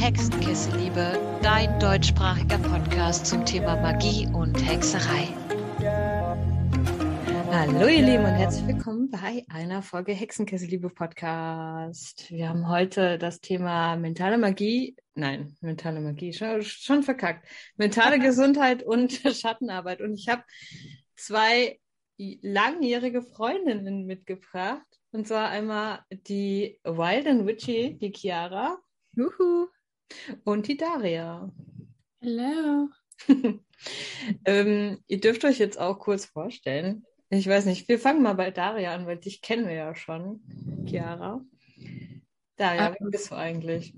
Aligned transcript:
Hexenkessel-Liebe, 0.00 1.20
dein 1.42 1.78
deutschsprachiger 1.78 2.56
Podcast 2.56 3.26
zum 3.26 3.44
Thema 3.44 3.76
Magie 3.76 4.26
und 4.32 4.56
Hexerei. 4.56 5.28
Hallo 7.50 7.86
ihr 7.86 8.00
Lieben 8.00 8.24
und 8.24 8.32
herzlich 8.32 8.66
willkommen 8.66 9.10
bei 9.10 9.44
einer 9.50 9.82
Folge 9.82 10.12
Hexenkessel-Liebe 10.12 10.88
Podcast. 10.88 12.30
Wir 12.30 12.48
haben 12.48 12.66
heute 12.70 13.18
das 13.18 13.42
Thema 13.42 13.96
mentale 13.96 14.38
Magie, 14.38 14.96
nein, 15.14 15.54
mentale 15.60 16.00
Magie, 16.00 16.32
schon, 16.32 16.62
schon 16.62 17.02
verkackt, 17.02 17.46
mentale 17.76 18.18
Gesundheit 18.26 18.82
und 18.82 19.12
Schattenarbeit. 19.36 20.00
Und 20.00 20.14
ich 20.14 20.30
habe 20.30 20.44
zwei 21.14 21.78
langjährige 22.16 23.20
Freundinnen 23.20 24.06
mitgebracht. 24.06 24.86
Und 25.12 25.28
zwar 25.28 25.50
einmal 25.50 26.00
die 26.10 26.80
Wild 26.84 27.26
and 27.26 27.46
Witchy, 27.46 27.98
die 27.98 28.12
Chiara. 28.12 28.78
Juhu. 29.12 29.68
Und 30.44 30.68
die 30.68 30.76
Daria. 30.76 31.52
Hallo. 32.22 32.88
ähm, 34.44 34.98
ihr 35.06 35.20
dürft 35.20 35.44
euch 35.44 35.58
jetzt 35.58 35.78
auch 35.78 35.98
kurz 35.98 36.24
vorstellen. 36.24 37.04
Ich 37.30 37.46
weiß 37.46 37.66
nicht, 37.66 37.88
wir 37.88 37.98
fangen 37.98 38.22
mal 38.22 38.34
bei 38.34 38.50
Daria 38.50 38.94
an, 38.94 39.06
weil 39.06 39.16
dich 39.16 39.40
kennen 39.40 39.66
wir 39.66 39.74
ja 39.74 39.94
schon, 39.94 40.42
Chiara. 40.84 41.44
Daria, 42.56 42.88
ähm, 42.88 42.96
wer 42.98 43.10
bist 43.10 43.30
du 43.30 43.36
eigentlich? 43.36 43.94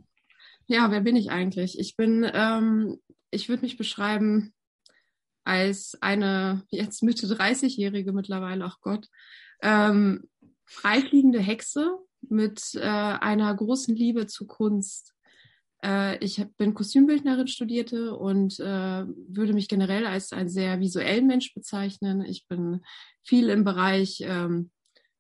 Ja, 0.66 0.90
wer 0.90 1.00
bin 1.00 1.16
ich 1.16 1.30
eigentlich? 1.30 1.78
Ich 1.78 1.96
bin, 1.96 2.30
ähm, 2.32 3.00
ich 3.30 3.48
würde 3.48 3.62
mich 3.62 3.76
beschreiben 3.76 4.54
als 5.44 5.96
eine 6.00 6.64
jetzt 6.68 7.02
Mitte 7.02 7.26
30-Jährige 7.26 8.12
mittlerweile, 8.12 8.64
ach 8.64 8.80
Gott, 8.80 9.08
ähm, 9.62 10.28
freifliegende 10.66 11.40
Hexe 11.40 11.98
mit 12.20 12.74
äh, 12.74 12.80
einer 12.80 13.54
großen 13.54 13.94
Liebe 13.94 14.26
zu 14.26 14.46
Kunst. 14.46 15.11
Äh, 15.84 16.22
ich 16.24 16.44
bin 16.56 16.74
Kostümbildnerin 16.74 17.48
studierte 17.48 18.16
und 18.16 18.58
äh, 18.60 19.04
würde 19.06 19.52
mich 19.52 19.68
generell 19.68 20.06
als 20.06 20.32
ein 20.32 20.48
sehr 20.48 20.80
visuellen 20.80 21.26
Mensch 21.26 21.54
bezeichnen. 21.54 22.24
Ich 22.24 22.46
bin 22.48 22.82
viel 23.22 23.48
im 23.48 23.64
Bereich 23.64 24.20
ähm, 24.22 24.70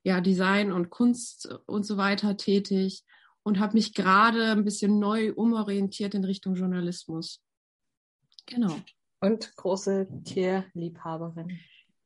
ja, 0.04 0.20
Design 0.20 0.72
und 0.72 0.90
Kunst 0.90 1.48
und 1.66 1.84
so 1.84 1.96
weiter 1.96 2.36
tätig 2.36 3.04
und 3.42 3.58
habe 3.58 3.74
mich 3.74 3.94
gerade 3.94 4.52
ein 4.52 4.64
bisschen 4.64 4.98
neu 4.98 5.32
umorientiert 5.32 6.14
in 6.14 6.24
Richtung 6.24 6.54
Journalismus. 6.54 7.42
Genau. 8.46 8.76
Und 9.20 9.54
große 9.56 10.08
Tierliebhaberin. 10.24 11.58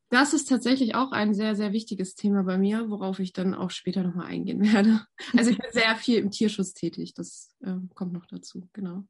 Das 0.09 0.33
ist 0.33 0.49
tatsächlich 0.49 0.95
auch 0.95 1.11
ein 1.11 1.35
sehr, 1.35 1.57
sehr 1.57 1.73
wichtiges 1.73 2.15
Thema 2.15 2.45
bei 2.45 2.59
mir, 2.59 2.91
worauf 2.91 3.19
ich 3.19 3.33
dann 3.33 3.55
auch 3.55 3.71
später 3.71 4.03
nochmal 4.05 4.27
eingehen 4.27 4.61
werde. 4.73 5.05
Also 5.37 5.51
ich 5.51 5.59
bin 5.59 5.71
sehr 5.73 5.97
viel 5.97 6.19
im 6.19 6.31
Tierschutz 6.31 6.75
tätig, 6.75 7.15
das 7.15 7.55
äh, 7.63 7.75
kommt 7.95 8.13
noch 8.13 8.27
dazu, 8.27 8.69
genau. 8.73 9.05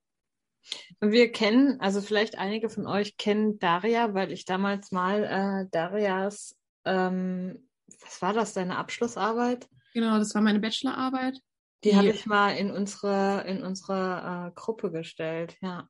Wir 1.01 1.31
kennen, 1.31 1.81
also 1.81 2.01
vielleicht 2.01 2.39
einige 2.39 2.69
von 2.69 2.87
euch 2.87 3.17
kennen 3.17 3.59
Daria, 3.59 4.15
weil 4.15 4.33
ich 4.33 4.47
damals 4.47 4.91
mal 4.91 5.23
äh, 5.23 5.69
Darias, 5.71 6.57
ähm, 6.85 7.69
was 8.01 8.21
war 8.21 8.33
das, 8.33 8.53
deine 8.53 8.77
Abschlussarbeit? 8.77 9.69
Genau, 9.95 10.19
das 10.19 10.35
war 10.35 10.43
meine 10.43 10.59
Bachelorarbeit. 10.59 11.39
Die, 11.85 11.91
die 11.91 11.97
habe 11.97 12.09
ich 12.09 12.27
mal 12.27 12.57
in 12.57 12.73
unsere, 12.73 13.45
in 13.47 13.63
unsere 13.63 14.49
äh, 14.49 14.55
Gruppe 14.55 14.91
gestellt, 14.91 15.57
ja. 15.61 15.89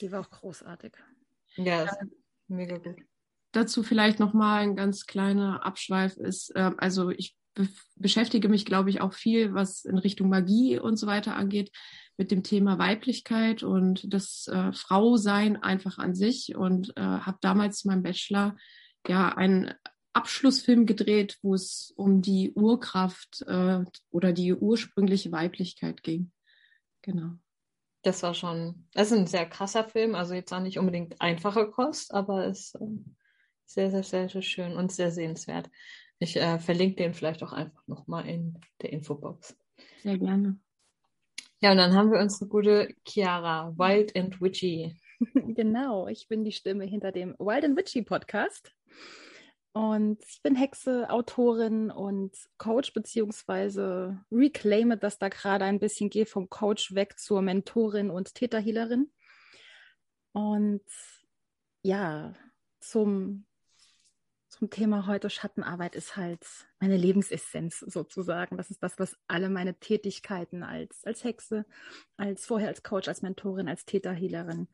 Die 0.00 0.10
war 0.10 0.20
auch 0.20 0.30
großartig. 0.30 0.94
Ja, 1.54 1.84
ja. 1.84 1.92
mega 2.48 2.78
gut 2.78 2.96
dazu 3.52 3.82
vielleicht 3.82 4.18
nochmal 4.18 4.62
ein 4.62 4.76
ganz 4.76 5.06
kleiner 5.06 5.64
Abschweif 5.64 6.16
ist, 6.16 6.54
äh, 6.56 6.70
also 6.78 7.10
ich 7.10 7.36
be 7.54 7.68
beschäftige 7.96 8.48
mich, 8.48 8.64
glaube 8.64 8.90
ich, 8.90 9.00
auch 9.00 9.12
viel, 9.12 9.54
was 9.54 9.84
in 9.84 9.98
Richtung 9.98 10.28
Magie 10.28 10.78
und 10.78 10.96
so 10.96 11.06
weiter 11.06 11.36
angeht, 11.36 11.70
mit 12.16 12.30
dem 12.30 12.42
Thema 12.42 12.78
Weiblichkeit 12.78 13.62
und 13.62 14.12
das 14.12 14.48
äh, 14.48 14.72
Frausein 14.72 15.62
einfach 15.62 15.98
an 15.98 16.14
sich 16.14 16.54
und 16.56 16.96
äh, 16.96 17.00
habe 17.00 17.38
damals 17.40 17.78
zu 17.78 17.88
meinem 17.88 18.02
Bachelor 18.02 18.56
ja 19.06 19.28
einen 19.36 19.72
Abschlussfilm 20.12 20.84
gedreht, 20.86 21.38
wo 21.42 21.54
es 21.54 21.92
um 21.96 22.20
die 22.20 22.52
Urkraft 22.52 23.42
äh, 23.46 23.84
oder 24.10 24.32
die 24.32 24.52
ursprüngliche 24.52 25.32
Weiblichkeit 25.32 26.02
ging. 26.02 26.32
Genau. 27.02 27.32
Das 28.02 28.22
war 28.22 28.34
schon, 28.34 28.88
das 28.92 29.10
ist 29.10 29.18
ein 29.18 29.26
sehr 29.26 29.46
krasser 29.46 29.84
Film, 29.84 30.14
also 30.14 30.34
jetzt 30.34 30.52
auch 30.52 30.60
nicht 30.60 30.78
unbedingt 30.78 31.20
einfache 31.20 31.70
Kost, 31.70 32.12
aber 32.12 32.46
es 32.46 32.74
ähm, 32.80 33.16
sehr, 33.72 33.90
sehr, 33.90 34.02
sehr, 34.02 34.28
sehr 34.28 34.42
schön 34.42 34.76
und 34.76 34.92
sehr 34.92 35.10
sehenswert. 35.10 35.70
Ich 36.18 36.36
äh, 36.36 36.58
verlinke 36.58 36.96
den 36.96 37.14
vielleicht 37.14 37.42
auch 37.42 37.52
einfach 37.52 37.86
nochmal 37.86 38.28
in 38.28 38.58
der 38.80 38.92
Infobox. 38.92 39.56
Sehr 40.02 40.18
gerne. 40.18 40.58
Ja, 41.60 41.70
und 41.70 41.76
dann 41.76 41.94
haben 41.94 42.10
wir 42.10 42.20
unsere 42.20 42.48
gute 42.48 42.94
Chiara, 43.06 43.72
Wild 43.76 44.16
and 44.16 44.40
Witchy. 44.40 44.96
Genau, 45.54 46.08
ich 46.08 46.26
bin 46.26 46.42
die 46.42 46.50
Stimme 46.50 46.84
hinter 46.84 47.12
dem 47.12 47.36
Wild 47.38 47.64
and 47.64 47.76
Witchy 47.76 48.02
Podcast. 48.02 48.72
Und 49.72 50.22
ich 50.28 50.42
bin 50.42 50.54
Hexe, 50.54 51.08
Autorin 51.08 51.90
und 51.90 52.36
Coach, 52.58 52.92
beziehungsweise 52.92 54.20
reclaime 54.30 54.98
das 54.98 55.18
da 55.18 55.28
gerade 55.28 55.64
ein 55.64 55.78
bisschen, 55.78 56.10
gehe 56.10 56.26
vom 56.26 56.50
Coach 56.50 56.94
weg 56.94 57.18
zur 57.18 57.40
Mentorin 57.40 58.10
und 58.10 58.34
Täterhealerin. 58.34 59.10
Und 60.32 60.82
ja, 61.82 62.34
zum 62.80 63.46
zum 64.52 64.68
Thema 64.68 65.06
heute 65.06 65.30
Schattenarbeit 65.30 65.96
ist 65.96 66.16
halt 66.16 66.46
meine 66.78 66.98
Lebensessenz 66.98 67.80
sozusagen. 67.80 68.58
Das 68.58 68.70
ist 68.70 68.82
das, 68.82 68.98
was 68.98 69.16
alle 69.26 69.48
meine 69.48 69.74
Tätigkeiten 69.78 70.62
als, 70.62 71.04
als 71.04 71.24
Hexe, 71.24 71.64
als 72.18 72.44
vorher 72.44 72.68
als 72.68 72.82
Coach, 72.82 73.08
als 73.08 73.22
Mentorin, 73.22 73.66
als 73.66 73.86
Täterhealerin 73.86 74.68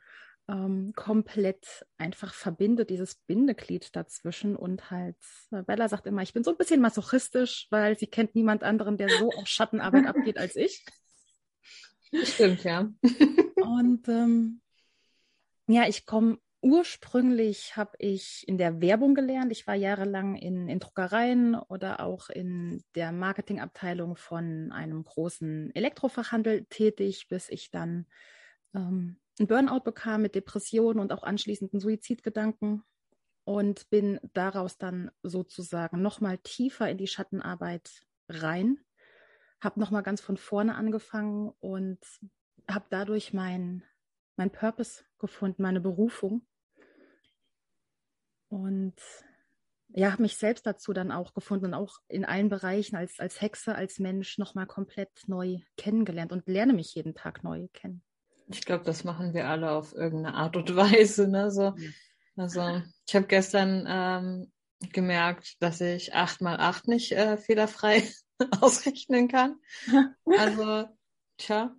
ähm, 0.49 0.93
komplett 0.97 1.87
einfach 1.97 2.35
verbindet, 2.35 2.91
dieses 2.91 3.15
Bindeglied 3.15 3.95
dazwischen 3.95 4.57
und 4.57 4.91
halt, 4.91 5.17
äh, 5.53 5.63
Bella 5.63 5.89
sagt 5.89 6.07
immer, 6.07 6.23
ich 6.23 6.33
bin 6.33 6.43
so 6.43 6.51
ein 6.51 6.57
bisschen 6.57 6.81
masochistisch, 6.81 7.69
weil 7.71 7.97
sie 7.97 8.09
kennt 8.09 8.35
niemand 8.35 8.65
anderen, 8.65 8.97
der 8.97 9.09
so 9.09 9.31
auf 9.31 9.47
Schattenarbeit 9.47 10.07
abgeht 10.09 10.39
als 10.39 10.57
ich. 10.57 10.85
Stimmt, 12.25 12.65
ja. 12.65 12.91
und 13.57 14.09
ähm, 14.09 14.61
ja, 15.69 15.87
ich 15.87 16.05
komme 16.05 16.39
Ursprünglich 16.61 17.77
habe 17.77 17.93
ich 17.99 18.47
in 18.49 18.59
der 18.59 18.81
Werbung 18.81 19.15
gelernt. 19.15 19.53
Ich 19.53 19.69
war 19.69 19.77
jahrelang 19.77 20.35
in, 20.35 20.69
in 20.69 20.81
Druckereien 20.81 21.55
oder 21.55 22.01
auch 22.01 22.31
in 22.31 22.83
der 22.97 23.13
Marketingabteilung 23.13 24.17
von 24.17 24.73
einem 24.73 25.05
großen 25.05 25.73
Elektrofachhandel 25.75 26.65
tätig, 26.65 27.29
bis 27.29 27.49
ich 27.49 27.71
dann 27.71 28.07
ähm, 28.75 29.21
einen 29.39 29.47
Burnout 29.47 29.85
bekam 29.85 30.23
mit 30.23 30.35
Depressionen 30.35 30.99
und 30.99 31.13
auch 31.13 31.23
anschließenden 31.23 31.79
Suizidgedanken 31.79 32.83
und 33.45 33.89
bin 33.89 34.19
daraus 34.35 34.79
dann 34.79 35.13
sozusagen 35.23 36.03
nochmal 36.03 36.39
tiefer 36.39 36.91
in 36.91 36.99
die 36.99 37.07
Schattenarbeit 37.07 38.03
rein, 38.29 38.79
habe 39.61 39.79
nochmal 39.79 40.03
ganz 40.03 40.21
von 40.21 40.37
vorne 40.37 40.75
angefangen 40.75 41.53
und 41.61 42.01
habe 42.69 42.87
dadurch 42.91 43.33
mein 43.33 43.85
mein 44.37 44.51
Purpose 44.51 45.05
gefunden, 45.19 45.63
meine 45.63 45.81
Berufung. 45.81 46.47
Und 48.49 48.95
ja, 49.95 50.13
habe 50.13 50.23
mich 50.23 50.37
selbst 50.37 50.67
dazu 50.67 50.93
dann 50.93 51.11
auch 51.11 51.35
gefunden 51.35 51.67
und 51.67 51.75
auch 51.75 51.99
in 52.09 52.25
allen 52.25 52.49
Bereichen 52.49 52.97
als, 52.97 53.19
als 53.21 53.41
Hexe, 53.41 53.75
als 53.75 53.99
Mensch 53.99 54.39
nochmal 54.39 54.67
komplett 54.67 55.11
neu 55.27 55.59
kennengelernt 55.77 56.33
und 56.33 56.47
lerne 56.47 56.73
mich 56.73 56.95
jeden 56.95 57.15
Tag 57.15 57.43
neu 57.43 57.69
kennen. 57.73 58.03
Ich 58.49 58.65
glaube, 58.65 58.85
das 58.85 59.05
machen 59.05 59.35
wir 59.35 59.49
alle 59.49 59.71
auf 59.71 59.95
irgendeine 59.95 60.35
Art 60.37 60.57
und 60.57 60.75
Weise. 60.77 61.29
Ne? 61.29 61.51
So, 61.51 61.75
also 62.37 62.83
ich 63.07 63.15
habe 63.15 63.27
gestern 63.27 63.87
ähm, 63.89 64.53
gemerkt, 64.93 65.57
dass 65.61 65.81
ich 65.81 66.15
acht 66.15 66.41
mal 66.41 66.57
acht 66.57 66.87
nicht 66.87 67.13
äh, 67.13 67.37
fehlerfrei 67.37 68.03
ausrechnen 68.61 69.29
kann. 69.29 69.57
Also, 70.27 70.87
tja, 71.39 71.75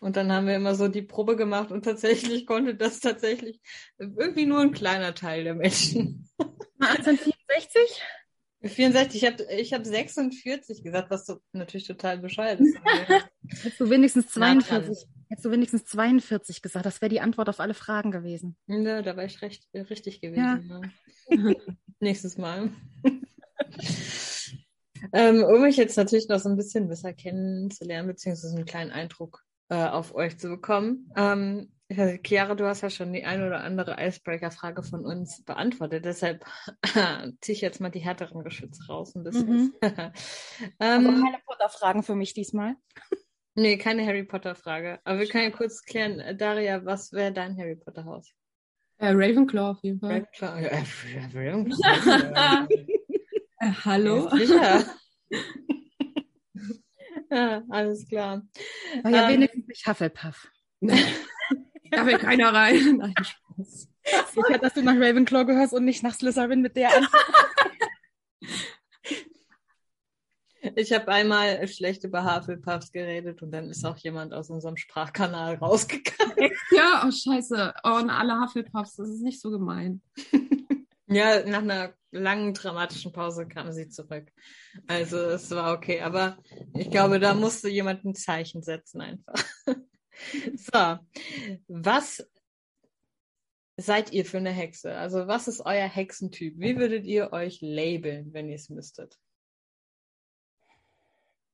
und 0.00 0.16
dann 0.16 0.32
haben 0.32 0.46
wir 0.46 0.56
immer 0.56 0.74
so 0.74 0.88
die 0.88 1.02
Probe 1.02 1.36
gemacht 1.36 1.70
und 1.70 1.84
tatsächlich 1.84 2.46
konnte 2.46 2.74
das 2.74 3.00
tatsächlich 3.00 3.60
irgendwie 3.98 4.46
nur 4.46 4.60
ein 4.60 4.72
kleiner 4.72 5.14
Teil 5.14 5.44
der 5.44 5.54
Menschen. 5.54 6.28
1864? 6.80 8.02
64, 8.62 9.22
ich 9.22 9.30
habe 9.30 9.46
ich 9.54 9.72
hab 9.72 9.86
46 9.86 10.82
gesagt, 10.82 11.10
was 11.10 11.26
so 11.26 11.38
natürlich 11.52 11.86
total 11.86 12.18
bescheuert 12.18 12.60
ist. 12.60 12.76
Hättest 13.62 13.80
du 13.80 13.88
wenigstens 13.88 14.28
42, 14.28 15.06
hättest 15.28 15.44
du 15.44 15.50
wenigstens 15.50 15.84
42 15.86 16.60
gesagt, 16.60 16.84
das 16.84 17.00
wäre 17.00 17.08
die 17.08 17.20
Antwort 17.20 17.48
auf 17.48 17.60
alle 17.60 17.74
Fragen 17.74 18.10
gewesen. 18.10 18.56
Ja, 18.66 19.02
da 19.02 19.16
war 19.16 19.24
ich 19.24 19.40
recht, 19.40 19.66
richtig 19.74 20.20
gewesen. 20.20 20.68
Ja. 20.68 20.80
Ja. 21.36 21.54
Nächstes 22.00 22.36
Mal. 22.36 22.70
ähm, 25.12 25.42
um 25.42 25.62
mich 25.62 25.76
jetzt 25.76 25.96
natürlich 25.96 26.28
noch 26.28 26.38
so 26.38 26.50
ein 26.50 26.56
bisschen 26.56 26.88
besser 26.88 27.14
kennenzulernen, 27.14 28.08
beziehungsweise 28.08 28.56
einen 28.56 28.66
kleinen 28.66 28.90
Eindruck 28.90 29.42
äh, 29.70 29.86
auf 29.86 30.14
euch 30.14 30.38
zu 30.38 30.48
bekommen. 30.48 31.10
Ähm, 31.16 31.72
Chiara, 32.24 32.54
du 32.54 32.66
hast 32.66 32.82
ja 32.82 32.90
schon 32.90 33.12
die 33.12 33.24
eine 33.24 33.46
oder 33.46 33.64
andere 33.64 33.96
Icebreaker-Frage 33.98 34.82
von 34.82 35.04
uns 35.04 35.42
beantwortet. 35.44 36.04
Deshalb 36.04 36.44
ziehe 37.40 37.56
ich 37.56 37.60
jetzt 37.60 37.80
mal 37.80 37.90
die 37.90 37.98
härteren 37.98 38.44
Geschütze 38.44 38.86
raus 38.88 39.14
ein 39.16 39.24
bisschen. 39.24 39.48
Mhm. 39.48 39.74
ähm, 39.82 41.04
keine 41.04 41.38
Futterfragen 41.44 42.02
für 42.04 42.14
mich 42.14 42.32
diesmal. 42.32 42.76
Nee, 43.56 43.76
keine 43.78 44.06
Harry 44.06 44.22
Potter-Frage. 44.22 45.00
Aber 45.02 45.18
wir 45.18 45.26
können 45.26 45.44
ja 45.44 45.50
kurz 45.50 45.82
klären, 45.82 46.20
äh, 46.20 46.36
Daria, 46.36 46.84
was 46.84 47.12
wäre 47.12 47.32
dein 47.32 47.56
Harry 47.56 47.74
Potter-Haus? 47.76 48.30
Äh, 48.98 49.08
Ravenclaw 49.08 49.70
auf 49.70 49.82
jeden 49.82 49.98
Fall. 49.98 50.26
Ravenclaw. 50.38 50.60
Äh, 50.62 50.84
Ravenclaw. 51.34 52.68
Äh, 53.62 53.72
hallo? 53.84 54.26
Ja, 54.30 54.36
sicher. 54.38 54.84
ja, 57.30 57.62
alles 57.68 58.06
klar. 58.08 58.42
War 59.02 59.10
ja 59.10 59.28
Ähm, 59.28 59.34
wenigstens 59.34 59.66
nicht 59.66 59.86
Hufflepuff. 59.86 60.48
Da 61.92 62.06
will 62.06 62.18
keiner 62.18 62.54
rein. 62.54 62.98
Nein, 62.98 63.14
Spaß. 63.20 63.88
Sicher, 64.32 64.58
dass 64.58 64.74
du 64.74 64.82
nach 64.82 64.94
Ravenclaw 64.94 65.44
gehörst 65.44 65.74
und 65.74 65.84
nicht 65.84 66.04
nach 66.04 66.14
Slytherin 66.14 66.60
mit 66.62 66.76
der. 66.76 66.90
Ich 70.76 70.92
habe 70.92 71.08
einmal 71.08 71.66
schlecht 71.68 72.04
über 72.04 72.22
Hufflepuffs 72.22 72.92
geredet 72.92 73.42
und 73.42 73.50
dann 73.50 73.70
ist 73.70 73.84
auch 73.84 73.96
jemand 73.96 74.34
aus 74.34 74.50
unserem 74.50 74.76
Sprachkanal 74.76 75.54
rausgegangen. 75.54 76.52
Ja, 76.70 77.02
oh 77.06 77.10
scheiße. 77.10 77.74
Oh, 77.82 77.96
und 77.96 78.10
alle 78.10 78.38
Hufflepuffs, 78.40 78.96
das 78.96 79.08
ist 79.08 79.22
nicht 79.22 79.40
so 79.40 79.50
gemein. 79.50 80.02
Ja, 81.12 81.44
nach 81.44 81.58
einer 81.58 81.92
langen 82.12 82.54
dramatischen 82.54 83.12
Pause 83.12 83.48
kam 83.48 83.72
sie 83.72 83.88
zurück. 83.88 84.30
Also 84.86 85.18
es 85.18 85.50
war 85.50 85.74
okay, 85.74 86.00
aber 86.00 86.38
ich 86.74 86.88
glaube, 86.90 87.18
da 87.18 87.34
musste 87.34 87.68
jemand 87.68 88.04
ein 88.04 88.14
Zeichen 88.14 88.62
setzen 88.62 89.00
einfach. 89.00 89.44
So, 90.54 90.98
was 91.66 92.22
seid 93.78 94.12
ihr 94.12 94.26
für 94.26 94.36
eine 94.36 94.50
Hexe? 94.50 94.94
Also 94.94 95.26
was 95.26 95.48
ist 95.48 95.62
euer 95.62 95.88
Hexentyp? 95.88 96.58
Wie 96.58 96.76
würdet 96.76 97.06
ihr 97.06 97.32
euch 97.32 97.62
labeln, 97.62 98.34
wenn 98.34 98.50
ihr 98.50 98.56
es 98.56 98.68
müsstet? 98.68 99.18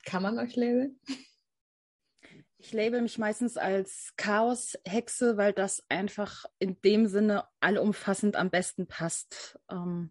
Kann 0.05 0.25
man 0.25 0.41
euch 0.41 0.57
labeln? 0.57 0.99
Ich 2.67 2.73
label 2.73 3.01
mich 3.01 3.17
meistens 3.17 3.57
als 3.57 4.13
Chaos-Hexe, 4.17 5.37
weil 5.37 5.53
das 5.53 5.85
einfach 5.89 6.47
in 6.59 6.81
dem 6.83 7.07
Sinne 7.07 7.45
allumfassend 7.61 8.35
am 8.35 8.51
besten 8.51 8.89
passt. 8.89 9.57
Ähm, 9.71 10.11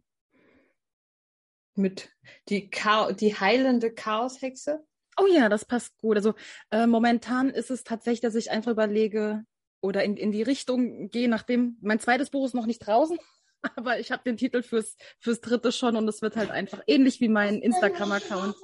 Mit 1.76 2.12
die, 2.48 2.70
Chao 2.70 3.12
die 3.12 3.38
heilende 3.38 3.94
Chaoshexe? 3.94 4.86
oh 5.18 5.28
ja, 5.28 5.50
das 5.50 5.66
passt 5.66 5.98
gut. 5.98 6.16
Also 6.16 6.34
äh, 6.72 6.88
momentan 6.88 7.50
ist 7.50 7.72
es 7.72 7.84
tatsächlich, 7.84 8.22
dass 8.22 8.36
ich 8.36 8.52
einfach 8.52 8.72
überlege 8.72 9.44
oder 9.82 10.06
in, 10.06 10.16
in 10.16 10.32
die 10.32 10.44
Richtung 10.44 11.10
gehe, 11.10 11.28
nachdem 11.28 11.78
mein 11.82 12.00
zweites 12.00 12.30
Buch 12.30 12.46
ist 12.46 12.56
noch 12.56 12.68
nicht 12.68 12.80
draußen, 12.80 13.20
aber 13.76 14.00
ich 14.00 14.14
habe 14.14 14.24
den 14.24 14.38
Titel 14.38 14.64
fürs, 14.64 14.96
fürs 15.20 15.42
dritte 15.42 15.74
schon 15.74 15.98
und 15.98 16.08
es 16.08 16.22
wird 16.22 16.38
halt 16.38 16.52
einfach 16.52 16.82
ähnlich 16.88 17.20
wie 17.20 17.28
mein 17.28 17.62
Instagram-Account 17.62 18.56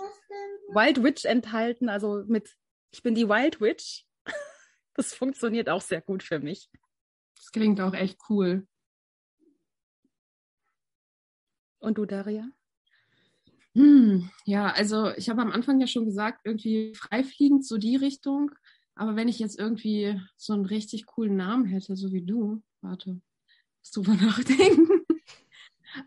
Wild 0.73 1.03
Witch 1.03 1.25
enthalten, 1.25 1.89
also 1.89 2.23
mit 2.25 2.55
ich 2.91 3.03
bin 3.03 3.15
die 3.15 3.27
Wild 3.27 3.61
Witch. 3.61 4.05
Das 4.93 5.13
funktioniert 5.13 5.69
auch 5.69 5.79
sehr 5.79 6.01
gut 6.01 6.21
für 6.21 6.39
mich. 6.39 6.69
Das 7.37 7.53
klingt 7.53 7.79
auch 7.79 7.93
echt 7.93 8.19
cool. 8.29 8.67
Und 11.79 11.97
du, 11.97 12.05
Daria? 12.05 12.51
Hm, 13.73 14.29
ja, 14.43 14.69
also 14.73 15.11
ich 15.11 15.29
habe 15.29 15.41
am 15.41 15.51
Anfang 15.51 15.79
ja 15.79 15.87
schon 15.87 16.05
gesagt, 16.05 16.41
irgendwie 16.43 16.93
freifliegend 16.93 17.65
so 17.65 17.77
die 17.77 17.95
Richtung. 17.95 18.51
Aber 18.95 19.15
wenn 19.15 19.29
ich 19.29 19.39
jetzt 19.39 19.57
irgendwie 19.57 20.21
so 20.35 20.53
einen 20.53 20.65
richtig 20.65 21.05
coolen 21.05 21.37
Namen 21.37 21.65
hätte, 21.65 21.95
so 21.95 22.11
wie 22.11 22.23
du, 22.23 22.61
warte, 22.81 23.21
musst 23.79 23.95
drüber 23.95 24.13
nachdenken. 24.21 25.05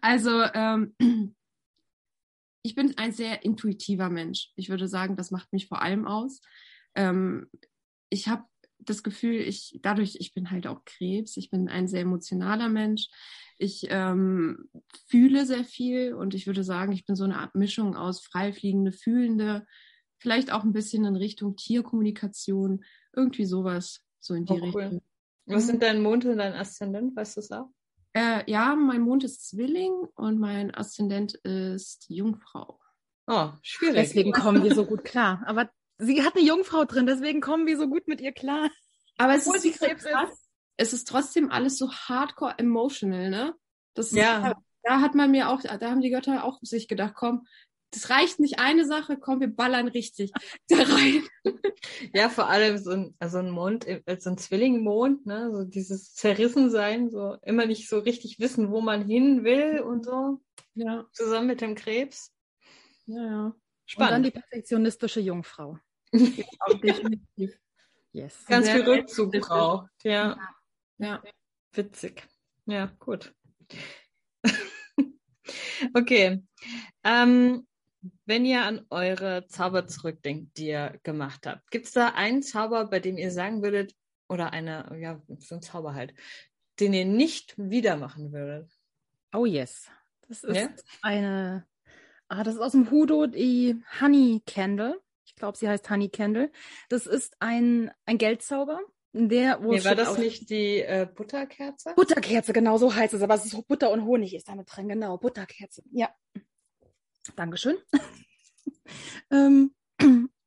Also 0.00 0.42
ähm, 0.54 0.94
ich 2.62 2.74
bin 2.74 2.96
ein 2.98 3.12
sehr 3.12 3.44
intuitiver 3.44 4.10
Mensch. 4.10 4.52
Ich 4.56 4.68
würde 4.68 4.88
sagen, 4.88 5.16
das 5.16 5.30
macht 5.30 5.52
mich 5.52 5.66
vor 5.66 5.82
allem 5.82 6.06
aus. 6.06 6.40
Ähm, 6.94 7.48
ich 8.10 8.28
habe 8.28 8.44
das 8.78 9.02
Gefühl, 9.02 9.36
ich 9.36 9.78
dadurch, 9.82 10.16
ich 10.20 10.34
bin 10.34 10.50
halt 10.50 10.66
auch 10.66 10.84
Krebs, 10.84 11.36
ich 11.36 11.50
bin 11.50 11.68
ein 11.68 11.88
sehr 11.88 12.02
emotionaler 12.02 12.68
Mensch. 12.68 13.08
Ich 13.56 13.86
ähm, 13.88 14.68
fühle 15.06 15.46
sehr 15.46 15.64
viel 15.64 16.14
und 16.14 16.34
ich 16.34 16.46
würde 16.46 16.64
sagen, 16.64 16.92
ich 16.92 17.06
bin 17.06 17.16
so 17.16 17.24
eine 17.24 17.38
Art 17.38 17.54
Mischung 17.54 17.96
aus 17.96 18.24
freifliegende, 18.24 18.92
fühlende, 18.92 19.66
vielleicht 20.18 20.52
auch 20.52 20.64
ein 20.64 20.72
bisschen 20.72 21.04
in 21.04 21.16
Richtung 21.16 21.56
Tierkommunikation, 21.56 22.84
irgendwie 23.14 23.44
sowas, 23.44 24.04
so 24.18 24.34
in 24.34 24.44
die 24.44 24.52
Oh, 24.54 24.56
cool. 24.56 24.82
Richtung. 24.82 25.02
Was 25.46 25.66
sind 25.66 25.82
dein 25.82 26.02
Mond 26.02 26.24
und 26.24 26.38
dein 26.38 26.54
Aszendent? 26.54 27.14
Weißt 27.14 27.36
du 27.36 27.40
es 27.40 27.52
auch? 27.52 27.68
Äh, 28.14 28.50
ja, 28.50 28.74
mein 28.74 29.02
Mond 29.02 29.24
ist 29.24 29.48
Zwilling 29.48 29.92
und 30.14 30.38
mein 30.38 30.74
Aszendent 30.74 31.34
ist 31.34 32.06
Jungfrau. 32.08 32.80
Oh, 33.26 33.50
schwierig. 33.62 33.96
Deswegen 33.96 34.32
kommen 34.32 34.62
wir 34.62 34.74
so 34.74 34.86
gut 34.86 35.04
klar. 35.04 35.42
Aber 35.46 35.70
sie 35.98 36.22
hat 36.22 36.36
eine 36.36 36.44
Jungfrau 36.46 36.84
drin, 36.84 37.06
deswegen 37.06 37.40
kommen 37.40 37.66
wir 37.66 37.76
so 37.76 37.88
gut 37.88 38.08
mit 38.08 38.20
ihr 38.20 38.32
klar. 38.32 38.70
Aber 39.18 39.34
es 39.34 39.46
Obwohl 39.46 39.56
ist, 39.56 39.78
so 39.80 39.86
krass. 39.86 40.48
es 40.76 40.92
ist 40.92 41.08
trotzdem 41.08 41.50
alles 41.50 41.78
so 41.78 41.90
hardcore 41.92 42.54
emotional, 42.58 43.30
ne? 43.30 43.54
Das 43.94 44.06
ist, 44.08 44.16
Ja. 44.16 44.54
Da 44.86 45.00
hat 45.00 45.14
man 45.14 45.30
mir 45.30 45.48
auch, 45.48 45.62
da 45.62 45.80
haben 45.90 46.02
die 46.02 46.10
Götter 46.10 46.44
auch 46.44 46.58
sich 46.60 46.88
gedacht, 46.88 47.14
komm, 47.16 47.46
das 47.90 48.10
reicht 48.10 48.38
nicht 48.40 48.58
eine 48.58 48.84
Sache, 48.84 49.16
komm, 49.16 49.40
wir 49.40 49.48
ballern 49.48 49.88
richtig 49.88 50.30
da 50.68 50.76
rein. 50.82 51.22
Ja, 52.12 52.28
vor 52.28 52.48
allem 52.48 52.76
so 52.76 52.90
ein, 52.90 53.14
also 53.18 53.38
ein 53.38 53.50
Mond, 53.50 53.86
äh, 53.86 54.02
so 54.18 54.30
ein 54.30 54.36
Zwillingmond, 54.36 55.24
ne, 55.26 55.50
so 55.54 55.64
dieses 55.64 56.12
Zerrissensein, 56.14 57.08
so 57.08 57.36
immer 57.42 57.66
nicht 57.66 57.88
so 57.88 57.98
richtig 58.00 58.40
wissen, 58.40 58.70
wo 58.72 58.80
man 58.80 59.06
hin 59.06 59.44
will 59.44 59.80
und 59.80 60.04
so, 60.04 60.42
Ja, 60.74 61.06
zusammen 61.12 61.46
mit 61.46 61.60
dem 61.60 61.76
Krebs. 61.76 62.32
ja, 63.06 63.22
ja. 63.24 63.54
Und 63.86 64.00
dann 64.00 64.06
Spannend. 64.08 64.26
die 64.26 64.30
perfektionistische 64.30 65.20
Jungfrau. 65.20 65.78
Auch 66.60 66.80
definitiv. 66.80 67.58
Yes. 68.12 68.44
Ganz 68.46 68.66
Sehr 68.66 68.76
viel 68.76 68.84
Rückzug 68.88 69.32
braucht. 69.32 69.90
Ja, 70.04 70.36
Ja. 70.98 71.22
witzig. 71.72 72.26
Ja, 72.66 72.86
gut. 72.98 73.34
okay. 75.94 76.42
Ähm, 77.02 77.66
wenn 78.26 78.44
ihr 78.44 78.62
an 78.64 78.86
eure 78.90 79.46
Zauber 79.46 79.86
zurückdenkt, 79.86 80.56
die 80.58 80.68
ihr 80.68 80.98
gemacht 81.02 81.46
habt, 81.46 81.70
gibt 81.70 81.86
es 81.86 81.92
da 81.92 82.08
einen 82.08 82.42
Zauber, 82.42 82.86
bei 82.86 83.00
dem 83.00 83.16
ihr 83.18 83.30
sagen 83.30 83.62
würdet, 83.62 83.94
oder 84.28 84.52
eine, 84.52 84.96
ja, 85.00 85.20
so 85.38 85.56
ein 85.56 85.62
Zauber 85.62 85.94
halt, 85.94 86.14
den 86.80 86.92
ihr 86.94 87.04
nicht 87.04 87.54
wieder 87.58 87.96
machen 87.96 88.32
würdet? 88.32 88.70
Oh 89.32 89.44
yes. 89.46 89.90
Das 90.28 90.42
ist 90.44 90.56
Ja? 90.56 90.68
eine, 91.02 91.66
ah, 92.28 92.42
das 92.42 92.54
ist 92.54 92.60
aus 92.60 92.72
dem 92.72 92.90
Hudo, 92.90 93.26
die 93.26 93.80
Honey 94.00 94.42
Candle. 94.46 95.00
Ich 95.24 95.34
glaube, 95.34 95.56
sie 95.56 95.68
heißt 95.68 95.88
Honey 95.90 96.08
Candle. 96.08 96.50
Das 96.88 97.06
ist 97.06 97.36
ein, 97.40 97.90
ein 98.06 98.18
Geldzauber, 98.18 98.80
der, 99.12 99.62
wo 99.62 99.72
Nee, 99.72 99.84
war 99.84 99.94
das 99.94 100.18
nicht 100.18 100.50
die 100.50 100.80
äh, 100.80 101.06
Butterkerze? 101.12 101.92
Butterkerze, 101.94 102.52
genau 102.52 102.78
so 102.78 102.94
heißt 102.94 103.14
es, 103.14 103.22
aber 103.22 103.34
es 103.34 103.44
ist 103.44 103.68
Butter 103.68 103.90
und 103.90 104.04
Honig 104.04 104.34
ist 104.34 104.48
damit 104.48 104.68
drin, 104.74 104.88
genau, 104.88 105.18
Butterkerze. 105.18 105.82
Ja. 105.92 106.10
Dankeschön. 107.36 107.76
ähm, 109.30 109.72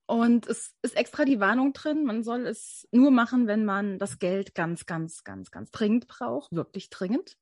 und 0.06 0.48
es 0.48 0.74
ist 0.82 0.98
extra 0.98 1.24
die 1.24 1.40
Warnung 1.40 1.74
drin, 1.74 2.04
man 2.04 2.24
soll 2.24 2.46
es 2.46 2.88
nur 2.92 3.12
machen, 3.12 3.48
wenn 3.48 3.64
man 3.64 4.00
das 4.00 4.20
Geld 4.20 4.54
ganz, 4.54 4.86
ganz, 4.86 5.24
ganz, 5.24 5.50
ganz 5.50 5.72
dringend 5.72 6.08
braucht, 6.08 6.52
wirklich 6.52 6.90
dringend. 6.90 7.38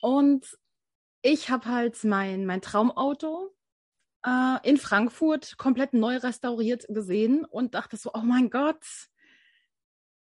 Und 0.00 0.58
ich 1.24 1.48
habe 1.48 1.64
halt 1.64 2.04
mein, 2.04 2.44
mein 2.44 2.60
Traumauto 2.60 3.50
äh, 4.26 4.68
in 4.68 4.76
Frankfurt 4.76 5.56
komplett 5.56 5.94
neu 5.94 6.18
restauriert 6.18 6.84
gesehen 6.88 7.46
und 7.46 7.74
dachte 7.74 7.96
so, 7.96 8.10
oh 8.12 8.22
mein 8.22 8.50
Gott, 8.50 8.84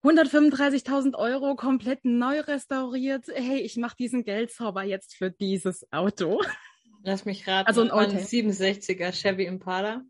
135.000 0.04 1.16
Euro 1.16 1.56
komplett 1.56 2.04
neu 2.04 2.40
restauriert. 2.40 3.26
Hey, 3.28 3.60
ich 3.60 3.78
mache 3.78 3.96
diesen 3.96 4.24
Geldzauber 4.24 4.84
jetzt 4.84 5.16
für 5.16 5.30
dieses 5.30 5.86
Auto. 5.92 6.42
Lass 7.04 7.26
mich 7.26 7.48
raten. 7.48 7.68
Also 7.68 7.82
ein 7.82 7.92
ein 7.92 8.12
Oldtimer. 8.12 8.52
67er 8.52 9.12
Chevy 9.12 9.46
Impala. 9.46 10.02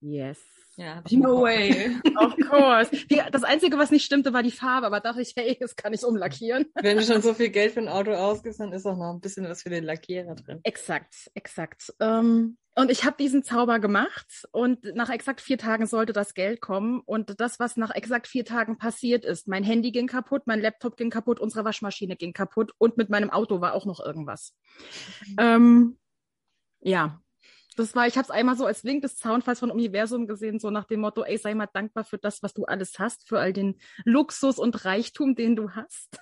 Yes. 0.00 0.38
Ja, 0.76 1.02
No 1.10 1.42
way. 1.42 1.96
Of 2.18 2.36
course. 2.48 2.90
Das 3.30 3.44
Einzige, 3.44 3.78
was 3.78 3.90
nicht 3.90 4.04
stimmte, 4.04 4.32
war 4.32 4.42
die 4.42 4.50
Farbe, 4.50 4.86
aber 4.86 5.00
dachte 5.00 5.22
ich, 5.22 5.34
hey, 5.36 5.56
das 5.60 5.76
kann 5.76 5.92
ich 5.92 6.04
umlackieren. 6.04 6.66
Wenn 6.82 6.96
du 6.96 7.04
schon 7.04 7.22
so 7.22 7.34
viel 7.34 7.50
Geld 7.50 7.72
für 7.72 7.80
ein 7.80 7.88
Auto 7.88 8.12
ausgibst, 8.12 8.60
dann 8.60 8.72
ist 8.72 8.86
auch 8.86 8.96
noch 8.96 9.12
ein 9.12 9.20
bisschen 9.20 9.48
was 9.48 9.62
für 9.62 9.70
den 9.70 9.84
Lackierer 9.84 10.34
drin. 10.34 10.60
Exakt, 10.64 11.30
exakt. 11.34 11.94
Ähm, 12.00 12.58
und 12.76 12.90
ich 12.90 13.04
habe 13.04 13.16
diesen 13.16 13.44
Zauber 13.44 13.78
gemacht 13.78 14.48
und 14.50 14.96
nach 14.96 15.10
exakt 15.10 15.40
vier 15.40 15.58
Tagen 15.58 15.86
sollte 15.86 16.12
das 16.12 16.34
Geld 16.34 16.60
kommen. 16.60 17.00
Und 17.06 17.38
das, 17.38 17.60
was 17.60 17.76
nach 17.76 17.94
exakt 17.94 18.26
vier 18.26 18.44
Tagen 18.44 18.78
passiert 18.78 19.24
ist, 19.24 19.46
mein 19.46 19.62
Handy 19.62 19.92
ging 19.92 20.08
kaputt, 20.08 20.42
mein 20.46 20.60
Laptop 20.60 20.96
ging 20.96 21.10
kaputt, 21.10 21.38
unsere 21.38 21.64
Waschmaschine 21.64 22.16
ging 22.16 22.32
kaputt 22.32 22.72
und 22.78 22.96
mit 22.96 23.10
meinem 23.10 23.30
Auto 23.30 23.60
war 23.60 23.74
auch 23.74 23.86
noch 23.86 24.00
irgendwas. 24.04 24.54
Ähm, 25.38 25.98
ja, 26.80 27.20
das 27.76 27.94
war, 27.94 28.06
ich 28.06 28.16
habe 28.16 28.24
es 28.24 28.30
einmal 28.30 28.56
so 28.56 28.66
als 28.66 28.84
Wink 28.84 29.02
des 29.02 29.16
Zaunfalls 29.16 29.60
von 29.60 29.70
Universum 29.70 30.26
gesehen, 30.26 30.58
so 30.58 30.70
nach 30.70 30.84
dem 30.84 31.00
Motto, 31.00 31.22
ey, 31.22 31.38
sei 31.38 31.54
mal 31.54 31.68
dankbar 31.72 32.04
für 32.04 32.18
das, 32.18 32.42
was 32.42 32.54
du 32.54 32.64
alles 32.64 32.98
hast, 32.98 33.28
für 33.28 33.40
all 33.40 33.52
den 33.52 33.78
Luxus 34.04 34.58
und 34.58 34.84
Reichtum, 34.84 35.34
den 35.34 35.56
du 35.56 35.70
hast. 35.70 36.18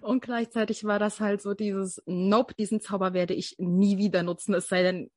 Und 0.00 0.22
gleichzeitig 0.22 0.84
war 0.84 0.98
das 0.98 1.20
halt 1.20 1.42
so 1.42 1.54
dieses, 1.54 2.02
nope, 2.06 2.54
diesen 2.54 2.80
Zauber 2.80 3.12
werde 3.12 3.34
ich 3.34 3.56
nie 3.58 3.98
wieder 3.98 4.22
nutzen, 4.22 4.54
es 4.54 4.68
sei 4.68 4.82
denn, 4.82 5.10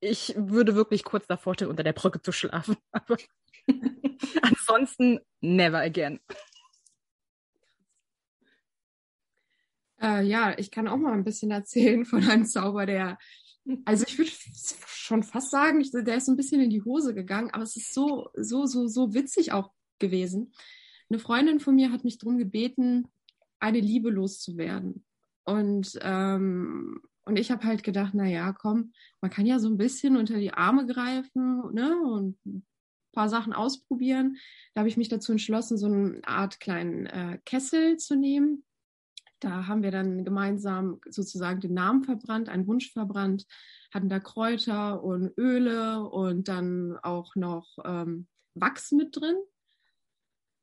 ich 0.00 0.34
würde 0.36 0.74
wirklich 0.76 1.02
kurz 1.04 1.26
davor 1.26 1.54
stehen, 1.54 1.68
unter 1.68 1.82
der 1.82 1.92
Brücke 1.92 2.22
zu 2.22 2.30
schlafen. 2.30 2.76
Aber 2.92 3.16
ansonsten 4.42 5.20
never 5.40 5.80
again. 5.80 6.20
Äh, 10.00 10.22
ja, 10.22 10.56
ich 10.56 10.70
kann 10.70 10.86
auch 10.86 10.96
mal 10.96 11.12
ein 11.12 11.24
bisschen 11.24 11.50
erzählen 11.50 12.04
von 12.04 12.22
einem 12.22 12.46
Zauber, 12.46 12.86
der, 12.86 13.18
also 13.84 14.04
ich 14.06 14.18
würde 14.18 14.30
schon 14.86 15.22
fast 15.22 15.50
sagen, 15.50 15.80
ich, 15.80 15.90
der 15.90 16.16
ist 16.16 16.26
so 16.26 16.32
ein 16.32 16.36
bisschen 16.36 16.60
in 16.60 16.70
die 16.70 16.82
Hose 16.82 17.14
gegangen, 17.14 17.50
aber 17.52 17.64
es 17.64 17.76
ist 17.76 17.92
so, 17.92 18.28
so, 18.34 18.66
so, 18.66 18.86
so 18.86 19.14
witzig 19.14 19.52
auch 19.52 19.72
gewesen. 19.98 20.52
Eine 21.10 21.18
Freundin 21.18 21.60
von 21.60 21.74
mir 21.74 21.92
hat 21.92 22.04
mich 22.04 22.18
darum 22.18 22.38
gebeten, 22.38 23.08
eine 23.60 23.80
Liebe 23.80 24.10
loszuwerden. 24.10 25.04
Und, 25.44 25.98
ähm, 26.02 27.00
und 27.24 27.38
ich 27.38 27.50
habe 27.50 27.64
halt 27.64 27.82
gedacht, 27.82 28.12
na 28.14 28.26
ja, 28.26 28.52
komm, 28.52 28.92
man 29.20 29.30
kann 29.30 29.46
ja 29.46 29.58
so 29.58 29.68
ein 29.68 29.78
bisschen 29.78 30.16
unter 30.16 30.38
die 30.38 30.52
Arme 30.52 30.86
greifen 30.86 31.62
ne, 31.72 32.00
und 32.00 32.38
ein 32.46 32.66
paar 33.12 33.28
Sachen 33.28 33.52
ausprobieren. 33.52 34.36
Da 34.74 34.80
habe 34.80 34.88
ich 34.88 34.96
mich 34.96 35.08
dazu 35.08 35.32
entschlossen, 35.32 35.78
so 35.78 35.86
eine 35.86 36.20
Art 36.24 36.60
kleinen 36.60 37.06
äh, 37.06 37.38
Kessel 37.44 37.96
zu 37.96 38.16
nehmen 38.16 38.64
da 39.40 39.66
haben 39.66 39.82
wir 39.82 39.90
dann 39.90 40.24
gemeinsam 40.24 41.00
sozusagen 41.08 41.60
den 41.60 41.74
Namen 41.74 42.04
verbrannt, 42.04 42.48
einen 42.48 42.66
Wunsch 42.66 42.92
verbrannt, 42.92 43.46
hatten 43.92 44.08
da 44.08 44.20
Kräuter 44.20 45.02
und 45.02 45.36
Öle 45.38 46.02
und 46.08 46.48
dann 46.48 46.96
auch 47.02 47.34
noch 47.36 47.78
ähm, 47.84 48.26
Wachs 48.54 48.92
mit 48.92 49.16
drin. 49.16 49.36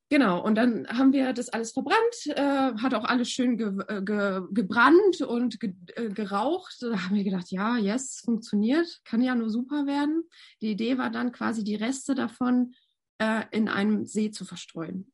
Genau, 0.09 0.43
und 0.43 0.53
dann 0.53 0.87
haben 0.87 1.13
wir 1.13 1.33
das 1.33 1.49
alles 1.49 1.71
verbrannt, 1.71 2.27
äh, 2.27 2.73
hat 2.77 2.93
auch 2.93 3.05
alles 3.05 3.27
schön 3.29 3.57
ge 3.57 3.73
äh, 3.87 4.03
ge 4.03 4.41
gebrannt 4.51 5.21
und 5.21 5.59
ge 5.59 5.73
äh, 5.95 6.09
geraucht. 6.09 6.77
Da 6.81 7.05
haben 7.05 7.15
wir 7.15 7.23
gedacht, 7.23 7.49
ja, 7.49 7.77
yes, 7.77 8.21
funktioniert, 8.23 9.01
kann 9.03 9.21
ja 9.21 9.33
nur 9.33 9.49
super 9.49 9.87
werden. 9.87 10.23
Die 10.61 10.69
Idee 10.71 10.99
war 10.99 11.09
dann 11.09 11.31
quasi 11.31 11.63
die 11.63 11.75
Reste 11.75 12.13
davon 12.13 12.75
äh, 13.17 13.45
in 13.49 13.67
einem 13.67 14.05
See 14.05 14.29
zu 14.29 14.45
verstreuen. 14.45 15.11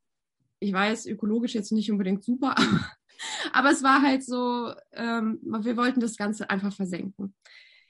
Ich 0.59 0.73
weiß, 0.73 1.05
ökologisch 1.05 1.55
jetzt 1.55 1.71
nicht 1.71 1.89
unbedingt 1.89 2.25
super, 2.25 2.57
aber 2.57 2.91
aber 3.53 3.71
es 3.71 3.83
war 3.83 4.01
halt 4.01 4.23
so, 4.23 4.73
ähm, 4.93 5.39
wir 5.41 5.77
wollten 5.77 5.99
das 5.99 6.17
Ganze 6.17 6.49
einfach 6.49 6.73
versenken. 6.73 7.33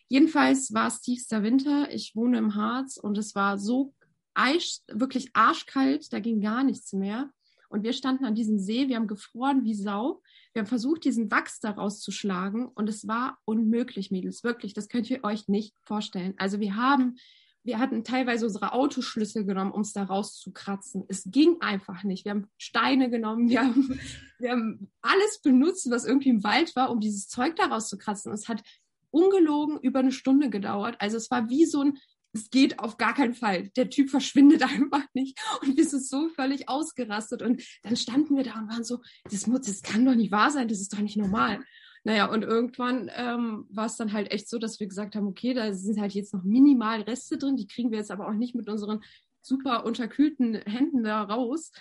Jedenfalls 0.08 0.74
war 0.74 0.88
es 0.88 1.02
tiefster 1.02 1.42
Winter. 1.44 1.90
Ich 1.92 2.16
wohne 2.16 2.38
im 2.38 2.56
Harz 2.56 2.98
und 2.98 3.18
es 3.18 3.34
war 3.34 3.58
so 3.58 3.94
eisch, 4.34 4.80
wirklich 4.88 5.30
arschkalt, 5.34 6.12
da 6.12 6.20
ging 6.20 6.42
gar 6.42 6.64
nichts 6.64 6.94
mehr. 6.94 7.32
Und 7.70 7.84
wir 7.84 7.94
standen 7.94 8.26
an 8.26 8.36
diesem 8.36 8.60
See, 8.60 8.90
wir 8.90 8.98
haben 8.98 9.08
gefroren 9.08 9.64
wie 9.64 9.74
Sau. 9.74 10.22
Wir 10.52 10.62
haben 10.62 10.68
versucht, 10.68 11.06
diesen 11.06 11.32
Wachs 11.32 11.62
da 11.62 11.72
rauszuschlagen 11.72 12.66
und 12.68 12.90
es 12.90 13.08
war 13.08 13.38
unmöglich, 13.46 14.12
Mädels. 14.12 14.44
Wirklich, 14.44 14.74
das 14.74 14.90
könnt 14.90 15.10
ihr 15.10 15.24
euch 15.24 15.48
nicht 15.48 15.74
vorstellen. 15.84 16.34
Also 16.36 16.60
wir 16.60 16.76
haben 16.76 17.16
wir 17.64 17.80
hatten 17.80 18.04
teilweise 18.04 18.46
unsere 18.46 18.74
Autoschlüssel 18.74 19.46
genommen, 19.46 19.72
um 19.72 19.82
es 19.82 19.94
da 19.94 20.04
rauszukratzen. 20.04 21.06
Es 21.08 21.24
ging 21.26 21.58
einfach 21.62 22.04
nicht. 22.04 22.26
Wir 22.26 22.32
haben 22.32 22.48
Steine 22.58 23.10
genommen, 23.10 23.50
wir 23.50 23.62
haben, 23.62 24.00
wir 24.40 24.52
haben 24.52 24.92
alles 25.02 25.42
benutzt, 25.42 25.90
was 25.92 26.06
irgendwie 26.06 26.30
im 26.30 26.44
Wald 26.44 26.76
war, 26.76 26.90
um 26.90 27.00
dieses 27.00 27.28
Zeug 27.28 27.56
da 27.56 27.66
rauszukratzen. 27.66 28.32
Es 28.32 28.48
hat 28.48 28.64
ungelogen 29.12 29.80
über 29.80 30.00
eine 30.00 30.12
Stunde 30.12 30.50
gedauert. 30.50 30.96
Also 31.00 31.18
es 31.18 31.30
war 31.30 31.50
wie 31.50 31.66
so 31.66 31.82
ein, 31.82 31.98
es 32.34 32.50
geht 32.50 32.80
auf 32.80 32.98
gar 32.98 33.14
keinen 33.14 33.36
Fall. 33.36 33.70
Der 33.76 33.90
Typ 33.90 34.10
verschwindet 34.10 34.64
einfach 34.68 35.04
nicht. 35.14 35.40
Und 35.62 35.78
wir 35.78 35.86
sind 35.86 36.04
so 36.04 36.30
völlig 36.30 36.68
ausgerastet. 36.68 37.42
Und 37.42 37.62
dann 37.84 37.96
standen 37.96 38.38
wir 38.38 38.44
da 38.44 38.54
und 38.54 38.70
waren 38.70 38.84
so, 38.84 39.02
das 39.30 39.46
muss, 39.46 39.62
das 39.62 39.84
kann 39.84 40.06
doch 40.06 40.16
nicht 40.16 40.32
wahr 40.32 40.50
sein, 40.50 40.68
das 40.68 40.82
ist 40.82 40.94
doch 40.94 41.00
nicht 41.00 41.18
normal. 41.18 41.60
Naja, 42.04 42.26
und 42.26 42.44
irgendwann 42.44 43.12
ähm, 43.16 43.66
war 43.70 43.86
es 43.86 43.96
dann 43.96 44.12
halt 44.12 44.32
echt 44.32 44.50
so, 44.50 44.58
dass 44.58 44.80
wir 44.80 44.88
gesagt 44.88 45.16
haben, 45.16 45.28
okay, 45.28 45.54
da 45.54 45.72
sind 45.74 46.00
halt 46.00 46.14
jetzt 46.14 46.34
noch 46.34 46.44
minimal 46.44 47.02
Reste 47.02 47.38
drin, 47.38 47.58
die 47.58 47.68
kriegen 47.68 47.92
wir 47.92 48.00
jetzt 48.00 48.12
aber 48.12 48.28
auch 48.28 48.34
nicht 48.34 48.56
mit 48.56 48.68
unseren 48.70 49.04
super 49.42 49.86
unterkühlten 49.86 50.56
Händen 50.56 51.04
da 51.04 51.22
raus. 51.22 51.72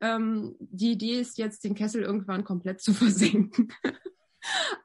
Ähm, 0.00 0.54
die 0.60 0.92
Idee 0.92 1.20
ist 1.20 1.38
jetzt, 1.38 1.64
den 1.64 1.74
Kessel 1.74 2.02
irgendwann 2.02 2.44
komplett 2.44 2.80
zu 2.80 2.92
versenken. 2.94 3.72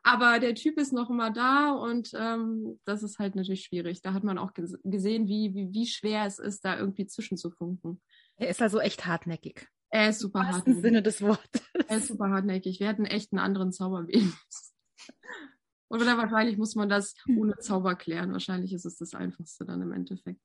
aber 0.03 0.39
der 0.39 0.55
Typ 0.55 0.79
ist 0.79 0.93
noch 0.93 1.11
immer 1.11 1.29
da 1.29 1.71
und 1.71 2.11
ähm, 2.15 2.79
das 2.85 3.03
ist 3.03 3.19
halt 3.19 3.35
natürlich 3.35 3.65
schwierig. 3.65 4.01
Da 4.01 4.13
hat 4.13 4.23
man 4.23 4.39
auch 4.39 4.53
gesehen, 4.55 5.27
wie, 5.27 5.53
wie, 5.53 5.71
wie 5.71 5.85
schwer 5.85 6.25
es 6.25 6.39
ist, 6.39 6.65
da 6.65 6.77
irgendwie 6.79 7.05
zwischenzufunken. 7.05 8.01
Er 8.37 8.49
ist 8.49 8.61
also 8.61 8.79
echt 8.79 9.05
hartnäckig. 9.05 9.67
Er 9.91 10.09
ist 10.09 10.19
super 10.19 10.47
hartnäckig. 10.47 10.75
Im 10.75 10.81
Sinne 10.81 11.03
des 11.03 11.21
Wortes. 11.21 11.61
Er 11.87 11.97
ist 11.97 12.07
super 12.07 12.29
hartnäckig. 12.29 12.79
Wir 12.79 12.87
hätten 12.87 13.05
echt 13.05 13.33
einen 13.33 13.39
anderen 13.39 13.71
Zauber 13.71 14.07
wählen 14.07 14.33
oder 15.89 16.17
wahrscheinlich 16.17 16.57
muss 16.57 16.75
man 16.75 16.89
das 16.89 17.15
ohne 17.37 17.57
Zauber 17.57 17.95
klären. 17.95 18.31
Wahrscheinlich 18.31 18.73
ist 18.73 18.85
es 18.85 18.97
das 18.97 19.13
Einfachste 19.13 19.65
dann 19.65 19.81
im 19.81 19.91
Endeffekt. 19.91 20.39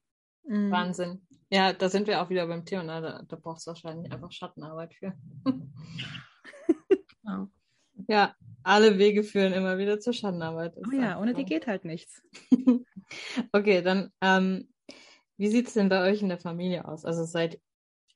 Mhm. 0.47 0.71
Wahnsinn. 0.71 1.27
Ja, 1.51 1.73
da 1.73 1.89
sind 1.89 2.07
wir 2.07 2.23
auch 2.23 2.31
wieder 2.31 2.47
beim 2.47 2.65
Thema. 2.65 2.83
Ne? 2.83 3.01
Da, 3.01 3.23
da 3.27 3.37
brauchst 3.37 3.67
du 3.67 3.71
wahrscheinlich 3.71 4.11
einfach 4.13 4.33
Schattenarbeit 4.33 4.95
für. 4.95 5.15
ja. 7.25 7.49
ja, 8.09 8.35
alle 8.63 8.99
Wege 8.99 9.23
führen 9.23 9.53
immer 9.53 9.79
wieder 9.79 10.01
zur 10.01 10.13
Schattenarbeit. 10.13 10.75
oh 10.77 10.91
ja, 10.93 11.21
ohne 11.21 11.33
so. 11.33 11.39
die 11.39 11.45
geht 11.45 11.67
halt 11.67 11.85
nichts. 11.85 12.23
okay, 13.53 13.83
dann 13.83 14.11
ähm, 14.21 14.69
wie 15.37 15.49
sieht 15.49 15.69
es 15.69 15.75
denn 15.75 15.89
bei 15.89 16.09
euch 16.09 16.23
in 16.23 16.29
der 16.29 16.39
Familie 16.39 16.87
aus? 16.87 17.05
Also 17.05 17.25
seid 17.25 17.61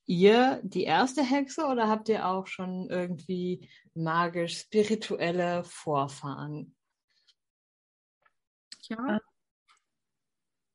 ihr 0.08 0.60
die 0.64 0.84
erste 0.84 1.22
Hexe 1.22 1.66
oder 1.66 1.86
habt 1.88 2.08
ihr 2.08 2.26
auch 2.26 2.46
schon 2.46 2.88
irgendwie 2.88 3.68
magisch 3.94 4.58
spirituelle 4.58 5.62
Vorfahren? 5.64 6.74
Ja. 8.88 9.16
Äh, 9.16 9.20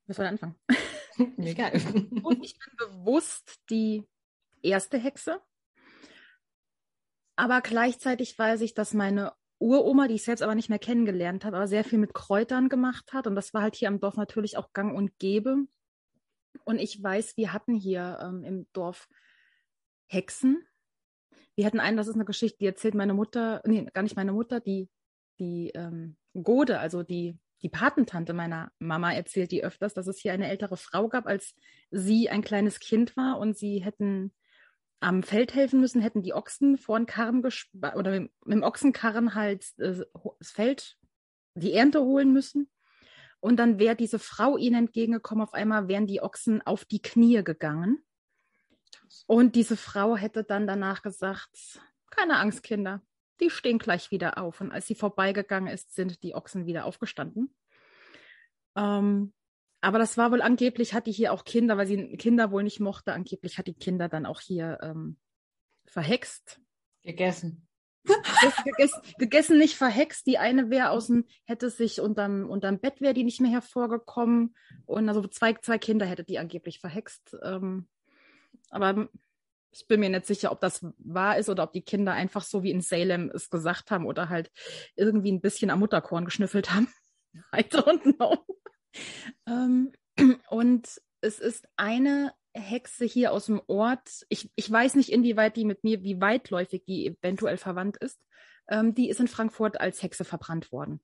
was 0.05 0.17
soll 0.17 0.27
anfangen? 0.27 0.55
Egal. 1.37 1.73
Und 2.23 2.43
ich 2.43 2.57
bin 2.59 2.75
bewusst 2.77 3.59
die 3.71 4.07
erste 4.61 4.99
Hexe. 4.99 5.41
Aber 7.35 7.61
gleichzeitig 7.61 8.37
weiß 8.37 8.61
ich, 8.61 8.75
dass 8.75 8.93
meine 8.93 9.33
Uroma, 9.57 10.07
die 10.07 10.15
ich 10.15 10.23
selbst 10.23 10.43
aber 10.43 10.53
nicht 10.53 10.69
mehr 10.69 10.77
kennengelernt 10.77 11.43
habe, 11.43 11.57
aber 11.57 11.67
sehr 11.67 11.83
viel 11.83 11.97
mit 11.97 12.13
Kräutern 12.13 12.69
gemacht 12.69 13.13
hat. 13.13 13.25
Und 13.25 13.33
das 13.33 13.51
war 13.55 13.63
halt 13.63 13.75
hier 13.75 13.87
am 13.87 13.99
Dorf 13.99 14.15
natürlich 14.15 14.57
auch 14.57 14.73
gang 14.73 14.95
und 14.95 15.17
gäbe. 15.17 15.65
Und 16.65 16.77
ich 16.77 17.01
weiß, 17.01 17.35
wir 17.35 17.51
hatten 17.51 17.73
hier 17.73 18.19
ähm, 18.21 18.43
im 18.43 18.67
Dorf 18.73 19.07
Hexen. 20.07 20.65
Wir 21.55 21.65
hatten 21.65 21.79
einen, 21.79 21.97
das 21.97 22.07
ist 22.07 22.15
eine 22.15 22.25
Geschichte, 22.25 22.57
die 22.59 22.65
erzählt 22.65 22.95
meine 22.95 23.13
Mutter, 23.13 23.61
nee, 23.65 23.85
gar 23.93 24.03
nicht 24.03 24.15
meine 24.15 24.33
Mutter, 24.33 24.59
die, 24.59 24.89
die 25.39 25.69
ähm, 25.75 26.17
Gode, 26.33 26.79
also 26.79 27.03
die 27.03 27.37
die 27.63 27.69
Patentante 27.69 28.33
meiner 28.33 28.71
Mama 28.77 29.13
erzählt 29.13 29.51
die 29.51 29.63
öfters, 29.63 29.93
dass 29.93 30.07
es 30.07 30.19
hier 30.19 30.33
eine 30.33 30.49
ältere 30.49 30.75
Frau 30.75 31.07
gab, 31.07 31.25
als 31.25 31.55
sie 31.91 32.29
ein 32.29 32.41
kleines 32.41 32.79
Kind 32.79 33.15
war 33.15 33.39
und 33.39 33.57
sie 33.57 33.79
hätten 33.79 34.33
am 34.99 35.23
Feld 35.23 35.55
helfen 35.55 35.79
müssen, 35.79 36.01
hätten 36.01 36.23
die 36.23 36.33
Ochsen 36.33 36.77
vor 36.77 36.99
den 36.99 37.05
Karren 37.05 37.41
oder 37.95 38.19
mit, 38.19 38.31
mit, 38.45 38.55
dem 38.57 38.63
Ochsenkarren 38.63 39.33
halt 39.33 39.65
äh, 39.77 40.03
das 40.39 40.51
Feld, 40.51 40.97
die 41.55 41.73
Ernte 41.73 42.01
holen 42.01 42.31
müssen. 42.33 42.69
Und 43.39 43.57
dann 43.57 43.79
wäre 43.79 43.95
diese 43.95 44.19
Frau 44.19 44.57
ihnen 44.57 44.87
entgegengekommen, 44.87 45.43
auf 45.43 45.53
einmal 45.53 45.87
wären 45.87 46.07
die 46.07 46.21
Ochsen 46.21 46.61
auf 46.61 46.85
die 46.85 47.01
Knie 47.01 47.43
gegangen. 47.43 48.03
Und 49.27 49.55
diese 49.55 49.77
Frau 49.77 50.15
hätte 50.15 50.43
dann 50.43 50.67
danach 50.67 51.01
gesagt, 51.01 51.79
keine 52.09 52.37
Angst, 52.37 52.63
Kinder, 52.63 53.01
die 53.39 53.49
stehen 53.49 53.79
gleich 53.79 54.11
wieder 54.11 54.37
auf. 54.37 54.61
Und 54.61 54.71
als 54.71 54.87
sie 54.87 54.95
vorbeigegangen 54.95 55.71
ist, 55.71 55.95
sind 55.95 56.23
die 56.23 56.35
Ochsen 56.35 56.65
wieder 56.65 56.85
aufgestanden. 56.85 57.53
Ähm, 58.75 59.33
aber 59.81 59.99
das 59.99 60.17
war 60.17 60.31
wohl 60.31 60.41
angeblich, 60.41 60.93
hat 60.93 61.07
die 61.07 61.11
hier 61.11 61.33
auch 61.33 61.43
Kinder, 61.43 61.77
weil 61.77 61.87
sie 61.87 62.15
Kinder 62.17 62.51
wohl 62.51 62.63
nicht 62.63 62.79
mochte. 62.79 63.13
Angeblich 63.13 63.57
hat 63.57 63.67
die 63.67 63.73
Kinder 63.73 64.07
dann 64.07 64.25
auch 64.25 64.39
hier 64.39 64.79
ähm, 64.81 65.17
verhext. 65.85 66.61
Gegessen. 67.03 67.67
gegessen. 68.63 69.01
Gegessen, 69.17 69.57
nicht 69.57 69.75
verhext. 69.75 70.25
Die 70.25 70.37
eine 70.37 70.69
wäre 70.69 70.89
aus 70.89 71.07
dem, 71.07 71.25
hätte 71.45 71.69
sich 71.69 71.99
unterm, 71.99 72.49
unterm 72.49 72.79
Bett 72.79 73.01
wäre 73.01 73.13
die 73.13 73.23
nicht 73.23 73.41
mehr 73.41 73.51
hervorgekommen. 73.51 74.55
Und 74.85 75.09
also 75.09 75.27
zwei, 75.27 75.53
zwei 75.55 75.77
Kinder 75.77 76.05
hätte 76.05 76.23
die 76.23 76.39
angeblich 76.39 76.79
verhext. 76.79 77.35
Ähm, 77.43 77.87
aber 78.73 79.09
ich 79.71 79.87
bin 79.87 79.99
mir 79.99 80.09
nicht 80.09 80.25
sicher, 80.25 80.51
ob 80.51 80.59
das 80.59 80.85
wahr 80.99 81.37
ist 81.37 81.49
oder 81.49 81.63
ob 81.63 81.73
die 81.73 81.81
Kinder 81.81 82.13
einfach 82.13 82.43
so 82.43 82.63
wie 82.63 82.71
in 82.71 82.81
Salem 82.81 83.31
es 83.33 83.49
gesagt 83.49 83.91
haben 83.91 84.05
oder 84.05 84.29
halt 84.29 84.51
irgendwie 84.95 85.31
ein 85.31 85.41
bisschen 85.41 85.71
am 85.71 85.79
Mutterkorn 85.79 86.25
geschnüffelt 86.25 86.73
haben. 86.73 86.87
I 87.55 87.61
don't 87.61 88.15
know. 88.15 88.45
ähm, 89.47 89.91
und 90.49 91.01
es 91.21 91.39
ist 91.39 91.67
eine 91.75 92.33
Hexe 92.53 93.05
hier 93.05 93.31
aus 93.31 93.47
dem 93.47 93.61
Ort. 93.67 94.25
Ich, 94.29 94.51
ich 94.55 94.69
weiß 94.69 94.95
nicht, 94.95 95.09
inwieweit 95.09 95.55
die 95.55 95.65
mit 95.65 95.83
mir, 95.83 96.03
wie 96.03 96.21
weitläufig 96.21 96.83
die 96.85 97.07
eventuell 97.07 97.57
verwandt 97.57 97.97
ist. 97.97 98.19
Ähm, 98.69 98.93
die 98.93 99.09
ist 99.09 99.19
in 99.19 99.27
Frankfurt 99.27 99.81
als 99.81 100.03
Hexe 100.03 100.23
verbrannt 100.23 100.71
worden. 100.71 101.01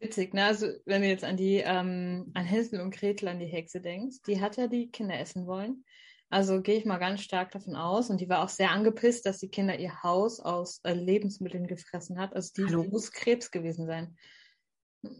Witzig, 0.00 0.32
ne? 0.32 0.44
Also 0.44 0.68
wenn 0.84 1.02
du 1.02 1.08
jetzt 1.08 1.24
an 1.24 1.36
die 1.36 1.56
ähm, 1.56 2.30
an 2.34 2.44
Hänsel 2.44 2.80
und 2.80 2.94
Gretel 2.94 3.28
an 3.28 3.40
die 3.40 3.46
Hexe 3.46 3.80
denkst, 3.80 4.18
die 4.26 4.40
hat 4.40 4.56
ja 4.56 4.68
die 4.68 4.90
Kinder 4.90 5.18
essen 5.18 5.46
wollen. 5.46 5.84
Also 6.30 6.60
gehe 6.60 6.76
ich 6.76 6.84
mal 6.84 6.98
ganz 6.98 7.22
stark 7.22 7.50
davon 7.52 7.74
aus. 7.74 8.10
Und 8.10 8.20
die 8.20 8.28
war 8.28 8.44
auch 8.44 8.48
sehr 8.48 8.70
angepisst, 8.70 9.26
dass 9.26 9.38
die 9.38 9.48
Kinder 9.48 9.78
ihr 9.78 10.02
Haus 10.02 10.40
aus 10.40 10.80
äh, 10.84 10.92
Lebensmitteln 10.92 11.66
gefressen 11.66 12.18
hat. 12.18 12.34
Also 12.36 12.52
die 12.56 12.66
Hallo. 12.66 12.84
muss 12.84 13.12
Krebs 13.12 13.50
gewesen 13.50 13.86
sein. 13.86 14.16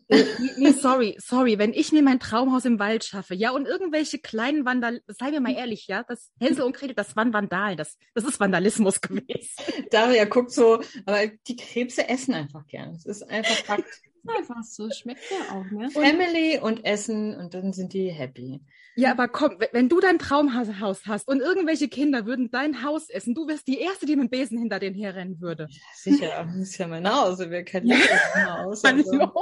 Äh, 0.08 0.24
nee, 0.56 0.72
sorry, 0.72 1.16
sorry, 1.18 1.58
wenn 1.58 1.72
ich 1.72 1.92
mir 1.92 2.02
mein 2.02 2.18
Traumhaus 2.18 2.64
im 2.64 2.80
Wald 2.80 3.04
schaffe, 3.04 3.34
ja, 3.34 3.52
und 3.52 3.66
irgendwelche 3.66 4.18
kleinen 4.18 4.64
Vandal, 4.64 5.00
seien 5.06 5.32
wir 5.32 5.40
mal 5.40 5.54
ehrlich, 5.54 5.86
ja, 5.86 6.02
das 6.02 6.32
Hänsel 6.40 6.64
und 6.64 6.74
Gretel, 6.74 6.94
das 6.94 7.14
waren 7.14 7.32
Vandalen, 7.32 7.76
das, 7.76 7.96
das 8.14 8.24
ist 8.24 8.40
Vandalismus 8.40 9.00
gewesen. 9.00 9.50
Daria 9.90 10.24
guckt 10.24 10.50
so, 10.50 10.82
aber 11.06 11.28
die 11.46 11.56
Krebse 11.56 12.08
essen 12.08 12.34
einfach 12.34 12.66
gern. 12.66 12.90
Es 12.96 13.06
ist 13.06 13.22
einfach 13.22 13.54
Fakt. 13.64 14.02
Einfach 14.36 14.62
so, 14.62 14.90
schmeckt 14.90 15.22
ja 15.30 15.56
auch, 15.56 15.70
ne? 15.70 15.90
Family 15.90 16.58
und 16.60 16.84
Essen 16.84 17.34
und 17.36 17.54
dann 17.54 17.72
sind 17.72 17.92
die 17.92 18.10
happy. 18.10 18.60
Ja, 18.96 19.12
aber 19.12 19.28
komm, 19.28 19.58
wenn 19.72 19.88
du 19.88 20.00
dein 20.00 20.18
Traumhaus 20.18 21.06
hast 21.06 21.28
und 21.28 21.40
irgendwelche 21.40 21.88
Kinder 21.88 22.26
würden 22.26 22.50
dein 22.50 22.82
Haus 22.82 23.08
essen, 23.08 23.34
du 23.34 23.46
wärst 23.46 23.68
die 23.68 23.78
Erste, 23.78 24.06
die 24.06 24.16
mit 24.16 24.24
dem 24.24 24.30
Besen 24.30 24.58
hinter 24.58 24.80
denen 24.80 24.96
herrennen 24.96 25.40
würde. 25.40 25.68
Sicher, 25.94 26.44
das 26.44 26.56
ist 26.56 26.78
ja 26.78 26.88
mein 26.88 27.08
Haus, 27.08 27.38
wer 27.38 27.62
kennt 27.62 27.86
ja. 27.86 27.96
das 27.96 28.48
Haus? 28.48 28.84
Also. 28.84 29.32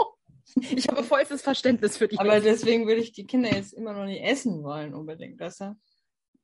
Ich 0.55 0.89
habe 0.89 1.03
vollstes 1.03 1.43
Verständnis 1.43 1.97
für 1.97 2.07
dich. 2.07 2.21
Aber 2.21 2.41
deswegen 2.41 2.87
würde 2.87 3.01
ich 3.01 3.13
die 3.13 3.27
Kinder 3.27 3.51
jetzt 3.53 3.73
immer 3.73 3.93
noch 3.93 4.05
nicht 4.05 4.23
essen 4.23 4.63
wollen, 4.63 4.95
unbedingt, 4.95 5.41
weißt 5.41 5.61
du? 5.61 5.77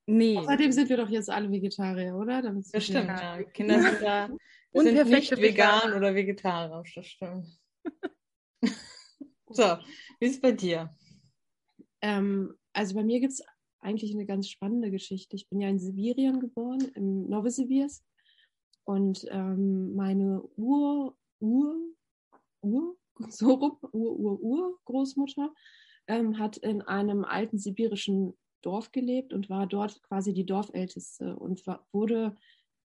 Nee. 0.06 0.36
Außerdem 0.38 0.72
sind 0.72 0.88
wir 0.88 0.96
doch 0.96 1.08
jetzt 1.08 1.30
alle 1.30 1.50
Vegetarier, 1.50 2.14
oder? 2.16 2.42
Damit 2.42 2.66
das 2.72 2.84
stimmt, 2.84 3.06
ja. 3.06 3.42
Kinder 3.42 3.80
sind 3.80 4.02
da 4.02 4.28
sind 4.72 5.08
nicht 5.08 5.36
vegan 5.36 5.92
oder 5.92 6.14
vegetarisch, 6.14 6.94
das 6.94 7.06
stimmt. 7.06 7.46
So, 9.50 9.62
wie 10.20 10.26
ist 10.26 10.36
es 10.36 10.40
bei 10.40 10.52
dir? 10.52 10.94
Ähm, 12.00 12.54
also 12.72 12.94
bei 12.94 13.04
mir 13.04 13.20
gibt 13.20 13.32
es 13.32 13.42
eigentlich 13.80 14.14
eine 14.14 14.26
ganz 14.26 14.48
spannende 14.48 14.90
Geschichte. 14.90 15.36
Ich 15.36 15.48
bin 15.48 15.60
ja 15.60 15.68
in 15.68 15.78
Sibirien 15.78 16.40
geboren, 16.40 16.80
im 16.94 17.28
Novosibirsk. 17.28 18.02
Und 18.84 19.26
ähm, 19.30 19.94
meine 19.94 20.42
Ur, 20.56 21.16
Ur, 21.40 21.76
Ur, 22.62 22.96
so 23.28 23.54
rum, 23.54 23.78
Ur, 23.92 24.18
Ur, 24.18 24.42
Ur 24.42 24.78
Großmutter 24.84 25.52
ähm, 26.06 26.38
hat 26.38 26.56
in 26.56 26.82
einem 26.82 27.24
alten 27.24 27.58
sibirischen 27.58 28.36
Dorf 28.62 28.92
gelebt 28.92 29.32
und 29.32 29.50
war 29.50 29.66
dort 29.66 30.02
quasi 30.02 30.32
die 30.32 30.46
Dorfälteste 30.46 31.36
und 31.36 31.66
war, 31.66 31.86
wurde, 31.92 32.36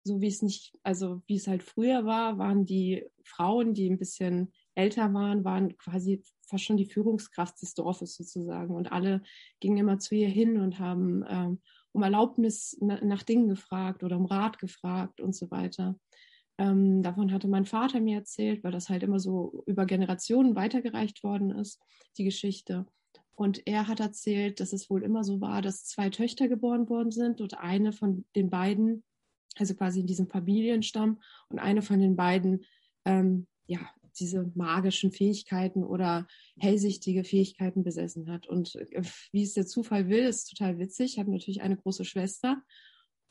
so 0.03 0.22
wie 0.22 0.27
es 0.27 0.41
nicht, 0.41 0.77
also 0.84 1.22
wie 1.27 1.36
es 1.36 1.48
halt 1.48 1.63
früher 1.63 2.05
war, 2.05 2.38
waren 2.38 2.65
die 2.65 3.05
Frauen, 3.24 3.74
die 3.74 3.89
ein 3.89 3.98
bisschen 3.98 4.53
älter 4.75 5.13
waren, 5.13 5.44
waren 5.44 5.77
quasi 5.77 6.22
fast 6.48 6.63
schon 6.63 6.77
die 6.77 6.86
Führungskraft 6.86 7.62
des 7.62 7.74
Dorfes 7.74 8.15
sozusagen. 8.15 8.75
Und 8.75 8.91
alle 8.91 9.22
gingen 9.60 9.77
immer 9.77 10.00
zu 10.00 10.15
ihr 10.15 10.29
hin 10.29 10.58
und 10.58 10.79
haben 10.79 11.24
ähm, 11.27 11.62
um 11.91 12.03
Erlaubnis 12.03 12.77
na, 12.82 13.03
nach 13.03 13.24
Dingen 13.24 13.48
gefragt 13.48 14.03
oder 14.03 14.17
um 14.17 14.25
Rat 14.25 14.60
gefragt 14.60 15.22
und 15.22 15.36
so 15.36 15.50
weiter. 15.50 15.98
Ähm, 16.58 17.01
davon 17.01 17.32
hatte 17.32 17.48
mein 17.48 17.65
Vater 17.65 18.00
mir 18.00 18.17
erzählt, 18.17 18.63
weil 18.63 18.72
das 18.72 18.89
halt 18.89 19.03
immer 19.03 19.20
so 19.20 19.63
über 19.65 19.86
Generationen 19.86 20.55
weitergereicht 20.55 21.24
worden 21.24 21.51
ist, 21.51 21.82
die 22.17 22.24
Geschichte. 22.24 22.86
Und 23.36 23.67
er 23.67 23.88
hat 23.88 24.00
erzählt, 24.00 24.62
dass 24.62 24.72
es 24.72 24.89
wohl 24.89 25.03
immer 25.03 25.24
so 25.25 25.41
war, 25.41 25.62
dass 25.62 25.86
zwei 25.86 26.10
Töchter 26.10 26.48
geboren 26.48 26.88
worden 26.88 27.12
sind 27.12 27.41
und 27.41 27.58
eine 27.58 27.91
von 27.91 28.25
den 28.36 28.50
beiden, 28.50 29.03
also 29.58 29.75
quasi 29.75 30.00
in 30.00 30.08
diesem 30.08 30.27
Familienstamm, 30.27 31.20
und 31.50 31.60
eine 31.60 31.82
von 31.82 32.00
den 32.00 32.15
beiden 32.15 32.63
ähm, 33.03 33.48
ja, 33.67 33.79
diese 34.19 34.51
magischen 34.55 35.12
Fähigkeiten 35.12 35.84
oder 35.84 36.27
hellsichtige 36.57 37.24
Fähigkeiten 37.24 37.84
besessen 37.84 38.31
hat. 38.31 38.48
Und 38.48 38.75
äh, 38.75 39.03
wie 39.31 39.43
es 39.43 39.53
der 39.53 39.65
Zufall 39.67 40.10
will, 40.10 40.24
ist 40.24 40.50
total 40.50 40.79
witzig. 40.79 41.13
Ich 41.13 41.19
habe 41.19 41.31
natürlich 41.31 41.62
eine 41.62 41.77
große 41.77 42.05
Schwester 42.05 42.62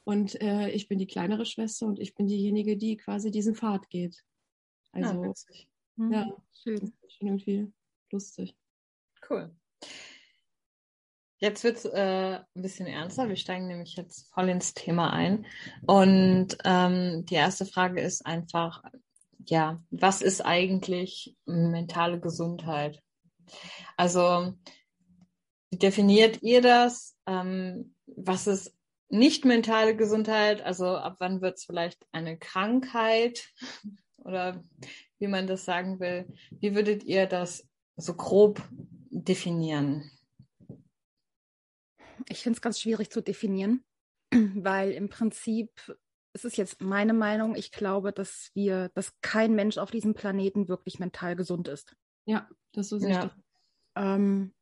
und 0.05 0.41
äh, 0.41 0.71
ich 0.71 0.89
bin 0.89 0.99
die 0.99 1.07
kleinere 1.07 1.47
Schwester 1.47 1.87
und 1.87 1.99
ich 1.99 2.15
bin 2.15 2.27
diejenige, 2.27 2.77
die 2.77 2.97
quasi 2.97 3.31
diesen 3.31 3.55
Pfad 3.55 3.89
geht. 3.89 4.23
Also, 4.93 5.35
ja, 5.97 6.11
ja 6.11 6.37
schön. 6.63 6.93
schon 7.09 7.29
irgendwie 7.29 7.73
lustig. 8.13 8.55
Cool. 9.29 9.51
Jetzt 11.39 11.65
wird 11.65 11.77
es 11.77 11.85
äh, 11.85 12.39
ein 12.55 12.63
bisschen 12.63 12.87
ernster. 12.87 13.29
Wir 13.29 13.37
steigen 13.37 13.67
nämlich 13.67 13.97
jetzt 13.97 14.33
voll 14.33 14.49
ins 14.49 14.73
Thema 14.73 15.13
ein. 15.13 15.45
Und 15.87 16.57
ähm, 16.65 17.27
die 17.27 17.35
erste 17.35 17.67
Frage 17.67 18.01
ist 18.01 18.25
einfach, 18.25 18.83
ja, 19.47 19.83
was 19.91 20.23
ist 20.23 20.41
eigentlich 20.41 21.37
mentale 21.47 22.21
Gesundheit? 22.21 23.03
Also, 23.97 24.55
wie 25.71 25.79
definiert 25.79 26.43
ihr 26.43 26.61
das? 26.61 27.17
Ähm, 27.27 27.95
was 28.07 28.47
ist 28.47 28.77
nicht 29.09 29.45
mentale 29.45 29.97
Gesundheit? 29.97 30.63
Also, 30.63 30.87
ab 30.87 31.17
wann 31.19 31.41
wird 31.41 31.59
es 31.59 31.65
vielleicht 31.65 32.07
eine 32.13 32.39
Krankheit? 32.39 33.49
Oder 34.19 34.65
wie 35.19 35.27
man 35.27 35.47
das 35.47 35.65
sagen 35.65 36.01
will. 36.01 36.27
Wie 36.51 36.75
würdet 36.75 37.05
ihr 37.05 37.27
das 37.27 37.69
so 37.97 38.15
grob 38.15 38.63
definieren? 39.11 40.11
Ich 42.29 42.43
finde 42.43 42.57
es 42.57 42.63
ganz 42.63 42.81
schwierig 42.81 43.11
zu 43.11 43.23
definieren, 43.23 43.85
weil 44.33 44.93
im 44.93 45.09
Prinzip 45.09 45.71
es 46.35 46.45
ist 46.45 46.57
jetzt 46.57 46.83
meine 46.83 47.15
Meinung, 47.15 47.55
ich 47.55 47.71
glaube, 47.71 48.13
dass 48.13 48.51
wir, 48.55 48.91
dass 48.95 49.13
kein 49.21 49.55
Mensch 49.55 49.79
auf 49.79 49.93
diesem 49.93 50.15
Planeten 50.15 50.69
wirklich 50.69 50.99
mental 50.99 51.37
gesund 51.37 51.69
ist. 51.69 51.97
Ja, 52.27 52.49
das 52.73 52.91
ist 52.91 53.03
so 53.03 53.09
ja. 53.09 53.35
Ähm, 53.95 54.53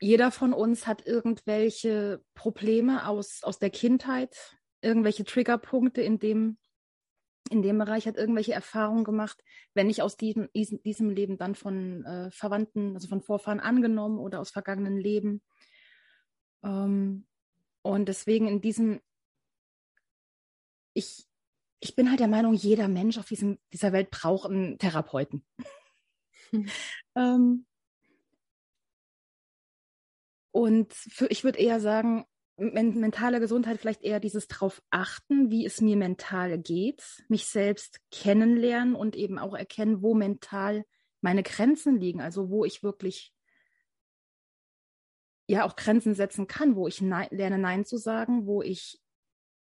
jeder 0.00 0.30
von 0.30 0.52
uns 0.52 0.86
hat 0.86 1.04
irgendwelche 1.04 2.22
Probleme 2.34 3.08
aus, 3.08 3.42
aus 3.42 3.58
der 3.58 3.70
Kindheit, 3.70 4.56
irgendwelche 4.82 5.24
Triggerpunkte 5.24 6.00
in 6.00 6.20
dem, 6.20 6.58
in 7.50 7.62
dem 7.62 7.78
Bereich, 7.78 8.06
hat 8.06 8.16
irgendwelche 8.16 8.52
Erfahrungen 8.52 9.02
gemacht, 9.02 9.42
wenn 9.74 9.88
nicht 9.88 10.02
aus 10.02 10.16
diesem, 10.16 10.48
diesem 10.54 11.10
Leben, 11.10 11.38
dann 11.38 11.56
von 11.56 12.04
äh, 12.04 12.30
Verwandten, 12.30 12.94
also 12.94 13.08
von 13.08 13.22
Vorfahren 13.22 13.60
angenommen 13.60 14.18
oder 14.18 14.38
aus 14.38 14.50
vergangenen 14.50 14.98
Leben. 14.98 15.42
Ähm, 16.62 17.26
und 17.82 18.06
deswegen 18.06 18.46
in 18.46 18.60
diesem, 18.60 19.00
ich, 20.96 21.26
ich 21.80 21.94
bin 21.94 22.08
halt 22.10 22.20
der 22.20 22.28
Meinung, 22.28 22.54
jeder 22.54 22.88
Mensch 22.88 23.18
auf 23.18 23.26
diesem, 23.26 23.58
dieser 23.72 23.92
Welt 23.92 24.10
braucht 24.10 24.50
einen 24.50 24.78
Therapeuten. 24.78 25.44
Hm. 26.50 26.68
ähm, 27.14 27.66
und 30.52 30.92
für, 30.94 31.26
ich 31.26 31.44
würde 31.44 31.58
eher 31.58 31.80
sagen, 31.80 32.24
men 32.56 32.98
mentale 32.98 33.40
Gesundheit 33.40 33.78
vielleicht 33.78 34.02
eher 34.02 34.20
dieses 34.20 34.48
drauf 34.48 34.82
achten, 34.90 35.50
wie 35.50 35.66
es 35.66 35.82
mir 35.82 35.96
mental 35.96 36.58
geht, 36.58 37.22
mich 37.28 37.46
selbst 37.46 38.00
kennenlernen 38.10 38.94
und 38.94 39.14
eben 39.14 39.38
auch 39.38 39.54
erkennen, 39.54 40.00
wo 40.00 40.14
mental 40.14 40.86
meine 41.20 41.42
Grenzen 41.42 42.00
liegen, 42.00 42.22
also 42.22 42.48
wo 42.48 42.64
ich 42.64 42.82
wirklich 42.82 43.34
ja 45.46 45.64
auch 45.66 45.76
Grenzen 45.76 46.14
setzen 46.14 46.46
kann, 46.46 46.74
wo 46.74 46.88
ich 46.88 47.02
nein, 47.02 47.28
lerne 47.30 47.58
Nein 47.58 47.84
zu 47.84 47.98
sagen, 47.98 48.46
wo 48.46 48.62
ich 48.62 48.98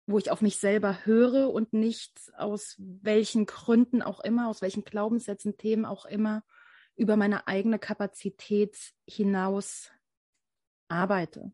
wo 0.06 0.18
ich 0.18 0.30
auf 0.30 0.42
mich 0.42 0.58
selber 0.58 1.04
höre 1.04 1.50
und 1.50 1.72
nicht 1.72 2.32
aus 2.36 2.76
welchen 2.78 3.46
Gründen 3.46 4.02
auch 4.02 4.20
immer, 4.20 4.48
aus 4.48 4.60
welchen 4.62 4.84
Glaubenssätzen, 4.84 5.56
Themen 5.56 5.84
auch 5.84 6.04
immer, 6.04 6.44
über 6.96 7.16
meine 7.16 7.46
eigene 7.48 7.78
Kapazität 7.78 8.76
hinaus 9.06 9.90
arbeite. 10.88 11.52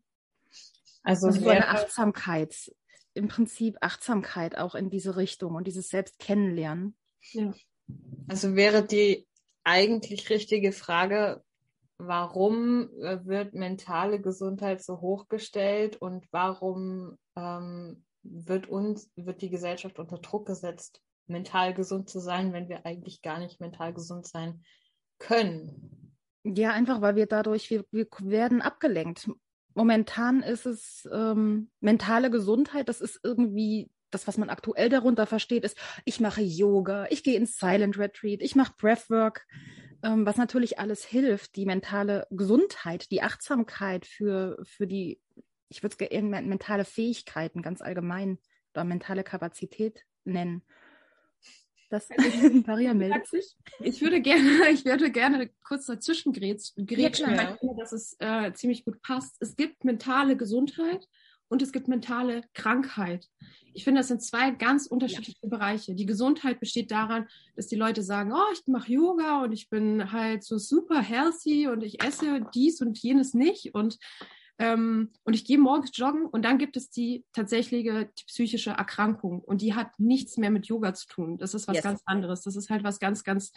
Also, 1.03 1.29
also 1.29 1.41
so 1.41 1.49
eine 1.49 1.69
Achtsamkeit, 1.69 2.73
im 3.15 3.29
Prinzip 3.29 3.77
Achtsamkeit 3.81 4.59
auch 4.59 4.75
in 4.75 4.91
diese 4.91 5.17
Richtung 5.17 5.55
und 5.55 5.67
dieses 5.67 5.89
Selbstkennenlernen. 5.89 6.97
Ja. 7.33 7.53
Also 8.29 8.55
wäre 8.55 8.85
die 8.85 9.27
eigentlich 9.65 10.31
richtige 10.31 10.73
Frage, 10.73 11.43
warum 11.99 12.91
äh, 13.01 13.25
wird 13.25 13.55
mentale 13.55 14.21
Gesundheit 14.21 14.83
so 14.83 15.01
hochgestellt 15.01 15.97
und 15.97 16.27
warum 16.33 17.19
ähm, 17.37 18.05
wird 18.23 18.69
uns, 18.69 19.11
wird 19.17 19.43
die 19.43 19.51
Gesellschaft 19.51 19.99
unter 19.99 20.19
Druck 20.19 20.47
gesetzt, 20.47 21.01
mental 21.27 21.75
gesund 21.75 22.09
zu 22.09 22.21
sein, 22.21 22.53
wenn 22.53 22.69
wir 22.69 22.87
eigentlich 22.87 23.23
gar 23.23 23.39
nicht 23.39 23.61
mental 23.61 23.93
gesund 23.93 24.27
sein 24.27 24.63
können. 25.19 26.17
Ja, 26.43 26.73
einfach, 26.73 27.01
weil 27.01 27.17
wir 27.17 27.27
dadurch, 27.27 27.71
wir, 27.71 27.85
wir 27.91 28.07
werden 28.21 28.63
abgelenkt. 28.63 29.31
Momentan 29.75 30.43
ist 30.43 30.67
es 30.67 31.09
ähm, 31.13 31.71
mentale 31.81 32.31
Gesundheit, 32.31 32.89
das 32.89 33.01
ist 33.01 33.21
irgendwie 33.23 33.91
das, 34.11 34.27
was 34.27 34.39
man 34.39 34.51
aktuell 34.51 34.89
darunter 34.89 35.27
versteht, 35.27 35.65
ist, 35.65 35.79
ich 36.05 36.19
mache 36.21 36.43
Yoga, 36.43 37.07
ich 37.11 37.23
gehe 37.23 37.37
ins 37.37 37.59
Silent 37.59 37.97
Retreat, 37.97 38.43
ich 38.43 38.57
mache 38.57 38.75
Breathwork, 38.77 39.47
ähm, 40.03 40.27
was 40.27 40.37
natürlich 40.37 40.79
alles 40.79 41.05
hilft, 41.05 41.57
die 41.57 41.67
mentale 41.67 42.27
Gesundheit, 42.31 43.11
die 43.11 43.23
Achtsamkeit 43.23 44.07
für, 44.07 44.59
für 44.65 44.87
die 44.87 45.21
ich 45.71 45.83
würde 45.83 45.97
es 46.11 46.23
mentale 46.23 46.85
Fähigkeiten 46.85 47.63
ganz 47.63 47.81
allgemein 47.81 48.39
oder 48.75 48.85
mentale 48.85 49.25
Kapazität 49.25 50.05
nennen. 50.25 50.63
Das 51.91 52.09
Maria 52.67 52.93
meldet 52.93 53.27
sich. 53.27 53.57
Ich 53.81 54.01
würde 54.01 54.21
gerne, 54.21 54.69
ich 54.71 54.85
würde 54.85 55.11
gerne 55.11 55.51
kurz 55.65 55.87
dazwischen 55.87 56.33
grätschen, 56.33 57.35
ja, 57.35 57.59
weil 57.61 57.77
dass 57.77 57.93
es 57.93 58.17
äh, 58.19 58.53
ziemlich 58.53 58.85
gut 58.85 59.01
passt. 59.03 59.37
Es 59.41 59.57
gibt 59.57 59.85
mentale 59.85 60.37
Gesundheit 60.37 61.07
und 61.49 61.63
es 61.63 61.73
gibt 61.73 61.89
mentale 61.89 62.43
Krankheit. 62.55 63.27
Ich 63.73 63.85
finde, 63.85 64.01
das 64.01 64.09
sind 64.09 64.23
zwei 64.23 64.51
ganz 64.53 64.87
unterschiedliche 64.87 65.39
ja. 65.43 65.49
Bereiche. 65.49 65.95
Die 65.95 66.07
Gesundheit 66.07 66.61
besteht 66.61 66.91
daran, 66.91 67.29
dass 67.57 67.67
die 67.67 67.77
Leute 67.77 68.03
sagen, 68.03 68.33
oh, 68.33 68.53
ich 68.53 68.63
mache 68.67 68.93
Yoga 68.93 69.43
und 69.43 69.53
ich 69.53 69.69
bin 69.69 70.13
halt 70.13 70.45
so 70.45 70.59
super 70.59 71.01
healthy 71.01 71.67
und 71.69 71.83
ich 71.83 72.03
esse 72.03 72.47
dies 72.55 72.81
und 72.81 72.99
jenes 72.99 73.35
nicht 73.35 73.75
und 73.75 73.99
ähm, 74.61 75.11
und 75.25 75.33
ich 75.33 75.47
gehe 75.47 75.59
morgens 75.59 75.91
joggen 75.95 76.27
und 76.27 76.45
dann 76.45 76.59
gibt 76.59 76.77
es 76.77 76.91
die 76.91 77.25
tatsächliche 77.33 78.11
die 78.19 78.25
psychische 78.27 78.73
Erkrankung 78.73 79.41
und 79.41 79.63
die 79.63 79.75
hat 79.75 79.99
nichts 79.99 80.37
mehr 80.37 80.51
mit 80.51 80.67
Yoga 80.67 80.93
zu 80.93 81.09
tun. 81.09 81.39
Das 81.39 81.55
ist 81.55 81.67
was 81.67 81.77
yes. 81.77 81.83
ganz 81.83 82.03
anderes. 82.05 82.43
Das 82.43 82.57
ist 82.57 82.69
halt 82.69 82.85
was 82.85 83.01
ganz, 83.01 83.25
ganz, 83.25 83.53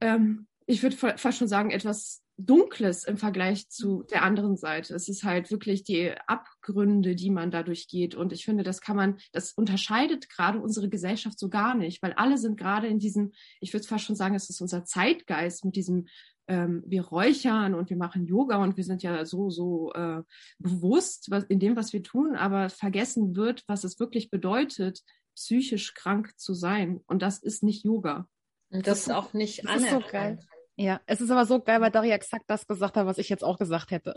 ähm, 0.00 0.46
ich 0.64 0.82
würde 0.82 0.96
fast 0.96 1.36
schon 1.36 1.48
sagen, 1.48 1.70
etwas 1.70 2.22
Dunkles 2.38 3.04
im 3.04 3.18
Vergleich 3.18 3.68
zu 3.68 4.04
der 4.04 4.22
anderen 4.22 4.56
Seite. 4.56 4.94
Es 4.94 5.10
ist 5.10 5.22
halt 5.22 5.50
wirklich 5.50 5.84
die 5.84 6.12
Abgründe, 6.26 7.14
die 7.14 7.30
man 7.30 7.50
dadurch 7.50 7.86
geht. 7.86 8.14
Und 8.14 8.32
ich 8.32 8.46
finde, 8.46 8.64
das 8.64 8.80
kann 8.80 8.96
man, 8.96 9.18
das 9.32 9.52
unterscheidet 9.52 10.30
gerade 10.30 10.60
unsere 10.60 10.88
Gesellschaft 10.88 11.38
so 11.38 11.50
gar 11.50 11.74
nicht, 11.74 12.02
weil 12.02 12.14
alle 12.14 12.38
sind 12.38 12.56
gerade 12.56 12.86
in 12.86 12.98
diesem, 12.98 13.32
ich 13.60 13.74
würde 13.74 13.86
fast 13.86 14.06
schon 14.06 14.16
sagen, 14.16 14.34
es 14.34 14.48
ist 14.48 14.62
unser 14.62 14.86
Zeitgeist 14.86 15.66
mit 15.66 15.76
diesem, 15.76 16.08
ähm, 16.48 16.82
wir 16.86 17.04
räuchern 17.06 17.74
und 17.74 17.90
wir 17.90 17.96
machen 17.96 18.26
Yoga 18.26 18.62
und 18.62 18.76
wir 18.76 18.84
sind 18.84 19.02
ja 19.02 19.24
so, 19.24 19.50
so 19.50 19.92
äh, 19.92 20.22
bewusst 20.58 21.30
was, 21.30 21.44
in 21.44 21.58
dem, 21.58 21.76
was 21.76 21.92
wir 21.92 22.02
tun, 22.02 22.36
aber 22.36 22.68
vergessen 22.68 23.36
wird, 23.36 23.64
was 23.66 23.84
es 23.84 23.98
wirklich 23.98 24.30
bedeutet, 24.30 25.02
psychisch 25.34 25.94
krank 25.94 26.32
zu 26.38 26.54
sein. 26.54 27.00
Und 27.06 27.22
das 27.22 27.38
ist 27.38 27.62
nicht 27.62 27.84
Yoga. 27.84 28.28
Und 28.70 28.86
das, 28.86 28.98
das 28.98 29.06
ist 29.06 29.12
auch 29.12 29.32
nicht 29.32 29.68
anerkannt. 29.68 30.42
So 30.42 30.48
ja, 30.76 31.00
es 31.06 31.20
ist 31.20 31.30
aber 31.30 31.46
so 31.46 31.60
geil, 31.60 31.80
weil 31.80 31.90
Daria 31.90 32.14
exakt 32.14 32.44
das 32.48 32.66
gesagt 32.66 32.96
hat, 32.96 33.06
was 33.06 33.18
ich 33.18 33.28
jetzt 33.28 33.44
auch 33.44 33.58
gesagt 33.58 33.90
hätte. 33.90 34.14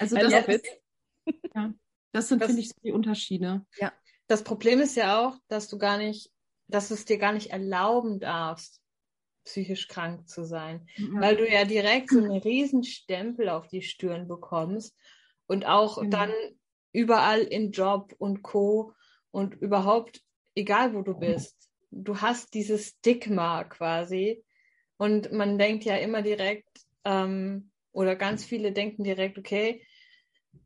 Also 0.00 0.16
das, 0.16 0.32
das, 0.32 0.62
ja, 1.54 1.72
das 2.10 2.28
sind, 2.28 2.44
finde 2.44 2.60
ich, 2.60 2.72
die 2.82 2.90
Unterschiede. 2.90 3.64
Ja. 3.78 3.92
Das 4.26 4.42
Problem 4.42 4.80
ist 4.80 4.96
ja 4.96 5.20
auch, 5.20 5.38
dass 5.46 5.68
du 5.68 5.78
gar 5.78 5.98
nicht, 5.98 6.32
dass 6.66 6.88
du 6.88 6.94
es 6.94 7.04
dir 7.04 7.18
gar 7.18 7.32
nicht 7.32 7.50
erlauben 7.50 8.18
darfst, 8.18 8.80
psychisch 9.44 9.88
krank 9.88 10.28
zu 10.28 10.44
sein. 10.44 10.86
Ja. 10.96 11.20
Weil 11.20 11.36
du 11.36 11.48
ja 11.48 11.64
direkt 11.64 12.10
so 12.10 12.18
einen 12.18 12.38
riesen 12.38 12.84
Stempel 12.84 13.48
auf 13.48 13.68
die 13.68 13.82
Stirn 13.82 14.26
bekommst 14.26 14.96
und 15.46 15.66
auch 15.66 15.98
genau. 15.98 16.10
dann 16.10 16.32
überall 16.92 17.42
in 17.42 17.72
Job 17.72 18.14
und 18.18 18.42
Co. 18.42 18.92
und 19.30 19.54
überhaupt, 19.54 20.22
egal 20.54 20.94
wo 20.94 21.02
du 21.02 21.18
bist, 21.18 21.68
du 21.90 22.20
hast 22.20 22.54
dieses 22.54 22.88
Stigma 22.88 23.64
quasi, 23.64 24.44
und 24.96 25.32
man 25.32 25.58
denkt 25.58 25.84
ja 25.84 25.96
immer 25.96 26.22
direkt, 26.22 26.80
ähm, 27.04 27.70
oder 27.92 28.16
ganz 28.16 28.44
viele 28.44 28.72
denken 28.72 29.04
direkt, 29.04 29.38
okay, 29.38 29.84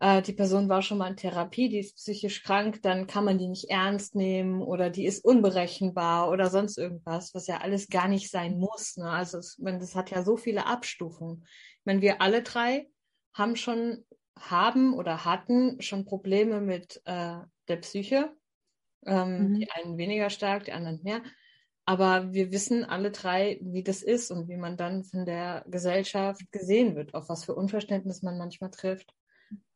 äh, 0.00 0.22
die 0.22 0.32
Person 0.32 0.68
war 0.68 0.82
schon 0.82 0.98
mal 0.98 1.10
in 1.10 1.16
Therapie, 1.16 1.68
die 1.68 1.78
ist 1.78 1.96
psychisch 1.96 2.42
krank, 2.42 2.82
dann 2.82 3.06
kann 3.06 3.24
man 3.24 3.38
die 3.38 3.48
nicht 3.48 3.70
ernst 3.70 4.14
nehmen 4.14 4.62
oder 4.62 4.90
die 4.90 5.06
ist 5.06 5.24
unberechenbar 5.24 6.30
oder 6.30 6.50
sonst 6.50 6.78
irgendwas, 6.78 7.34
was 7.34 7.46
ja 7.46 7.58
alles 7.58 7.88
gar 7.88 8.08
nicht 8.08 8.30
sein 8.30 8.58
muss. 8.58 8.96
Ne? 8.96 9.10
Also 9.10 9.38
es, 9.38 9.58
man, 9.58 9.78
das 9.78 9.94
hat 9.94 10.10
ja 10.10 10.22
so 10.22 10.36
viele 10.36 10.66
Abstufungen. 10.66 11.44
Ich 11.80 11.84
meine, 11.84 12.00
wir 12.00 12.22
alle 12.22 12.42
drei 12.42 12.88
haben 13.32 13.56
schon, 13.56 14.04
haben 14.38 14.94
oder 14.94 15.24
hatten 15.24 15.80
schon 15.80 16.04
Probleme 16.04 16.60
mit 16.60 17.00
äh, 17.04 17.38
der 17.68 17.76
Psyche. 17.76 18.32
Ähm, 19.06 19.50
mhm. 19.50 19.54
Die 19.60 19.70
einen 19.70 19.98
weniger 19.98 20.30
stark, 20.30 20.64
die 20.64 20.72
anderen 20.72 21.02
mehr. 21.02 21.22
Aber 21.88 22.34
wir 22.34 22.52
wissen 22.52 22.84
alle 22.84 23.10
drei, 23.10 23.58
wie 23.62 23.82
das 23.82 24.02
ist 24.02 24.30
und 24.30 24.46
wie 24.48 24.58
man 24.58 24.76
dann 24.76 25.04
von 25.04 25.24
der 25.24 25.64
Gesellschaft 25.68 26.42
gesehen 26.52 26.96
wird, 26.96 27.14
auf 27.14 27.30
was 27.30 27.46
für 27.46 27.54
Unverständnis 27.54 28.22
man 28.22 28.36
manchmal 28.36 28.70
trifft. 28.70 29.14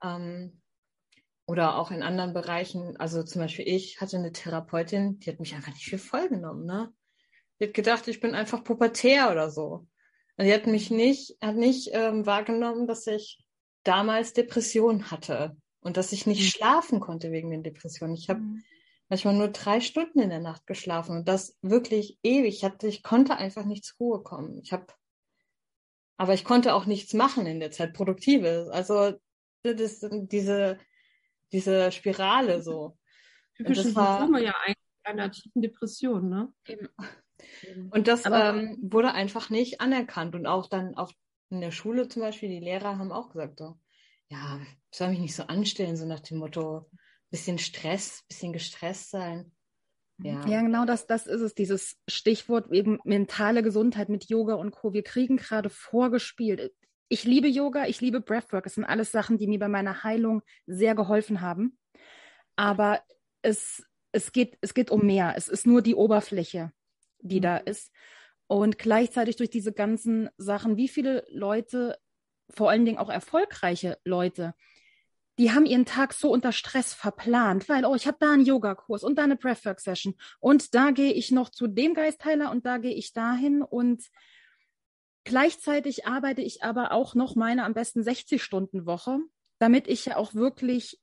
Ähm, 0.02 0.61
oder 1.46 1.76
auch 1.78 1.90
in 1.90 2.02
anderen 2.02 2.32
Bereichen. 2.32 2.96
Also 2.98 3.22
zum 3.22 3.42
Beispiel 3.42 3.68
ich 3.68 4.00
hatte 4.00 4.16
eine 4.16 4.32
Therapeutin, 4.32 5.18
die 5.18 5.30
hat 5.30 5.40
mich 5.40 5.54
einfach 5.54 5.72
nicht 5.72 5.85
viel 5.85 5.98
vollgenommen. 5.98 6.64
Ne? 6.64 6.92
Die 7.58 7.66
hat 7.66 7.74
gedacht, 7.74 8.08
ich 8.08 8.20
bin 8.20 8.35
einfach 8.35 8.64
pubertär 8.64 9.30
oder 9.30 9.50
so. 9.50 9.87
Und 10.37 10.46
die 10.46 10.54
hat 10.54 10.66
mich 10.66 10.90
nicht, 10.90 11.37
hat 11.42 11.56
nicht 11.56 11.90
ähm, 11.92 12.24
wahrgenommen, 12.26 12.87
dass 12.87 13.06
ich 13.06 13.44
damals 13.85 14.32
Depressionen 14.32 15.11
hatte 15.11 15.56
und 15.80 15.96
dass 15.96 16.12
ich 16.12 16.26
nicht 16.26 16.40
mhm. 16.40 16.46
schlafen 16.46 17.00
konnte 17.00 17.32
wegen 17.32 17.50
den 17.50 17.62
Depressionen. 17.62 18.14
Ich 18.14 18.30
habe 18.30 18.40
mhm 18.40 18.62
manchmal 19.12 19.35
nur 19.35 19.48
drei 19.48 19.80
Stunden 19.80 20.20
in 20.20 20.30
der 20.30 20.40
Nacht 20.40 20.66
geschlafen 20.66 21.18
und 21.18 21.28
das 21.28 21.58
wirklich 21.61 22.18
ewig. 22.22 22.54
Ich, 22.56 22.64
hatte, 22.64 22.87
ich 22.87 23.02
konnte 23.02 23.37
einfach 23.37 23.66
nicht 23.66 23.85
zur 23.85 23.98
Ruhe 23.98 24.22
kommen. 24.22 24.56
Ich 24.62 24.72
habe, 24.72 24.87
aber 26.16 26.32
ich 26.32 26.46
konnte 26.46 26.74
auch 26.74 26.87
nichts 26.87 27.12
machen 27.12 27.44
in 27.44 27.61
der 27.61 27.70
Zeit, 27.70 27.92
Produktives. 27.92 28.70
Also 28.70 29.12
das, 29.62 30.07
diese, 30.11 30.79
diese 31.53 31.92
Spirale 31.92 32.62
so. 32.62 32.98
Typische 33.57 33.83
Symptome 33.83 34.42
ja 34.42 34.55
eigentlich 34.64 34.77
einer 35.05 35.31
tiefen 35.31 35.62
Depression, 35.62 36.29
ne? 36.29 36.53
Und 37.90 38.09
das 38.09 38.25
ähm, 38.25 38.79
wurde 38.83 39.12
einfach 39.12 39.51
nicht 39.51 39.81
anerkannt. 39.81 40.35
Und 40.35 40.46
auch 40.46 40.68
dann 40.68 40.96
auch 40.96 41.12
in 41.51 41.61
der 41.61 41.70
Schule 41.70 42.09
zum 42.09 42.22
Beispiel, 42.22 42.48
die 42.48 42.61
Lehrer 42.61 42.98
haben 42.98 43.12
auch 43.12 43.31
gesagt 43.31 43.59
so, 43.59 43.79
ja, 44.29 44.61
ich 44.90 44.98
soll 44.98 45.11
mich 45.11 45.18
nicht 45.18 45.35
so 45.35 45.44
anstellen, 45.44 45.96
so 45.96 46.07
nach 46.07 46.20
dem 46.20 46.38
Motto, 46.38 46.88
bisschen 47.31 47.59
Stress, 47.59 48.25
bisschen 48.29 48.53
gestresst 48.53 49.11
sein. 49.11 49.53
Ja. 50.18 50.46
ja, 50.46 50.62
genau 50.62 50.85
das, 50.85 51.07
das 51.07 51.27
ist 51.27 51.40
es, 51.40 51.55
dieses 51.55 51.96
Stichwort 52.07 52.70
eben 52.70 53.01
mentale 53.05 53.62
Gesundheit 53.62 54.09
mit 54.09 54.27
Yoga 54.29 54.55
und 54.55 54.70
Co. 54.70 54.92
Wir 54.92 55.03
kriegen 55.03 55.37
gerade 55.37 55.68
vorgespielt. 55.68 56.72
Ich 57.12 57.25
liebe 57.25 57.46
Yoga, 57.46 57.85
ich 57.88 58.01
liebe 58.01 58.22
Breathwork. 58.22 58.64
Das 58.64 58.77
sind 58.77 58.87
alles 58.87 59.12
Sachen, 59.12 59.37
die 59.37 59.46
mir 59.46 59.59
bei 59.59 59.68
meiner 59.68 60.03
Heilung 60.03 60.40
sehr 60.66 60.94
geholfen 60.94 61.42
haben. 61.42 61.77
Aber 62.57 63.03
es, 63.42 63.85
es, 64.12 64.33
geht, 64.33 64.57
es 64.62 64.72
geht 64.72 64.90
um 64.90 65.05
mehr. 65.05 65.35
Es 65.37 65.46
ist 65.46 65.66
nur 65.66 65.83
die 65.83 65.94
Oberfläche, 65.94 66.72
die 67.20 67.37
mhm. 67.37 67.42
da 67.42 67.57
ist. 67.59 67.92
Und 68.46 68.79
gleichzeitig 68.79 69.37
durch 69.37 69.51
diese 69.51 69.75
ganzen 69.75 70.31
Sachen, 70.38 70.79
wie 70.79 70.88
viele 70.88 71.27
Leute, 71.29 71.98
vor 72.48 72.70
allen 72.70 72.87
Dingen 72.87 72.96
auch 72.96 73.11
erfolgreiche 73.11 73.98
Leute, 74.05 74.55
die 75.38 75.53
haben 75.53 75.66
ihren 75.66 75.85
Tag 75.85 76.14
so 76.14 76.31
unter 76.31 76.53
Stress 76.53 76.94
verplant, 76.94 77.68
weil, 77.68 77.85
oh, 77.85 77.94
ich 77.94 78.07
habe 78.07 78.16
da 78.20 78.33
einen 78.33 78.46
Yogakurs 78.46 79.05
und 79.05 79.16
da 79.16 79.25
eine 79.25 79.37
Breathwork-Session 79.37 80.14
und 80.40 80.75
da 80.75 80.92
gehe 80.92 81.12
ich 81.12 81.31
noch 81.31 81.51
zu 81.51 81.66
dem 81.66 81.92
Geistheiler 81.92 82.51
und 82.51 82.64
da 82.64 82.79
gehe 82.79 82.94
ich 82.94 83.12
dahin 83.12 83.61
und 83.61 84.03
gleichzeitig 85.24 86.06
arbeite 86.06 86.42
ich 86.42 86.62
aber 86.62 86.92
auch 86.92 87.14
noch 87.14 87.35
meine 87.35 87.64
am 87.64 87.74
besten 87.74 88.00
60-Stunden-Woche, 88.00 89.18
damit 89.58 89.88
ich 89.88 90.06
ja 90.06 90.16
auch 90.16 90.35
wirklich 90.35 91.00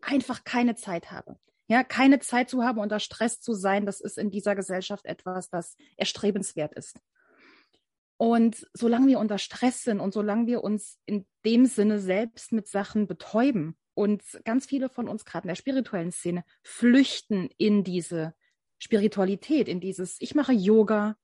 einfach 0.00 0.44
keine 0.44 0.74
Zeit 0.76 1.10
habe. 1.10 1.38
Ja, 1.66 1.82
keine 1.82 2.18
Zeit 2.20 2.50
zu 2.50 2.62
haben, 2.62 2.78
unter 2.78 3.00
Stress 3.00 3.40
zu 3.40 3.54
sein, 3.54 3.86
das 3.86 4.00
ist 4.00 4.18
in 4.18 4.30
dieser 4.30 4.54
Gesellschaft 4.54 5.06
etwas, 5.06 5.48
das 5.48 5.76
erstrebenswert 5.96 6.74
ist. 6.74 7.00
Und 8.18 8.68
solange 8.74 9.06
wir 9.08 9.18
unter 9.18 9.38
Stress 9.38 9.82
sind 9.82 10.00
und 10.00 10.12
solange 10.12 10.46
wir 10.46 10.62
uns 10.62 10.98
in 11.06 11.26
dem 11.44 11.66
Sinne 11.66 11.98
selbst 11.98 12.52
mit 12.52 12.68
Sachen 12.68 13.06
betäuben 13.06 13.76
und 13.94 14.22
ganz 14.44 14.66
viele 14.66 14.88
von 14.88 15.08
uns 15.08 15.24
gerade 15.24 15.44
in 15.44 15.48
der 15.48 15.56
spirituellen 15.56 16.12
Szene 16.12 16.44
flüchten 16.62 17.48
in 17.56 17.82
diese 17.82 18.34
Spiritualität, 18.78 19.68
in 19.68 19.80
dieses, 19.80 20.16
ich 20.20 20.34
mache 20.34 20.52
Yoga, 20.52 21.16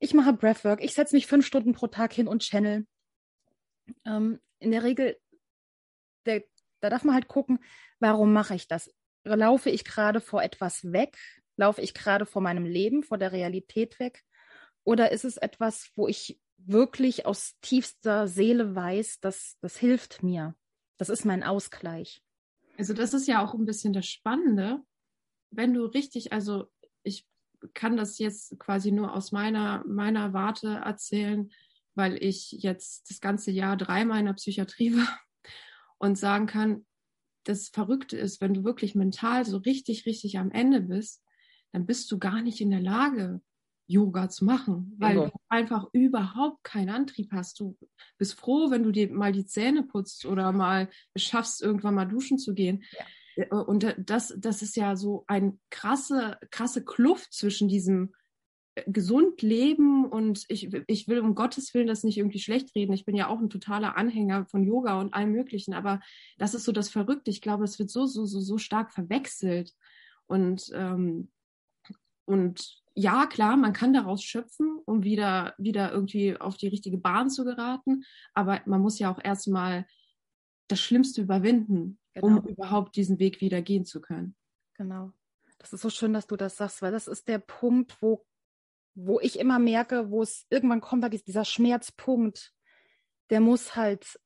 ich 0.00 0.14
mache 0.14 0.32
Breathwork, 0.32 0.82
ich 0.82 0.94
setze 0.94 1.14
mich 1.14 1.26
fünf 1.26 1.46
Stunden 1.46 1.72
pro 1.72 1.86
Tag 1.86 2.12
hin 2.12 2.26
und 2.26 2.42
channel. 2.42 2.86
Ähm, 4.04 4.40
in 4.58 4.72
der 4.72 4.82
Regel, 4.82 5.16
der, 6.26 6.42
da 6.80 6.90
darf 6.90 7.04
man 7.04 7.14
halt 7.14 7.28
gucken, 7.28 7.60
warum 8.00 8.32
mache 8.32 8.54
ich 8.54 8.66
das? 8.66 8.92
Laufe 9.24 9.68
ich 9.70 9.84
gerade 9.84 10.20
vor 10.20 10.42
etwas 10.42 10.92
weg? 10.92 11.16
Laufe 11.56 11.82
ich 11.82 11.92
gerade 11.92 12.24
vor 12.24 12.40
meinem 12.40 12.64
Leben, 12.64 13.02
vor 13.02 13.18
der 13.18 13.32
Realität 13.32 14.00
weg? 14.00 14.24
Oder 14.84 15.12
ist 15.12 15.24
es 15.24 15.36
etwas, 15.36 15.90
wo 15.94 16.08
ich 16.08 16.40
wirklich 16.56 17.26
aus 17.26 17.58
tiefster 17.60 18.26
Seele 18.26 18.74
weiß, 18.74 19.20
dass 19.20 19.58
das 19.60 19.76
hilft 19.76 20.22
mir? 20.22 20.54
Das 20.96 21.10
ist 21.10 21.26
mein 21.26 21.42
Ausgleich. 21.42 22.22
Also 22.78 22.94
das 22.94 23.12
ist 23.12 23.28
ja 23.28 23.44
auch 23.44 23.52
ein 23.52 23.66
bisschen 23.66 23.92
das 23.92 24.06
Spannende, 24.06 24.82
wenn 25.50 25.74
du 25.74 25.84
richtig, 25.84 26.32
also 26.32 26.70
ich 27.02 27.26
kann 27.74 27.96
das 27.96 28.18
jetzt 28.18 28.58
quasi 28.58 28.92
nur 28.92 29.14
aus 29.14 29.32
meiner, 29.32 29.84
meiner 29.86 30.32
Warte 30.32 30.80
erzählen, 30.84 31.50
weil 31.94 32.22
ich 32.22 32.52
jetzt 32.52 33.10
das 33.10 33.20
ganze 33.20 33.50
Jahr 33.50 33.76
dreimal 33.76 34.20
in 34.20 34.26
der 34.26 34.34
Psychiatrie 34.34 34.94
war 34.96 35.20
und 35.98 36.18
sagen 36.18 36.46
kann, 36.46 36.86
das 37.44 37.68
Verrückte 37.68 38.16
ist, 38.16 38.40
wenn 38.40 38.54
du 38.54 38.64
wirklich 38.64 38.94
mental 38.94 39.44
so 39.44 39.58
richtig, 39.58 40.06
richtig 40.06 40.38
am 40.38 40.50
Ende 40.50 40.80
bist, 40.80 41.22
dann 41.72 41.86
bist 41.86 42.10
du 42.10 42.18
gar 42.18 42.42
nicht 42.42 42.60
in 42.60 42.70
der 42.70 42.80
Lage, 42.80 43.40
Yoga 43.86 44.28
zu 44.28 44.44
machen, 44.44 44.94
weil 44.98 45.14
genau. 45.14 45.26
du 45.26 45.32
einfach 45.48 45.88
überhaupt 45.92 46.62
keinen 46.62 46.90
Antrieb 46.90 47.32
hast. 47.32 47.58
Du 47.58 47.76
bist 48.18 48.38
froh, 48.38 48.70
wenn 48.70 48.84
du 48.84 48.92
dir 48.92 49.12
mal 49.12 49.32
die 49.32 49.46
Zähne 49.46 49.82
putzt 49.82 50.26
oder 50.26 50.52
mal 50.52 50.88
schaffst, 51.16 51.60
irgendwann 51.60 51.96
mal 51.96 52.04
duschen 52.04 52.38
zu 52.38 52.54
gehen. 52.54 52.84
Ja. 52.92 53.04
Äh, 53.40 53.54
und 53.54 53.94
das, 53.98 54.34
das 54.36 54.62
ist 54.62 54.76
ja 54.76 54.96
so 54.96 55.24
ein 55.26 55.58
krasse, 55.70 56.38
krasse 56.50 56.84
Kluft 56.84 57.32
zwischen 57.32 57.68
diesem 57.68 58.12
gesund 58.86 59.42
leben 59.42 60.06
und 60.06 60.44
ich, 60.48 60.72
ich 60.86 61.08
will 61.08 61.20
um 61.20 61.34
Gottes 61.34 61.74
Willen 61.74 61.88
das 61.88 62.04
nicht 62.04 62.18
irgendwie 62.18 62.38
schlecht 62.38 62.74
reden. 62.74 62.92
Ich 62.92 63.04
bin 63.04 63.16
ja 63.16 63.28
auch 63.28 63.40
ein 63.40 63.50
totaler 63.50 63.96
Anhänger 63.96 64.46
von 64.46 64.62
Yoga 64.64 65.00
und 65.00 65.12
allem 65.12 65.32
Möglichen, 65.32 65.74
aber 65.74 66.00
das 66.38 66.54
ist 66.54 66.64
so 66.64 66.72
das 66.72 66.88
Verrückte. 66.88 67.30
Ich 67.30 67.40
glaube, 67.40 67.64
es 67.64 67.78
wird 67.78 67.90
so, 67.90 68.06
so, 68.06 68.24
so, 68.26 68.40
so 68.40 68.58
stark 68.58 68.92
verwechselt. 68.92 69.72
Und, 70.26 70.70
ähm, 70.72 71.30
und 72.24 72.80
ja, 72.94 73.26
klar, 73.26 73.56
man 73.56 73.72
kann 73.72 73.92
daraus 73.92 74.22
schöpfen, 74.22 74.78
um 74.84 75.02
wieder, 75.02 75.54
wieder 75.58 75.92
irgendwie 75.92 76.36
auf 76.36 76.56
die 76.56 76.68
richtige 76.68 76.98
Bahn 76.98 77.30
zu 77.30 77.44
geraten, 77.44 78.04
aber 78.34 78.60
man 78.66 78.80
muss 78.80 78.98
ja 78.98 79.12
auch 79.12 79.20
erstmal 79.22 79.86
das 80.68 80.80
Schlimmste 80.80 81.22
überwinden, 81.22 81.98
genau. 82.14 82.38
um 82.38 82.46
überhaupt 82.46 82.96
diesen 82.96 83.18
Weg 83.18 83.40
wieder 83.40 83.62
gehen 83.62 83.84
zu 83.84 84.00
können. 84.00 84.34
Genau. 84.74 85.12
Das 85.58 85.72
ist 85.72 85.82
so 85.82 85.90
schön, 85.90 86.12
dass 86.12 86.26
du 86.26 86.36
das 86.36 86.56
sagst, 86.56 86.80
weil 86.80 86.92
das 86.92 87.06
ist 87.06 87.28
der 87.28 87.38
Punkt, 87.38 88.00
wo 88.00 88.24
wo 88.94 89.20
ich 89.20 89.38
immer 89.38 89.58
merke, 89.58 90.10
wo 90.10 90.22
es 90.22 90.46
irgendwann 90.50 90.80
kommt, 90.80 91.04
halt 91.04 91.26
dieser 91.26 91.44
Schmerzpunkt, 91.44 92.52
der 93.30 93.40
muss 93.40 93.76
halt 93.76 94.18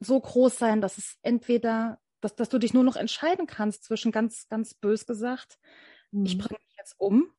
so 0.00 0.20
groß 0.20 0.58
sein, 0.58 0.80
dass 0.80 0.98
es 0.98 1.16
entweder, 1.22 2.00
dass, 2.20 2.34
dass 2.34 2.48
du 2.48 2.58
dich 2.58 2.74
nur 2.74 2.84
noch 2.84 2.96
entscheiden 2.96 3.46
kannst 3.46 3.84
zwischen 3.84 4.12
ganz, 4.12 4.48
ganz 4.48 4.74
bös 4.74 5.06
gesagt, 5.06 5.58
mhm. 6.10 6.24
ich 6.24 6.38
bringe 6.38 6.58
mich 6.60 6.76
jetzt 6.76 6.94
um, 6.98 7.32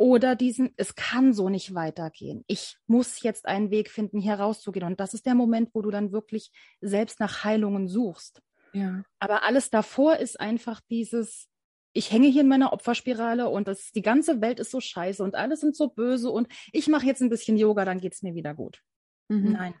oder 0.00 0.34
diesen, 0.34 0.72
es 0.78 0.94
kann 0.94 1.34
so 1.34 1.50
nicht 1.50 1.74
weitergehen. 1.74 2.42
Ich 2.46 2.78
muss 2.86 3.22
jetzt 3.22 3.44
einen 3.44 3.70
Weg 3.70 3.90
finden, 3.90 4.18
hier 4.18 4.32
rauszugehen. 4.32 4.86
Und 4.86 4.98
das 4.98 5.12
ist 5.12 5.26
der 5.26 5.34
Moment, 5.34 5.74
wo 5.74 5.82
du 5.82 5.90
dann 5.90 6.10
wirklich 6.10 6.52
selbst 6.80 7.20
nach 7.20 7.44
Heilungen 7.44 7.86
suchst. 7.86 8.40
Ja. 8.72 9.02
Aber 9.18 9.42
alles 9.42 9.68
davor 9.68 10.16
ist 10.16 10.40
einfach 10.40 10.80
dieses, 10.88 11.50
ich 11.92 12.10
hänge 12.10 12.28
hier 12.28 12.40
in 12.40 12.48
meiner 12.48 12.72
Opferspirale 12.72 13.50
und 13.50 13.68
das, 13.68 13.92
die 13.92 14.00
ganze 14.00 14.40
Welt 14.40 14.58
ist 14.58 14.70
so 14.70 14.80
scheiße 14.80 15.22
und 15.22 15.34
alle 15.34 15.58
sind 15.58 15.76
so 15.76 15.88
böse 15.88 16.30
und 16.30 16.48
ich 16.72 16.88
mache 16.88 17.04
jetzt 17.04 17.20
ein 17.20 17.28
bisschen 17.28 17.58
Yoga, 17.58 17.84
dann 17.84 18.00
geht's 18.00 18.22
mir 18.22 18.34
wieder 18.34 18.54
gut. 18.54 18.80
Mhm. 19.28 19.52
Nein. 19.52 19.74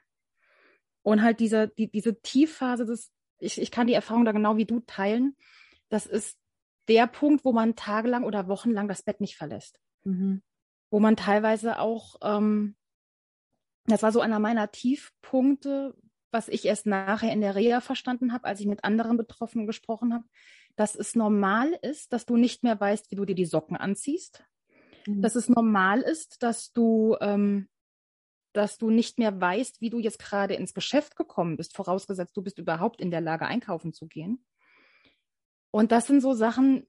Und 1.00 1.22
halt 1.22 1.40
diese, 1.40 1.68
die, 1.68 1.90
diese 1.90 2.20
Tiefphase 2.20 2.84
des, 2.84 3.10
ich, 3.38 3.58
ich 3.58 3.70
kann 3.70 3.86
die 3.86 3.94
Erfahrung 3.94 4.26
da 4.26 4.32
genau 4.32 4.58
wie 4.58 4.66
du 4.66 4.80
teilen, 4.80 5.34
das 5.88 6.04
ist 6.04 6.36
der 6.88 7.06
Punkt, 7.06 7.46
wo 7.46 7.52
man 7.52 7.74
tagelang 7.74 8.24
oder 8.24 8.48
wochenlang 8.48 8.86
das 8.86 9.02
Bett 9.02 9.22
nicht 9.22 9.36
verlässt. 9.38 9.80
Mhm. 10.04 10.42
Wo 10.90 11.00
man 11.00 11.16
teilweise 11.16 11.78
auch, 11.78 12.16
ähm, 12.22 12.76
das 13.86 14.02
war 14.02 14.12
so 14.12 14.20
einer 14.20 14.38
meiner 14.38 14.70
Tiefpunkte, 14.70 15.94
was 16.32 16.48
ich 16.48 16.64
erst 16.64 16.86
nachher 16.86 17.32
in 17.32 17.40
der 17.40 17.54
Reha 17.54 17.80
verstanden 17.80 18.32
habe, 18.32 18.44
als 18.44 18.60
ich 18.60 18.66
mit 18.66 18.84
anderen 18.84 19.16
Betroffenen 19.16 19.66
gesprochen 19.66 20.14
habe, 20.14 20.24
dass 20.76 20.94
es 20.94 21.14
normal 21.14 21.78
ist, 21.82 22.12
dass 22.12 22.26
du 22.26 22.36
nicht 22.36 22.62
mehr 22.62 22.78
weißt, 22.78 23.10
wie 23.10 23.16
du 23.16 23.24
dir 23.24 23.34
die 23.34 23.46
Socken 23.46 23.76
anziehst. 23.76 24.44
Mhm. 25.06 25.22
Dass 25.22 25.34
es 25.34 25.48
normal 25.48 26.00
ist, 26.00 26.42
dass 26.42 26.72
du, 26.72 27.16
ähm, 27.20 27.68
dass 28.52 28.78
du 28.78 28.90
nicht 28.90 29.18
mehr 29.18 29.40
weißt, 29.40 29.80
wie 29.80 29.90
du 29.90 29.98
jetzt 29.98 30.18
gerade 30.18 30.54
ins 30.54 30.74
Geschäft 30.74 31.16
gekommen 31.16 31.56
bist, 31.56 31.76
vorausgesetzt, 31.76 32.36
du 32.36 32.42
bist 32.42 32.58
überhaupt 32.58 33.00
in 33.00 33.10
der 33.10 33.20
Lage, 33.20 33.46
einkaufen 33.46 33.92
zu 33.92 34.06
gehen. 34.06 34.44
Und 35.70 35.92
das 35.92 36.06
sind 36.06 36.20
so 36.20 36.32
Sachen, 36.32 36.86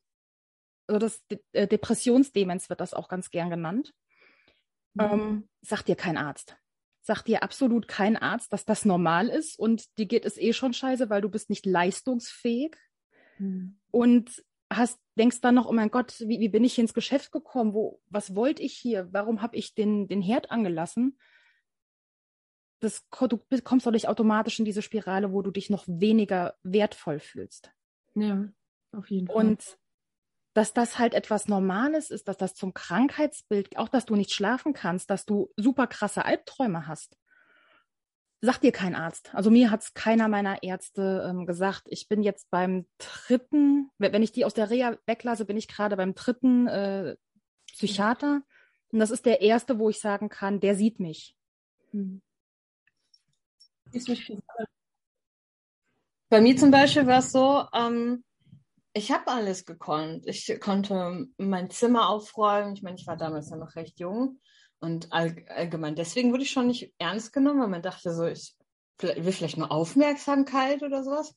also 0.92 1.00
das 1.00 1.26
De 1.28 1.40
äh, 1.54 1.68
Depressionsdemenz 1.68 2.70
wird 2.70 2.82
das 2.82 2.94
auch 2.94 3.08
ganz 3.08 3.32
gern 3.32 3.50
genannt. 3.50 3.94
Mhm. 4.94 5.02
Ähm, 5.02 5.50
sagt 5.62 5.88
dir 5.88 5.96
kein 5.96 6.18
Arzt. 6.18 6.58
Sagt 7.02 7.28
dir 7.28 7.44
absolut 7.44 7.88
kein 7.88 8.18
Arzt, 8.18 8.54
dass 8.54 8.66
das 8.66 8.86
normal 8.86 9.30
ist 9.30 9.58
und 9.58 9.98
dir 9.98 10.06
geht 10.06 10.26
es 10.26 10.38
eh 10.38 10.54
schon 10.54 10.74
scheiße, 10.74 11.10
weil 11.10 11.22
du 11.22 11.30
bist 11.30 11.50
nicht 11.50 11.66
leistungsfähig. 11.66 12.76
Mhm. 13.40 13.80
Und 13.90 14.44
hast, 14.70 15.00
denkst 15.18 15.42
dann 15.42 15.56
noch, 15.56 15.66
oh 15.66 15.74
mein 15.74 15.92
Gott, 15.92 16.20
wie, 16.20 16.40
wie 16.40 16.50
bin 16.50 16.64
ich 16.64 16.76
hier 16.76 16.84
ins 16.84 16.94
Geschäft 16.94 17.32
gekommen? 17.32 17.74
Wo, 17.74 18.02
was 18.10 18.36
wollte 18.36 18.62
ich 18.62 18.74
hier? 18.74 19.08
Warum 19.12 19.42
habe 19.42 19.58
ich 19.58 19.74
den, 19.74 20.08
den 20.08 20.22
Herd 20.22 20.52
angelassen? 20.52 21.18
Das, 22.80 23.08
du 23.10 23.40
kommst 23.64 23.86
doch 23.86 23.92
nicht 23.92 24.08
automatisch 24.08 24.60
in 24.60 24.66
diese 24.66 24.82
Spirale, 24.82 25.32
wo 25.32 25.42
du 25.42 25.52
dich 25.52 25.70
noch 25.70 25.86
weniger 25.88 26.56
wertvoll 26.64 27.20
fühlst. 27.20 27.72
Ja, 28.16 28.48
auf 28.92 29.10
jeden 29.10 29.28
Fall. 29.28 29.36
Und 29.36 29.78
dass 30.54 30.74
das 30.74 31.00
halt 31.00 31.14
etwas 31.14 31.48
Normales 31.48 32.10
ist, 32.12 32.28
dass 32.28 32.38
das 32.38 32.56
zum 32.56 32.74
Krankheitsbild, 32.74 33.78
auch 33.78 33.90
dass 33.90 34.06
du 34.06 34.16
nicht 34.16 34.32
schlafen 34.32 34.74
kannst, 34.74 35.10
dass 35.10 35.26
du 35.26 35.50
super 35.56 35.88
krasse 35.88 36.26
Albträume 36.26 36.88
hast 36.88 37.18
sagt 38.42 38.64
dir 38.64 38.72
kein 38.72 38.96
Arzt. 38.96 39.34
Also 39.34 39.52
mir 39.52 39.70
hat 39.70 39.84
es 39.84 39.94
keiner 39.94 40.28
meiner 40.28 40.64
Ärzte 40.64 41.26
ähm, 41.30 41.46
gesagt. 41.46 41.84
Ich 41.86 42.08
bin 42.08 42.24
jetzt 42.24 42.50
beim 42.50 42.88
dritten, 42.98 43.92
wenn 44.00 44.24
ich 44.24 44.32
die 44.32 44.46
aus 44.46 44.56
der 44.56 44.70
Reha 44.70 44.98
weglasse, 45.06 45.46
bin 45.46 45.58
ich 45.58 45.68
gerade 45.68 45.96
beim 45.96 46.16
dritten 46.16 46.68
äh, 46.68 47.16
Psychiater. 47.72 48.42
Und 48.92 49.00
das 49.00 49.12
ist 49.12 49.26
der 49.26 49.42
erste, 49.42 49.78
wo 49.78 49.90
ich 49.90 50.00
sagen 50.00 50.28
kann, 50.28 50.60
der 50.60 50.76
sieht 50.76 51.00
mich. 51.00 51.36
Hm. 51.92 52.22
Bei 56.30 56.42
mir 56.42 56.58
zum 56.58 56.72
Beispiel 56.72 57.06
war 57.06 57.20
es 57.20 57.32
so, 57.32 57.66
ähm, 57.74 58.24
ich 58.94 59.12
habe 59.12 59.28
alles 59.28 59.66
gekonnt. 59.66 60.28
Ich 60.28 60.60
konnte 60.60 61.28
mein 61.38 61.70
Zimmer 61.70 62.10
aufräumen. 62.10 62.74
Ich 62.74 62.84
meine, 62.84 62.98
ich 62.98 63.08
war 63.08 63.18
damals 63.18 63.50
ja 63.50 63.56
noch 63.58 63.76
recht 63.76 64.00
jung. 64.00 64.40
Und 64.80 65.12
allgemein, 65.14 65.96
deswegen 65.96 66.32
wurde 66.32 66.44
ich 66.44 66.52
schon 66.52 66.68
nicht 66.68 66.94
ernst 66.98 67.34
genommen, 67.34 67.62
weil 67.62 67.68
man 67.68 67.84
dachte 67.84 68.14
so, 68.14 68.26
ich 68.26 68.56
will 69.00 69.32
vielleicht 69.32 69.58
nur 69.58 69.72
Aufmerksamkeit 69.72 70.82
oder 70.82 71.04
sowas. 71.04 71.36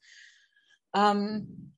Ähm, 0.95 1.75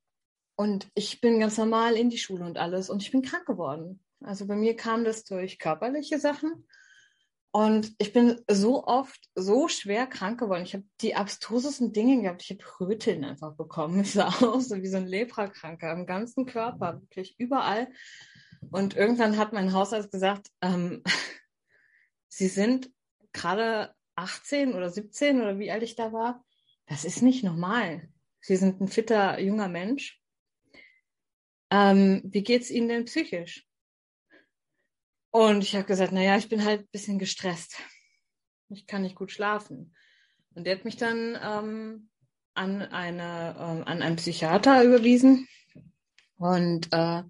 und 0.55 0.89
ich 0.95 1.21
bin 1.21 1.41
ganz 1.41 1.59
normal 1.59 1.95
in 1.95 2.09
die 2.09 2.19
Schule 2.19 2.45
und 2.45 2.57
alles 2.57 2.89
und 2.89 3.03
ich 3.03 3.11
bin 3.11 3.23
krank 3.23 3.47
geworden. 3.47 4.03
Also 4.21 4.47
bei 4.47 4.57
mir 4.57 4.77
kam 4.77 5.05
das 5.05 5.25
durch 5.25 5.59
körperliche 5.59 6.19
Sachen. 6.19 6.67
Und 7.57 7.95
ich 7.97 8.12
bin 8.12 8.38
so 8.51 8.85
oft 8.85 9.19
so 9.35 9.66
schwer 9.69 10.07
krank 10.07 10.38
geworden. 10.38 10.64
Ich 10.64 10.75
habe 10.75 10.85
die 11.01 11.14
abstrusesten 11.14 11.90
Dinge 11.90 12.21
gehabt. 12.21 12.42
Ich 12.42 12.51
habe 12.51 12.62
Röteln 12.81 13.25
einfach 13.25 13.55
bekommen. 13.55 14.01
Ich 14.03 14.12
sah 14.12 14.29
aus 14.29 14.69
so 14.69 14.77
wie 14.83 14.87
so 14.87 14.99
ein 14.99 15.07
Leprakranker 15.07 15.90
am 15.90 16.05
ganzen 16.05 16.45
Körper, 16.45 17.01
wirklich 17.01 17.35
überall. 17.38 17.88
Und 18.71 18.95
irgendwann 18.95 19.38
hat 19.38 19.55
mein 19.55 19.73
Hausarzt 19.73 20.12
gesagt, 20.12 20.51
ähm, 20.61 21.03
Sie 22.29 22.49
sind 22.49 22.90
gerade 23.33 23.95
18 24.16 24.75
oder 24.75 24.90
17 24.90 25.40
oder 25.40 25.59
wie 25.59 25.71
alt 25.71 25.83
ich 25.83 25.97
da 25.97 26.12
war. 26.12 26.45
Das 26.85 27.07
ist 27.07 27.23
nicht 27.23 27.42
normal. 27.42 28.11
Sie 28.40 28.57
sind 28.57 28.83
ein 28.83 28.88
fitter 28.88 29.40
junger 29.40 29.69
Mensch. 29.69 30.21
Ähm, 31.71 32.21
wie 32.23 32.42
geht's 32.42 32.71
Ihnen 32.71 32.88
denn 32.88 33.07
psychisch? 33.07 33.65
Und 35.37 35.62
ich 35.64 35.75
habe 35.75 35.85
gesagt, 35.85 36.12
naja, 36.12 36.38
ich 36.38 36.49
bin 36.49 36.64
halt 36.64 36.81
ein 36.81 36.88
bisschen 36.92 37.18
gestresst. 37.18 37.77
Ich 38.70 38.87
kann 38.87 39.03
nicht 39.03 39.16
gut 39.16 39.31
schlafen. 39.31 39.94
Und 40.55 40.66
der 40.66 40.77
hat 40.77 40.87
mich 40.87 40.96
dann 40.96 41.38
ähm, 41.44 42.09
an, 42.55 42.81
eine, 42.81 43.55
ähm, 43.59 43.85
an 43.85 44.01
einen 44.01 44.16
Psychiater 44.16 44.83
überwiesen. 44.83 45.46
Und 46.38 46.87
äh, 46.87 47.22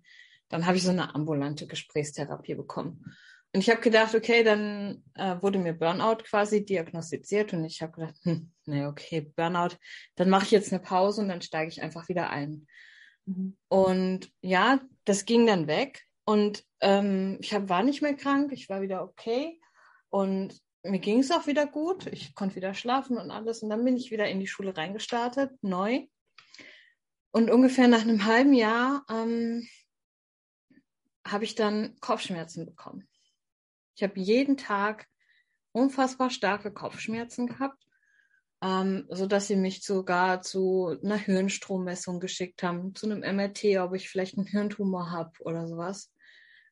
dann 0.49 0.67
habe 0.67 0.77
ich 0.77 0.85
so 0.85 0.91
eine 0.91 1.17
ambulante 1.17 1.67
Gesprächstherapie 1.67 2.55
bekommen. 2.55 3.05
Und 3.53 3.61
ich 3.61 3.71
habe 3.71 3.81
gedacht, 3.81 4.15
okay, 4.15 4.45
dann 4.45 5.03
äh, 5.15 5.43
wurde 5.43 5.59
mir 5.59 5.73
Burnout 5.73 6.23
quasi 6.23 6.65
diagnostiziert 6.65 7.55
und 7.55 7.65
ich 7.65 7.83
habe 7.83 7.91
gedacht, 7.91 8.15
hm, 8.23 8.53
nee, 8.67 8.87
okay, 8.87 9.33
Burnout, 9.35 9.79
dann 10.15 10.31
mache 10.31 10.45
ich 10.45 10.53
jetzt 10.53 10.73
eine 10.73 10.81
Pause 10.81 11.23
und 11.23 11.29
dann 11.29 11.43
steige 11.43 11.71
ich 11.73 11.83
einfach 11.83 12.09
wieder 12.09 12.31
ein. 12.31 12.69
Mhm. 13.25 13.57
Und 13.67 14.31
ja, 14.43 14.79
das 15.05 15.25
ging 15.25 15.45
dann 15.49 15.67
weg 15.67 16.06
und 16.27 16.65
ähm, 16.81 17.39
ich 17.41 17.55
hab, 17.55 17.69
war 17.69 17.83
nicht 17.83 18.03
mehr 18.03 18.15
krank, 18.15 18.53
ich 18.53 18.69
war 18.69 18.83
wieder 18.83 19.03
okay 19.03 19.61
und 20.11 20.61
mir 20.83 20.99
ging 20.99 21.21
es 21.21 21.31
auch 21.31 21.47
wieder 21.47 21.67
gut. 21.67 22.07
Ich 22.07 22.35
konnte 22.35 22.57
wieder 22.57 22.75
schlafen 22.75 23.17
und 23.17 23.31
alles 23.31 23.63
und 23.63 23.71
dann 23.71 23.85
bin 23.85 23.97
ich 23.97 24.11
wieder 24.11 24.29
in 24.29 24.41
die 24.41 24.47
Schule 24.47 24.77
reingestartet, 24.77 25.53
neu. 25.63 26.07
Und 27.31 27.51
ungefähr 27.51 27.89
nach 27.89 28.03
einem 28.03 28.25
halben 28.25 28.55
Jahr 28.55 29.05
ähm, 29.09 29.69
habe 31.27 31.45
ich 31.45 31.55
dann 31.55 31.97
Kopfschmerzen 32.01 32.67
bekommen. 32.67 33.09
Ich 33.95 34.03
habe 34.03 34.19
jeden 34.19 34.57
Tag 34.57 35.07
unfassbar 35.73 36.31
starke 36.31 36.73
Kopfschmerzen 36.73 37.47
gehabt, 37.47 37.85
ähm, 38.63 39.07
so 39.11 39.27
dass 39.27 39.47
sie 39.47 39.57
mich 39.57 39.85
sogar 39.85 40.43
zu 40.43 40.97
einer 41.03 41.17
Hirnstrommessung 41.17 42.21
geschickt 42.21 42.63
haben, 42.63 42.95
zu 42.95 43.07
einem 43.07 43.21
MRT, 43.21 43.79
ob 43.79 43.95
ich 43.95 44.09
vielleicht 44.09 44.39
einen 44.39 44.47
Hirntumor 44.47 45.11
habe 45.11 45.33
oder 45.41 45.67
sowas. 45.67 46.13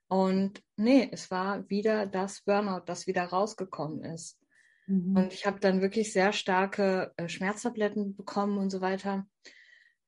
Und 0.08 0.62
nee, 0.76 1.08
es 1.10 1.30
war 1.30 1.68
wieder 1.68 2.06
das 2.06 2.42
Burnout, 2.42 2.82
das 2.86 3.06
wieder 3.06 3.24
rausgekommen 3.24 4.04
ist. 4.04 4.38
Mhm. 4.86 5.16
Und 5.16 5.32
ich 5.32 5.46
habe 5.46 5.60
dann 5.60 5.80
wirklich 5.80 6.12
sehr 6.12 6.32
starke 6.32 7.12
äh, 7.16 7.28
Schmerztabletten 7.28 8.14
bekommen 8.16 8.58
und 8.58 8.70
so 8.70 8.80
weiter. 8.80 9.26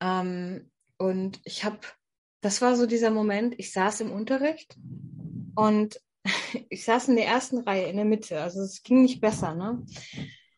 Ähm, 0.01 0.71
und 0.99 1.41
ich 1.45 1.65
habe, 1.65 1.81
das 2.41 2.61
war 2.63 2.77
so 2.77 2.87
dieser 2.87 3.11
Moment, 3.11 3.55
ich 3.59 3.73
saß 3.73 4.01
im 4.03 4.13
Unterricht 4.13 4.77
und 5.55 6.01
ich 6.69 6.85
saß 6.85 7.09
in 7.09 7.17
der 7.17 7.27
ersten 7.27 7.59
Reihe 7.59 7.89
in 7.89 7.97
der 7.97 8.05
Mitte, 8.05 8.41
also 8.41 8.61
es 8.61 8.83
ging 8.83 9.03
nicht 9.03 9.21
besser, 9.21 9.55
ne? 9.55 9.85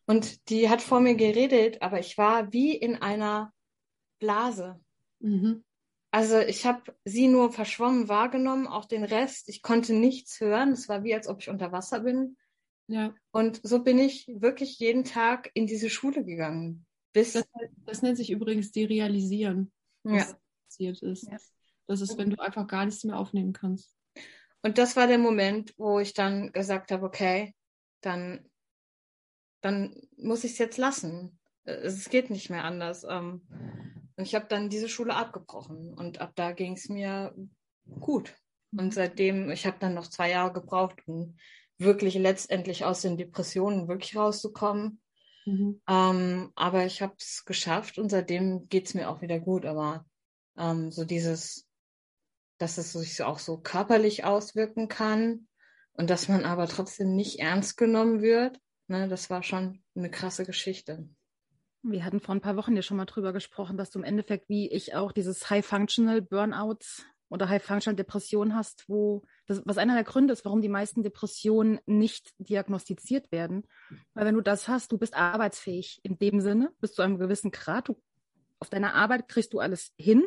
Und 0.05 0.49
die 0.49 0.69
hat 0.69 0.81
vor 0.81 1.01
mir 1.01 1.13
geredet, 1.13 1.83
aber 1.83 1.99
ich 1.99 2.17
war 2.17 2.51
wie 2.51 2.75
in 2.75 2.95
einer 2.95 3.53
Blase. 4.19 4.79
Mhm. 5.19 5.63
Also 6.11 6.39
ich 6.39 6.65
habe 6.65 6.95
sie 7.05 7.27
nur 7.27 7.51
verschwommen 7.51 8.09
wahrgenommen, 8.09 8.67
auch 8.67 8.85
den 8.85 9.03
Rest. 9.03 9.47
Ich 9.47 9.61
konnte 9.61 9.93
nichts 9.93 10.39
hören. 10.39 10.71
Es 10.71 10.89
war 10.89 11.03
wie, 11.03 11.13
als 11.13 11.27
ob 11.27 11.41
ich 11.41 11.49
unter 11.49 11.71
Wasser 11.71 11.99
bin. 11.99 12.37
Ja. 12.87 13.13
Und 13.31 13.61
so 13.63 13.83
bin 13.83 13.99
ich 13.99 14.27
wirklich 14.27 14.79
jeden 14.79 15.03
Tag 15.03 15.51
in 15.53 15.67
diese 15.67 15.89
Schule 15.89 16.25
gegangen. 16.25 16.87
Bis 17.13 17.33
Das, 17.33 17.45
das 17.85 18.01
nennt 18.01 18.17
sich 18.17 18.31
übrigens 18.31 18.71
derealisieren, 18.71 19.71
was 20.03 20.31
ja. 20.31 20.37
passiert 20.65 21.01
ist. 21.03 21.27
Ja. 21.27 21.37
Das 21.85 22.01
ist, 22.01 22.17
wenn 22.17 22.31
du 22.31 22.41
einfach 22.41 22.65
gar 22.65 22.85
nichts 22.85 23.03
mehr 23.03 23.17
aufnehmen 23.17 23.53
kannst. 23.53 23.95
Und 24.61 24.77
das 24.77 24.95
war 24.95 25.07
der 25.07 25.19
Moment, 25.19 25.73
wo 25.77 25.99
ich 25.99 26.13
dann 26.13 26.51
gesagt 26.51 26.91
habe, 26.91 27.05
okay, 27.05 27.55
dann, 28.01 28.49
dann 29.61 29.95
muss 30.17 30.43
ich 30.43 30.53
es 30.53 30.57
jetzt 30.57 30.77
lassen. 30.77 31.39
Es 31.63 32.09
geht 32.09 32.29
nicht 32.29 32.49
mehr 32.49 32.63
anders. 32.63 33.05
Ähm, 33.07 33.41
ich 34.21 34.35
habe 34.35 34.45
dann 34.47 34.69
diese 34.69 34.89
Schule 34.89 35.15
abgebrochen 35.15 35.93
und 35.93 36.19
ab 36.19 36.33
da 36.35 36.51
ging 36.51 36.73
es 36.73 36.89
mir 36.89 37.33
gut. 37.99 38.35
Und 38.71 38.93
seitdem, 38.93 39.49
ich 39.49 39.65
habe 39.65 39.77
dann 39.79 39.93
noch 39.93 40.07
zwei 40.07 40.29
Jahre 40.31 40.53
gebraucht, 40.53 41.01
um 41.07 41.37
wirklich 41.77 42.15
letztendlich 42.15 42.85
aus 42.85 43.01
den 43.01 43.17
Depressionen 43.17 43.87
wirklich 43.87 44.15
rauszukommen. 44.15 45.01
Mhm. 45.45 45.81
Ähm, 45.87 46.51
aber 46.55 46.85
ich 46.85 47.01
habe 47.01 47.15
es 47.17 47.45
geschafft 47.45 47.97
und 47.97 48.09
seitdem 48.09 48.67
geht 48.69 48.87
es 48.87 48.93
mir 48.93 49.09
auch 49.09 49.21
wieder 49.21 49.39
gut. 49.39 49.65
Aber 49.65 50.05
ähm, 50.57 50.91
so 50.91 51.05
dieses, 51.05 51.65
dass 52.57 52.77
es 52.77 52.91
sich 52.91 53.23
auch 53.23 53.39
so 53.39 53.57
körperlich 53.57 54.25
auswirken 54.25 54.87
kann 54.87 55.47
und 55.93 56.09
dass 56.09 56.27
man 56.27 56.45
aber 56.45 56.67
trotzdem 56.67 57.15
nicht 57.15 57.39
ernst 57.39 57.77
genommen 57.77 58.21
wird, 58.21 58.59
ne, 58.87 59.07
das 59.07 59.29
war 59.29 59.43
schon 59.43 59.81
eine 59.95 60.11
krasse 60.11 60.45
Geschichte. 60.45 61.07
Wir 61.81 62.03
hatten 62.03 62.19
vor 62.19 62.35
ein 62.35 62.41
paar 62.41 62.57
Wochen 62.57 62.75
ja 62.75 62.81
schon 62.81 62.97
mal 62.97 63.05
drüber 63.05 63.31
gesprochen, 63.31 63.77
dass 63.77 63.89
du 63.89 63.99
im 63.99 64.05
Endeffekt, 64.05 64.49
wie 64.49 64.69
ich 64.69 64.95
auch, 64.95 65.11
dieses 65.11 65.49
High-Functional 65.49 66.21
Burnout 66.21 66.79
oder 67.29 67.47
High-Functional 67.47 67.95
Depression 67.95 68.55
hast, 68.55 68.89
wo 68.89 69.23
das, 69.45 69.61
was 69.65 69.77
einer 69.77 69.93
der 69.93 70.03
Gründe 70.03 70.33
ist, 70.33 70.43
warum 70.45 70.61
die 70.61 70.69
meisten 70.69 71.03
Depressionen 71.03 71.79
nicht 71.85 72.33
diagnostiziert 72.39 73.31
werden. 73.31 73.63
Weil 74.13 74.25
wenn 74.25 74.35
du 74.35 74.41
das 74.41 74.67
hast, 74.67 74.91
du 74.91 74.97
bist 74.97 75.13
arbeitsfähig 75.13 75.99
in 76.03 76.17
dem 76.17 76.41
Sinne, 76.41 76.71
bis 76.81 76.93
zu 76.93 77.01
einem 77.01 77.17
gewissen 77.17 77.51
Grad. 77.51 77.87
Du, 77.87 78.01
auf 78.59 78.69
deiner 78.69 78.95
Arbeit 78.95 79.27
kriegst 79.29 79.53
du 79.53 79.59
alles 79.59 79.93
hin. 79.97 80.25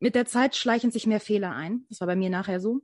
Mit 0.00 0.14
der 0.14 0.26
Zeit 0.26 0.56
schleichen 0.56 0.90
sich 0.90 1.06
mehr 1.06 1.20
Fehler 1.20 1.52
ein. 1.52 1.86
Das 1.88 2.00
war 2.00 2.06
bei 2.06 2.16
mir 2.16 2.30
nachher 2.30 2.60
so. 2.60 2.82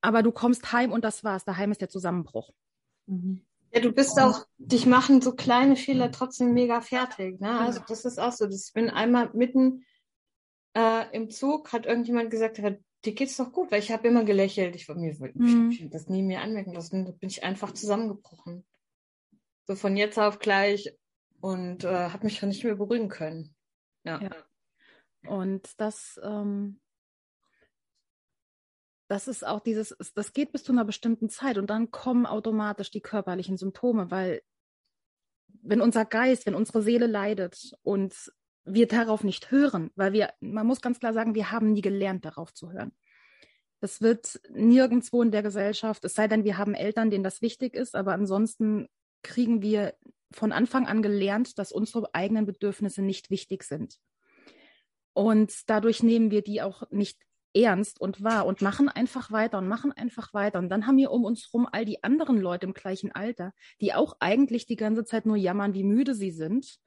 Aber 0.00 0.22
du 0.22 0.32
kommst 0.32 0.72
heim 0.72 0.92
und 0.92 1.04
das 1.04 1.24
war's. 1.24 1.44
Daheim 1.44 1.70
ist 1.70 1.80
der 1.80 1.88
Zusammenbruch. 1.88 2.52
Mhm. 3.06 3.44
Ja, 3.74 3.80
du 3.80 3.92
bist 3.92 4.18
auch, 4.20 4.46
dich 4.58 4.86
machen 4.86 5.20
so 5.20 5.34
kleine 5.34 5.76
Fehler 5.76 6.12
trotzdem 6.12 6.52
mega 6.54 6.80
fertig. 6.80 7.40
Ne? 7.40 7.58
Also 7.58 7.80
das 7.86 8.04
ist 8.04 8.18
auch 8.20 8.32
so. 8.32 8.46
Das, 8.46 8.68
ich 8.68 8.72
bin 8.72 8.88
einmal 8.88 9.30
mitten 9.34 9.84
äh, 10.76 11.10
im 11.14 11.30
Zug, 11.30 11.72
hat 11.72 11.86
irgendjemand 11.86 12.30
gesagt, 12.30 12.58
"Ja, 12.58 12.70
dir 13.04 13.14
geht's 13.14 13.36
doch 13.36 13.52
gut, 13.52 13.70
weil 13.72 13.80
ich 13.80 13.90
habe 13.90 14.06
immer 14.08 14.24
gelächelt. 14.24 14.76
Ich, 14.76 14.88
mir, 14.88 15.16
Mhm. 15.34 15.70
ich 15.70 15.90
das 15.90 16.08
nie 16.08 16.22
mehr 16.22 16.42
anmerken 16.42 16.72
lassen. 16.72 17.04
Da 17.04 17.12
bin 17.12 17.28
ich 17.28 17.42
einfach 17.42 17.72
zusammengebrochen. 17.72 18.64
So 19.66 19.74
von 19.74 19.96
jetzt 19.96 20.18
auf 20.18 20.38
gleich 20.38 20.96
und 21.40 21.84
äh, 21.84 22.10
habe 22.10 22.24
mich 22.24 22.40
nicht 22.42 22.64
mehr 22.64 22.76
beruhigen 22.76 23.08
können. 23.08 23.54
Ja. 24.04 24.20
Ja. 24.22 24.30
Und 25.26 25.80
das, 25.80 26.20
ähm, 26.22 26.80
das 29.08 29.28
ist 29.28 29.46
auch 29.46 29.60
dieses, 29.60 29.96
das 30.14 30.32
geht 30.32 30.52
bis 30.52 30.64
zu 30.64 30.72
einer 30.72 30.84
bestimmten 30.84 31.28
Zeit 31.28 31.58
und 31.58 31.68
dann 31.68 31.90
kommen 31.90 32.26
automatisch 32.26 32.90
die 32.90 33.00
körperlichen 33.00 33.56
Symptome, 33.56 34.10
weil 34.10 34.42
wenn 35.62 35.80
unser 35.80 36.04
Geist, 36.04 36.46
wenn 36.46 36.54
unsere 36.54 36.82
Seele 36.82 37.06
leidet 37.06 37.72
und 37.82 38.32
wir 38.64 38.88
darauf 38.88 39.24
nicht 39.24 39.50
hören, 39.50 39.90
weil 39.94 40.12
wir, 40.12 40.32
man 40.40 40.66
muss 40.66 40.80
ganz 40.80 41.00
klar 41.00 41.12
sagen, 41.12 41.34
wir 41.34 41.50
haben 41.50 41.72
nie 41.72 41.82
gelernt, 41.82 42.24
darauf 42.24 42.54
zu 42.54 42.72
hören. 42.72 42.92
Das 43.80 44.00
wird 44.00 44.40
nirgendwo 44.50 45.22
in 45.22 45.30
der 45.30 45.42
Gesellschaft, 45.42 46.04
es 46.04 46.14
sei 46.14 46.26
denn, 46.26 46.44
wir 46.44 46.56
haben 46.56 46.74
Eltern, 46.74 47.10
denen 47.10 47.24
das 47.24 47.42
wichtig 47.42 47.74
ist, 47.74 47.94
aber 47.94 48.14
ansonsten 48.14 48.88
kriegen 49.22 49.60
wir 49.60 49.94
von 50.32 50.52
Anfang 50.52 50.86
an 50.86 51.02
gelernt, 51.02 51.58
dass 51.58 51.72
unsere 51.72 52.14
eigenen 52.14 52.46
Bedürfnisse 52.46 53.02
nicht 53.02 53.30
wichtig 53.30 53.62
sind. 53.64 53.98
Und 55.12 55.68
dadurch 55.68 56.02
nehmen 56.02 56.30
wir 56.30 56.42
die 56.42 56.62
auch 56.62 56.90
nicht 56.90 57.20
ernst 57.54 58.00
und 58.00 58.22
wahr 58.22 58.46
und 58.46 58.60
machen 58.62 58.88
einfach 58.88 59.30
weiter 59.30 59.58
und 59.58 59.68
machen 59.68 59.92
einfach 59.92 60.34
weiter. 60.34 60.58
Und 60.58 60.68
dann 60.68 60.86
haben 60.86 60.96
wir 60.96 61.10
um 61.10 61.24
uns 61.24 61.52
rum 61.54 61.68
all 61.70 61.84
die 61.84 62.02
anderen 62.02 62.38
Leute 62.40 62.66
im 62.66 62.74
gleichen 62.74 63.12
Alter, 63.12 63.52
die 63.80 63.94
auch 63.94 64.16
eigentlich 64.20 64.66
die 64.66 64.76
ganze 64.76 65.04
Zeit 65.04 65.26
nur 65.26 65.36
jammern, 65.36 65.74
wie 65.74 65.84
müde 65.84 66.14
sie 66.14 66.30
sind. 66.30 66.78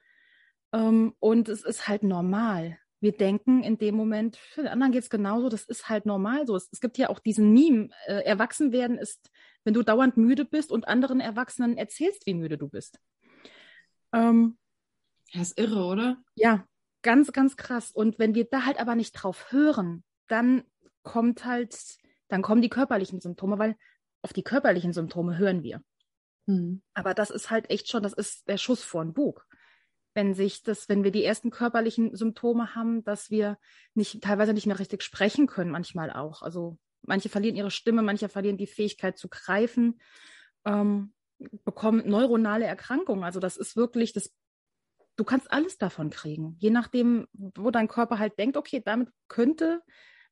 Ähm, 0.73 1.13
und 1.19 1.49
es 1.49 1.63
ist 1.63 1.87
halt 1.87 2.03
normal. 2.03 2.77
Wir 2.99 3.15
denken 3.15 3.63
in 3.63 3.77
dem 3.77 3.95
Moment, 3.95 4.37
für 4.37 4.63
den 4.63 4.71
anderen 4.71 4.91
geht 4.91 5.03
es 5.03 5.09
genauso, 5.09 5.49
das 5.49 5.63
ist 5.65 5.87
halt 5.87 6.05
normal 6.05 6.47
so. 6.47 6.55
Es, 6.55 6.67
es 6.71 6.79
gibt 6.79 6.97
ja 6.97 7.09
auch 7.09 7.19
diesen 7.19 7.53
Meme, 7.53 7.89
äh, 8.07 8.23
erwachsen 8.23 8.71
werden 8.71 8.97
ist, 8.97 9.29
wenn 9.63 9.73
du 9.73 9.83
dauernd 9.83 10.17
müde 10.17 10.45
bist 10.45 10.71
und 10.71 10.87
anderen 10.87 11.19
Erwachsenen 11.19 11.77
erzählst, 11.77 12.25
wie 12.25 12.33
müde 12.33 12.57
du 12.57 12.67
bist. 12.67 12.99
Ähm, 14.13 14.57
Ja, 15.31 15.41
ist 15.41 15.59
irre, 15.59 15.85
oder? 15.85 16.17
ja, 16.35 16.65
ganz, 17.03 17.31
ganz 17.31 17.55
krass. 17.55 17.91
Und 17.91 18.17
wenn 18.19 18.33
wir 18.35 18.45
da 18.45 18.65
halt 18.65 18.79
aber 18.79 18.95
nicht 18.95 19.13
drauf 19.13 19.51
hören, 19.51 20.03
dann 20.27 20.63
kommt 21.03 21.45
halt, 21.45 21.77
dann 22.27 22.41
kommen 22.41 22.61
die 22.61 22.69
körperlichen 22.69 23.21
Symptome, 23.21 23.59
weil 23.59 23.75
auf 24.21 24.33
die 24.33 24.43
körperlichen 24.43 24.93
Symptome 24.93 25.37
hören 25.37 25.63
wir. 25.63 25.81
Mhm. 26.47 26.81
Aber 26.93 27.13
das 27.13 27.29
ist 27.29 27.49
halt 27.49 27.69
echt 27.69 27.89
schon, 27.89 28.03
das 28.03 28.13
ist 28.13 28.47
der 28.47 28.57
Schuss 28.57 28.83
vor 28.83 29.03
den 29.03 29.13
Bug. 29.13 29.45
Wenn 30.13 30.33
sich 30.33 30.63
das, 30.63 30.89
wenn 30.89 31.03
wir 31.03 31.11
die 31.11 31.23
ersten 31.23 31.51
körperlichen 31.51 32.15
Symptome 32.15 32.73
haben, 32.73 33.03
dass 33.03 33.29
wir 33.29 33.57
nicht, 33.93 34.21
teilweise 34.23 34.53
nicht 34.53 34.65
mehr 34.65 34.79
richtig 34.79 35.03
sprechen 35.03 35.45
können, 35.45 35.71
manchmal 35.71 36.11
auch. 36.11 36.41
Also 36.41 36.77
manche 37.03 37.29
verlieren 37.29 37.55
ihre 37.55 37.71
Stimme, 37.71 38.01
manche 38.01 38.27
verlieren 38.27 38.57
die 38.57 38.67
Fähigkeit 38.67 39.17
zu 39.17 39.29
greifen, 39.29 39.99
ähm, 40.65 41.13
bekommen 41.65 42.07
neuronale 42.09 42.65
Erkrankungen. 42.65 43.23
Also 43.23 43.39
das 43.39 43.57
ist 43.57 43.75
wirklich, 43.75 44.11
das, 44.11 44.33
du 45.17 45.23
kannst 45.23 45.51
alles 45.51 45.77
davon 45.77 46.09
kriegen. 46.09 46.55
Je 46.59 46.71
nachdem, 46.71 47.27
wo 47.33 47.69
dein 47.69 47.87
Körper 47.87 48.17
halt 48.17 48.39
denkt, 48.39 48.57
okay, 48.57 48.81
damit 48.83 49.09
könnte 49.27 49.83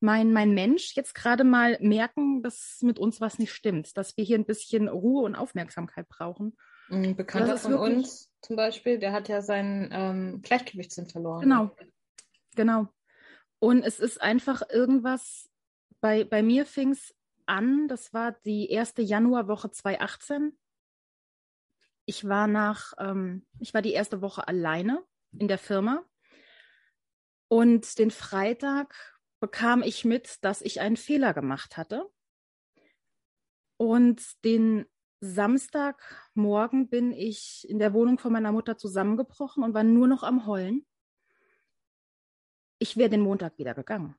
mein, 0.06 0.32
mein 0.32 0.54
Mensch 0.54 0.96
jetzt 0.96 1.16
gerade 1.16 1.44
mal 1.44 1.78
merken, 1.82 2.42
dass 2.44 2.80
mit 2.82 3.00
uns 3.00 3.20
was 3.20 3.40
nicht 3.40 3.52
stimmt, 3.52 3.98
dass 3.98 4.16
wir 4.16 4.24
hier 4.24 4.38
ein 4.38 4.46
bisschen 4.46 4.88
Ruhe 4.88 5.24
und 5.24 5.36
Aufmerksamkeit 5.36 6.08
brauchen. 6.08 6.56
Ein 6.90 7.16
Bekannter 7.16 7.58
von 7.58 7.72
wirklich- 7.72 7.98
uns 7.98 8.32
zum 8.42 8.56
Beispiel, 8.56 9.00
der 9.00 9.12
hat 9.12 9.28
ja 9.28 9.42
seinen 9.42 9.90
ähm, 9.92 10.42
Gleichgewichtssinn 10.44 11.10
verloren. 11.10 11.42
Genau, 11.42 11.76
genau. 12.56 12.88
Und 13.60 13.84
es 13.84 14.00
ist 14.00 14.22
einfach 14.22 14.62
irgendwas, 14.70 15.50
bei, 16.00 16.24
bei 16.24 16.44
mir 16.44 16.68
fing 16.68 16.92
es 16.92 17.16
an, 17.48 17.88
das 17.88 18.14
war 18.14 18.34
die 18.46 18.70
erste 18.70 19.02
Januarwoche 19.02 19.72
2018. 19.72 20.56
Ich 22.06 22.28
war 22.28 22.46
nach, 22.46 22.94
ähm, 23.00 23.48
ich 23.60 23.74
war 23.74 23.82
die 23.82 23.94
erste 23.94 24.22
Woche 24.22 24.48
alleine 24.48 25.04
in 25.38 25.48
der 25.48 25.58
Firma. 25.58 26.04
Und 27.48 27.98
den 27.98 28.12
Freitag 28.12 29.15
bekam 29.46 29.84
ich 29.84 30.04
mit, 30.06 30.44
dass 30.44 30.64
ich 30.64 30.82
einen 30.82 30.98
Fehler 30.98 31.32
gemacht 31.36 31.78
hatte. 31.78 32.10
Und 33.78 34.24
den 34.44 34.88
Samstagmorgen 35.20 36.90
bin 36.90 37.12
ich 37.12 37.64
in 37.70 37.78
der 37.78 37.94
Wohnung 37.94 38.18
von 38.18 38.34
meiner 38.34 38.52
Mutter 38.52 38.76
zusammengebrochen 38.76 39.64
und 39.64 39.76
war 39.76 39.84
nur 39.84 40.08
noch 40.08 40.24
am 40.24 40.48
Heulen. 40.48 40.84
Ich 42.80 42.98
wäre 42.98 43.12
den 43.12 43.22
Montag 43.22 43.60
wieder 43.60 43.76
gegangen. 43.76 44.16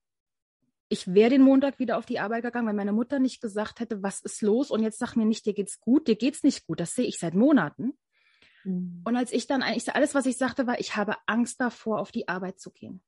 Ich 0.88 1.12
wäre 1.12 1.30
den 1.30 1.42
Montag 1.42 1.80
wieder 1.80 1.98
auf 1.98 2.06
die 2.06 2.20
Arbeit 2.20 2.44
gegangen, 2.44 2.68
wenn 2.68 2.76
meine 2.76 2.92
Mutter 2.92 3.18
nicht 3.18 3.40
gesagt 3.40 3.80
hätte, 3.80 4.04
was 4.04 4.20
ist 4.20 4.42
los? 4.42 4.70
Und 4.70 4.84
jetzt 4.84 5.00
sag 5.00 5.16
mir 5.16 5.26
nicht, 5.26 5.44
dir 5.44 5.54
geht's 5.54 5.80
gut, 5.80 6.06
dir 6.06 6.14
geht's 6.14 6.44
nicht 6.44 6.68
gut. 6.68 6.78
Das 6.78 6.94
sehe 6.94 7.06
ich 7.06 7.18
seit 7.18 7.34
Monaten. 7.34 7.98
Mhm. 8.62 9.02
Und 9.04 9.16
als 9.16 9.32
ich 9.32 9.48
dann 9.48 9.64
eigentlich, 9.64 9.92
alles, 9.92 10.14
was 10.14 10.26
ich 10.26 10.36
sagte, 10.36 10.68
war, 10.68 10.78
ich 10.78 10.94
habe 10.94 11.16
Angst 11.26 11.60
davor, 11.60 11.98
auf 11.98 12.12
die 12.12 12.28
Arbeit 12.28 12.60
zu 12.60 12.70
gehen. 12.70 13.02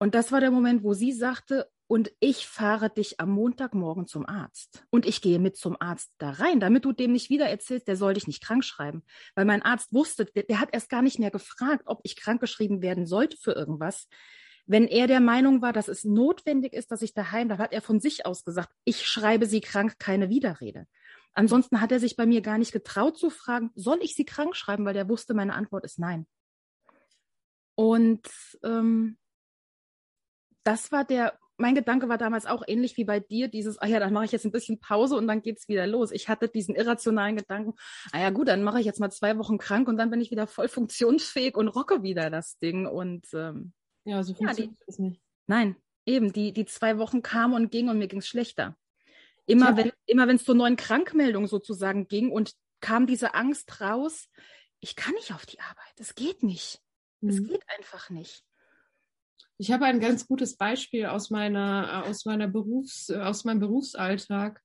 Und 0.00 0.14
das 0.14 0.32
war 0.32 0.40
der 0.40 0.50
Moment, 0.50 0.82
wo 0.82 0.94
sie 0.94 1.12
sagte, 1.12 1.68
und 1.86 2.10
ich 2.20 2.46
fahre 2.46 2.88
dich 2.88 3.20
am 3.20 3.30
Montagmorgen 3.30 4.06
zum 4.06 4.24
Arzt. 4.24 4.86
Und 4.90 5.04
ich 5.04 5.20
gehe 5.20 5.38
mit 5.38 5.56
zum 5.56 5.76
Arzt 5.78 6.10
da 6.18 6.30
rein, 6.30 6.58
damit 6.58 6.86
du 6.86 6.92
dem 6.92 7.12
nicht 7.12 7.28
wieder 7.28 7.46
erzählst, 7.46 7.86
der 7.86 7.96
soll 7.96 8.14
dich 8.14 8.26
nicht 8.26 8.42
krank 8.42 8.64
schreiben. 8.64 9.02
Weil 9.34 9.44
mein 9.44 9.62
Arzt 9.62 9.92
wusste, 9.92 10.24
der, 10.24 10.44
der 10.44 10.58
hat 10.58 10.70
erst 10.72 10.88
gar 10.88 11.02
nicht 11.02 11.18
mehr 11.18 11.30
gefragt, 11.30 11.82
ob 11.84 12.00
ich 12.02 12.16
krankgeschrieben 12.16 12.80
werden 12.80 13.06
sollte 13.06 13.36
für 13.36 13.52
irgendwas. 13.52 14.08
Wenn 14.64 14.86
er 14.86 15.06
der 15.06 15.20
Meinung 15.20 15.60
war, 15.60 15.74
dass 15.74 15.88
es 15.88 16.04
notwendig 16.04 16.72
ist, 16.72 16.90
dass 16.92 17.02
ich 17.02 17.12
daheim, 17.12 17.50
da 17.50 17.58
hat 17.58 17.72
er 17.72 17.82
von 17.82 18.00
sich 18.00 18.24
aus 18.24 18.44
gesagt, 18.44 18.72
ich 18.84 19.06
schreibe 19.06 19.44
sie 19.44 19.60
krank, 19.60 19.98
keine 19.98 20.30
Widerrede. 20.30 20.86
Ansonsten 21.34 21.80
hat 21.80 21.92
er 21.92 22.00
sich 22.00 22.16
bei 22.16 22.24
mir 22.24 22.40
gar 22.40 22.56
nicht 22.56 22.72
getraut 22.72 23.18
zu 23.18 23.28
fragen, 23.28 23.70
soll 23.74 23.98
ich 24.00 24.14
sie 24.14 24.24
krank 24.24 24.56
schreiben, 24.56 24.86
weil 24.86 24.94
der 24.94 25.10
wusste, 25.10 25.34
meine 25.34 25.54
Antwort 25.54 25.84
ist 25.84 25.98
nein. 25.98 26.26
Und 27.74 28.26
ähm, 28.62 29.18
das 30.62 30.92
war 30.92 31.04
der, 31.04 31.38
mein 31.56 31.74
Gedanke 31.74 32.08
war 32.08 32.18
damals 32.18 32.46
auch 32.46 32.62
ähnlich 32.66 32.96
wie 32.96 33.04
bei 33.04 33.20
dir, 33.20 33.48
dieses, 33.48 33.78
ah 33.78 33.86
ja, 33.86 34.00
dann 34.00 34.12
mache 34.12 34.24
ich 34.24 34.32
jetzt 34.32 34.44
ein 34.44 34.52
bisschen 34.52 34.80
Pause 34.80 35.16
und 35.16 35.26
dann 35.26 35.42
geht's 35.42 35.68
wieder 35.68 35.86
los. 35.86 36.10
Ich 36.10 36.28
hatte 36.28 36.48
diesen 36.48 36.74
irrationalen 36.74 37.36
Gedanken, 37.36 37.74
ah 38.12 38.20
ja 38.20 38.30
gut, 38.30 38.48
dann 38.48 38.62
mache 38.62 38.80
ich 38.80 38.86
jetzt 38.86 39.00
mal 39.00 39.10
zwei 39.10 39.36
Wochen 39.38 39.58
krank 39.58 39.88
und 39.88 39.96
dann 39.96 40.10
bin 40.10 40.20
ich 40.20 40.30
wieder 40.30 40.46
voll 40.46 40.68
funktionsfähig 40.68 41.56
und 41.56 41.68
rocke 41.68 42.02
wieder 42.02 42.30
das 42.30 42.58
Ding. 42.58 42.86
Und 42.86 43.26
ähm, 43.34 43.72
Ja, 44.04 44.22
so 44.22 44.32
Ja, 44.32 44.38
die- 44.38 44.44
funktioniert 44.44 44.82
das 44.86 44.98
nicht. 44.98 45.20
Nein, 45.46 45.76
eben, 46.06 46.32
die, 46.32 46.52
die 46.52 46.64
zwei 46.64 46.98
Wochen 46.98 47.22
kamen 47.22 47.54
und 47.54 47.70
gingen 47.70 47.90
und 47.90 47.98
mir 47.98 48.08
ging 48.08 48.20
es 48.20 48.28
schlechter. 48.28 48.76
Immer 49.46 49.70
ja. 49.70 49.76
wenn 49.76 49.92
immer 50.06 50.28
wenn 50.28 50.36
es 50.36 50.44
zur 50.44 50.54
neuen 50.54 50.76
Krankmeldung 50.76 51.46
sozusagen 51.46 52.06
ging 52.06 52.30
und 52.30 52.54
kam 52.80 53.06
diese 53.06 53.34
Angst 53.34 53.80
raus, 53.80 54.28
ich 54.78 54.96
kann 54.96 55.14
nicht 55.14 55.34
auf 55.34 55.44
die 55.44 55.60
Arbeit, 55.60 55.92
es 55.98 56.14
geht 56.14 56.42
nicht. 56.42 56.80
Es 57.20 57.40
mhm. 57.40 57.48
geht 57.48 57.62
einfach 57.76 58.10
nicht. 58.10 58.44
Ich 59.60 59.70
habe 59.70 59.84
ein 59.84 60.00
ganz 60.00 60.26
gutes 60.26 60.56
Beispiel 60.56 61.04
aus 61.04 61.28
meiner, 61.28 62.06
aus 62.06 62.24
meiner 62.24 62.48
Berufs, 62.48 63.10
aus 63.10 63.44
meinem 63.44 63.60
Berufsalltag. 63.60 64.58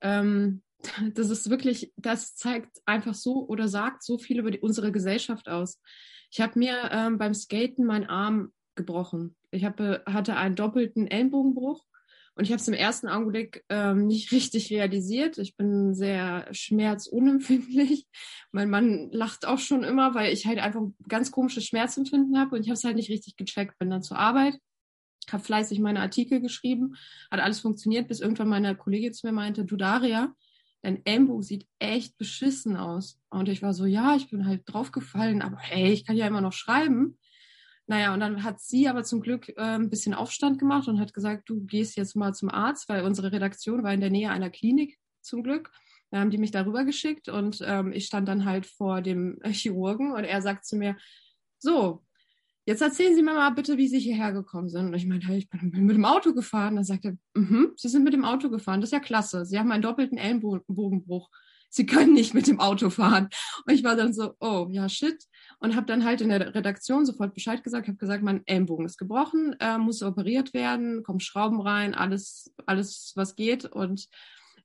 Ähm, 0.00 0.64
das 1.14 1.30
ist 1.30 1.48
wirklich, 1.48 1.92
das 1.96 2.34
zeigt 2.34 2.76
einfach 2.84 3.14
so 3.14 3.46
oder 3.46 3.68
sagt 3.68 4.02
so 4.02 4.18
viel 4.18 4.40
über 4.40 4.50
die, 4.50 4.58
unsere 4.58 4.90
Gesellschaft 4.90 5.48
aus. 5.48 5.80
Ich 6.32 6.40
habe 6.40 6.58
mir 6.58 6.90
ähm, 6.90 7.18
beim 7.18 7.34
Skaten 7.34 7.86
meinen 7.86 8.06
Arm 8.06 8.52
gebrochen. 8.74 9.36
Ich 9.52 9.64
habe, 9.64 10.02
hatte 10.06 10.34
einen 10.34 10.56
doppelten 10.56 11.06
Ellenbogenbruch 11.06 11.84
und 12.34 12.44
ich 12.44 12.50
habe 12.50 12.60
es 12.60 12.68
im 12.68 12.74
ersten 12.74 13.08
Augenblick 13.08 13.62
ähm, 13.68 14.06
nicht 14.06 14.32
richtig 14.32 14.70
realisiert. 14.70 15.36
Ich 15.36 15.54
bin 15.56 15.94
sehr 15.94 16.48
schmerzunempfindlich. 16.50 18.06
Mein 18.52 18.70
Mann 18.70 19.10
lacht 19.12 19.46
auch 19.46 19.58
schon 19.58 19.84
immer, 19.84 20.14
weil 20.14 20.32
ich 20.32 20.46
halt 20.46 20.58
einfach 20.58 20.80
ganz 21.08 21.30
komisches 21.30 21.66
Schmerzempfinden 21.66 22.38
habe 22.38 22.56
und 22.56 22.62
ich 22.62 22.68
habe 22.68 22.74
es 22.74 22.84
halt 22.84 22.96
nicht 22.96 23.10
richtig 23.10 23.36
gecheckt. 23.36 23.78
Bin 23.78 23.90
dann 23.90 24.02
zur 24.02 24.18
Arbeit, 24.18 24.58
habe 25.30 25.44
fleißig 25.44 25.78
meine 25.80 26.00
Artikel 26.00 26.40
geschrieben, 26.40 26.94
hat 27.30 27.40
alles 27.40 27.60
funktioniert, 27.60 28.08
bis 28.08 28.20
irgendwann 28.20 28.48
meine 28.48 28.74
Kollegin 28.76 29.12
zu 29.12 29.26
mir 29.26 29.32
meinte, 29.32 29.66
du 29.66 29.76
Daria, 29.76 30.34
dein 30.80 31.04
Ellenbogen 31.04 31.42
sieht 31.42 31.66
echt 31.78 32.16
beschissen 32.16 32.76
aus. 32.76 33.20
Und 33.28 33.50
ich 33.50 33.60
war 33.60 33.74
so, 33.74 33.84
ja, 33.84 34.16
ich 34.16 34.30
bin 34.30 34.46
halt 34.46 34.62
draufgefallen, 34.64 35.42
aber 35.42 35.58
hey, 35.58 35.92
ich 35.92 36.06
kann 36.06 36.16
ja 36.16 36.26
immer 36.26 36.40
noch 36.40 36.54
schreiben. 36.54 37.18
Naja, 37.86 38.14
und 38.14 38.20
dann 38.20 38.44
hat 38.44 38.60
sie 38.60 38.88
aber 38.88 39.02
zum 39.04 39.20
Glück 39.20 39.48
äh, 39.50 39.60
ein 39.60 39.90
bisschen 39.90 40.14
Aufstand 40.14 40.58
gemacht 40.58 40.88
und 40.88 41.00
hat 41.00 41.12
gesagt, 41.12 41.48
du 41.48 41.64
gehst 41.64 41.96
jetzt 41.96 42.14
mal 42.14 42.32
zum 42.32 42.48
Arzt, 42.48 42.88
weil 42.88 43.04
unsere 43.04 43.32
Redaktion 43.32 43.82
war 43.82 43.92
in 43.92 44.00
der 44.00 44.10
Nähe 44.10 44.30
einer 44.30 44.50
Klinik 44.50 44.98
zum 45.20 45.42
Glück. 45.42 45.70
Dann 46.10 46.20
haben 46.20 46.30
die 46.30 46.38
mich 46.38 46.50
darüber 46.50 46.84
geschickt 46.84 47.28
und 47.28 47.60
ähm, 47.64 47.92
ich 47.92 48.06
stand 48.06 48.28
dann 48.28 48.44
halt 48.44 48.66
vor 48.66 49.00
dem 49.00 49.38
Chirurgen 49.46 50.12
und 50.12 50.24
er 50.24 50.42
sagt 50.42 50.64
zu 50.64 50.76
mir, 50.76 50.96
so, 51.58 52.04
jetzt 52.66 52.82
erzählen 52.82 53.14
Sie 53.14 53.22
mir 53.22 53.34
mal 53.34 53.50
bitte, 53.50 53.78
wie 53.78 53.88
Sie 53.88 53.98
hierher 53.98 54.32
gekommen 54.32 54.68
sind. 54.68 54.86
Und 54.86 54.94
ich 54.94 55.06
meinte, 55.06 55.26
hey, 55.26 55.38
ich 55.38 55.48
bin 55.48 55.70
mit 55.86 55.96
dem 55.96 56.04
Auto 56.04 56.34
gefahren. 56.34 56.76
Dann 56.76 56.84
sagt 56.84 57.04
er, 57.04 57.12
mm 57.34 57.40
-hmm, 57.40 57.70
Sie 57.76 57.88
sind 57.88 58.04
mit 58.04 58.12
dem 58.12 58.24
Auto 58.24 58.50
gefahren, 58.50 58.80
das 58.80 58.88
ist 58.88 58.94
ja 58.94 59.00
klasse. 59.00 59.44
Sie 59.44 59.58
haben 59.58 59.72
einen 59.72 59.82
doppelten 59.82 60.18
Ellenbogenbruch. 60.18 61.30
Sie 61.74 61.86
können 61.86 62.12
nicht 62.12 62.34
mit 62.34 62.46
dem 62.46 62.60
Auto 62.60 62.90
fahren. 62.90 63.30
Und 63.66 63.72
ich 63.72 63.82
war 63.82 63.96
dann 63.96 64.12
so, 64.12 64.34
oh, 64.40 64.68
ja, 64.70 64.90
shit. 64.90 65.24
Und 65.58 65.74
habe 65.74 65.86
dann 65.86 66.04
halt 66.04 66.20
in 66.20 66.28
der 66.28 66.54
Redaktion 66.54 67.06
sofort 67.06 67.32
Bescheid 67.32 67.64
gesagt, 67.64 67.88
habe 67.88 67.96
gesagt, 67.96 68.22
mein 68.22 68.46
Ellenbogen 68.46 68.84
ist 68.84 68.98
gebrochen, 68.98 69.56
äh, 69.58 69.78
muss 69.78 70.02
operiert 70.02 70.52
werden, 70.52 71.02
kommen 71.02 71.20
Schrauben 71.20 71.62
rein, 71.62 71.94
alles, 71.94 72.52
alles, 72.66 73.12
was 73.16 73.36
geht. 73.36 73.64
Und 73.64 74.06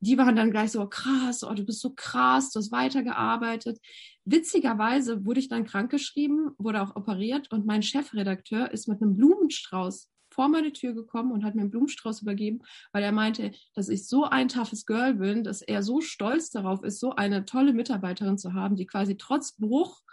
die 0.02 0.18
waren 0.18 0.36
dann 0.36 0.52
gleich 0.52 0.72
so, 0.72 0.86
krass, 0.86 1.46
oh, 1.46 1.54
du 1.54 1.64
bist 1.64 1.80
so 1.80 1.94
krass, 1.96 2.52
du 2.52 2.60
hast 2.60 2.74
weitergearbeitet. 2.74 3.80
Witzigerweise 4.26 5.26
wurde 5.26 5.40
ich 5.40 5.48
dann 5.48 5.66
krankgeschrieben, 5.66 6.52
wurde 6.58 6.82
auch 6.82 6.98
operiert 6.98 7.52
und 7.54 7.66
mein 7.66 7.84
Chefredakteur 7.84 8.72
ist 8.72 8.90
mit 8.90 9.02
einem 9.02 9.16
Blumenstrauß 9.16 10.10
vor 10.38 10.50
meine 10.50 10.72
Tür 10.72 10.94
gekommen 10.94 11.32
und 11.32 11.44
hat 11.44 11.56
mir 11.56 11.62
einen 11.62 11.72
Blumenstrauß 11.72 12.22
übergeben, 12.22 12.60
weil 12.92 13.04
er 13.04 13.12
meinte, 13.12 13.52
dass 13.74 13.90
ich 13.90 14.08
so 14.08 14.26
ein 14.26 14.50
toughes 14.50 14.86
Girl 14.86 15.16
bin, 15.16 15.44
dass 15.44 15.64
er 15.64 15.82
so 15.82 16.00
stolz 16.00 16.52
darauf 16.52 16.84
ist, 16.84 17.00
so 17.00 17.16
eine 17.16 17.44
tolle 17.46 17.74
Mitarbeiterin 17.74 18.38
zu 18.38 18.54
haben, 18.54 18.76
die 18.76 18.86
quasi 18.86 19.18
trotz 19.18 19.54
Bruch 19.54 20.04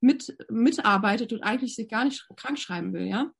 mit, 0.00 0.38
mitarbeitet 0.48 1.34
und 1.34 1.42
eigentlich 1.42 1.76
sich 1.76 1.90
gar 1.90 2.06
nicht 2.06 2.26
krank 2.34 2.58
schreiben 2.58 2.94
will, 2.94 3.06
ja. 3.06 3.30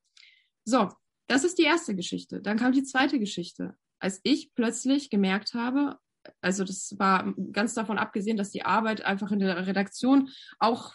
So, 0.66 0.90
das 1.28 1.45
ist 1.45 1.57
die 1.57 1.62
erste 1.62 1.97
Geschichte. 1.97 2.42
Dann 2.42 2.59
kam 2.59 2.72
die 2.72 2.84
zweite 2.84 3.18
Geschichte. 3.18 3.74
Als 3.99 4.20
ich 4.22 4.53
plötzlich 4.55 5.09
gemerkt 5.09 5.55
habe, 5.55 5.99
also 6.42 6.62
das 6.64 6.95
war 6.99 7.32
ganz 7.53 7.72
davon 7.72 7.97
abgesehen, 7.97 8.36
dass 8.36 8.51
die 8.51 8.66
Arbeit 8.66 9.03
einfach 9.03 9.32
in 9.32 9.38
der 9.38 9.66
Redaktion 9.66 10.28
auch 10.59 10.95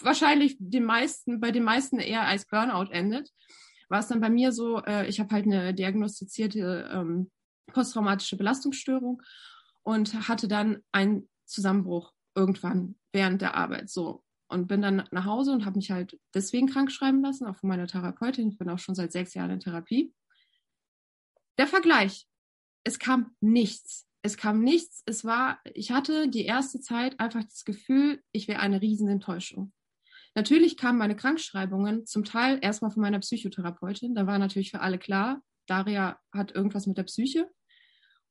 wahrscheinlich 0.00 0.56
den 0.60 0.84
meisten, 0.84 1.40
bei 1.40 1.50
den 1.50 1.64
meisten 1.64 1.98
eher 1.98 2.22
als 2.22 2.46
Burnout 2.46 2.92
endet 2.92 3.32
war 3.92 4.00
es 4.00 4.08
dann 4.08 4.20
bei 4.20 4.30
mir 4.30 4.52
so, 4.52 4.82
äh, 4.84 5.06
ich 5.06 5.20
habe 5.20 5.30
halt 5.34 5.44
eine 5.44 5.74
diagnostizierte 5.74 6.90
ähm, 6.90 7.30
posttraumatische 7.66 8.38
Belastungsstörung 8.38 9.22
und 9.82 10.28
hatte 10.28 10.48
dann 10.48 10.78
einen 10.92 11.28
Zusammenbruch 11.44 12.12
irgendwann 12.34 12.96
während 13.12 13.42
der 13.42 13.54
Arbeit 13.54 13.90
so 13.90 14.24
und 14.48 14.66
bin 14.66 14.80
dann 14.80 15.06
nach 15.10 15.26
Hause 15.26 15.52
und 15.52 15.66
habe 15.66 15.76
mich 15.76 15.90
halt 15.90 16.18
deswegen 16.34 16.68
krank 16.68 16.90
schreiben 16.90 17.22
lassen, 17.22 17.46
auch 17.46 17.56
von 17.56 17.68
meiner 17.68 17.86
Therapeutin. 17.86 18.48
Ich 18.48 18.56
bin 18.56 18.70
auch 18.70 18.78
schon 18.78 18.94
seit 18.94 19.12
sechs 19.12 19.34
Jahren 19.34 19.50
in 19.50 19.60
Therapie. 19.60 20.14
Der 21.58 21.66
Vergleich. 21.66 22.26
Es 22.84 22.98
kam 22.98 23.36
nichts. 23.40 24.08
Es 24.22 24.38
kam 24.38 24.62
nichts. 24.62 25.02
Es 25.04 25.22
war, 25.26 25.60
ich 25.74 25.92
hatte 25.92 26.28
die 26.28 26.46
erste 26.46 26.80
Zeit 26.80 27.20
einfach 27.20 27.44
das 27.44 27.64
Gefühl, 27.64 28.22
ich 28.32 28.48
wäre 28.48 28.60
eine 28.60 28.80
Riesenenttäuschung. 28.80 29.70
Natürlich 30.34 30.76
kamen 30.76 30.98
meine 30.98 31.16
Krankschreibungen 31.16 32.06
zum 32.06 32.24
Teil 32.24 32.58
erstmal 32.62 32.90
von 32.90 33.02
meiner 33.02 33.18
Psychotherapeutin. 33.18 34.14
Da 34.14 34.26
war 34.26 34.38
natürlich 34.38 34.70
für 34.70 34.80
alle 34.80 34.98
klar, 34.98 35.42
Daria 35.66 36.18
hat 36.32 36.54
irgendwas 36.54 36.86
mit 36.86 36.96
der 36.98 37.04
Psyche. 37.04 37.50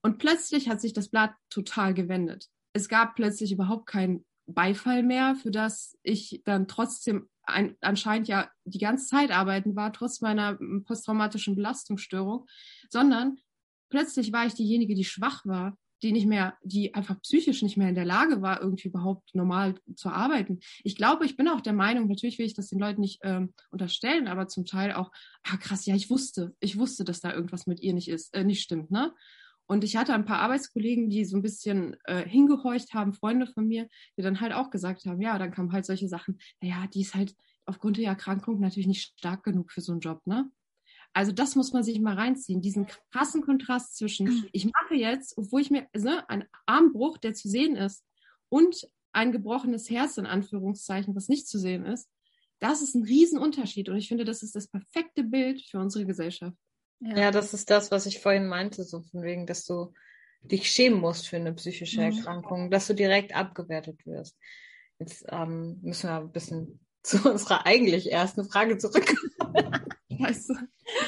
Und 0.02 0.18
plötzlich 0.18 0.68
hat 0.68 0.82
sich 0.82 0.94
das 0.94 1.10
Blatt 1.10 1.34
total 1.50 1.94
gewendet. 1.94 2.48
Es 2.74 2.90
gab 2.90 3.16
plötzlich 3.16 3.52
überhaupt 3.52 3.86
keinen 3.86 4.26
Beifall 4.48 5.04
mehr, 5.04 5.36
für 5.36 5.52
das 5.52 5.98
ich 6.02 6.42
dann 6.46 6.68
trotzdem 6.68 7.30
ein, 7.44 7.76
anscheinend 7.82 8.28
ja 8.28 8.50
die 8.66 8.80
ganze 8.80 9.08
Zeit 9.08 9.32
arbeiten 9.32 9.76
war, 9.76 9.94
trotz 9.94 10.22
meiner 10.22 10.58
posttraumatischen 10.86 11.56
Belastungsstörung, 11.56 12.48
sondern 12.90 13.38
plötzlich 13.90 14.32
war 14.32 14.46
ich 14.46 14.54
diejenige, 14.54 14.96
die 14.96 15.04
schwach 15.04 15.46
war, 15.46 15.78
die 16.02 16.12
nicht 16.12 16.28
mehr, 16.28 16.56
die 16.64 16.94
einfach 16.94 17.20
psychisch 17.22 17.62
nicht 17.62 17.78
mehr 17.78 17.90
in 17.90 17.96
der 17.96 18.06
Lage 18.06 18.42
war, 18.42 18.62
irgendwie 18.62 18.88
überhaupt 18.88 19.34
normal 19.36 19.76
zu 19.96 20.10
arbeiten. 20.10 20.60
Ich 20.84 20.96
glaube, 20.96 21.26
ich 21.26 21.38
bin 21.38 21.48
auch 21.48 21.62
der 21.62 21.74
Meinung, 21.74 22.08
natürlich 22.08 22.40
will 22.40 22.46
ich 22.46 22.56
das 22.56 22.68
den 22.68 22.80
Leuten 22.80 23.02
nicht 23.02 23.20
ähm, 23.24 23.54
unterstellen, 23.70 24.28
aber 24.28 24.48
zum 24.48 24.66
Teil 24.66 24.94
auch, 24.94 25.12
ah 25.44 25.58
krass, 25.58 25.86
ja, 25.86 25.96
ich 25.96 26.10
wusste, 26.10 26.56
ich 26.60 26.78
wusste, 26.78 27.04
dass 27.04 27.22
da 27.22 27.34
irgendwas 27.34 27.68
mit 27.68 27.80
ihr 27.80 27.94
nicht 27.94 28.08
ist, 28.08 28.34
äh, 28.34 28.44
nicht 28.44 28.62
stimmt, 28.62 28.92
ne? 28.92 29.14
Und 29.68 29.86
ich 29.86 29.96
hatte 29.96 30.14
ein 30.14 30.26
paar 30.26 30.40
Arbeitskollegen, 30.40 31.10
die 31.10 31.24
so 31.24 31.38
ein 31.38 31.42
bisschen 31.42 31.96
äh, 32.04 32.28
hingehorcht 32.28 32.94
haben, 32.94 33.14
Freunde 33.14 33.48
von 33.48 33.68
mir, 33.68 33.88
die 34.18 34.22
dann 34.22 34.42
halt 34.42 34.52
auch 34.52 34.70
gesagt 34.70 35.06
haben, 35.06 35.22
ja, 35.22 35.40
dann 35.40 35.52
kamen 35.52 35.72
halt 35.72 35.86
solche 35.86 36.10
Sachen, 36.10 36.40
naja, 36.60 36.88
die 36.94 37.02
ist 37.02 37.16
halt 37.16 37.34
aufgrund 37.66 37.96
der 37.96 38.08
Erkrankung 38.08 38.60
natürlich 38.60 38.88
nicht 38.88 39.18
stark 39.18 39.44
genug 39.44 39.72
für 39.72 39.80
so 39.80 39.94
einen 39.94 40.02
Job, 40.02 40.28
ne? 40.28 40.52
Also 41.14 41.32
das 41.32 41.56
muss 41.56 41.74
man 41.74 41.84
sich 41.84 42.00
mal 42.00 42.16
reinziehen, 42.16 42.62
diesen 42.62 42.88
krassen 43.12 43.42
Kontrast 43.42 43.98
zwischen, 43.98 44.28
mhm. 44.28 44.50
ich 44.54 44.66
mache 44.66 44.96
jetzt, 44.96 45.38
obwohl 45.38 45.62
ich 45.62 45.70
mir, 45.70 45.88
ne, 45.94 46.28
ein 46.30 46.46
Armbruch, 46.66 47.18
der 47.18 47.34
zu 47.34 47.50
sehen 47.50 47.76
ist, 47.76 48.06
und 48.50 48.88
ein 49.14 49.32
gebrochenes 49.32 49.90
Herz 49.90 50.18
in 50.18 50.26
Anführungszeichen, 50.26 51.16
was 51.16 51.30
nicht 51.30 51.48
zu 51.48 51.58
sehen 51.58 51.86
ist, 51.86 52.10
das 52.60 52.82
ist 52.82 52.96
ein 52.96 53.04
Riesenunterschied. 53.04 53.90
Und 53.90 53.98
ich 53.98 54.08
finde, 54.08 54.26
das 54.26 54.44
ist 54.44 54.56
das 54.56 54.68
perfekte 54.68 55.24
Bild 55.24 55.62
für 55.62 55.80
unsere 55.80 56.06
Gesellschaft. 56.06 56.56
Ja. 57.00 57.18
ja, 57.18 57.32
das 57.32 57.54
ist 57.54 57.70
das, 57.72 57.90
was 57.90 58.06
ich 58.06 58.20
vorhin 58.20 58.48
meinte, 58.48 58.84
so 58.84 59.02
von 59.02 59.24
wegen, 59.24 59.48
dass 59.48 59.66
du 59.66 59.94
dich 60.42 60.70
schämen 60.70 61.00
musst 61.00 61.28
für 61.28 61.38
eine 61.38 61.54
psychische 61.54 62.02
mhm. 62.02 62.18
Erkrankung, 62.18 62.70
dass 62.70 62.88
du 62.88 62.94
direkt 62.94 63.36
abgewertet 63.36 64.06
wirst. 64.06 64.38
Jetzt 65.00 65.26
ähm, 65.30 65.80
müssen 65.82 66.10
wir 66.10 66.18
ein 66.18 66.32
bisschen 66.32 66.80
zu 67.04 67.30
unserer 67.30 67.66
eigentlich 67.66 68.12
ersten 68.12 68.46
Frage 68.46 68.78
zurückkommen. 68.78 69.82
Scheiße. 70.12 70.54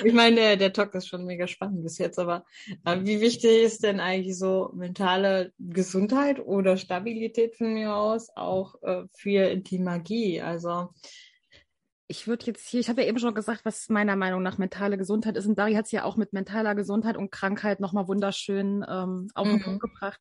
Ich 0.14 0.14
meine, 0.14 0.36
der, 0.36 0.58
der 0.58 0.74
Talk 0.74 0.94
ist 0.96 1.08
schon 1.08 1.26
mega 1.26 1.48
spannend 1.48 1.84
bis 1.84 1.98
jetzt, 1.98 2.20
aber 2.20 2.46
äh, 2.86 3.00
wie 3.02 3.22
wichtig 3.22 3.64
ist 3.64 3.84
denn 3.84 4.00
eigentlich 4.00 4.38
so 4.38 4.72
mentale 4.74 5.54
Gesundheit 5.60 6.40
oder 6.40 6.78
Stabilität 6.78 7.56
von 7.56 7.74
mir 7.74 7.96
aus 7.96 8.30
auch 8.36 8.76
äh, 8.84 9.04
für 9.14 9.56
die 9.56 9.80
Magie? 9.80 10.42
Also 10.42 10.90
ich 12.08 12.28
würde 12.28 12.46
jetzt 12.46 12.68
hier, 12.68 12.80
ich 12.80 12.90
habe 12.90 13.02
ja 13.02 13.08
eben 13.08 13.20
schon 13.20 13.34
gesagt, 13.34 13.66
was 13.66 13.90
meiner 13.90 14.16
Meinung 14.16 14.44
nach 14.44 14.58
mentale 14.58 14.98
Gesundheit 14.98 15.38
ist. 15.38 15.48
Und 15.48 15.58
Dari 15.58 15.74
hat 15.74 15.86
es 15.86 15.92
ja 15.92 16.04
auch 16.04 16.18
mit 16.18 16.34
mentaler 16.34 16.76
Gesundheit 16.76 17.18
und 17.18 17.32
Krankheit 17.32 17.80
nochmal 17.80 18.08
wunderschön 18.08 18.86
ähm, 18.88 19.30
auf 19.34 19.48
den 19.48 19.58
mhm. 19.58 19.64
Punkt 19.64 19.82
gebracht. 19.82 20.20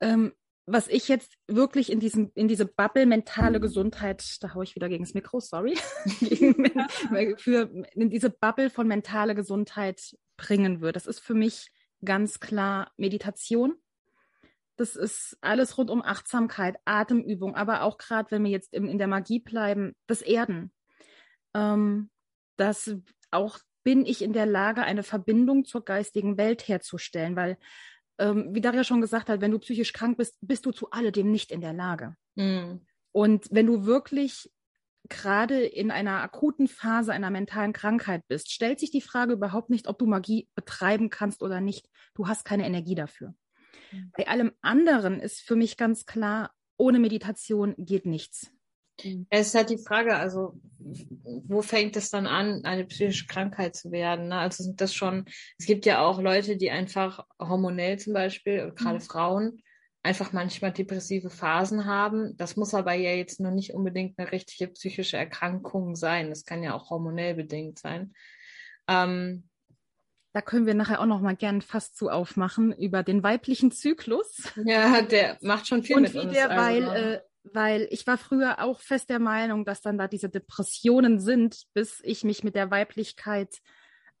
Ähm, 0.00 0.32
was 0.66 0.88
ich 0.88 1.06
jetzt 1.06 1.32
wirklich 1.46 1.92
in 1.92 2.00
diesem, 2.00 2.32
in 2.34 2.48
diese 2.48 2.66
Bubble 2.66 3.06
mentale 3.06 3.60
Gesundheit, 3.60 4.24
da 4.40 4.52
haue 4.52 4.64
ich 4.64 4.74
wieder 4.74 4.88
gegen 4.88 5.04
das 5.04 5.14
Mikro, 5.14 5.38
sorry, 5.38 5.76
für 7.38 7.70
in 7.92 8.10
diese 8.10 8.30
Bubble 8.30 8.68
von 8.68 8.88
mentale 8.88 9.36
Gesundheit 9.36 10.16
bringen 10.36 10.80
würde. 10.80 10.94
Das 10.94 11.06
ist 11.06 11.20
für 11.20 11.34
mich 11.34 11.70
ganz 12.04 12.40
klar 12.40 12.90
Meditation. 12.96 13.76
Das 14.74 14.96
ist 14.96 15.38
alles 15.40 15.78
rund 15.78 15.88
um 15.88 16.02
Achtsamkeit, 16.02 16.76
Atemübung, 16.84 17.54
aber 17.54 17.82
auch 17.82 17.96
gerade, 17.96 18.30
wenn 18.32 18.44
wir 18.44 18.50
jetzt 18.50 18.74
in, 18.74 18.88
in 18.88 18.98
der 18.98 19.06
Magie 19.06 19.38
bleiben, 19.38 19.94
das 20.06 20.20
Erden. 20.20 20.72
Ähm, 21.54 22.10
das 22.56 22.94
auch 23.30 23.58
bin 23.84 24.04
ich 24.04 24.20
in 24.20 24.32
der 24.32 24.46
Lage, 24.46 24.82
eine 24.82 25.04
Verbindung 25.04 25.64
zur 25.64 25.84
geistigen 25.84 26.36
Welt 26.36 26.66
herzustellen, 26.66 27.36
weil 27.36 27.56
ähm, 28.18 28.54
wie 28.54 28.60
Daria 28.60 28.84
schon 28.84 29.00
gesagt 29.00 29.28
hat, 29.28 29.40
wenn 29.40 29.50
du 29.50 29.58
psychisch 29.58 29.92
krank 29.92 30.16
bist, 30.18 30.36
bist 30.40 30.66
du 30.66 30.72
zu 30.72 30.90
alledem 30.90 31.30
nicht 31.30 31.52
in 31.52 31.60
der 31.60 31.72
Lage. 31.72 32.16
Mhm. 32.34 32.86
Und 33.12 33.48
wenn 33.50 33.66
du 33.66 33.86
wirklich 33.86 34.50
gerade 35.08 35.60
in 35.60 35.90
einer 35.90 36.22
akuten 36.22 36.68
Phase 36.68 37.12
einer 37.12 37.30
mentalen 37.30 37.72
Krankheit 37.72 38.22
bist, 38.28 38.50
stellt 38.50 38.80
sich 38.80 38.90
die 38.90 39.00
Frage 39.00 39.34
überhaupt 39.34 39.70
nicht, 39.70 39.86
ob 39.86 39.98
du 39.98 40.06
Magie 40.06 40.48
betreiben 40.54 41.10
kannst 41.10 41.42
oder 41.42 41.60
nicht. 41.60 41.88
Du 42.14 42.28
hast 42.28 42.44
keine 42.44 42.66
Energie 42.66 42.94
dafür. 42.94 43.34
Mhm. 43.92 44.12
Bei 44.16 44.26
allem 44.26 44.52
anderen 44.62 45.20
ist 45.20 45.40
für 45.40 45.56
mich 45.56 45.76
ganz 45.76 46.06
klar, 46.06 46.52
ohne 46.76 46.98
Meditation 46.98 47.74
geht 47.78 48.06
nichts. 48.06 48.52
Es 49.30 49.48
ist 49.48 49.54
halt 49.54 49.70
die 49.70 49.78
Frage, 49.78 50.16
also 50.16 50.54
wo 50.78 51.62
fängt 51.62 51.96
es 51.96 52.10
dann 52.10 52.26
an, 52.26 52.64
eine 52.64 52.84
psychische 52.84 53.26
Krankheit 53.26 53.76
zu 53.76 53.90
werden? 53.90 54.28
Ne? 54.28 54.36
Also 54.36 54.64
sind 54.64 54.80
das 54.80 54.94
schon, 54.94 55.26
es 55.58 55.66
gibt 55.66 55.86
ja 55.86 56.04
auch 56.04 56.20
Leute, 56.20 56.56
die 56.56 56.70
einfach 56.70 57.26
hormonell 57.38 57.98
zum 57.98 58.14
Beispiel, 58.14 58.72
gerade 58.74 58.98
mhm. 58.98 59.02
Frauen, 59.02 59.62
einfach 60.02 60.32
manchmal 60.32 60.72
depressive 60.72 61.30
Phasen 61.30 61.84
haben. 61.84 62.36
Das 62.36 62.56
muss 62.56 62.74
aber 62.74 62.94
ja 62.94 63.10
jetzt 63.10 63.40
nur 63.40 63.50
nicht 63.50 63.74
unbedingt 63.74 64.18
eine 64.18 64.30
richtige 64.30 64.68
psychische 64.72 65.16
Erkrankung 65.16 65.96
sein. 65.96 66.30
Das 66.30 66.44
kann 66.44 66.62
ja 66.62 66.74
auch 66.74 66.90
hormonell 66.90 67.34
bedingt 67.34 67.78
sein. 67.78 68.14
Ähm, 68.88 69.48
da 70.32 70.42
können 70.42 70.66
wir 70.66 70.74
nachher 70.74 71.00
auch 71.00 71.06
noch 71.06 71.20
mal 71.20 71.34
gern 71.34 71.62
fast 71.62 71.96
zu 71.96 72.10
aufmachen 72.10 72.72
über 72.72 73.02
den 73.02 73.22
weiblichen 73.22 73.72
Zyklus. 73.72 74.52
Ja, 74.64 75.02
der 75.02 75.38
macht 75.40 75.66
schon 75.66 75.82
viel 75.82 75.96
und 75.96 76.02
mit 76.02 76.14
wie 76.14 76.18
uns. 76.18 76.32
Der, 76.32 76.50
also. 76.50 76.62
weil, 76.62 76.96
äh, 76.96 77.20
weil 77.52 77.88
ich 77.90 78.06
war 78.06 78.18
früher 78.18 78.62
auch 78.62 78.80
fest 78.80 79.10
der 79.10 79.18
Meinung, 79.18 79.64
dass 79.64 79.82
dann 79.82 79.98
da 79.98 80.08
diese 80.08 80.28
Depressionen 80.28 81.18
sind, 81.20 81.64
bis 81.74 82.00
ich 82.02 82.24
mich 82.24 82.44
mit 82.44 82.54
der 82.54 82.70
Weiblichkeit 82.70 83.60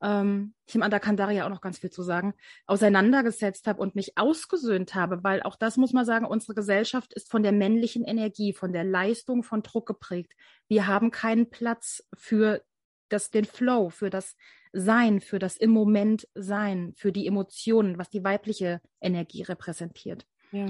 ähm, 0.02 0.54
ich 0.66 0.74
meine, 0.74 0.90
da 0.90 0.98
kann 0.98 1.16
Daria 1.16 1.46
auch 1.46 1.50
noch 1.50 1.60
ganz 1.60 1.78
viel 1.78 1.90
zu 1.90 2.02
sagen, 2.02 2.34
auseinandergesetzt 2.66 3.66
habe 3.66 3.80
und 3.80 3.94
mich 3.94 4.18
ausgesöhnt 4.18 4.94
habe, 4.94 5.24
weil 5.24 5.42
auch 5.42 5.56
das 5.56 5.76
muss 5.76 5.92
man 5.92 6.04
sagen, 6.04 6.26
unsere 6.26 6.54
Gesellschaft 6.54 7.14
ist 7.14 7.30
von 7.30 7.42
der 7.42 7.52
männlichen 7.52 8.04
Energie, 8.04 8.52
von 8.52 8.72
der 8.72 8.84
Leistung, 8.84 9.42
von 9.42 9.62
Druck 9.62 9.86
geprägt. 9.86 10.32
Wir 10.68 10.86
haben 10.86 11.10
keinen 11.10 11.50
Platz 11.50 12.06
für 12.14 12.62
das, 13.08 13.30
den 13.30 13.44
Flow, 13.44 13.88
für 13.88 14.10
das 14.10 14.36
Sein, 14.72 15.20
für 15.20 15.38
das 15.38 15.56
im 15.56 15.70
Moment 15.70 16.28
Sein, 16.34 16.92
für 16.96 17.12
die 17.12 17.26
Emotionen, 17.26 17.98
was 17.98 18.10
die 18.10 18.24
weibliche 18.24 18.80
Energie 19.00 19.42
repräsentiert. 19.42 20.26
Ja. 20.52 20.66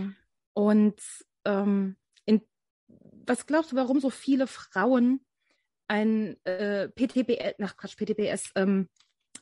Und 0.52 1.00
ähm, 1.44 1.96
was 3.26 3.46
glaubst 3.46 3.72
du, 3.72 3.76
warum 3.76 4.00
so 4.00 4.10
viele 4.10 4.46
Frauen 4.46 5.20
ein 5.88 6.36
äh, 6.44 6.88
PTBS, 6.88 7.54
nach 7.58 7.76
Quatsch, 7.76 7.96
PTBS, 7.96 8.52
ähm, 8.56 8.88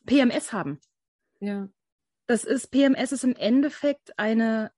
PMS 0.07 0.53
haben. 0.53 0.81
Ja. 1.41 1.69
Das 2.27 2.45
ist, 2.45 2.71
PMS 2.71 3.13
ist 3.13 3.25
im 3.25 3.37
Endeffekt 3.37 4.19
eine 4.19 4.71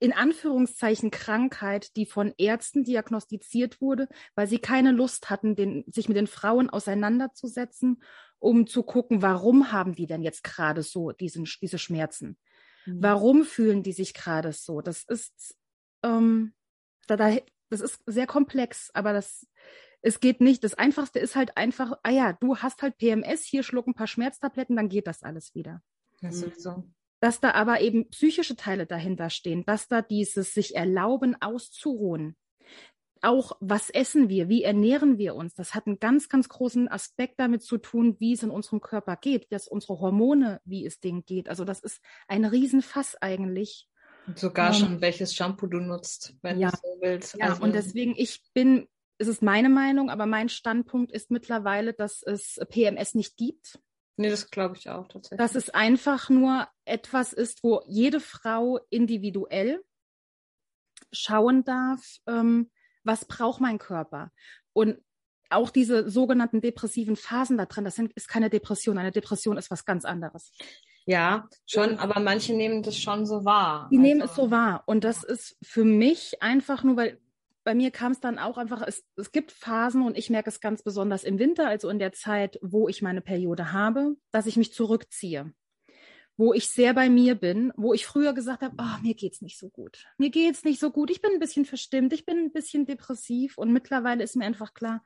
in 0.00 0.12
Anführungszeichen 0.12 1.10
Krankheit, 1.10 1.96
die 1.96 2.06
von 2.06 2.32
Ärzten 2.38 2.84
diagnostiziert 2.84 3.80
wurde, 3.80 4.08
weil 4.36 4.46
sie 4.46 4.60
keine 4.60 4.92
Lust 4.92 5.28
hatten, 5.28 5.56
den, 5.56 5.84
sich 5.88 6.08
mit 6.08 6.16
den 6.16 6.28
Frauen 6.28 6.70
auseinanderzusetzen, 6.70 8.00
um 8.38 8.68
zu 8.68 8.84
gucken, 8.84 9.22
warum 9.22 9.72
haben 9.72 9.96
die 9.96 10.06
denn 10.06 10.22
jetzt 10.22 10.44
gerade 10.44 10.84
so 10.84 11.10
diesen, 11.10 11.48
diese 11.60 11.78
Schmerzen? 11.78 12.38
Mhm. 12.86 13.02
Warum 13.02 13.44
fühlen 13.44 13.82
die 13.82 13.92
sich 13.92 14.14
gerade 14.14 14.52
so? 14.52 14.80
Das 14.82 15.02
ist, 15.02 15.56
ähm, 16.04 16.54
da, 17.08 17.16
da, 17.16 17.36
das 17.70 17.80
ist 17.80 18.02
sehr 18.06 18.26
komplex, 18.26 18.90
aber 18.94 19.12
das 19.12 19.46
es 20.02 20.20
geht 20.20 20.40
nicht. 20.40 20.62
Das 20.64 20.74
Einfachste 20.74 21.18
ist 21.18 21.36
halt 21.36 21.56
einfach, 21.56 21.92
ah 22.02 22.10
ja, 22.10 22.32
du 22.32 22.58
hast 22.58 22.82
halt 22.82 22.98
PMS, 22.98 23.42
hier 23.42 23.62
schluck 23.62 23.86
ein 23.86 23.94
paar 23.94 24.06
Schmerztabletten, 24.06 24.76
dann 24.76 24.88
geht 24.88 25.06
das 25.06 25.22
alles 25.22 25.54
wieder. 25.54 25.82
Ja, 26.20 26.32
sowieso. 26.32 26.84
Dass 27.20 27.40
da 27.40 27.52
aber 27.52 27.80
eben 27.80 28.08
psychische 28.10 28.54
Teile 28.54 28.86
dahinter 28.86 29.28
stehen, 29.28 29.64
dass 29.64 29.88
da 29.88 30.02
dieses 30.02 30.54
sich 30.54 30.76
erlauben, 30.76 31.36
auszuruhen. 31.40 32.36
Auch 33.20 33.56
was 33.58 33.90
essen 33.90 34.28
wir, 34.28 34.48
wie 34.48 34.62
ernähren 34.62 35.18
wir 35.18 35.34
uns, 35.34 35.54
das 35.54 35.74
hat 35.74 35.88
einen 35.88 35.98
ganz, 35.98 36.28
ganz 36.28 36.48
großen 36.48 36.86
Aspekt 36.86 37.40
damit 37.40 37.62
zu 37.62 37.76
tun, 37.76 38.16
wie 38.20 38.34
es 38.34 38.44
in 38.44 38.50
unserem 38.50 38.80
Körper 38.80 39.16
geht, 39.16 39.50
dass 39.50 39.66
unsere 39.66 39.98
Hormone, 39.98 40.60
wie 40.64 40.86
es 40.86 41.00
denen 41.00 41.24
geht. 41.24 41.48
Also 41.48 41.64
das 41.64 41.80
ist 41.80 42.00
ein 42.28 42.44
Riesenfass 42.44 43.16
eigentlich. 43.20 43.88
Sogar 44.34 44.68
ähm, 44.68 44.74
schon, 44.74 45.00
welches 45.00 45.34
Shampoo 45.34 45.66
du 45.66 45.78
nutzt, 45.78 46.34
wenn 46.42 46.58
ja, 46.58 46.70
du 46.70 46.76
so 46.76 46.98
willst. 47.00 47.36
Ja, 47.36 47.46
also, 47.46 47.62
und 47.62 47.74
deswegen, 47.74 48.14
ich 48.16 48.42
bin 48.54 48.88
es 49.18 49.26
ist 49.26 49.42
meine 49.42 49.68
Meinung, 49.68 50.10
aber 50.10 50.26
mein 50.26 50.48
Standpunkt 50.48 51.12
ist 51.12 51.30
mittlerweile, 51.30 51.92
dass 51.92 52.22
es 52.22 52.60
PMS 52.70 53.14
nicht 53.14 53.36
gibt. 53.36 53.80
Nee, 54.16 54.30
das 54.30 54.50
glaube 54.50 54.76
ich 54.76 54.88
auch 54.88 55.08
tatsächlich. 55.08 55.38
Dass 55.38 55.54
es 55.54 55.70
einfach 55.70 56.30
nur 56.30 56.68
etwas 56.84 57.32
ist, 57.32 57.62
wo 57.62 57.82
jede 57.86 58.20
Frau 58.20 58.80
individuell 58.90 59.84
schauen 61.12 61.64
darf, 61.64 62.18
ähm, 62.26 62.70
was 63.04 63.24
braucht 63.24 63.60
mein 63.60 63.78
Körper. 63.78 64.32
Und 64.72 64.98
auch 65.50 65.70
diese 65.70 66.10
sogenannten 66.10 66.60
depressiven 66.60 67.16
Phasen 67.16 67.58
da 67.58 67.66
drin, 67.66 67.84
das 67.84 67.96
sind, 67.96 68.12
ist 68.12 68.28
keine 68.28 68.50
Depression. 68.50 68.98
Eine 68.98 69.12
Depression 69.12 69.56
ist 69.56 69.70
was 69.70 69.84
ganz 69.84 70.04
anderes. 70.04 70.52
Ja, 71.08 71.48
schon, 71.64 71.98
aber 71.98 72.20
manche 72.20 72.52
nehmen 72.52 72.82
das 72.82 72.98
schon 72.98 73.24
so 73.24 73.42
wahr. 73.46 73.88
Die 73.90 73.96
also, 73.96 74.06
nehmen 74.06 74.20
es 74.20 74.34
so 74.34 74.50
wahr. 74.50 74.82
Und 74.84 75.04
das 75.04 75.24
ist 75.24 75.56
für 75.62 75.82
mich 75.82 76.42
einfach 76.42 76.84
nur, 76.84 76.98
weil 76.98 77.18
bei 77.64 77.74
mir 77.74 77.90
kam 77.90 78.12
es 78.12 78.20
dann 78.20 78.38
auch 78.38 78.58
einfach, 78.58 78.82
es, 78.86 79.06
es 79.16 79.32
gibt 79.32 79.50
Phasen 79.50 80.02
und 80.02 80.18
ich 80.18 80.28
merke 80.28 80.50
es 80.50 80.60
ganz 80.60 80.82
besonders 80.82 81.24
im 81.24 81.38
Winter, 81.38 81.66
also 81.66 81.88
in 81.88 81.98
der 81.98 82.12
Zeit, 82.12 82.58
wo 82.60 82.90
ich 82.90 83.00
meine 83.00 83.22
Periode 83.22 83.72
habe, 83.72 84.16
dass 84.32 84.44
ich 84.44 84.58
mich 84.58 84.74
zurückziehe. 84.74 85.50
Wo 86.36 86.52
ich 86.52 86.68
sehr 86.68 86.92
bei 86.92 87.08
mir 87.08 87.36
bin, 87.36 87.72
wo 87.74 87.94
ich 87.94 88.04
früher 88.04 88.34
gesagt 88.34 88.60
habe, 88.60 88.76
oh, 88.78 89.02
mir 89.02 89.14
geht's 89.14 89.40
nicht 89.40 89.58
so 89.58 89.70
gut. 89.70 90.04
Mir 90.18 90.28
geht's 90.28 90.62
nicht 90.62 90.78
so 90.78 90.90
gut. 90.90 91.10
Ich 91.10 91.22
bin 91.22 91.32
ein 91.32 91.40
bisschen 91.40 91.64
verstimmt, 91.64 92.12
ich 92.12 92.26
bin 92.26 92.36
ein 92.36 92.52
bisschen 92.52 92.84
depressiv 92.84 93.56
und 93.56 93.72
mittlerweile 93.72 94.22
ist 94.22 94.36
mir 94.36 94.44
einfach 94.44 94.74
klar, 94.74 95.02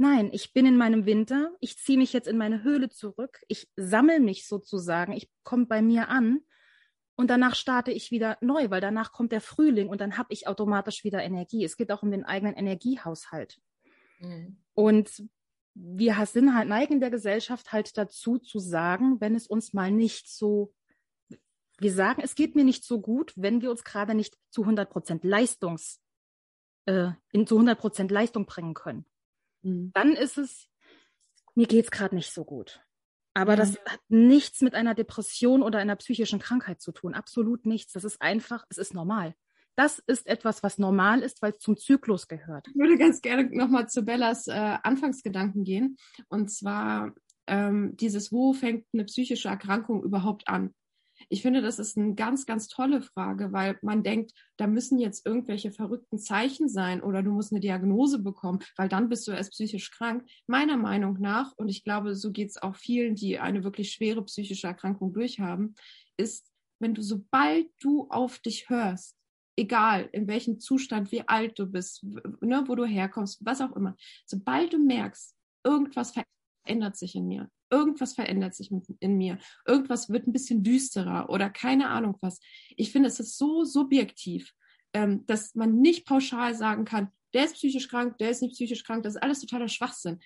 Nein, 0.00 0.30
ich 0.32 0.52
bin 0.52 0.64
in 0.64 0.76
meinem 0.76 1.06
Winter. 1.06 1.50
Ich 1.60 1.76
ziehe 1.76 1.98
mich 1.98 2.12
jetzt 2.12 2.28
in 2.28 2.38
meine 2.38 2.62
Höhle 2.62 2.88
zurück. 2.88 3.40
Ich 3.48 3.68
sammle 3.74 4.20
mich 4.20 4.46
sozusagen. 4.46 5.12
Ich 5.12 5.28
komme 5.42 5.66
bei 5.66 5.82
mir 5.82 6.08
an 6.08 6.40
und 7.16 7.30
danach 7.30 7.56
starte 7.56 7.90
ich 7.90 8.12
wieder 8.12 8.38
neu, 8.40 8.70
weil 8.70 8.80
danach 8.80 9.10
kommt 9.10 9.32
der 9.32 9.40
Frühling 9.40 9.88
und 9.88 10.00
dann 10.00 10.16
habe 10.16 10.32
ich 10.32 10.46
automatisch 10.46 11.02
wieder 11.02 11.20
Energie. 11.24 11.64
Es 11.64 11.76
geht 11.76 11.90
auch 11.90 12.04
um 12.04 12.12
den 12.12 12.24
eigenen 12.24 12.54
Energiehaushalt. 12.54 13.58
Mhm. 14.20 14.58
Und 14.74 15.24
wir 15.74 16.26
sind 16.26 16.54
halt 16.54 16.68
neigen 16.68 17.00
der 17.00 17.10
Gesellschaft 17.10 17.72
halt 17.72 17.98
dazu 17.98 18.38
zu 18.38 18.60
sagen, 18.60 19.20
wenn 19.20 19.34
es 19.34 19.48
uns 19.48 19.72
mal 19.72 19.90
nicht 19.90 20.28
so, 20.28 20.72
wir 21.78 21.92
sagen, 21.92 22.22
es 22.22 22.36
geht 22.36 22.54
mir 22.54 22.64
nicht 22.64 22.84
so 22.84 23.00
gut, 23.00 23.32
wenn 23.34 23.62
wir 23.62 23.70
uns 23.72 23.82
gerade 23.82 24.14
nicht 24.14 24.38
zu 24.50 24.62
100 24.62 24.88
Prozent 24.88 25.24
Leistungs, 25.24 26.00
äh, 26.86 27.10
in 27.32 27.48
zu 27.48 27.56
100 27.56 27.80
Prozent 27.80 28.12
Leistung 28.12 28.46
bringen 28.46 28.74
können. 28.74 29.04
Mhm. 29.68 29.90
Dann 29.94 30.12
ist 30.12 30.38
es, 30.38 30.68
mir 31.54 31.66
geht's 31.66 31.90
gerade 31.90 32.14
nicht 32.14 32.32
so 32.32 32.44
gut. 32.44 32.80
Aber 33.34 33.54
das 33.54 33.78
hat 33.86 34.00
nichts 34.08 34.62
mit 34.62 34.74
einer 34.74 34.94
Depression 34.96 35.62
oder 35.62 35.78
einer 35.78 35.94
psychischen 35.94 36.40
Krankheit 36.40 36.80
zu 36.80 36.90
tun. 36.90 37.14
Absolut 37.14 37.66
nichts. 37.66 37.92
Das 37.92 38.02
ist 38.02 38.20
einfach, 38.20 38.64
es 38.68 38.78
ist 38.78 38.94
normal. 38.94 39.34
Das 39.76 40.00
ist 40.00 40.26
etwas, 40.26 40.64
was 40.64 40.78
normal 40.78 41.22
ist, 41.22 41.40
weil 41.40 41.52
es 41.52 41.58
zum 41.58 41.76
Zyklus 41.76 42.26
gehört. 42.26 42.66
Ich 42.66 42.74
würde 42.74 42.98
ganz 42.98 43.20
gerne 43.20 43.44
nochmal 43.44 43.88
zu 43.88 44.02
Bellas 44.02 44.48
äh, 44.48 44.78
Anfangsgedanken 44.82 45.62
gehen. 45.62 45.98
Und 46.28 46.50
zwar 46.50 47.14
ähm, 47.46 47.96
dieses, 47.96 48.32
wo 48.32 48.52
fängt 48.54 48.86
eine 48.92 49.04
psychische 49.04 49.48
Erkrankung 49.48 50.02
überhaupt 50.02 50.48
an? 50.48 50.74
Ich 51.30 51.42
finde, 51.42 51.60
das 51.60 51.78
ist 51.78 51.98
eine 51.98 52.14
ganz, 52.14 52.46
ganz 52.46 52.68
tolle 52.68 53.02
Frage, 53.02 53.52
weil 53.52 53.78
man 53.82 54.02
denkt, 54.02 54.32
da 54.56 54.66
müssen 54.66 54.98
jetzt 54.98 55.26
irgendwelche 55.26 55.70
verrückten 55.70 56.18
Zeichen 56.18 56.68
sein 56.68 57.02
oder 57.02 57.22
du 57.22 57.30
musst 57.30 57.52
eine 57.52 57.60
Diagnose 57.60 58.18
bekommen, 58.18 58.60
weil 58.76 58.88
dann 58.88 59.08
bist 59.08 59.28
du 59.28 59.32
erst 59.32 59.52
psychisch 59.52 59.90
krank. 59.90 60.26
Meiner 60.46 60.78
Meinung 60.78 61.20
nach, 61.20 61.52
und 61.56 61.68
ich 61.68 61.84
glaube, 61.84 62.14
so 62.14 62.32
geht 62.32 62.48
es 62.48 62.62
auch 62.62 62.76
vielen, 62.76 63.14
die 63.14 63.38
eine 63.38 63.62
wirklich 63.62 63.92
schwere 63.92 64.24
psychische 64.24 64.68
Erkrankung 64.68 65.12
durchhaben, 65.12 65.74
ist, 66.16 66.50
wenn 66.80 66.94
du, 66.94 67.02
sobald 67.02 67.66
du 67.80 68.08
auf 68.08 68.38
dich 68.38 68.70
hörst, 68.70 69.18
egal 69.58 70.08
in 70.12 70.28
welchem 70.28 70.60
Zustand, 70.60 71.12
wie 71.12 71.28
alt 71.28 71.58
du 71.58 71.66
bist, 71.66 72.04
ne, 72.40 72.64
wo 72.66 72.74
du 72.74 72.84
herkommst, 72.84 73.44
was 73.44 73.60
auch 73.60 73.74
immer, 73.76 73.96
sobald 74.24 74.72
du 74.72 74.78
merkst, 74.78 75.34
irgendwas 75.64 76.14
verändert 76.64 76.96
sich 76.96 77.16
in 77.16 77.26
mir, 77.26 77.50
irgendwas 77.70 78.14
verändert 78.14 78.54
sich 78.54 78.70
in 79.00 79.16
mir, 79.16 79.38
irgendwas 79.66 80.08
wird 80.10 80.26
ein 80.26 80.32
bisschen 80.32 80.62
düsterer 80.62 81.30
oder 81.30 81.50
keine 81.50 81.88
Ahnung 81.88 82.16
was. 82.20 82.40
Ich 82.76 82.92
finde, 82.92 83.08
es 83.08 83.20
ist 83.20 83.38
so 83.38 83.64
subjektiv, 83.64 84.52
ähm, 84.92 85.24
dass 85.26 85.54
man 85.54 85.80
nicht 85.80 86.06
pauschal 86.06 86.54
sagen 86.54 86.84
kann, 86.84 87.08
der 87.34 87.44
ist 87.44 87.54
psychisch 87.54 87.88
krank, 87.88 88.16
der 88.18 88.30
ist 88.30 88.42
nicht 88.42 88.54
psychisch 88.54 88.84
krank, 88.84 89.02
das 89.02 89.14
ist 89.14 89.22
alles 89.22 89.40
totaler 89.40 89.68
Schwachsinn. 89.68 90.20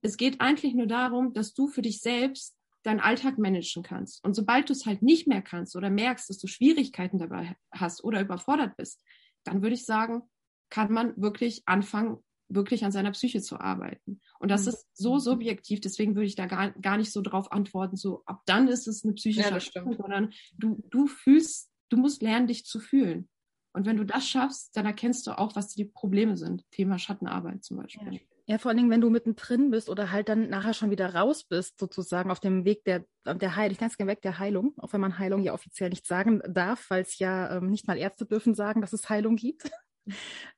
Es 0.00 0.16
geht 0.16 0.40
eigentlich 0.40 0.74
nur 0.74 0.86
darum, 0.86 1.34
dass 1.34 1.54
du 1.54 1.68
für 1.68 1.82
dich 1.82 2.00
selbst 2.00 2.56
deinen 2.82 3.00
Alltag 3.00 3.36
managen 3.36 3.82
kannst. 3.82 4.24
Und 4.24 4.34
sobald 4.34 4.68
du 4.68 4.72
es 4.72 4.86
halt 4.86 5.02
nicht 5.02 5.26
mehr 5.26 5.42
kannst 5.42 5.76
oder 5.76 5.90
merkst, 5.90 6.30
dass 6.30 6.38
du 6.38 6.46
Schwierigkeiten 6.46 7.18
dabei 7.18 7.56
hast 7.72 8.04
oder 8.04 8.20
überfordert 8.20 8.76
bist, 8.76 9.02
dann 9.44 9.62
würde 9.62 9.74
ich 9.74 9.84
sagen, 9.84 10.22
kann 10.70 10.92
man 10.92 11.12
wirklich 11.20 11.62
anfangen, 11.66 12.18
wirklich 12.48 12.84
an 12.84 12.92
seiner 12.92 13.10
Psyche 13.10 13.40
zu 13.40 13.58
arbeiten. 13.58 14.20
Und 14.38 14.50
das 14.50 14.64
mhm. 14.64 14.68
ist 14.68 14.86
so 14.92 15.18
subjektiv, 15.18 15.80
deswegen 15.80 16.14
würde 16.14 16.26
ich 16.26 16.36
da 16.36 16.46
gar, 16.46 16.70
gar 16.72 16.96
nicht 16.96 17.12
so 17.12 17.22
drauf 17.22 17.52
antworten, 17.52 17.96
so 17.96 18.22
ab 18.26 18.42
dann 18.46 18.68
ist 18.68 18.86
es 18.86 19.04
eine 19.04 19.14
psychische 19.14 19.48
ja, 19.48 19.56
Erkrankung, 19.56 19.96
sondern 19.96 20.32
du, 20.56 20.82
du 20.90 21.06
fühlst, 21.06 21.70
du 21.88 21.96
musst 21.96 22.22
lernen, 22.22 22.46
dich 22.46 22.64
zu 22.64 22.80
fühlen. 22.80 23.28
Und 23.72 23.84
wenn 23.84 23.96
du 23.96 24.04
das 24.04 24.26
schaffst, 24.26 24.76
dann 24.76 24.86
erkennst 24.86 25.26
du 25.26 25.38
auch, 25.38 25.54
was 25.54 25.68
die 25.68 25.84
Probleme 25.84 26.36
sind. 26.36 26.64
Thema 26.70 26.98
Schattenarbeit 26.98 27.62
zum 27.62 27.76
Beispiel. 27.76 28.14
Ja. 28.14 28.20
Ja, 28.48 28.58
vor 28.58 28.68
allen 28.68 28.78
Dingen, 28.78 28.90
wenn 28.90 29.00
du 29.00 29.10
mittendrin 29.10 29.70
bist 29.70 29.90
oder 29.90 30.12
halt 30.12 30.28
dann 30.28 30.48
nachher 30.48 30.72
schon 30.72 30.92
wieder 30.92 31.12
raus 31.12 31.42
bist, 31.42 31.80
sozusagen 31.80 32.30
auf 32.30 32.38
dem 32.38 32.64
Weg 32.64 32.84
der, 32.84 33.04
der 33.24 33.56
Heilung, 33.56 33.72
ich 33.72 33.80
nenne 33.80 33.90
es 33.90 33.96
gerne 33.96 34.12
Weg 34.12 34.22
der 34.22 34.38
Heilung, 34.38 34.72
auch 34.78 34.92
wenn 34.92 35.00
man 35.00 35.18
Heilung 35.18 35.42
ja 35.42 35.52
offiziell 35.52 35.90
nicht 35.90 36.06
sagen 36.06 36.40
darf, 36.48 36.88
weil 36.88 37.02
es 37.02 37.18
ja 37.18 37.56
ähm, 37.56 37.70
nicht 37.70 37.88
mal 37.88 37.98
Ärzte 37.98 38.24
dürfen 38.24 38.54
sagen, 38.54 38.82
dass 38.82 38.92
es 38.92 39.08
Heilung 39.08 39.34
gibt. 39.34 39.68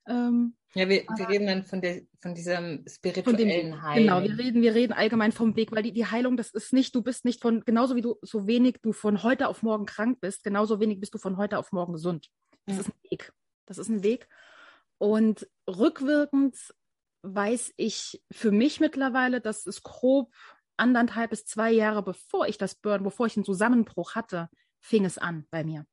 Ähm, 0.07 0.55
ja, 0.75 0.87
wir, 0.87 1.03
wir 1.17 1.29
reden 1.29 1.47
dann 1.47 1.63
von, 1.63 1.81
der, 1.81 2.01
von 2.21 2.35
diesem 2.35 2.85
spirituellen 2.87 3.71
von 3.71 3.81
Heilung. 3.81 4.05
Genau, 4.05 4.21
wir 4.21 4.37
reden, 4.37 4.61
wir 4.61 4.75
reden 4.75 4.93
allgemein 4.93 5.31
vom 5.31 5.55
Weg, 5.55 5.71
weil 5.71 5.83
die, 5.83 5.93
die 5.93 6.05
Heilung, 6.05 6.37
das 6.37 6.51
ist 6.51 6.73
nicht, 6.73 6.93
du 6.93 7.01
bist 7.01 7.25
nicht 7.25 7.41
von, 7.41 7.61
genauso 7.61 7.95
wie 7.95 8.01
du, 8.01 8.17
so 8.21 8.45
wenig 8.45 8.77
du 8.81 8.93
von 8.93 9.23
heute 9.23 9.47
auf 9.47 9.63
morgen 9.63 9.85
krank 9.85 10.19
bist, 10.21 10.43
genauso 10.43 10.79
wenig 10.79 10.99
bist 10.99 11.13
du 11.13 11.17
von 11.17 11.37
heute 11.37 11.57
auf 11.57 11.71
morgen 11.71 11.93
gesund. 11.93 12.29
Das 12.65 12.75
ja. 12.75 12.81
ist 12.81 12.89
ein 12.89 13.11
Weg. 13.11 13.33
Das 13.65 13.77
ist 13.77 13.89
ein 13.89 14.03
Weg. 14.03 14.27
Und 14.99 15.47
rückwirkend 15.67 16.55
weiß 17.23 17.73
ich 17.77 18.21
für 18.31 18.51
mich 18.51 18.79
mittlerweile, 18.79 19.41
dass 19.41 19.65
es 19.65 19.81
grob 19.81 20.33
anderthalb 20.77 21.31
bis 21.31 21.45
zwei 21.45 21.71
Jahre 21.71 22.03
bevor 22.03 22.47
ich 22.47 22.57
das 22.57 22.75
Burn, 22.75 23.03
bevor 23.03 23.25
ich 23.25 23.35
einen 23.35 23.45
Zusammenbruch 23.45 24.15
hatte, 24.15 24.49
fing 24.79 25.05
es 25.05 25.17
an 25.17 25.45
bei 25.49 25.63
mir. 25.63 25.85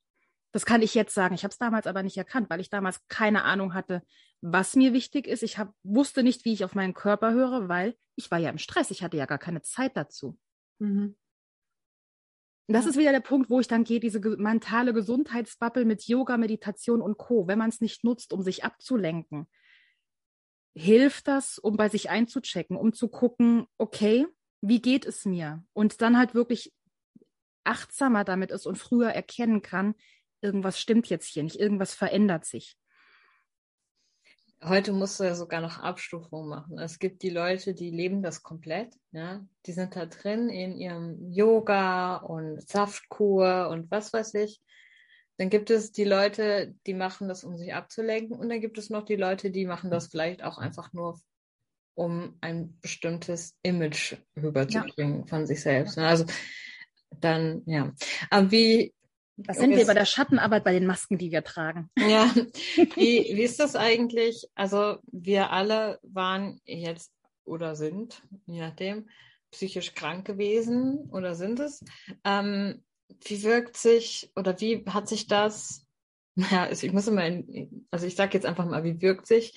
Das 0.57 0.65
kann 0.65 0.81
ich 0.81 0.95
jetzt 0.95 1.13
sagen. 1.13 1.35
Ich 1.35 1.45
habe 1.45 1.53
es 1.53 1.59
damals 1.59 1.87
aber 1.87 2.03
nicht 2.03 2.17
erkannt, 2.17 2.49
weil 2.49 2.61
ich 2.61 2.71
damals 2.71 3.07
keine 3.09 3.45
Ahnung 3.45 3.75
hatte, 3.75 4.03
was 4.41 4.75
mir 4.75 4.95
wichtig 4.95 5.27
ist. 5.27 5.43
Ich 5.43 5.59
hab, 5.59 5.75
wusste 5.83 6.23
nicht, 6.23 6.47
wie 6.47 6.55
ich 6.55 6.65
auf 6.65 6.75
meinen 6.75 6.95
Körper 6.95 7.35
höre, 7.35 7.69
weil 7.69 7.95
ich 8.15 8.31
war 8.31 8.39
ja 8.39 8.49
im 8.49 8.57
Stress. 8.57 8.91
Ich 8.91 9.03
hatte 9.03 9.19
ja 9.19 9.27
gar 9.27 9.37
keine 9.37 9.61
Zeit 9.61 9.99
dazu. 9.99 10.39
Mhm. 10.79 11.15
Das 12.69 12.87
ja. 12.87 12.91
ist 12.91 12.99
wieder 12.99 13.13
der 13.13 13.21
Punkt, 13.21 13.51
wo 13.51 13.61
ich 13.61 13.69
dann 13.69 13.85
gehe, 13.85 14.01
diese 14.01 14.19
mentale 14.19 14.95
Gesundheitsbubble 14.95 15.85
mit 15.85 16.09
Yoga, 16.09 16.39
Meditation 16.39 17.03
und 17.03 17.19
Co. 17.19 17.47
Wenn 17.47 17.59
man 17.59 17.69
es 17.69 17.83
nicht 17.83 18.03
nutzt, 18.03 18.33
um 18.33 18.41
sich 18.41 18.65
abzulenken, 18.65 19.49
hilft 20.75 21.29
das, 21.29 21.59
um 21.59 21.77
bei 21.77 21.91
sich 21.91 22.09
einzuchecken, 22.09 22.79
um 22.79 22.95
zu 22.95 23.09
gucken, 23.09 23.67
okay, 23.77 24.27
wie 24.63 24.81
geht 24.81 25.05
es 25.05 25.27
mir? 25.27 25.63
Und 25.75 26.01
dann 26.01 26.17
halt 26.17 26.35
wirklich 26.35 26.73
achtsamer 27.67 28.25
damit 28.25 28.53
ist 28.53 28.67
und 28.67 28.77
früher 28.77 29.11
erkennen 29.11 29.61
kann, 29.61 29.95
irgendwas 30.41 30.79
stimmt 30.79 31.09
jetzt 31.09 31.27
hier 31.27 31.43
nicht, 31.43 31.57
irgendwas 31.57 31.95
verändert 31.95 32.45
sich. 32.45 32.77
Heute 34.63 34.93
musst 34.93 35.21
du 35.21 35.25
ja 35.25 35.35
sogar 35.35 35.61
noch 35.61 35.79
Abstufungen 35.79 36.49
machen. 36.49 36.79
Es 36.79 36.99
gibt 36.99 37.23
die 37.23 37.31
Leute, 37.31 37.75
die 37.75 37.91
leben 37.91 38.23
das 38.23 38.43
komplett, 38.43 38.95
ja. 39.13 39.47
Die 39.67 39.73
sind 39.73 39.95
da 39.95 40.07
drin 40.07 40.49
in 40.49 40.77
ihrem 40.77 41.31
Yoga 41.31 42.17
und 42.17 42.67
Saftkur 42.67 43.69
und 43.69 43.91
was 43.91 44.13
weiß 44.13 44.35
ich. 44.35 44.63
Dann 45.37 45.51
gibt 45.51 45.71
es 45.71 45.93
die 45.93 46.05
Leute, 46.05 46.75
die 46.87 46.95
machen 46.95 47.29
das, 47.29 47.45
um 47.45 47.59
sich 47.59 47.75
abzulenken. 47.75 48.37
Und 48.37 48.49
dann 48.49 48.61
gibt 48.61 48.79
es 48.79 48.89
noch 48.89 49.05
die 49.05 49.17
Leute, 49.17 49.51
die 49.51 49.67
machen 49.67 49.91
das 49.91 50.07
vielleicht 50.07 50.43
auch 50.43 50.57
einfach 50.57 50.93
nur, 50.95 51.21
um 51.95 52.37
ein 52.41 52.79
bestimmtes 52.81 53.55
Image 53.63 54.17
rüberzubringen 54.37 55.21
ja. 55.21 55.27
von 55.27 55.47
sich 55.47 55.61
selbst. 55.61 55.99
Also 55.99 56.25
dann, 57.21 57.63
ja. 57.67 57.93
Aber 58.31 58.51
wie. 58.51 58.95
Was 59.37 59.59
sind 59.59 59.77
wir 59.77 59.87
bei 59.87 59.95
der 59.95 60.07
Schattenarbeit 60.07 60.65
bei 60.65 60.73
den 60.73 60.87
Masken, 60.87 61.19
die 61.19 61.31
wir 61.31 61.45
tragen? 61.45 61.91
Ja. 61.99 62.31
Wie, 62.95 63.37
wie 63.37 63.43
ist 63.43 63.61
das 63.61 63.77
eigentlich? 63.77 64.49
Also 64.55 64.97
wir 65.13 65.51
alle 65.53 65.99
waren 66.03 66.61
jetzt 66.65 67.13
oder 67.45 67.77
sind, 67.77 68.23
je 68.47 68.61
nachdem, 68.61 69.09
psychisch 69.51 69.95
krank 69.95 70.27
gewesen 70.27 71.09
oder 71.13 71.35
sind 71.35 71.61
es. 71.61 71.85
Ähm, 72.25 72.83
wie 73.25 73.43
wirkt 73.43 73.77
sich 73.77 74.31
oder 74.37 74.59
wie 74.61 74.85
hat 74.87 75.09
sich 75.09 75.27
das, 75.27 75.87
naja, 76.35 76.65
also 76.65 76.87
ich 76.87 76.93
muss 76.93 77.07
immer, 77.07 77.25
in, 77.25 77.87
also 77.91 78.07
ich 78.07 78.17
sage 78.17 78.35
jetzt 78.35 78.47
einfach 78.47 78.67
mal, 78.67 78.85
wie 78.85 79.01
wirkt 79.01 79.27
sich, 79.27 79.57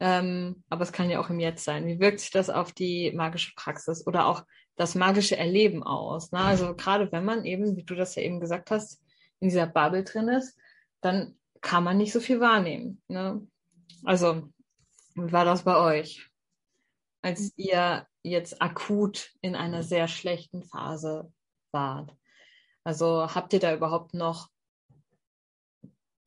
ähm, 0.00 0.62
aber 0.68 0.82
es 0.82 0.92
kann 0.92 1.10
ja 1.10 1.20
auch 1.20 1.30
im 1.30 1.40
Jetzt 1.40 1.64
sein, 1.64 1.86
wie 1.86 2.00
wirkt 2.00 2.20
sich 2.20 2.30
das 2.30 2.50
auf 2.50 2.72
die 2.72 3.12
magische 3.12 3.52
Praxis 3.56 4.06
oder 4.06 4.26
auch 4.26 4.44
das 4.76 4.94
magische 4.94 5.36
Erleben 5.36 5.82
aus? 5.82 6.32
Ne? 6.32 6.40
Also 6.40 6.74
gerade 6.74 7.10
wenn 7.12 7.24
man 7.24 7.44
eben, 7.44 7.76
wie 7.76 7.84
du 7.84 7.94
das 7.94 8.14
ja 8.14 8.22
eben 8.22 8.40
gesagt 8.40 8.70
hast, 8.70 9.00
in 9.40 9.48
dieser 9.48 9.66
Bubble 9.66 10.04
drin 10.04 10.28
ist, 10.28 10.56
dann 11.00 11.38
kann 11.60 11.84
man 11.84 11.96
nicht 11.96 12.12
so 12.12 12.20
viel 12.20 12.40
wahrnehmen. 12.40 13.02
Ne? 13.08 13.46
Also, 14.04 14.48
wie 15.14 15.32
war 15.32 15.44
das 15.44 15.64
bei 15.64 15.76
euch? 15.76 16.28
Als 17.22 17.52
ihr 17.56 18.06
jetzt 18.22 18.62
akut 18.62 19.32
in 19.40 19.56
einer 19.56 19.82
sehr 19.82 20.08
schlechten 20.08 20.62
Phase 20.62 21.32
wart? 21.72 22.14
Also 22.84 23.34
habt 23.34 23.52
ihr 23.52 23.60
da 23.60 23.74
überhaupt 23.74 24.14
noch 24.14 24.48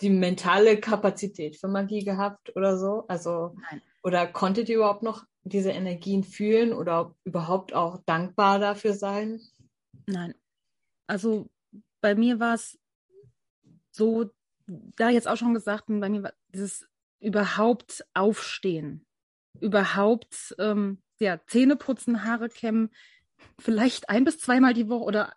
die 0.01 0.09
mentale 0.09 0.79
Kapazität 0.79 1.57
für 1.57 1.67
Magie 1.67 2.03
gehabt 2.03 2.55
oder 2.55 2.77
so? 2.77 3.05
Also 3.07 3.55
Nein. 3.69 3.81
oder 4.03 4.27
konntet 4.27 4.69
ihr 4.69 4.77
überhaupt 4.77 5.03
noch 5.03 5.25
diese 5.43 5.71
Energien 5.71 6.23
fühlen 6.23 6.73
oder 6.73 7.15
überhaupt 7.23 7.73
auch 7.73 8.01
dankbar 8.05 8.59
dafür 8.59 8.93
sein? 8.93 9.39
Nein. 10.07 10.35
Also 11.07 11.49
bei 12.01 12.15
mir 12.15 12.39
war 12.39 12.55
es 12.55 12.77
so, 13.91 14.31
da 14.67 15.09
jetzt 15.09 15.27
auch 15.27 15.37
schon 15.37 15.53
gesagt, 15.53 15.85
bei 15.87 16.09
mir 16.09 16.23
war 16.23 16.33
dieses 16.49 16.87
überhaupt 17.19 18.05
aufstehen, 18.13 19.05
überhaupt 19.59 20.55
ähm, 20.57 21.01
ja, 21.19 21.39
Zähne 21.47 21.75
putzen, 21.75 22.23
Haare 22.23 22.49
kämmen, 22.49 22.89
vielleicht 23.59 24.09
ein 24.09 24.23
bis 24.23 24.39
zweimal 24.39 24.73
die 24.73 24.89
Woche 24.89 25.03
oder 25.03 25.33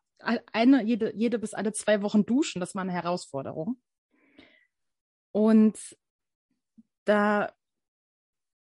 eine, 0.52 0.82
jede, 0.82 1.14
jede 1.14 1.38
bis 1.38 1.54
alle 1.54 1.72
zwei 1.72 2.02
Wochen 2.02 2.24
duschen, 2.24 2.60
das 2.60 2.74
war 2.74 2.82
eine 2.82 2.92
Herausforderung. 2.92 3.80
Und 5.32 5.78
da, 7.04 7.52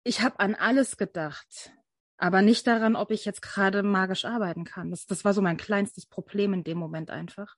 ich 0.05 0.22
habe 0.22 0.40
an 0.40 0.55
alles 0.55 0.97
gedacht, 0.97 1.72
aber 2.16 2.43
nicht 2.43 2.66
daran, 2.66 2.97
ob 2.97 3.11
ich 3.11 3.24
jetzt 3.24 3.43
gerade 3.43 3.82
magisch 3.82 4.24
arbeiten 4.24 4.64
kann. 4.64 4.90
Das, 4.90 5.07
das 5.07 5.24
war 5.24 5.34
so 5.34 5.43
mein 5.43 5.57
kleinstes 5.57 6.07
Problem 6.07 6.53
in 6.55 6.64
dem 6.64 6.78
Moment 6.78 7.11
einfach. 7.11 7.57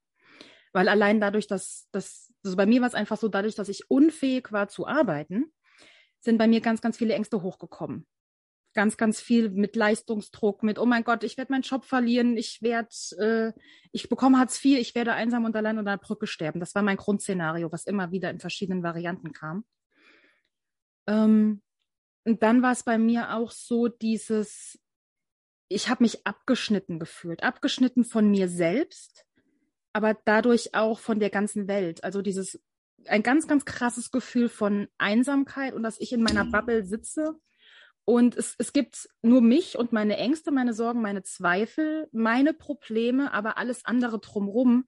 Weil 0.75 0.89
allein 0.89 1.21
dadurch, 1.21 1.47
dass, 1.47 1.89
dass 1.93 2.35
also 2.45 2.57
bei 2.57 2.67
mir 2.67 2.83
war 2.83 2.89
es 2.89 2.95
einfach 2.95 3.17
so, 3.17 3.29
dadurch, 3.29 3.55
dass 3.55 3.71
ich 3.71 3.91
unfähig 3.91 4.53
war 4.53 4.69
zu 4.69 4.87
arbeiten, 4.87 5.51
sind 6.21 6.37
bei 6.37 6.47
mir 6.47 6.61
ganz, 6.61 6.83
ganz 6.83 6.99
viele 6.99 7.15
Ängste 7.15 7.41
hochgekommen 7.41 8.07
ganz, 8.75 8.97
ganz 8.97 9.21
viel 9.21 9.51
mit 9.51 9.77
Leistungsdruck, 9.77 10.63
mit, 10.63 10.79
oh 10.79 10.85
mein 10.85 11.05
Gott, 11.05 11.25
ich 11.25 11.39
werde 11.39 11.53
meinen 11.53 11.63
Job 11.63 11.85
verlieren, 11.85 12.37
ich 12.37 12.61
werde, 12.61 12.89
äh, 13.19 13.61
ich 13.93 14.09
bekomme 14.09 14.39
Hartz 14.39 14.63
IV, 14.63 14.79
ich 14.79 14.95
werde 14.95 15.13
einsam 15.13 15.45
und 15.45 15.57
allein 15.57 15.79
unter 15.79 15.93
einer 15.93 16.01
Brücke 16.01 16.27
sterben. 16.27 16.61
Das 16.61 16.75
war 16.75 16.83
mein 16.83 16.97
Grundszenario, 16.97 17.73
was 17.73 17.87
immer 17.87 18.11
wieder 18.11 18.31
in 18.31 18.41
verschiedenen 18.41 18.83
Varianten 18.83 19.33
kam. 19.33 19.65
Ähm, 21.07 21.63
und 22.25 22.43
dann 22.43 22.63
war 22.63 22.73
es 22.73 22.83
bei 22.83 22.99
mir 22.99 23.35
auch 23.35 23.51
so 23.51 23.89
dieses, 23.89 24.79
ich 25.69 25.89
habe 25.89 26.03
mich 26.03 26.27
abgeschnitten 26.27 26.99
gefühlt, 26.99 27.43
abgeschnitten 27.43 28.05
von 28.05 28.31
mir 28.31 28.49
selbst, 28.49 29.24
aber 29.95 30.15
dadurch 30.25 30.75
auch 30.75 30.99
von 30.99 31.21
der 31.21 31.31
ganzen 31.31 31.69
Welt. 31.69 32.05
Also 32.05 32.21
dieses 32.21 32.61
ein 33.07 33.23
ganz, 33.23 33.47
ganz 33.47 33.65
krasses 33.65 34.11
Gefühl 34.11 34.49
von 34.49 34.89
Einsamkeit 34.99 35.73
und 35.73 35.83
dass 35.83 36.01
ich 36.01 36.13
in 36.13 36.23
meiner 36.23 36.45
Bubble 36.45 36.85
sitze 36.85 37.39
und 38.05 38.37
es, 38.37 38.55
es 38.59 38.73
gibt 38.73 39.09
nur 39.23 39.41
mich 39.41 39.79
und 39.79 39.93
meine 39.93 40.17
Ängste, 40.17 40.51
meine 40.51 40.75
Sorgen, 40.75 41.01
meine 41.01 41.23
Zweifel, 41.23 42.09
meine 42.13 42.53
Probleme, 42.53 43.33
aber 43.33 43.57
alles 43.57 43.85
andere 43.85 44.19
drumrum. 44.19 44.87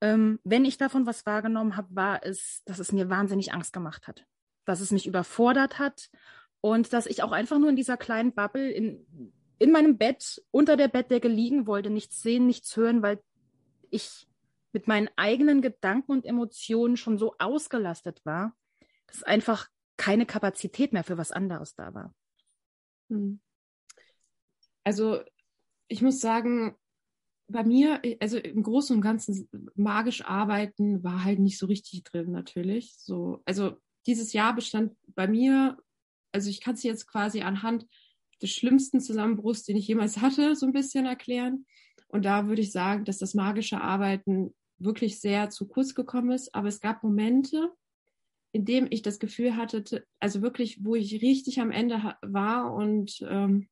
Ähm, 0.00 0.40
wenn 0.42 0.64
ich 0.64 0.78
davon 0.78 1.06
was 1.06 1.26
wahrgenommen 1.26 1.76
habe, 1.76 1.94
war 1.94 2.24
es, 2.24 2.62
dass 2.64 2.78
es 2.78 2.92
mir 2.92 3.10
wahnsinnig 3.10 3.52
Angst 3.52 3.72
gemacht 3.72 4.08
hat, 4.08 4.24
dass 4.64 4.80
es 4.80 4.90
mich 4.90 5.06
überfordert 5.06 5.78
hat 5.78 6.08
und 6.60 6.92
dass 6.92 7.06
ich 7.06 7.22
auch 7.22 7.32
einfach 7.32 7.58
nur 7.58 7.68
in 7.68 7.76
dieser 7.76 7.96
kleinen 7.96 8.32
Bubble 8.32 8.70
in, 8.70 9.06
in 9.58 9.70
meinem 9.70 9.98
Bett 9.98 10.42
unter 10.50 10.76
der 10.76 10.88
Bettdecke 10.88 11.28
liegen 11.28 11.66
wollte, 11.66 11.90
nichts 11.90 12.22
sehen, 12.22 12.46
nichts 12.46 12.74
hören, 12.76 13.02
weil 13.02 13.20
ich 13.90 14.26
mit 14.72 14.86
meinen 14.88 15.08
eigenen 15.16 15.62
Gedanken 15.62 16.12
und 16.12 16.24
Emotionen 16.24 16.96
schon 16.96 17.18
so 17.18 17.34
ausgelastet 17.38 18.24
war, 18.24 18.56
dass 19.06 19.22
einfach 19.22 19.68
keine 19.96 20.26
Kapazität 20.26 20.92
mehr 20.92 21.04
für 21.04 21.18
was 21.18 21.32
anderes 21.32 21.74
da 21.74 21.92
war. 21.94 22.14
Hm. 23.10 23.40
Also 24.84 25.20
ich 25.88 26.02
muss 26.02 26.20
sagen, 26.20 26.76
bei 27.48 27.64
mir, 27.64 28.00
also 28.20 28.38
im 28.38 28.62
Großen 28.62 28.96
und 28.96 29.02
Ganzen 29.02 29.48
magisch 29.74 30.24
arbeiten 30.24 31.02
war 31.02 31.24
halt 31.24 31.40
nicht 31.40 31.58
so 31.58 31.66
richtig 31.66 32.04
drin 32.04 32.30
natürlich. 32.30 32.94
So, 32.96 33.42
also 33.44 33.76
dieses 34.06 34.32
Jahr 34.32 34.54
bestand 34.54 34.96
bei 35.08 35.26
mir, 35.26 35.76
also 36.32 36.48
ich 36.48 36.60
kann 36.60 36.74
es 36.74 36.82
jetzt 36.82 37.06
quasi 37.06 37.42
anhand 37.42 37.86
des 38.40 38.50
schlimmsten 38.50 39.00
Zusammenbruchs, 39.00 39.64
den 39.64 39.76
ich 39.76 39.88
jemals 39.88 40.18
hatte, 40.18 40.54
so 40.54 40.64
ein 40.64 40.72
bisschen 40.72 41.06
erklären. 41.06 41.66
Und 42.08 42.24
da 42.24 42.46
würde 42.46 42.62
ich 42.62 42.72
sagen, 42.72 43.04
dass 43.04 43.18
das 43.18 43.34
magische 43.34 43.80
Arbeiten 43.80 44.54
wirklich 44.80 45.20
sehr 45.20 45.50
zu 45.50 45.68
kurz 45.68 45.94
gekommen 45.94 46.32
ist. 46.32 46.54
Aber 46.54 46.68
es 46.68 46.80
gab 46.80 47.02
Momente, 47.02 47.70
in 48.52 48.64
dem 48.64 48.88
ich 48.90 49.02
das 49.02 49.18
Gefühl 49.18 49.56
hatte, 49.56 50.06
also 50.18 50.42
wirklich, 50.42 50.84
wo 50.84 50.94
ich 50.94 51.22
richtig 51.22 51.60
am 51.60 51.70
Ende 51.70 52.16
war 52.22 52.74
und 52.74 53.24
ähm, 53.28 53.68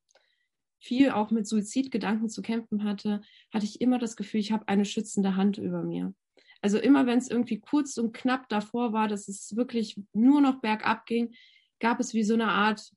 viel 0.79 1.11
auch 1.11 1.31
mit 1.31 1.47
Suizidgedanken 1.47 2.29
zu 2.29 2.43
kämpfen 2.43 2.85
hatte, 2.85 3.21
hatte 3.53 3.65
ich 3.65 3.81
immer 3.81 3.99
das 3.99 4.17
Gefühl, 4.17 4.41
ich 4.41 4.53
habe 4.53 4.69
eine 4.69 4.85
schützende 4.85 5.35
Hand 5.35 5.59
über 5.59 5.83
mir. 5.83 6.15
Also 6.61 6.79
immer 6.79 7.07
wenn 7.07 7.19
es 7.19 7.31
irgendwie 7.31 7.61
kurz 7.61 7.99
und 7.99 8.13
knapp 8.13 8.49
davor 8.49 8.93
war, 8.93 9.09
dass 9.09 9.29
es 9.29 9.57
wirklich 9.57 10.01
nur 10.13 10.41
noch 10.41 10.61
bergab 10.61 11.07
ging, 11.07 11.35
gab 11.81 12.01
es 12.01 12.15
wie 12.15 12.25
so 12.25 12.35
eine 12.35 12.49
Art 12.49 12.93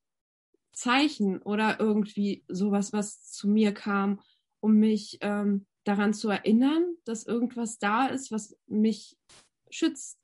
Zeichen 0.74 1.42
oder 1.42 1.80
irgendwie 1.80 2.44
sowas, 2.48 2.94
was 2.94 3.32
zu 3.32 3.48
mir 3.48 3.74
kam, 3.74 4.22
um 4.62 4.76
mich 4.76 5.18
ähm, 5.22 5.66
daran 5.84 6.14
zu 6.14 6.30
erinnern, 6.30 6.96
dass 7.06 7.26
irgendwas 7.26 7.80
da 7.80 8.08
ist, 8.08 8.32
was 8.32 8.58
mich 8.68 9.18
schützt. 9.70 10.20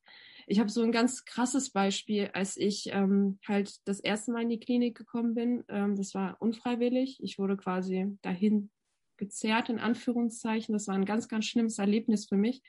Ich 0.49 0.60
habe 0.60 0.70
so 0.70 0.82
ein 0.82 0.91
ganz 0.93 1.26
krasses 1.26 1.72
Beispiel, 1.72 2.30
als 2.34 2.55
ich 2.55 2.89
ähm, 2.93 3.38
halt 3.45 3.86
das 3.86 3.99
erste 3.99 4.32
Mal 4.32 4.43
in 4.43 4.49
die 4.49 4.60
Klinik 4.60 4.97
gekommen 4.97 5.36
bin. 5.36 5.64
Ähm, 5.68 5.95
das 5.95 6.14
war 6.14 6.38
unfreiwillig. 6.39 7.22
Ich 7.22 7.38
wurde 7.38 7.58
quasi 7.58 8.18
dahin 8.22 8.70
gezerrt, 9.18 9.70
in 9.70 9.80
Anführungszeichen. 9.80 10.72
Das 10.74 10.88
war 10.88 10.95
ein 10.95 11.05
ganz, 11.05 11.28
ganz 11.28 11.45
schlimmes 11.45 11.80
Erlebnis 11.80 12.28
für 12.28 12.38
mich, 12.38 12.62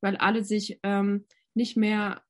weil 0.00 0.16
alle 0.16 0.44
sich 0.44 0.78
ähm, 0.84 1.26
nicht 1.54 1.76
mehr 1.76 2.22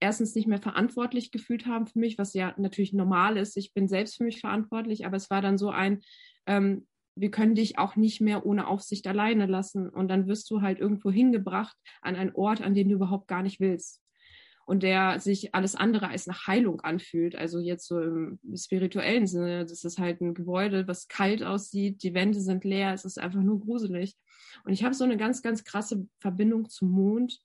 erstens 0.00 0.34
nicht 0.34 0.46
mehr 0.46 0.60
verantwortlich 0.60 1.30
gefühlt 1.30 1.66
haben 1.66 1.86
für 1.86 1.98
mich, 1.98 2.18
was 2.18 2.34
ja 2.34 2.54
natürlich 2.56 2.92
normal 2.92 3.36
ist. 3.36 3.56
Ich 3.56 3.72
bin 3.72 3.88
selbst 3.88 4.16
für 4.16 4.24
mich 4.24 4.40
verantwortlich, 4.40 5.06
aber 5.06 5.16
es 5.16 5.30
war 5.30 5.40
dann 5.40 5.56
so 5.56 5.70
ein, 5.70 6.02
ähm, 6.46 6.86
wir 7.16 7.30
können 7.30 7.54
dich 7.54 7.78
auch 7.78 7.96
nicht 7.96 8.20
mehr 8.20 8.46
ohne 8.46 8.66
Aufsicht 8.66 9.06
alleine 9.06 9.46
lassen. 9.46 9.88
Und 9.88 10.08
dann 10.08 10.26
wirst 10.26 10.50
du 10.50 10.62
halt 10.62 10.78
irgendwo 10.78 11.10
hingebracht 11.10 11.76
an 12.02 12.16
einen 12.16 12.34
Ort, 12.34 12.60
an 12.60 12.74
den 12.74 12.88
du 12.88 12.96
überhaupt 12.96 13.28
gar 13.28 13.42
nicht 13.42 13.60
willst. 13.60 14.02
Und 14.66 14.82
der 14.82 15.20
sich 15.20 15.54
alles 15.54 15.74
andere 15.74 16.08
als 16.08 16.26
nach 16.26 16.46
Heilung 16.46 16.80
anfühlt. 16.80 17.36
Also 17.36 17.58
jetzt 17.58 17.86
so 17.86 18.00
im 18.00 18.38
spirituellen 18.56 19.26
Sinne. 19.26 19.66
Das 19.66 19.84
ist 19.84 19.98
halt 19.98 20.22
ein 20.22 20.34
Gebäude, 20.34 20.88
was 20.88 21.08
kalt 21.08 21.42
aussieht. 21.42 22.02
Die 22.02 22.14
Wände 22.14 22.40
sind 22.40 22.64
leer. 22.64 22.94
Es 22.94 23.04
ist 23.04 23.18
einfach 23.18 23.42
nur 23.42 23.60
gruselig. 23.60 24.14
Und 24.64 24.72
ich 24.72 24.82
habe 24.82 24.94
so 24.94 25.04
eine 25.04 25.18
ganz, 25.18 25.42
ganz 25.42 25.64
krasse 25.64 26.08
Verbindung 26.20 26.68
zum 26.70 26.90
Mond 26.90 27.40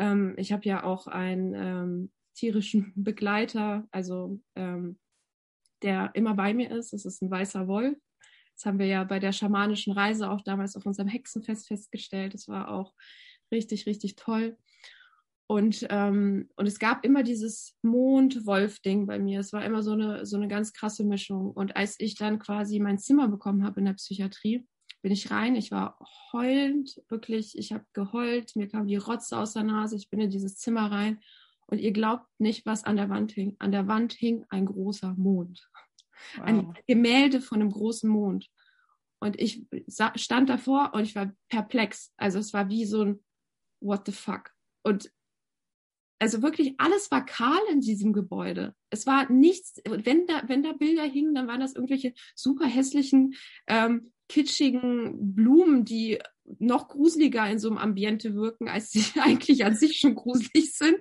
ähm, 0.00 0.34
ich 0.38 0.50
habe 0.50 0.64
ja 0.64 0.82
auch 0.82 1.06
einen 1.06 1.54
ähm, 1.54 2.12
tierischen 2.34 2.92
Begleiter, 2.96 3.86
also 3.90 4.40
ähm, 4.56 4.98
der 5.82 6.10
immer 6.14 6.34
bei 6.34 6.54
mir 6.54 6.70
ist. 6.70 6.94
Das 6.94 7.04
ist 7.04 7.22
ein 7.22 7.30
weißer 7.30 7.68
Wolf. 7.68 7.98
Das 8.60 8.66
haben 8.66 8.78
wir 8.78 8.86
ja 8.86 9.04
bei 9.04 9.18
der 9.18 9.32
schamanischen 9.32 9.94
Reise 9.94 10.28
auch 10.28 10.42
damals 10.42 10.76
auf 10.76 10.84
unserem 10.84 11.08
Hexenfest 11.08 11.66
festgestellt. 11.66 12.34
Das 12.34 12.46
war 12.46 12.70
auch 12.70 12.92
richtig, 13.50 13.86
richtig 13.86 14.16
toll. 14.16 14.58
Und, 15.46 15.86
ähm, 15.88 16.50
und 16.56 16.66
es 16.66 16.78
gab 16.78 17.02
immer 17.06 17.22
dieses 17.22 17.78
Mond-Wolf-Ding 17.80 19.06
bei 19.06 19.18
mir. 19.18 19.40
Es 19.40 19.54
war 19.54 19.64
immer 19.64 19.82
so 19.82 19.92
eine, 19.92 20.26
so 20.26 20.36
eine 20.36 20.46
ganz 20.46 20.74
krasse 20.74 21.04
Mischung. 21.04 21.52
Und 21.52 21.74
als 21.74 21.96
ich 22.00 22.16
dann 22.16 22.38
quasi 22.38 22.80
mein 22.80 22.98
Zimmer 22.98 23.28
bekommen 23.28 23.64
habe 23.64 23.80
in 23.80 23.86
der 23.86 23.94
Psychiatrie, 23.94 24.66
bin 25.00 25.10
ich 25.10 25.30
rein. 25.30 25.56
Ich 25.56 25.70
war 25.70 25.98
heulend, 26.34 27.00
wirklich. 27.08 27.56
Ich 27.56 27.72
habe 27.72 27.86
geheult. 27.94 28.56
Mir 28.56 28.68
kam 28.68 28.86
die 28.86 28.96
Rotze 28.96 29.38
aus 29.38 29.54
der 29.54 29.64
Nase. 29.64 29.96
Ich 29.96 30.10
bin 30.10 30.20
in 30.20 30.28
dieses 30.28 30.58
Zimmer 30.58 30.92
rein. 30.92 31.20
Und 31.66 31.78
ihr 31.78 31.92
glaubt 31.92 32.28
nicht, 32.38 32.66
was 32.66 32.84
an 32.84 32.96
der 32.96 33.08
Wand 33.08 33.32
hing. 33.32 33.56
An 33.58 33.72
der 33.72 33.88
Wand 33.88 34.12
hing 34.12 34.44
ein 34.50 34.66
großer 34.66 35.14
Mond. 35.14 35.66
Wow. 36.36 36.44
Ein 36.44 36.74
Gemälde 36.86 37.40
von 37.40 37.60
einem 37.60 37.70
großen 37.70 38.08
Mond. 38.08 38.48
Und 39.20 39.38
ich 39.38 39.66
stand 40.16 40.48
davor 40.48 40.92
und 40.94 41.02
ich 41.02 41.14
war 41.14 41.32
perplex. 41.48 42.12
Also 42.16 42.38
es 42.38 42.52
war 42.52 42.68
wie 42.68 42.86
so 42.86 43.02
ein 43.02 43.24
What 43.80 44.06
the 44.06 44.12
fuck. 44.12 44.50
Und 44.82 45.10
also 46.18 46.42
wirklich 46.42 46.74
alles 46.78 47.10
war 47.10 47.24
kahl 47.24 47.60
in 47.70 47.80
diesem 47.80 48.12
Gebäude. 48.12 48.74
Es 48.90 49.06
war 49.06 49.30
nichts, 49.30 49.80
wenn 49.84 50.26
da, 50.26 50.42
wenn 50.46 50.62
da 50.62 50.72
Bilder 50.72 51.04
hingen, 51.04 51.34
dann 51.34 51.48
waren 51.48 51.60
das 51.60 51.74
irgendwelche 51.74 52.12
super 52.34 52.66
hässlichen 52.66 53.34
ähm, 53.66 54.12
kitschigen 54.28 55.34
Blumen, 55.34 55.84
die 55.84 56.18
noch 56.58 56.88
gruseliger 56.88 57.48
in 57.48 57.58
so 57.58 57.68
einem 57.68 57.78
Ambiente 57.78 58.34
wirken, 58.34 58.68
als 58.68 58.90
sie 58.90 59.04
eigentlich 59.20 59.64
an 59.64 59.74
sich 59.74 59.98
schon 59.98 60.14
gruselig 60.14 60.74
sind. 60.74 60.98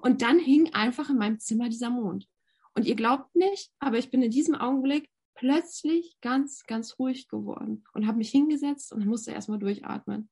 Und 0.00 0.22
dann 0.22 0.38
hing 0.38 0.72
einfach 0.72 1.10
in 1.10 1.18
meinem 1.18 1.38
Zimmer 1.38 1.68
dieser 1.68 1.90
Mond. 1.90 2.26
Und 2.74 2.86
ihr 2.86 2.96
glaubt 2.96 3.34
nicht, 3.34 3.70
aber 3.78 3.98
ich 3.98 4.10
bin 4.10 4.22
in 4.22 4.30
diesem 4.30 4.54
Augenblick 4.54 5.08
plötzlich 5.34 6.16
ganz, 6.20 6.64
ganz 6.66 6.98
ruhig 6.98 7.28
geworden 7.28 7.84
und 7.92 8.06
habe 8.06 8.18
mich 8.18 8.30
hingesetzt 8.30 8.92
und 8.92 9.06
musste 9.06 9.32
erstmal 9.32 9.58
durchatmen. 9.58 10.28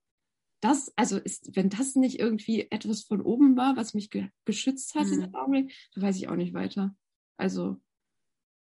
Das, 0.61 0.93
also 0.97 1.19
ist, 1.19 1.57
wenn 1.57 1.71
das 1.71 1.97
nicht 1.97 2.21
irgendwie 2.21 2.69
etwas 2.71 3.03
von 3.03 3.21
oben 3.21 3.57
war, 3.57 3.77
was 3.77 3.95
mich 3.95 4.11
ge 4.11 4.29
geschützt 4.45 4.95
hat, 4.95 5.07
mhm. 5.07 5.25
in 5.25 5.35
Augenblick, 5.35 5.75
dann 5.95 6.05
weiß 6.05 6.17
ich 6.17 6.29
auch 6.29 6.37
nicht 6.37 6.55
weiter. 6.55 6.95
Also 7.37 7.81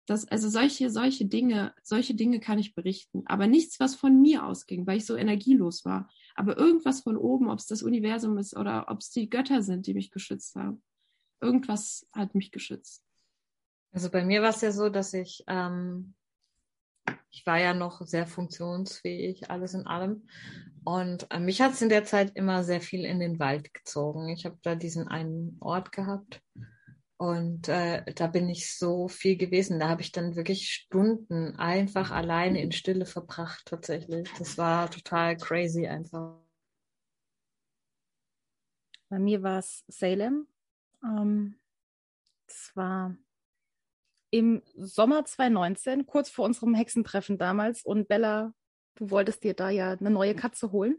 das, 0.06 0.26
also 0.26 0.48
solche, 0.48 0.90
solche 0.90 1.26
Dinge, 1.26 1.74
solche 1.82 2.14
Dinge 2.14 2.40
kann 2.40 2.58
ich 2.58 2.74
berichten. 2.74 3.24
Aber 3.26 3.46
nichts, 3.46 3.78
was 3.80 3.94
von 3.94 4.20
mir 4.20 4.46
ausging, 4.46 4.86
weil 4.86 4.98
ich 4.98 5.06
so 5.06 5.16
energielos 5.16 5.84
war. 5.84 6.08
Aber 6.34 6.56
irgendwas 6.56 7.00
von 7.02 7.16
oben, 7.16 7.50
ob 7.50 7.58
es 7.58 7.66
das 7.66 7.82
Universum 7.82 8.38
ist 8.38 8.56
oder 8.56 8.86
ob 8.88 9.00
es 9.00 9.10
die 9.10 9.28
Götter 9.28 9.62
sind, 9.62 9.86
die 9.86 9.94
mich 9.94 10.10
geschützt 10.10 10.54
haben. 10.54 10.82
Irgendwas 11.40 12.08
hat 12.12 12.34
mich 12.34 12.52
geschützt. 12.52 13.07
Also 13.92 14.10
bei 14.10 14.24
mir 14.24 14.42
war 14.42 14.50
es 14.50 14.60
ja 14.60 14.72
so, 14.72 14.88
dass 14.88 15.14
ich, 15.14 15.44
ähm, 15.46 16.14
ich 17.30 17.46
war 17.46 17.58
ja 17.58 17.74
noch 17.74 18.06
sehr 18.06 18.26
funktionsfähig, 18.26 19.50
alles 19.50 19.74
in 19.74 19.86
allem. 19.86 20.28
Und 20.84 21.30
äh, 21.30 21.38
mich 21.38 21.60
hat 21.60 21.72
es 21.72 21.82
in 21.82 21.88
der 21.88 22.04
Zeit 22.04 22.36
immer 22.36 22.64
sehr 22.64 22.80
viel 22.80 23.04
in 23.04 23.20
den 23.20 23.38
Wald 23.38 23.74
gezogen. 23.74 24.28
Ich 24.28 24.44
habe 24.44 24.58
da 24.62 24.74
diesen 24.74 25.08
einen 25.08 25.56
Ort 25.60 25.92
gehabt 25.92 26.42
und 27.18 27.68
äh, 27.68 28.04
da 28.14 28.28
bin 28.28 28.48
ich 28.48 28.78
so 28.78 29.08
viel 29.08 29.36
gewesen. 29.36 29.80
Da 29.80 29.88
habe 29.88 30.02
ich 30.02 30.12
dann 30.12 30.36
wirklich 30.36 30.70
Stunden 30.70 31.56
einfach 31.56 32.12
alleine 32.12 32.62
in 32.62 32.70
Stille 32.70 33.06
verbracht, 33.06 33.66
tatsächlich. 33.66 34.30
Das 34.38 34.56
war 34.56 34.88
total 34.88 35.36
crazy 35.36 35.88
einfach. 35.88 36.40
Bei 39.08 39.18
mir 39.18 39.42
war 39.42 39.58
es 39.58 39.84
Salem. 39.88 40.46
Ähm, 41.02 41.58
das 42.46 42.70
war 42.74 43.16
im 44.30 44.62
Sommer 44.76 45.24
2019, 45.24 46.06
kurz 46.06 46.30
vor 46.30 46.44
unserem 46.44 46.74
Hexentreffen 46.74 47.38
damals. 47.38 47.82
Und 47.84 48.08
Bella, 48.08 48.52
du 48.96 49.10
wolltest 49.10 49.44
dir 49.44 49.54
da 49.54 49.70
ja 49.70 49.92
eine 49.92 50.10
neue 50.10 50.34
Katze 50.34 50.72
holen. 50.72 50.96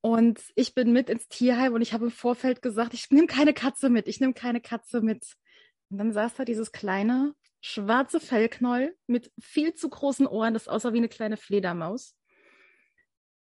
Und 0.00 0.40
ich 0.56 0.74
bin 0.74 0.92
mit 0.92 1.08
ins 1.08 1.28
Tierheim 1.28 1.74
und 1.74 1.82
ich 1.82 1.92
habe 1.92 2.06
im 2.06 2.10
Vorfeld 2.10 2.60
gesagt, 2.60 2.92
ich 2.92 3.10
nehme 3.10 3.28
keine 3.28 3.54
Katze 3.54 3.88
mit, 3.88 4.08
ich 4.08 4.20
nehme 4.20 4.34
keine 4.34 4.60
Katze 4.60 5.00
mit. 5.00 5.24
Und 5.90 5.98
dann 5.98 6.12
saß 6.12 6.34
da 6.34 6.44
dieses 6.44 6.72
kleine 6.72 7.34
schwarze 7.60 8.18
Fellknäuel 8.18 8.96
mit 9.06 9.30
viel 9.40 9.74
zu 9.74 9.88
großen 9.88 10.26
Ohren, 10.26 10.54
das 10.54 10.66
aussah 10.66 10.92
wie 10.92 10.98
eine 10.98 11.08
kleine 11.08 11.36
Fledermaus. 11.36 12.16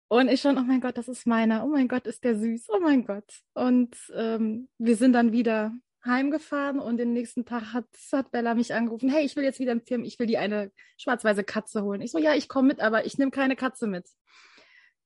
Und 0.08 0.28
ich 0.28 0.42
schon, 0.42 0.58
oh 0.58 0.62
mein 0.62 0.80
Gott, 0.80 0.98
das 0.98 1.08
ist 1.08 1.26
meiner. 1.26 1.64
Oh 1.64 1.68
mein 1.68 1.88
Gott, 1.88 2.06
ist 2.06 2.24
der 2.24 2.36
süß. 2.36 2.68
Oh 2.68 2.78
mein 2.78 3.06
Gott. 3.06 3.40
Und 3.54 3.96
ähm, 4.14 4.68
wir 4.76 4.96
sind 4.96 5.14
dann 5.14 5.32
wieder 5.32 5.72
heimgefahren 6.04 6.78
und 6.78 6.98
den 6.98 7.12
nächsten 7.12 7.44
Tag 7.44 7.72
hat, 7.72 7.86
hat 8.12 8.30
Bella 8.30 8.54
mich 8.54 8.74
angerufen, 8.74 9.08
hey, 9.08 9.24
ich 9.24 9.36
will 9.36 9.44
jetzt 9.44 9.58
wieder 9.58 9.72
im 9.72 9.80
Film, 9.80 10.04
ich 10.04 10.18
will 10.18 10.26
die 10.26 10.38
eine 10.38 10.70
schwarz-weiße 10.98 11.44
Katze 11.44 11.82
holen. 11.82 12.00
Ich 12.00 12.12
so, 12.12 12.18
ja, 12.18 12.34
ich 12.34 12.48
komme 12.48 12.68
mit, 12.68 12.80
aber 12.80 13.06
ich 13.06 13.18
nehme 13.18 13.30
keine 13.30 13.56
Katze 13.56 13.86
mit. 13.86 14.08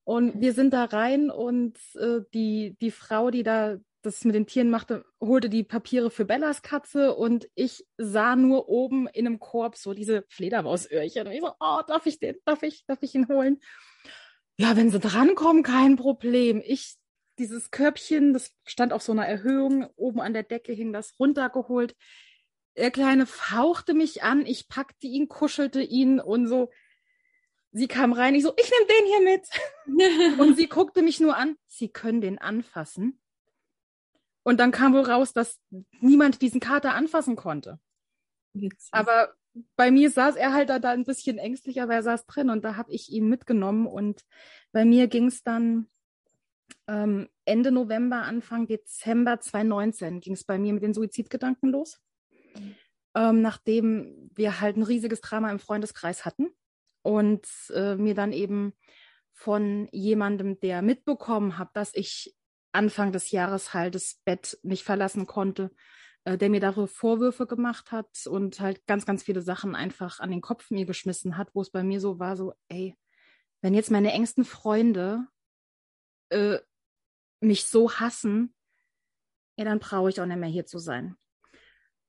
Und 0.04 0.40
wir 0.40 0.54
sind 0.54 0.72
da 0.72 0.84
rein 0.84 1.30
und 1.30 1.78
äh, 1.94 2.20
die, 2.32 2.76
die 2.80 2.90
Frau, 2.90 3.30
die 3.30 3.42
da 3.42 3.76
das 4.02 4.24
mit 4.24 4.34
den 4.34 4.46
Tieren 4.46 4.70
machte, 4.70 5.04
holte 5.20 5.48
die 5.48 5.64
Papiere 5.64 6.10
für 6.10 6.24
Bellas 6.24 6.62
Katze 6.62 7.14
und 7.14 7.48
ich 7.54 7.84
sah 7.96 8.36
nur 8.36 8.68
oben 8.68 9.06
in 9.08 9.26
einem 9.26 9.38
Korb 9.38 9.76
so 9.76 9.92
diese 9.92 10.24
Fledermausöhrchen. 10.28 11.26
Und 11.26 11.32
ich 11.32 11.40
so, 11.40 11.50
oh, 11.60 11.80
darf 11.86 12.06
ich 12.06 12.18
den, 12.18 12.36
darf 12.44 12.62
ich, 12.62 12.84
darf 12.86 12.98
ich 13.02 13.14
ihn 13.14 13.28
holen? 13.28 13.58
Ja, 14.56 14.76
wenn 14.76 14.90
sie 14.90 14.98
drankommen, 14.98 15.62
kein 15.62 15.96
Problem. 15.96 16.62
Ich, 16.64 16.96
dieses 17.38 17.70
Körbchen, 17.70 18.32
das 18.32 18.52
stand 18.64 18.92
auf 18.92 19.02
so 19.02 19.12
einer 19.12 19.26
Erhöhung, 19.26 19.88
oben 19.96 20.20
an 20.20 20.32
der 20.32 20.42
Decke 20.42 20.72
hing 20.72 20.92
das 20.92 21.18
runtergeholt. 21.18 21.96
Der 22.76 22.90
Kleine 22.90 23.26
fauchte 23.26 23.94
mich 23.94 24.22
an, 24.22 24.46
ich 24.46 24.68
packte 24.68 25.06
ihn, 25.06 25.28
kuschelte 25.28 25.82
ihn 25.82 26.20
und 26.20 26.46
so, 26.46 26.70
sie 27.72 27.88
kam 27.88 28.12
rein, 28.12 28.34
ich 28.34 28.42
so, 28.42 28.52
ich 28.56 28.70
nehme 28.70 28.86
den 28.86 29.06
hier 29.06 30.34
mit. 30.34 30.40
und 30.40 30.56
sie 30.56 30.68
guckte 30.68 31.02
mich 31.02 31.20
nur 31.20 31.36
an, 31.36 31.56
sie 31.66 31.88
können 31.88 32.20
den 32.20 32.38
anfassen. 32.38 33.20
Und 34.42 34.58
dann 34.60 34.70
kam 34.70 34.94
wohl 34.94 35.02
raus, 35.02 35.32
dass 35.32 35.60
niemand 36.00 36.40
diesen 36.40 36.60
Kater 36.60 36.94
anfassen 36.94 37.36
konnte. 37.36 37.78
Witzig. 38.54 38.88
Aber 38.92 39.34
bei 39.76 39.90
mir 39.90 40.10
saß 40.10 40.36
er 40.36 40.52
halt 40.52 40.70
da, 40.70 40.78
da 40.78 40.90
ein 40.90 41.04
bisschen 41.04 41.38
ängstlich, 41.38 41.82
aber 41.82 41.94
er 41.94 42.02
saß 42.02 42.26
drin 42.26 42.50
und 42.50 42.64
da 42.64 42.76
habe 42.76 42.92
ich 42.92 43.10
ihn 43.10 43.28
mitgenommen. 43.28 43.86
Und 43.86 44.24
bei 44.72 44.84
mir 44.84 45.08
ging 45.08 45.26
es 45.26 45.42
dann 45.42 45.88
ähm, 46.86 47.28
Ende 47.44 47.70
November, 47.70 48.22
Anfang 48.22 48.66
Dezember 48.66 49.40
2019 49.40 50.20
ging 50.20 50.34
es 50.34 50.44
bei 50.44 50.58
mir 50.58 50.72
mit 50.72 50.82
den 50.82 50.94
Suizidgedanken 50.94 51.70
los. 51.70 52.00
Ähm, 53.14 53.42
nachdem 53.42 54.30
wir 54.34 54.60
halt 54.60 54.76
ein 54.76 54.82
riesiges 54.82 55.20
Drama 55.20 55.50
im 55.50 55.58
Freundeskreis 55.58 56.24
hatten 56.24 56.48
und 57.02 57.46
äh, 57.74 57.96
mir 57.96 58.14
dann 58.14 58.32
eben 58.32 58.74
von 59.32 59.88
jemandem, 59.92 60.58
der 60.60 60.82
mitbekommen 60.82 61.58
hat, 61.58 61.70
dass 61.74 61.94
ich 61.94 62.34
Anfang 62.72 63.12
des 63.12 63.30
Jahres 63.30 63.72
halt 63.72 63.94
das 63.94 64.20
Bett 64.24 64.58
nicht 64.62 64.84
verlassen 64.84 65.26
konnte, 65.26 65.70
äh, 66.24 66.36
der 66.36 66.50
mir 66.50 66.60
darüber 66.60 66.88
Vorwürfe 66.88 67.46
gemacht 67.46 67.92
hat 67.92 68.26
und 68.26 68.60
halt 68.60 68.86
ganz, 68.86 69.06
ganz 69.06 69.22
viele 69.22 69.40
Sachen 69.40 69.74
einfach 69.74 70.20
an 70.20 70.30
den 70.30 70.40
Kopf 70.40 70.70
mir 70.70 70.86
geschmissen 70.86 71.36
hat, 71.36 71.54
wo 71.54 71.62
es 71.62 71.70
bei 71.70 71.82
mir 71.82 72.00
so 72.00 72.18
war, 72.18 72.36
so, 72.36 72.52
ey, 72.68 72.94
wenn 73.62 73.74
jetzt 73.74 73.90
meine 73.90 74.12
engsten 74.12 74.44
Freunde 74.44 75.26
äh, 76.30 76.58
mich 77.40 77.66
so 77.66 77.92
hassen, 77.92 78.54
ja, 79.56 79.64
dann 79.64 79.80
brauche 79.80 80.10
ich 80.10 80.20
auch 80.20 80.26
nicht 80.26 80.38
mehr 80.38 80.48
hier 80.48 80.66
zu 80.66 80.78
sein. 80.78 81.16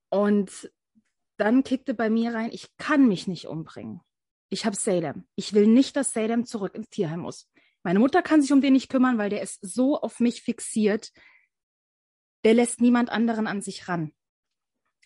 Und 0.09 0.71
dann 1.37 1.63
kickte 1.63 1.93
bei 1.93 2.09
mir 2.09 2.33
rein, 2.33 2.51
ich 2.51 2.75
kann 2.77 3.07
mich 3.07 3.27
nicht 3.27 3.47
umbringen. 3.47 4.01
Ich 4.49 4.65
habe 4.65 4.75
Salem. 4.75 5.27
Ich 5.35 5.53
will 5.53 5.67
nicht, 5.67 5.95
dass 5.95 6.13
Salem 6.13 6.45
zurück 6.45 6.75
ins 6.75 6.89
Tierheim 6.89 7.21
muss. 7.21 7.49
Meine 7.83 7.99
Mutter 7.99 8.21
kann 8.21 8.41
sich 8.41 8.51
um 8.51 8.61
den 8.61 8.73
nicht 8.73 8.89
kümmern, 8.89 9.17
weil 9.17 9.29
der 9.29 9.41
ist 9.41 9.59
so 9.61 9.99
auf 9.99 10.19
mich 10.19 10.41
fixiert. 10.41 11.11
Der 12.43 12.53
lässt 12.53 12.81
niemand 12.81 13.09
anderen 13.09 13.47
an 13.47 13.61
sich 13.61 13.87
ran. 13.87 14.13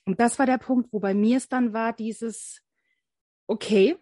Und 0.06 0.20
das 0.20 0.40
war 0.40 0.46
der 0.46 0.58
Punkt, 0.58 0.92
wo 0.92 1.00
bei 1.00 1.14
mir 1.14 1.38
es 1.38 1.48
dann 1.48 1.74
war, 1.74 1.94
dieses, 1.94 2.62
okay, 3.48 3.98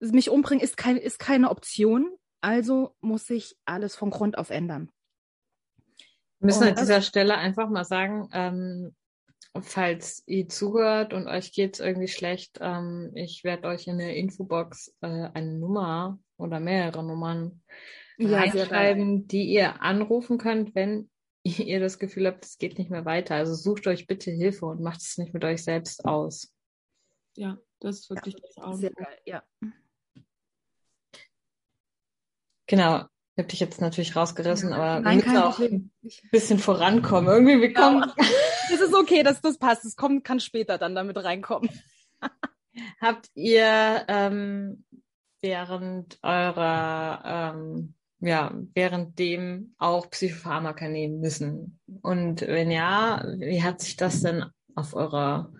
mich 0.00 0.30
umbringen 0.30 0.64
ist, 0.64 0.76
kein, 0.76 0.96
ist 0.96 1.18
keine 1.18 1.50
Option, 1.50 2.16
also 2.40 2.94
muss 3.00 3.28
ich 3.30 3.56
alles 3.64 3.96
von 3.96 4.10
Grund 4.10 4.38
auf 4.38 4.50
ändern. 4.50 4.90
Wir 6.38 6.46
müssen 6.46 6.68
an 6.68 6.74
dieser 6.74 7.02
Stelle 7.02 7.36
einfach 7.36 7.68
mal 7.68 7.84
sagen, 7.84 8.28
ähm, 8.32 8.94
falls 9.60 10.22
ihr 10.26 10.48
zuhört 10.48 11.12
und 11.12 11.26
euch 11.26 11.52
geht 11.52 11.74
es 11.74 11.80
irgendwie 11.80 12.08
schlecht, 12.08 12.58
ähm, 12.60 13.12
ich 13.14 13.44
werde 13.44 13.68
euch 13.68 13.86
in 13.86 13.98
der 13.98 14.16
Infobox 14.16 14.94
äh, 15.00 15.06
eine 15.34 15.58
Nummer 15.58 16.18
oder 16.36 16.60
mehrere 16.60 17.04
Nummern 17.04 17.62
ja, 18.16 18.38
reinschreiben, 18.38 19.26
die 19.26 19.44
ihr 19.44 19.82
anrufen 19.82 20.38
könnt, 20.38 20.74
wenn 20.74 21.10
ihr 21.42 21.80
das 21.80 21.98
Gefühl 21.98 22.26
habt, 22.26 22.44
es 22.44 22.58
geht 22.58 22.78
nicht 22.78 22.90
mehr 22.90 23.04
weiter. 23.04 23.34
Also 23.34 23.54
sucht 23.54 23.86
euch 23.86 24.06
bitte 24.06 24.30
Hilfe 24.30 24.66
und 24.66 24.80
macht 24.80 25.00
es 25.00 25.18
nicht 25.18 25.34
mit 25.34 25.44
euch 25.44 25.62
selbst 25.62 26.04
aus. 26.04 26.52
Ja, 27.36 27.58
das 27.80 28.00
ist 28.00 28.10
wirklich 28.10 28.34
ja, 28.34 28.40
das 28.42 28.64
Auge. 28.64 28.76
Sehr 28.76 28.90
geil, 28.92 29.18
ja. 29.24 29.42
Genau. 32.70 32.98
Ich 33.34 33.38
habe 33.38 33.48
dich 33.48 33.58
jetzt 33.58 33.80
natürlich 33.80 34.14
rausgerissen, 34.14 34.72
aber 34.72 35.00
Nein, 35.00 35.18
wir 35.18 35.26
müssen 35.26 35.42
auch 35.42 35.58
ein 35.58 35.90
bisschen 36.30 36.60
vorankommen. 36.60 37.28
Irgendwie, 37.28 37.60
wir 37.60 37.74
kommen. 37.74 38.02
Ja. 38.02 38.14
Es 38.72 38.80
ist 38.80 38.94
okay, 38.94 39.24
dass 39.24 39.40
das 39.40 39.58
passt. 39.58 39.84
Es 39.84 39.96
kommt, 39.96 40.22
kann 40.22 40.38
später 40.38 40.78
dann 40.78 40.94
damit 40.94 41.16
reinkommen. 41.16 41.68
Habt 43.00 43.28
ihr 43.34 44.04
ähm, 44.06 44.84
während 45.40 46.20
eurer, 46.22 47.54
ähm, 47.56 47.94
ja, 48.20 48.52
währenddem 48.74 49.74
auch 49.78 50.08
Psychopharmaka 50.08 50.86
nehmen 50.86 51.18
müssen? 51.18 51.80
Und 52.02 52.42
wenn 52.42 52.70
ja, 52.70 53.24
wie 53.38 53.64
hat 53.64 53.80
sich 53.80 53.96
das 53.96 54.22
denn 54.22 54.44
auf 54.76 54.94
eurer, 54.94 55.52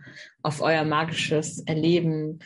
auf 0.42 0.60
euer 0.60 0.84
magisches 0.84 1.58
Erleben 1.66 2.38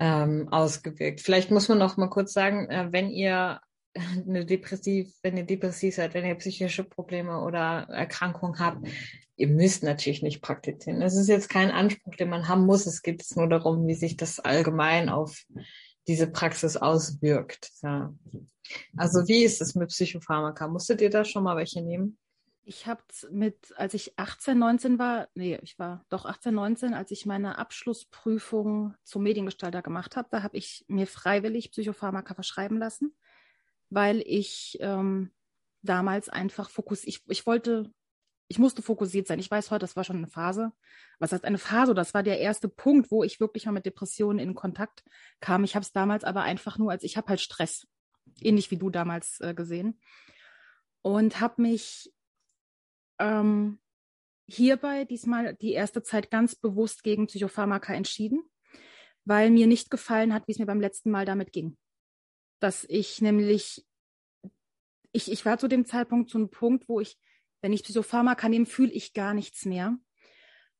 ähm, 0.00 0.48
ausgewirkt? 0.48 1.20
Vielleicht 1.20 1.52
muss 1.52 1.68
man 1.68 1.78
noch 1.78 1.96
mal 1.96 2.10
kurz 2.10 2.32
sagen, 2.32 2.68
äh, 2.68 2.88
wenn 2.90 3.10
ihr 3.10 3.60
eine 3.94 4.44
depressiv, 4.44 5.12
wenn 5.22 5.36
ihr 5.36 5.44
depressiv 5.44 5.96
seid, 5.96 6.14
wenn 6.14 6.24
ihr 6.24 6.34
psychische 6.36 6.84
Probleme 6.84 7.40
oder 7.40 7.88
Erkrankungen 7.88 8.58
habt, 8.58 8.86
ihr 9.36 9.48
müsst 9.48 9.82
natürlich 9.82 10.22
nicht 10.22 10.42
praktizieren. 10.42 11.00
Das 11.00 11.16
ist 11.16 11.28
jetzt 11.28 11.48
kein 11.48 11.70
Anspruch, 11.70 12.14
den 12.14 12.28
man 12.28 12.48
haben 12.48 12.66
muss. 12.66 12.86
Es 12.86 13.02
geht 13.02 13.24
nur 13.36 13.48
darum, 13.48 13.86
wie 13.86 13.94
sich 13.94 14.16
das 14.16 14.38
allgemein 14.38 15.08
auf 15.08 15.44
diese 16.06 16.26
Praxis 16.26 16.76
auswirkt. 16.76 17.70
Ja. 17.82 18.14
Also 18.96 19.26
wie 19.26 19.44
ist 19.44 19.60
es 19.60 19.74
mit 19.74 19.88
Psychopharmaka? 19.88 20.68
Musstet 20.68 21.00
ihr 21.00 21.10
da 21.10 21.24
schon 21.24 21.42
mal 21.42 21.56
welche 21.56 21.82
nehmen? 21.82 22.18
Ich 22.62 22.86
habe 22.86 23.02
mit, 23.32 23.74
als 23.76 23.94
ich 23.94 24.16
18, 24.16 24.56
19 24.56 24.98
war, 24.98 25.28
nee, 25.34 25.58
ich 25.62 25.78
war 25.78 26.04
doch 26.08 26.26
18, 26.26 26.54
19, 26.54 26.94
als 26.94 27.10
ich 27.10 27.26
meine 27.26 27.58
Abschlussprüfung 27.58 28.94
zum 29.02 29.24
Mediengestalter 29.24 29.82
gemacht 29.82 30.14
habe, 30.14 30.28
da 30.30 30.42
habe 30.44 30.56
ich 30.56 30.84
mir 30.86 31.06
freiwillig 31.06 31.72
Psychopharmaka 31.72 32.34
verschreiben 32.34 32.78
lassen 32.78 33.12
weil 33.90 34.22
ich 34.24 34.78
ähm, 34.80 35.30
damals 35.82 36.28
einfach 36.28 36.70
fokus, 36.70 37.04
ich, 37.04 37.22
ich 37.28 37.46
wollte, 37.46 37.92
ich 38.48 38.58
musste 38.58 38.82
fokussiert 38.82 39.26
sein. 39.26 39.38
Ich 39.38 39.50
weiß 39.50 39.70
heute, 39.70 39.80
das 39.80 39.96
war 39.96 40.04
schon 40.04 40.16
eine 40.16 40.28
Phase. 40.28 40.72
Was 41.18 41.32
heißt 41.32 41.44
eine 41.44 41.58
Phase? 41.58 41.94
Das 41.94 42.14
war 42.14 42.22
der 42.22 42.38
erste 42.38 42.68
Punkt, 42.68 43.10
wo 43.10 43.24
ich 43.24 43.40
wirklich 43.40 43.66
mal 43.66 43.72
mit 43.72 43.86
Depressionen 43.86 44.38
in 44.38 44.54
Kontakt 44.54 45.04
kam. 45.40 45.64
Ich 45.64 45.74
habe 45.74 45.82
es 45.84 45.92
damals 45.92 46.24
aber 46.24 46.42
einfach 46.42 46.78
nur 46.78 46.90
als, 46.90 47.02
ich 47.02 47.16
habe 47.16 47.28
halt 47.28 47.40
Stress, 47.40 47.86
ähnlich 48.40 48.70
wie 48.70 48.78
du 48.78 48.90
damals 48.90 49.40
äh, 49.40 49.54
gesehen. 49.54 50.00
Und 51.02 51.40
habe 51.40 51.62
mich 51.62 52.12
ähm, 53.18 53.80
hierbei 54.46 55.04
diesmal 55.04 55.54
die 55.54 55.72
erste 55.72 56.02
Zeit 56.02 56.30
ganz 56.30 56.54
bewusst 56.54 57.02
gegen 57.02 57.26
Psychopharmaka 57.26 57.94
entschieden, 57.94 58.42
weil 59.24 59.50
mir 59.50 59.66
nicht 59.66 59.90
gefallen 59.90 60.34
hat, 60.34 60.46
wie 60.46 60.52
es 60.52 60.58
mir 60.58 60.66
beim 60.66 60.80
letzten 60.80 61.10
Mal 61.10 61.24
damit 61.24 61.52
ging 61.52 61.76
dass 62.60 62.84
ich 62.84 63.20
nämlich, 63.20 63.84
ich, 65.12 65.30
ich 65.30 65.44
war 65.44 65.58
zu 65.58 65.68
dem 65.68 65.86
Zeitpunkt 65.86 66.30
zu 66.30 66.38
einem 66.38 66.50
Punkt, 66.50 66.88
wo 66.88 67.00
ich, 67.00 67.18
wenn 67.62 67.72
ich 67.72 67.82
Psychopharmaka 67.82 68.48
nehme, 68.48 68.66
fühle 68.66 68.92
ich 68.92 69.12
gar 69.12 69.34
nichts 69.34 69.64
mehr. 69.64 69.98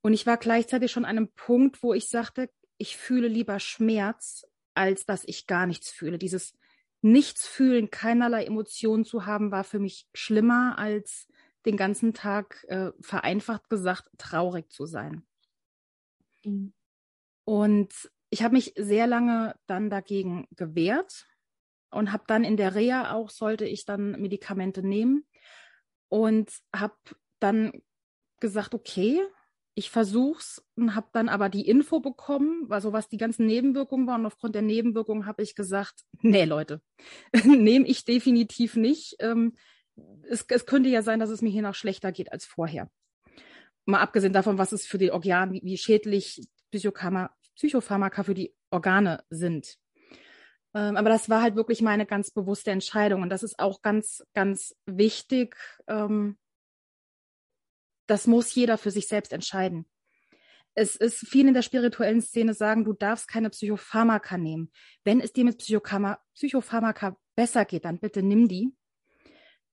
Und 0.03 0.13
ich 0.13 0.27
war 0.27 0.37
gleichzeitig 0.37 0.93
schon 0.93 1.05
an 1.05 1.17
einem 1.17 1.33
Punkt, 1.33 1.83
wo 1.83 1.93
ich 1.93 2.09
sagte, 2.09 2.51
ich 2.79 2.97
fühle 2.97 3.29
lieber 3.29 3.61
Schmerz, 3.61 4.47
als 4.75 5.05
dass 5.05 5.25
ich 5.25 5.47
gar 5.47 5.67
nichts 5.67 5.91
fühle. 5.91 6.17
Dieses 6.17 6.55
Nichtsfühlen, 7.03 7.91
keinerlei 7.91 8.45
Emotionen 8.45 9.05
zu 9.05 9.27
haben, 9.27 9.51
war 9.51 9.65
für 9.65 9.79
mich 9.79 10.07
schlimmer, 10.15 10.79
als 10.79 11.27
den 11.67 11.77
ganzen 11.77 12.15
Tag 12.15 12.65
äh, 12.69 12.93
vereinfacht 13.01 13.69
gesagt 13.69 14.09
traurig 14.17 14.71
zu 14.71 14.87
sein. 14.87 15.27
Mhm. 16.45 16.73
Und 17.45 18.11
ich 18.31 18.43
habe 18.43 18.55
mich 18.55 18.73
sehr 18.77 19.07
lange 19.07 19.55
dann 19.67 19.91
dagegen 19.91 20.47
gewehrt 20.53 21.27
und 21.91 22.13
habe 22.13 22.25
dann 22.27 22.45
in 22.45 22.57
der 22.57 22.75
Reha 22.75 23.13
auch, 23.13 23.31
sollte 23.31 23.65
ich 23.65 23.85
dann 23.85 24.13
Medikamente 24.13 24.87
nehmen 24.87 25.25
und 26.09 26.51
habe 26.75 26.97
dann 27.41 27.83
gesagt, 28.41 28.75
okay, 28.75 29.21
ich 29.75 29.91
versuch's 29.91 30.63
und 30.77 30.95
habe 30.95 31.09
dann 31.13 31.29
aber 31.29 31.49
die 31.49 31.67
Info 31.67 32.01
bekommen, 32.01 32.67
also 32.71 32.93
was 32.93 33.09
die 33.09 33.17
ganzen 33.17 33.47
Nebenwirkungen 33.47 34.07
waren. 34.07 34.23
Und 34.23 34.27
aufgrund 34.27 34.55
der 34.55 34.63
Nebenwirkungen 34.63 35.27
habe 35.27 35.43
ich 35.43 35.55
gesagt, 35.55 36.03
nee, 36.21 36.45
Leute, 36.45 36.83
nehme 37.45 37.87
ich 37.87 38.05
definitiv 38.05 38.77
nicht. 38.77 39.17
Ähm, 39.21 39.57
es, 40.29 40.45
es, 40.49 40.67
könnte 40.67 40.89
ja 40.89 41.03
sein, 41.03 41.21
dass 41.21 41.31
es 41.31 41.43
mir 41.43 41.51
hier 41.51 41.63
noch 41.63 41.75
schlechter 41.75 42.13
geht 42.13 42.33
als 42.33 42.45
vorher. 42.45 42.91
Mal 43.85 44.01
abgesehen 44.01 44.33
davon, 44.33 44.59
was 44.59 44.73
es 44.73 44.87
für 44.87 44.99
die 44.99 45.13
Organe, 45.13 45.61
wie 45.63 45.79
schädlich 45.79 46.47
Psychopharmaka 46.71 48.23
für 48.23 48.35
die 48.35 48.55
Organe 48.71 49.25
sind. 49.31 49.77
Ähm, 50.75 50.97
aber 50.97 51.09
das 51.09 51.29
war 51.29 51.43
halt 51.43 51.57
wirklich 51.57 51.83
meine 51.83 52.07
ganz 52.07 52.31
bewusste 52.31 52.71
Entscheidung. 52.71 53.23
Und 53.23 53.31
das 53.31 53.43
ist 53.43 53.59
auch 53.59 53.83
ganz, 53.83 54.25
ganz 54.35 54.75
wichtig. 54.87 55.57
Ähm, 55.89 56.39
das 58.07 58.27
muss 58.27 58.55
jeder 58.55 58.79
für 58.79 58.91
sich 58.91 59.09
selbst 59.09 59.33
entscheiden. 59.33 59.87
Es 60.75 60.95
ist 60.95 61.27
viel 61.27 61.49
in 61.49 61.55
der 61.55 61.63
spirituellen 61.63 62.21
Szene 62.21 62.55
sagen, 62.55 62.85
du 62.85 62.93
darfst 62.93 63.27
keine 63.29 63.51
Psychopharmaka 63.51 64.39
nehmen. 64.39 64.71
Wenn 65.05 65.21
es 65.21 65.33
dir 65.33 65.45
mit 65.45 65.59
Psychopharmaka 65.59 67.17
besser 67.35 67.65
geht, 67.65 67.85
dann 67.85 67.99
bitte 67.99 68.23
nimm 68.23 68.47
die. 68.47 68.73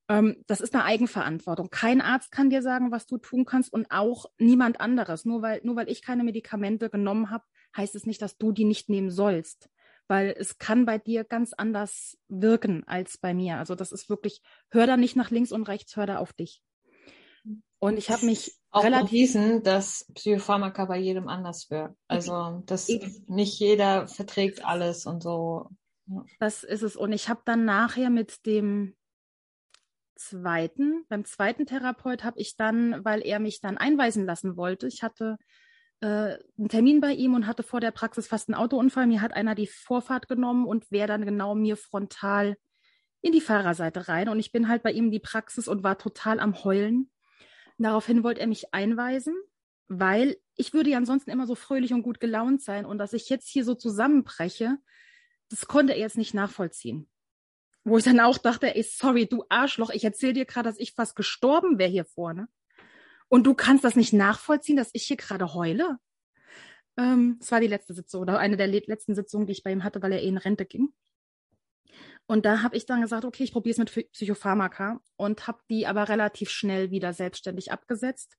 Ähm, 0.08 0.42
das 0.48 0.60
ist 0.60 0.74
eine 0.74 0.84
Eigenverantwortung. 0.84 1.70
Kein 1.70 2.00
Arzt 2.00 2.32
kann 2.32 2.50
dir 2.50 2.62
sagen, 2.62 2.90
was 2.90 3.06
du 3.06 3.18
tun 3.18 3.44
kannst 3.44 3.72
und 3.72 3.86
auch 3.90 4.26
niemand 4.38 4.80
anderes. 4.80 5.24
Nur 5.24 5.42
weil, 5.42 5.60
nur 5.62 5.76
weil 5.76 5.88
ich 5.88 6.02
keine 6.02 6.24
Medikamente 6.24 6.90
genommen 6.90 7.30
habe, 7.30 7.44
heißt 7.76 7.94
es 7.94 8.06
nicht, 8.06 8.20
dass 8.20 8.36
du 8.36 8.50
die 8.50 8.64
nicht 8.64 8.88
nehmen 8.88 9.10
sollst 9.10 9.70
weil 10.08 10.34
es 10.36 10.58
kann 10.58 10.86
bei 10.86 10.98
dir 10.98 11.22
ganz 11.24 11.52
anders 11.52 12.18
wirken 12.28 12.82
als 12.86 13.18
bei 13.18 13.34
mir. 13.34 13.58
Also 13.58 13.74
das 13.74 13.92
ist 13.92 14.08
wirklich, 14.08 14.42
hör 14.70 14.86
da 14.86 14.96
nicht 14.96 15.16
nach 15.16 15.30
links 15.30 15.52
und 15.52 15.64
rechts, 15.64 15.96
hör 15.96 16.06
da 16.06 16.18
auf 16.18 16.32
dich. 16.32 16.62
Und 17.78 17.96
ich 17.96 18.10
habe 18.10 18.26
mich 18.26 18.58
auch 18.70 18.82
bewiesen, 18.82 19.62
dass 19.62 20.10
Psychopharmaka 20.14 20.86
bei 20.86 20.98
jedem 20.98 21.28
anders 21.28 21.70
wirkt. 21.70 21.96
Also 22.08 22.62
dass 22.66 22.88
nicht 22.88 23.60
jeder 23.60 24.08
verträgt 24.08 24.64
alles 24.64 25.06
und 25.06 25.22
so. 25.22 25.70
Das 26.40 26.64
ist 26.64 26.82
es. 26.82 26.96
Und 26.96 27.12
ich 27.12 27.28
habe 27.28 27.42
dann 27.44 27.64
nachher 27.64 28.10
mit 28.10 28.46
dem 28.46 28.96
zweiten, 30.16 31.04
beim 31.08 31.24
zweiten 31.24 31.66
Therapeut 31.66 32.24
habe 32.24 32.40
ich 32.40 32.56
dann, 32.56 33.04
weil 33.04 33.24
er 33.24 33.38
mich 33.38 33.60
dann 33.60 33.78
einweisen 33.78 34.26
lassen 34.26 34.56
wollte, 34.56 34.88
ich 34.88 35.02
hatte 35.02 35.38
äh, 36.00 36.36
einen 36.58 36.68
Termin 36.68 37.00
bei 37.00 37.12
ihm 37.12 37.34
und 37.34 37.46
hatte 37.46 37.62
vor 37.62 37.80
der 37.80 37.90
Praxis 37.90 38.28
fast 38.28 38.48
einen 38.48 38.54
Autounfall. 38.54 39.06
Mir 39.06 39.20
hat 39.20 39.32
einer 39.32 39.54
die 39.54 39.66
Vorfahrt 39.66 40.28
genommen 40.28 40.66
und 40.66 40.90
wäre 40.90 41.08
dann 41.08 41.24
genau 41.24 41.54
mir 41.54 41.76
frontal 41.76 42.56
in 43.20 43.32
die 43.32 43.40
Fahrerseite 43.40 44.08
rein. 44.08 44.28
Und 44.28 44.38
ich 44.38 44.52
bin 44.52 44.68
halt 44.68 44.82
bei 44.82 44.92
ihm 44.92 45.06
in 45.06 45.10
die 45.10 45.18
Praxis 45.18 45.68
und 45.68 45.82
war 45.82 45.98
total 45.98 46.40
am 46.40 46.62
Heulen. 46.64 47.10
Daraufhin 47.78 48.24
wollte 48.24 48.40
er 48.40 48.46
mich 48.46 48.74
einweisen, 48.74 49.34
weil 49.86 50.36
ich 50.56 50.72
würde 50.72 50.90
ja 50.90 50.98
ansonsten 50.98 51.30
immer 51.30 51.46
so 51.46 51.54
fröhlich 51.54 51.92
und 51.92 52.02
gut 52.02 52.20
gelaunt 52.20 52.62
sein. 52.62 52.84
Und 52.84 52.98
dass 52.98 53.12
ich 53.12 53.28
jetzt 53.28 53.48
hier 53.48 53.64
so 53.64 53.74
zusammenbreche, 53.74 54.78
das 55.48 55.66
konnte 55.66 55.94
er 55.94 56.00
jetzt 56.00 56.18
nicht 56.18 56.34
nachvollziehen. 56.34 57.08
Wo 57.84 57.96
ich 57.96 58.04
dann 58.04 58.20
auch 58.20 58.38
dachte, 58.38 58.74
ey, 58.74 58.82
sorry, 58.82 59.26
du 59.26 59.44
Arschloch, 59.48 59.90
ich 59.90 60.04
erzähle 60.04 60.34
dir 60.34 60.44
gerade, 60.44 60.68
dass 60.68 60.78
ich 60.78 60.92
fast 60.92 61.16
gestorben 61.16 61.78
wäre 61.78 61.90
hier 61.90 62.04
vorne. 62.04 62.48
Und 63.28 63.46
du 63.46 63.54
kannst 63.54 63.84
das 63.84 63.96
nicht 63.96 64.12
nachvollziehen, 64.12 64.76
dass 64.76 64.90
ich 64.92 65.04
hier 65.04 65.16
gerade 65.16 65.54
heule? 65.54 65.98
Ähm, 66.96 67.38
es 67.40 67.52
war 67.52 67.60
die 67.60 67.66
letzte 67.66 67.94
Sitzung 67.94 68.22
oder 68.22 68.38
eine 68.38 68.56
der 68.56 68.66
letzten 68.66 69.14
Sitzungen, 69.14 69.46
die 69.46 69.52
ich 69.52 69.62
bei 69.62 69.70
ihm 69.70 69.84
hatte, 69.84 70.02
weil 70.02 70.12
er 70.12 70.22
eh 70.22 70.28
in 70.28 70.38
Rente 70.38 70.66
ging. 70.66 70.92
Und 72.26 72.44
da 72.44 72.62
habe 72.62 72.76
ich 72.76 72.84
dann 72.84 73.00
gesagt, 73.00 73.24
okay, 73.24 73.44
ich 73.44 73.52
probiere 73.52 73.72
es 73.72 73.78
mit 73.78 74.12
Psychopharmaka 74.12 75.00
und 75.16 75.46
habe 75.46 75.60
die 75.70 75.86
aber 75.86 76.08
relativ 76.08 76.50
schnell 76.50 76.90
wieder 76.90 77.14
selbstständig 77.14 77.72
abgesetzt, 77.72 78.36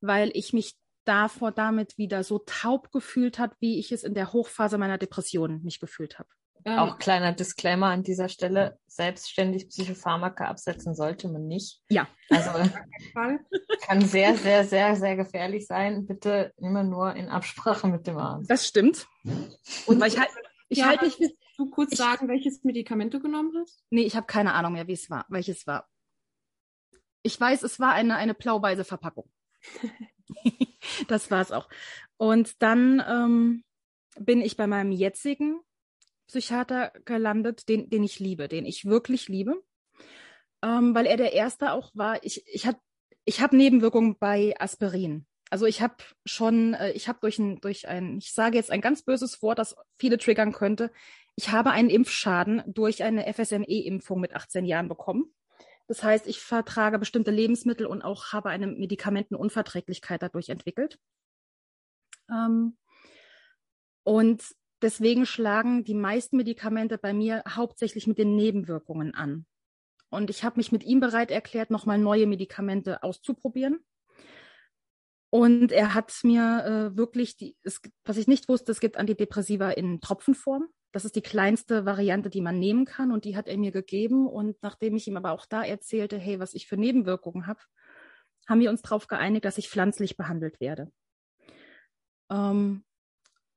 weil 0.00 0.30
ich 0.34 0.52
mich 0.52 0.76
davor 1.04 1.52
damit 1.52 1.96
wieder 1.96 2.24
so 2.24 2.40
taub 2.40 2.90
gefühlt 2.92 3.38
hat, 3.38 3.56
wie 3.60 3.78
ich 3.78 3.92
es 3.92 4.04
in 4.04 4.14
der 4.14 4.32
Hochphase 4.32 4.76
meiner 4.76 4.98
Depression 4.98 5.62
mich 5.62 5.80
gefühlt 5.80 6.18
habe. 6.18 6.28
Ähm, 6.66 6.78
Auch 6.78 6.98
kleiner 6.98 7.32
Disclaimer 7.32 7.88
an 7.88 8.02
dieser 8.02 8.30
Stelle, 8.30 8.78
selbstständig 8.86 9.68
Psychopharmaka 9.68 10.46
absetzen 10.46 10.94
sollte 10.94 11.28
man 11.28 11.46
nicht. 11.46 11.82
Ja. 11.90 12.08
Also 12.30 12.50
kann 13.82 14.00
sehr, 14.00 14.34
sehr, 14.36 14.64
sehr, 14.64 14.96
sehr 14.96 15.16
gefährlich 15.16 15.66
sein. 15.66 16.06
Bitte 16.06 16.54
immer 16.56 16.82
nur 16.82 17.14
in 17.14 17.28
Absprache 17.28 17.86
mit 17.88 18.06
dem 18.06 18.16
Arzt. 18.16 18.50
Das 18.50 18.66
stimmt. 18.66 19.06
Und 19.86 20.00
weil 20.00 20.08
ich 20.08 20.18
halt, 20.18 20.30
ich 20.70 20.78
ja, 20.78 20.86
halt 20.86 21.02
nicht. 21.02 21.36
Du 21.56 21.70
kurz 21.70 21.92
ich, 21.92 21.98
sagen, 21.98 22.28
welches 22.28 22.64
Medikament 22.64 23.12
du 23.12 23.20
genommen 23.20 23.52
hast? 23.60 23.84
Nee, 23.90 24.02
ich 24.02 24.16
habe 24.16 24.26
keine 24.26 24.54
Ahnung 24.54 24.72
mehr, 24.72 24.88
wie 24.88 24.92
es 24.92 25.10
war, 25.10 25.26
welches 25.28 25.66
war. 25.66 25.88
Ich 27.22 27.38
weiß, 27.38 27.62
es 27.62 27.78
war 27.78 27.92
eine, 27.92 28.16
eine 28.16 28.34
blau-weiße 28.34 28.84
Verpackung. 28.84 29.30
das 31.08 31.30
war 31.30 31.42
es 31.42 31.52
auch. 31.52 31.68
Und 32.16 32.62
dann 32.62 33.02
ähm, 33.06 33.64
bin 34.18 34.40
ich 34.40 34.56
bei 34.56 34.66
meinem 34.66 34.92
jetzigen 34.92 35.60
Psychiater 36.34 36.92
gelandet, 37.04 37.68
den, 37.68 37.88
den 37.90 38.02
ich 38.02 38.18
liebe, 38.18 38.48
den 38.48 38.66
ich 38.66 38.86
wirklich 38.86 39.28
liebe, 39.28 39.62
ähm, 40.62 40.92
weil 40.92 41.06
er 41.06 41.16
der 41.16 41.32
erste 41.32 41.72
auch 41.72 41.92
war. 41.94 42.24
Ich, 42.24 42.44
ich 42.48 42.66
habe 42.66 42.78
ich 43.24 43.40
hab 43.40 43.52
Nebenwirkungen 43.52 44.18
bei 44.18 44.52
Aspirin. 44.58 45.26
Also 45.48 45.66
ich 45.66 45.80
habe 45.80 45.94
schon, 46.24 46.74
äh, 46.74 46.90
ich 46.90 47.06
habe 47.06 47.20
durch 47.20 47.38
ein, 47.38 47.60
durch 47.60 47.86
ein, 47.86 48.18
ich 48.18 48.32
sage 48.32 48.56
jetzt 48.56 48.72
ein 48.72 48.80
ganz 48.80 49.02
böses 49.02 49.42
Wort, 49.42 49.60
das 49.60 49.76
viele 49.96 50.18
triggern 50.18 50.50
könnte. 50.50 50.90
Ich 51.36 51.52
habe 51.52 51.70
einen 51.70 51.88
Impfschaden 51.88 52.64
durch 52.66 53.04
eine 53.04 53.32
FSME-Impfung 53.32 54.18
mit 54.18 54.34
18 54.34 54.64
Jahren 54.64 54.88
bekommen. 54.88 55.32
Das 55.86 56.02
heißt, 56.02 56.26
ich 56.26 56.40
vertrage 56.40 56.98
bestimmte 56.98 57.30
Lebensmittel 57.30 57.86
und 57.86 58.02
auch 58.02 58.32
habe 58.32 58.48
eine 58.48 58.66
Medikamentenunverträglichkeit 58.66 60.20
dadurch 60.20 60.48
entwickelt. 60.48 60.98
Ähm, 62.28 62.76
und 64.02 64.42
deswegen 64.84 65.26
schlagen 65.26 65.82
die 65.82 65.94
meisten 65.94 66.36
Medikamente 66.36 66.98
bei 66.98 67.12
mir 67.12 67.42
hauptsächlich 67.48 68.06
mit 68.06 68.18
den 68.18 68.36
Nebenwirkungen 68.36 69.14
an. 69.14 69.46
Und 70.10 70.30
ich 70.30 70.44
habe 70.44 70.58
mich 70.58 70.70
mit 70.70 70.84
ihm 70.84 71.00
bereit 71.00 71.30
erklärt, 71.30 71.70
nochmal 71.70 71.98
neue 71.98 72.26
Medikamente 72.26 73.02
auszuprobieren. 73.02 73.80
Und 75.30 75.72
er 75.72 75.94
hat 75.94 76.12
mir 76.22 76.92
äh, 76.92 76.96
wirklich, 76.96 77.36
die, 77.36 77.56
es, 77.64 77.80
was 78.04 78.18
ich 78.18 78.28
nicht 78.28 78.48
wusste, 78.48 78.70
es 78.70 78.78
gibt 78.78 78.96
Antidepressiva 78.96 79.70
in 79.70 80.00
Tropfenform. 80.00 80.68
Das 80.92 81.04
ist 81.04 81.16
die 81.16 81.22
kleinste 81.22 81.84
Variante, 81.86 82.30
die 82.30 82.42
man 82.42 82.60
nehmen 82.60 82.84
kann. 82.84 83.10
Und 83.10 83.24
die 83.24 83.36
hat 83.36 83.48
er 83.48 83.58
mir 83.58 83.72
gegeben. 83.72 84.28
Und 84.28 84.56
nachdem 84.62 84.94
ich 84.94 85.08
ihm 85.08 85.16
aber 85.16 85.32
auch 85.32 85.46
da 85.46 85.64
erzählte, 85.64 86.18
hey, 86.18 86.38
was 86.38 86.54
ich 86.54 86.68
für 86.68 86.76
Nebenwirkungen 86.76 87.48
habe, 87.48 87.58
haben 88.46 88.60
wir 88.60 88.70
uns 88.70 88.82
darauf 88.82 89.08
geeinigt, 89.08 89.44
dass 89.44 89.58
ich 89.58 89.68
pflanzlich 89.68 90.16
behandelt 90.16 90.60
werde. 90.60 90.92
Ähm, 92.30 92.84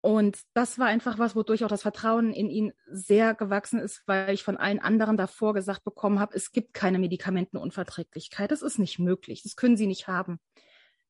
und 0.07 0.39
das 0.53 0.79
war 0.79 0.87
einfach 0.87 1.19
was, 1.19 1.35
wodurch 1.35 1.65
auch 1.65 1.67
das 1.67 1.81
Vertrauen 1.81 2.31
in 2.31 2.49
ihn 2.49 2.71
sehr 2.89 3.35
gewachsen 3.35 3.77
ist, 3.77 4.03
weil 4.05 4.33
ich 4.33 4.41
von 4.41 4.55
allen 4.55 4.79
anderen 4.79 5.17
davor 5.17 5.53
gesagt 5.53 5.83
bekommen 5.83 6.21
habe, 6.21 6.33
es 6.33 6.53
gibt 6.53 6.73
keine 6.73 6.97
Medikamentenunverträglichkeit. 6.97 8.51
Das 8.51 8.61
ist 8.61 8.79
nicht 8.79 8.99
möglich. 8.99 9.43
Das 9.43 9.57
können 9.57 9.75
sie 9.75 9.85
nicht 9.85 10.07
haben. 10.07 10.39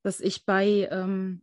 Dass 0.02 0.18
ich 0.18 0.44
bei 0.46 0.88
ähm, 0.90 1.42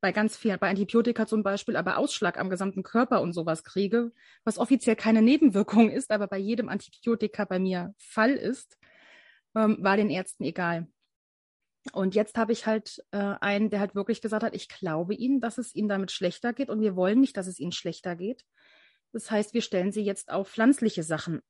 bei 0.00 0.12
ganz 0.12 0.36
vielen, 0.36 0.60
bei 0.60 0.70
Antibiotika 0.70 1.26
zum 1.26 1.42
Beispiel, 1.42 1.74
aber 1.74 1.98
Ausschlag 1.98 2.38
am 2.38 2.48
gesamten 2.48 2.84
Körper 2.84 3.22
und 3.22 3.32
sowas 3.32 3.64
kriege, 3.64 4.12
was 4.44 4.58
offiziell 4.58 4.94
keine 4.94 5.20
Nebenwirkung 5.20 5.90
ist, 5.90 6.12
aber 6.12 6.28
bei 6.28 6.38
jedem 6.38 6.68
Antibiotika 6.68 7.44
bei 7.44 7.58
mir 7.58 7.92
Fall 7.98 8.34
ist, 8.34 8.78
ähm, 9.56 9.78
war 9.80 9.96
den 9.96 10.10
Ärzten 10.10 10.44
egal. 10.44 10.86
Und 11.92 12.14
jetzt 12.14 12.36
habe 12.38 12.52
ich 12.52 12.66
halt 12.66 13.04
äh, 13.10 13.34
einen, 13.40 13.70
der 13.70 13.80
halt 13.80 13.94
wirklich 13.94 14.22
gesagt 14.22 14.42
hat, 14.42 14.54
ich 14.54 14.68
glaube 14.68 15.14
Ihnen, 15.14 15.40
dass 15.40 15.58
es 15.58 15.74
Ihnen 15.74 15.88
damit 15.88 16.10
schlechter 16.12 16.52
geht 16.52 16.70
und 16.70 16.80
wir 16.80 16.96
wollen 16.96 17.20
nicht, 17.20 17.36
dass 17.36 17.46
es 17.46 17.60
Ihnen 17.60 17.72
schlechter 17.72 18.16
geht. 18.16 18.44
Das 19.12 19.30
heißt, 19.30 19.54
wir 19.54 19.62
stellen 19.62 19.92
Sie 19.92 20.02
jetzt 20.02 20.30
auf 20.30 20.48
pflanzliche 20.48 21.02
Sachen 21.02 21.40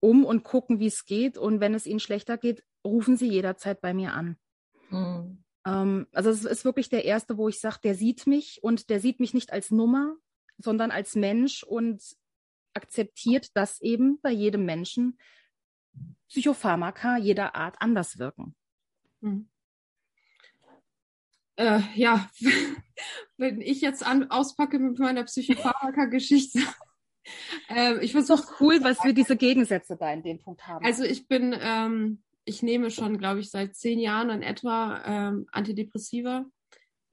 um 0.00 0.24
und 0.24 0.42
gucken, 0.42 0.78
wie 0.78 0.86
es 0.86 1.04
geht. 1.04 1.38
Und 1.38 1.60
wenn 1.60 1.74
es 1.74 1.86
Ihnen 1.86 2.00
schlechter 2.00 2.36
geht, 2.36 2.64
rufen 2.84 3.16
Sie 3.16 3.28
jederzeit 3.28 3.80
bei 3.80 3.94
mir 3.94 4.12
an. 4.12 4.36
Mhm. 4.90 5.42
Ähm, 5.64 6.06
also 6.12 6.30
es 6.30 6.44
ist 6.44 6.64
wirklich 6.64 6.88
der 6.88 7.04
erste, 7.04 7.38
wo 7.38 7.48
ich 7.48 7.60
sage, 7.60 7.78
der 7.82 7.94
sieht 7.94 8.26
mich 8.26 8.62
und 8.62 8.90
der 8.90 9.00
sieht 9.00 9.20
mich 9.20 9.32
nicht 9.32 9.52
als 9.52 9.70
Nummer, 9.70 10.16
sondern 10.58 10.90
als 10.90 11.14
Mensch 11.14 11.62
und 11.62 12.02
akzeptiert, 12.74 13.48
dass 13.54 13.80
eben 13.80 14.20
bei 14.20 14.30
jedem 14.30 14.64
Menschen 14.64 15.18
Psychopharmaka 16.28 17.18
jeder 17.18 17.54
Art 17.54 17.76
anders 17.78 18.18
wirken. 18.18 18.54
Mhm. 19.20 19.48
Äh, 21.56 21.80
ja, 21.94 22.28
wenn 23.36 23.60
ich 23.60 23.80
jetzt 23.80 24.04
an, 24.04 24.30
auspacke 24.30 24.78
mit 24.78 24.98
meiner 24.98 25.24
Psychopharmaka-Geschichte. 25.24 26.60
äh, 27.68 27.98
ich 28.04 28.12
finde 28.12 28.22
es 28.22 28.28
doch 28.28 28.60
cool, 28.60 28.82
was 28.82 29.02
wir 29.04 29.12
diese 29.12 29.36
Gegensätze 29.36 29.96
da 29.96 30.12
in 30.12 30.22
dem 30.22 30.38
Punkt 30.38 30.66
haben. 30.66 30.84
Also 30.84 31.04
ich 31.04 31.28
bin 31.28 31.54
ähm, 31.60 32.22
ich 32.44 32.62
nehme 32.62 32.90
schon, 32.90 33.18
glaube 33.18 33.40
ich, 33.40 33.50
seit 33.50 33.76
zehn 33.76 33.98
Jahren 33.98 34.30
in 34.30 34.42
etwa 34.42 35.02
ähm, 35.04 35.46
Antidepressiva. 35.52 36.44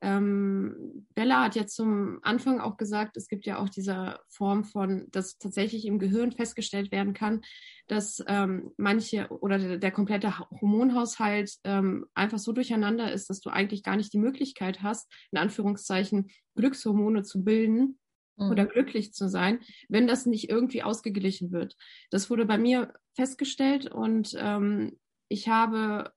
Ähm, 0.01 1.05
Bella 1.13 1.43
hat 1.43 1.55
ja 1.55 1.67
zum 1.67 2.19
Anfang 2.21 2.59
auch 2.59 2.77
gesagt, 2.77 3.17
es 3.17 3.27
gibt 3.27 3.45
ja 3.45 3.59
auch 3.59 3.69
diese 3.69 4.19
Form 4.29 4.63
von, 4.63 5.07
dass 5.11 5.37
tatsächlich 5.37 5.85
im 5.85 5.99
Gehirn 5.99 6.31
festgestellt 6.31 6.91
werden 6.91 7.13
kann, 7.13 7.41
dass 7.87 8.23
ähm, 8.27 8.71
manche 8.77 9.27
oder 9.29 9.57
der, 9.57 9.77
der 9.77 9.91
komplette 9.91 10.39
Hormonhaushalt 10.39 11.51
ähm, 11.63 12.05
einfach 12.13 12.39
so 12.39 12.53
durcheinander 12.53 13.11
ist, 13.11 13.29
dass 13.29 13.41
du 13.41 13.49
eigentlich 13.49 13.83
gar 13.83 13.97
nicht 13.97 14.13
die 14.13 14.19
Möglichkeit 14.19 14.81
hast, 14.81 15.11
in 15.31 15.37
Anführungszeichen 15.37 16.29
Glückshormone 16.55 17.23
zu 17.23 17.43
bilden 17.43 17.99
mhm. 18.37 18.51
oder 18.51 18.65
glücklich 18.65 19.13
zu 19.13 19.27
sein, 19.27 19.59
wenn 19.89 20.07
das 20.07 20.25
nicht 20.25 20.49
irgendwie 20.49 20.83
ausgeglichen 20.83 21.51
wird. 21.51 21.75
Das 22.09 22.29
wurde 22.29 22.45
bei 22.45 22.57
mir 22.57 22.93
festgestellt 23.15 23.91
und 23.91 24.35
ähm, 24.37 24.97
ich 25.27 25.47
habe 25.47 26.11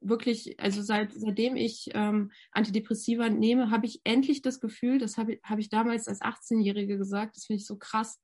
wirklich, 0.00 0.58
also 0.58 0.82
seit, 0.82 1.12
seitdem 1.12 1.56
ich 1.56 1.90
ähm, 1.94 2.30
Antidepressiva 2.52 3.28
nehme, 3.28 3.70
habe 3.70 3.86
ich 3.86 4.00
endlich 4.04 4.42
das 4.42 4.60
Gefühl, 4.60 4.98
das 4.98 5.16
habe 5.16 5.38
hab 5.42 5.58
ich 5.58 5.68
damals 5.68 6.08
als 6.08 6.20
18-Jährige 6.20 6.98
gesagt, 6.98 7.36
das 7.36 7.46
finde 7.46 7.60
ich 7.60 7.66
so 7.66 7.76
krass, 7.76 8.20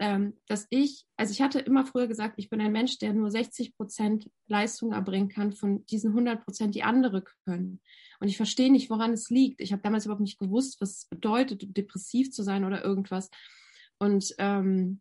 ähm, 0.00 0.34
dass 0.46 0.66
ich, 0.70 1.04
also 1.16 1.32
ich 1.32 1.42
hatte 1.42 1.58
immer 1.58 1.84
früher 1.84 2.06
gesagt, 2.06 2.34
ich 2.36 2.50
bin 2.50 2.60
ein 2.60 2.72
Mensch, 2.72 2.98
der 2.98 3.12
nur 3.12 3.30
60 3.30 3.76
Prozent 3.76 4.30
Leistung 4.46 4.92
erbringen 4.92 5.28
kann 5.28 5.52
von 5.52 5.84
diesen 5.86 6.10
100 6.10 6.44
Prozent, 6.44 6.74
die 6.74 6.84
andere 6.84 7.24
können. 7.44 7.80
Und 8.20 8.28
ich 8.28 8.36
verstehe 8.36 8.70
nicht, 8.70 8.90
woran 8.90 9.12
es 9.12 9.28
liegt. 9.28 9.60
Ich 9.60 9.72
habe 9.72 9.82
damals 9.82 10.04
überhaupt 10.04 10.22
nicht 10.22 10.38
gewusst, 10.38 10.80
was 10.80 10.98
es 10.98 11.04
bedeutet, 11.06 11.76
depressiv 11.76 12.30
zu 12.30 12.42
sein 12.42 12.64
oder 12.64 12.84
irgendwas. 12.84 13.30
Und 13.98 14.34
ähm, 14.38 15.00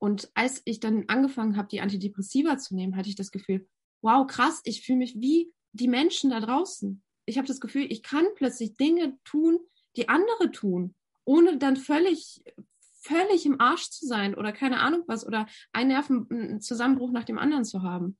und 0.00 0.30
als 0.34 0.62
ich 0.64 0.80
dann 0.80 1.04
angefangen 1.08 1.56
habe, 1.56 1.68
die 1.68 1.80
Antidepressiva 1.80 2.56
zu 2.56 2.74
nehmen, 2.76 2.96
hatte 2.96 3.08
ich 3.08 3.16
das 3.16 3.32
Gefühl, 3.32 3.66
wow, 4.02 4.26
krass, 4.26 4.60
ich 4.64 4.82
fühle 4.82 4.98
mich 4.98 5.20
wie 5.20 5.52
die 5.72 5.88
Menschen 5.88 6.30
da 6.30 6.40
draußen. 6.40 7.02
Ich 7.26 7.36
habe 7.36 7.48
das 7.48 7.60
Gefühl, 7.60 7.86
ich 7.90 8.02
kann 8.02 8.26
plötzlich 8.36 8.76
Dinge 8.76 9.18
tun, 9.24 9.58
die 9.96 10.08
andere 10.08 10.50
tun, 10.50 10.94
ohne 11.24 11.58
dann 11.58 11.76
völlig, 11.76 12.42
völlig 13.00 13.44
im 13.46 13.60
Arsch 13.60 13.90
zu 13.90 14.06
sein 14.06 14.34
oder 14.34 14.52
keine 14.52 14.80
Ahnung 14.80 15.04
was 15.06 15.26
oder 15.26 15.46
einen 15.72 15.88
Nervenzusammenbruch 15.88 17.10
nach 17.10 17.24
dem 17.24 17.38
anderen 17.38 17.64
zu 17.64 17.82
haben. 17.82 18.16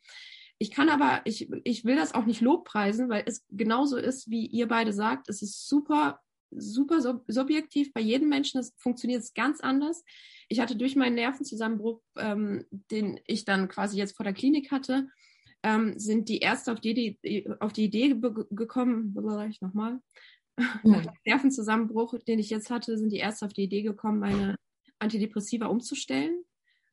Ich 0.58 0.70
kann 0.70 0.88
aber, 0.88 1.20
ich, 1.24 1.48
ich 1.64 1.84
will 1.84 1.96
das 1.96 2.14
auch 2.14 2.26
nicht 2.26 2.40
lobpreisen, 2.40 3.08
weil 3.08 3.22
es 3.26 3.44
genauso 3.48 3.96
ist, 3.96 4.28
wie 4.28 4.46
ihr 4.46 4.66
beide 4.66 4.92
sagt. 4.92 5.28
Es 5.28 5.40
ist 5.40 5.68
super, 5.68 6.20
super 6.50 7.22
subjektiv. 7.28 7.92
Bei 7.92 8.00
jedem 8.00 8.28
Menschen 8.28 8.60
funktioniert 8.76 9.22
es 9.22 9.34
ganz 9.34 9.60
anders 9.60 10.04
ich 10.48 10.60
hatte 10.60 10.76
durch 10.76 10.96
meinen 10.96 11.14
Nervenzusammenbruch, 11.14 12.00
ähm, 12.16 12.64
den 12.70 13.20
ich 13.26 13.44
dann 13.44 13.68
quasi 13.68 13.98
jetzt 13.98 14.16
vor 14.16 14.24
der 14.24 14.32
Klinik 14.32 14.70
hatte, 14.70 15.08
ähm, 15.62 15.98
sind 15.98 16.28
die 16.28 16.38
Ärzte 16.38 16.72
auf 16.72 16.80
die, 16.80 17.18
die, 17.22 17.48
auf 17.60 17.72
die 17.72 17.84
Idee 17.84 18.14
gekommen, 18.50 19.14
ich 19.50 19.60
nochmal, 19.60 20.00
nach 20.56 20.82
dem 21.06 21.12
Nervenzusammenbruch, 21.24 22.14
den 22.26 22.38
ich 22.38 22.50
jetzt 22.50 22.70
hatte, 22.70 22.98
sind 22.98 23.12
die 23.12 23.18
Ärzte 23.18 23.46
auf 23.46 23.52
die 23.52 23.64
Idee 23.64 23.82
gekommen, 23.82 24.20
meine 24.20 24.56
Antidepressiva 24.98 25.66
umzustellen 25.66 26.44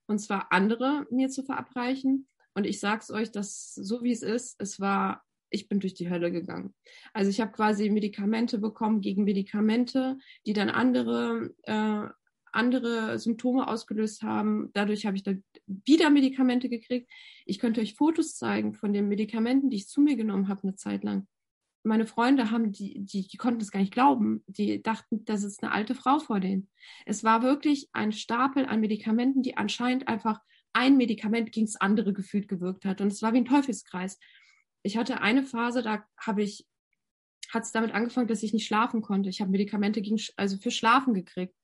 und 0.07 0.19
zwar 0.19 0.51
andere 0.51 1.05
mir 1.09 1.29
zu 1.29 1.43
verabreichen. 1.43 2.27
Und 2.53 2.65
ich 2.65 2.79
sag's 2.79 3.11
euch, 3.11 3.31
dass 3.31 3.73
so 3.75 4.03
wie 4.03 4.11
es 4.11 4.21
ist, 4.21 4.55
es 4.59 4.79
war, 4.79 5.23
ich 5.49 5.67
bin 5.67 5.79
durch 5.79 5.93
die 5.93 6.09
Hölle 6.09 6.31
gegangen. 6.31 6.73
Also 7.13 7.29
ich 7.29 7.41
habe 7.41 7.51
quasi 7.51 7.89
Medikamente 7.89 8.59
bekommen 8.59 9.01
gegen 9.01 9.23
Medikamente, 9.23 10.17
die 10.45 10.53
dann 10.53 10.69
andere 10.69 11.53
äh, 11.63 12.07
andere 12.55 13.19
Symptome 13.19 13.67
ausgelöst 13.67 14.23
haben. 14.23 14.69
Dadurch 14.73 15.05
habe 15.05 15.17
ich 15.17 15.23
dann 15.23 15.43
wieder 15.67 16.09
Medikamente 16.09 16.69
gekriegt. 16.69 17.09
Ich 17.45 17.59
könnte 17.59 17.81
euch 17.81 17.95
Fotos 17.95 18.35
zeigen 18.35 18.73
von 18.73 18.93
den 18.93 19.07
Medikamenten, 19.07 19.69
die 19.69 19.77
ich 19.77 19.87
zu 19.87 20.01
mir 20.01 20.15
genommen 20.15 20.47
habe 20.47 20.63
eine 20.63 20.75
Zeit 20.75 21.03
lang. 21.03 21.27
Meine 21.83 22.07
Freunde 22.07 22.49
haben 22.49 22.71
die, 22.71 22.99
die, 23.05 23.27
die 23.27 23.37
konnten 23.37 23.61
es 23.61 23.71
gar 23.71 23.79
nicht 23.79 23.93
glauben. 23.93 24.43
Die 24.47 24.81
dachten, 24.81 25.23
das 25.25 25.43
ist 25.43 25.61
eine 25.63 25.71
alte 25.71 25.93
Frau 25.93 26.19
vor 26.19 26.39
denen. 26.39 26.69
Es 27.05 27.23
war 27.23 27.43
wirklich 27.43 27.89
ein 27.93 28.11
Stapel 28.11 28.65
an 28.65 28.79
Medikamenten, 28.79 29.43
die 29.43 29.57
anscheinend 29.57 30.07
einfach 30.07 30.39
ein 30.73 30.97
Medikament 30.97 31.51
gegen 31.51 31.67
das 31.67 31.75
andere 31.75 32.11
gefühlt 32.11 32.47
gewirkt 32.47 32.85
hat. 32.85 33.01
Und 33.01 33.07
es 33.07 33.21
war 33.21 33.33
wie 33.33 33.37
ein 33.37 33.45
Teufelskreis. 33.45 34.19
Ich 34.81 34.97
hatte 34.97 35.21
eine 35.21 35.43
Phase, 35.43 35.83
da 35.83 36.05
habe 36.17 36.43
ich 36.43 36.65
hat 37.53 37.63
es 37.63 37.71
damit 37.71 37.93
angefangen, 37.93 38.27
dass 38.27 38.43
ich 38.43 38.53
nicht 38.53 38.65
schlafen 38.65 39.01
konnte. 39.01 39.29
Ich 39.29 39.41
habe 39.41 39.51
Medikamente 39.51 40.01
gegen, 40.01 40.19
also 40.35 40.57
für 40.57 40.71
Schlafen 40.71 41.13
gekriegt. 41.13 41.55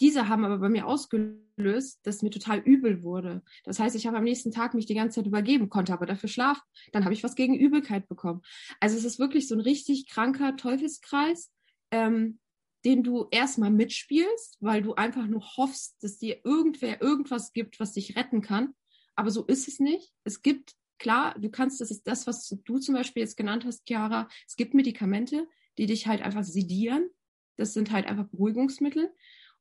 Diese 0.00 0.28
haben 0.28 0.44
aber 0.44 0.58
bei 0.58 0.68
mir 0.68 0.86
ausgelöst, 0.86 2.00
dass 2.02 2.22
mir 2.22 2.30
total 2.30 2.58
übel 2.58 3.02
wurde. 3.02 3.42
Das 3.64 3.78
heißt, 3.78 3.94
ich 3.94 4.06
habe 4.06 4.16
am 4.16 4.24
nächsten 4.24 4.50
Tag 4.50 4.74
mich 4.74 4.86
die 4.86 4.94
ganze 4.94 5.16
Zeit 5.16 5.26
übergeben, 5.26 5.68
konnte 5.68 5.92
aber 5.92 6.06
dafür 6.06 6.28
schlafen. 6.28 6.62
Dann 6.92 7.04
habe 7.04 7.14
ich 7.14 7.22
was 7.22 7.36
gegen 7.36 7.54
Übelkeit 7.54 8.08
bekommen. 8.08 8.42
Also 8.80 8.96
es 8.96 9.04
ist 9.04 9.18
wirklich 9.18 9.46
so 9.46 9.54
ein 9.54 9.60
richtig 9.60 10.08
kranker 10.08 10.56
Teufelskreis, 10.56 11.52
ähm, 11.92 12.40
den 12.84 13.02
du 13.02 13.28
erstmal 13.30 13.70
mitspielst, 13.70 14.58
weil 14.60 14.82
du 14.82 14.94
einfach 14.94 15.26
nur 15.26 15.42
hoffst, 15.56 16.02
dass 16.02 16.18
dir 16.18 16.40
irgendwer 16.44 17.00
irgendwas 17.00 17.52
gibt, 17.52 17.80
was 17.80 17.92
dich 17.92 18.16
retten 18.16 18.42
kann. 18.42 18.74
Aber 19.16 19.30
so 19.30 19.44
ist 19.44 19.68
es 19.68 19.80
nicht. 19.80 20.12
Es 20.24 20.42
gibt, 20.42 20.74
klar, 20.98 21.34
du 21.38 21.50
kannst, 21.50 21.80
das 21.80 21.90
ist 21.90 22.06
das, 22.06 22.26
was 22.26 22.48
du 22.48 22.78
zum 22.78 22.94
Beispiel 22.94 23.22
jetzt 23.22 23.36
genannt 23.36 23.64
hast, 23.64 23.86
Chiara, 23.86 24.28
es 24.46 24.56
gibt 24.56 24.74
Medikamente, 24.74 25.48
die 25.78 25.86
dich 25.86 26.06
halt 26.06 26.20
einfach 26.20 26.44
sedieren. 26.44 27.08
Das 27.56 27.72
sind 27.72 27.90
halt 27.90 28.06
einfach 28.06 28.26
Beruhigungsmittel. 28.26 29.12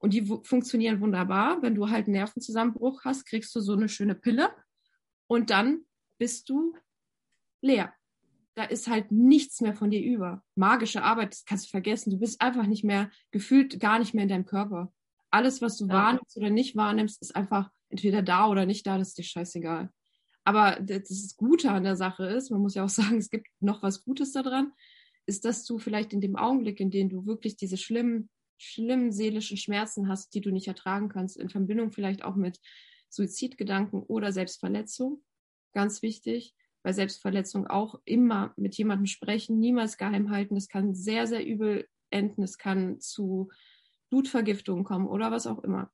Und 0.04 0.12
die 0.12 0.26
funktionieren 0.26 1.00
wunderbar. 1.00 1.62
Wenn 1.62 1.76
du 1.76 1.90
halt 1.90 2.08
einen 2.08 2.16
Nervenzusammenbruch 2.16 3.06
hast, 3.06 3.24
kriegst 3.26 3.56
du 3.56 3.62
so 3.62 3.72
eine 3.72 3.88
schöne 3.88 4.16
Pille 4.16 4.54
und 5.28 5.50
dann 5.50 5.86
bist 6.18 6.50
du 6.50 6.76
leer. 7.62 7.94
Da 8.56 8.66
ist 8.66 8.90
halt 8.90 9.14
nichts 9.14 9.62
mehr 9.62 9.74
von 9.74 9.92
dir 9.92 10.04
über. 10.04 10.44
Magische 10.56 11.04
Arbeit, 11.04 11.32
das 11.32 11.46
kannst 11.46 11.68
du 11.68 11.70
vergessen. 11.70 12.12
Du 12.12 12.20
bist 12.20 12.42
einfach 12.42 12.68
nicht 12.68 12.84
mehr, 12.84 13.12
gefühlt 13.32 13.80
gar 13.80 13.98
nicht 13.98 14.14
mehr 14.14 14.24
in 14.24 14.30
deinem 14.30 14.46
Körper. 14.46 14.92
Alles, 15.32 15.62
was 15.62 15.78
du 15.78 15.88
ja. 15.88 15.94
wahrnimmst 15.94 16.36
oder 16.36 16.50
nicht 16.50 16.76
wahrnimmst, 16.76 17.22
ist 17.22 17.34
einfach 17.34 17.72
entweder 17.88 18.22
da 18.22 18.50
oder 18.50 18.66
nicht 18.66 18.86
da, 18.86 18.98
das 18.98 19.10
ist 19.10 19.20
dir 19.20 19.24
scheißegal. 19.24 19.90
Aber 20.44 20.82
das 20.82 21.38
Gute 21.38 21.72
an 21.72 21.86
der 21.86 21.96
Sache 21.96 22.26
ist, 22.26 22.52
man 22.52 22.60
muss 22.60 22.76
ja 22.76 22.84
auch 22.84 22.90
sagen, 23.00 23.20
es 23.20 23.30
gibt 23.30 23.48
noch 23.62 23.82
was 23.82 24.04
Gutes 24.04 24.34
daran, 24.34 24.74
ist, 25.26 25.46
dass 25.46 25.64
du 25.64 25.80
vielleicht 25.80 26.12
in 26.12 26.20
dem 26.20 26.36
Augenblick, 26.36 26.82
in 26.82 26.92
dem 26.92 27.08
du 27.08 27.26
wirklich 27.26 27.56
diese 27.56 27.78
schlimmen 27.78 28.30
schlimmen 28.64 29.12
seelischen 29.12 29.58
Schmerzen 29.58 30.08
hast, 30.08 30.34
die 30.34 30.42
du 30.42 30.52
nicht 30.52 30.68
ertragen 30.68 31.10
kannst, 31.10 31.38
in 31.38 31.50
Verbindung 31.50 31.92
vielleicht 31.92 32.24
auch 32.24 32.36
mit 32.36 32.60
Suizidgedanken 33.10 34.02
oder 34.02 34.32
Selbstverletzung. 34.32 35.24
Ganz 35.74 36.02
wichtig, 36.02 36.56
bei 36.84 36.94
Selbstverletzung 36.94 37.68
auch 37.68 38.00
immer 38.06 38.54
mit 38.58 38.76
jemandem 38.76 39.06
sprechen, 39.06 39.60
niemals 39.60 39.98
geheim 39.98 40.30
halten. 40.30 40.56
Das 40.56 40.68
kann 40.68 40.94
sehr, 40.94 41.28
sehr 41.28 41.46
übel 41.46 41.88
enden. 42.10 42.44
Es 42.44 42.58
kann 42.58 43.00
zu 43.00 43.50
Blutvergiftungen 44.10 44.84
kommen 44.84 45.08
oder 45.08 45.32
was 45.32 45.48
auch 45.48 45.64
immer. 45.64 45.92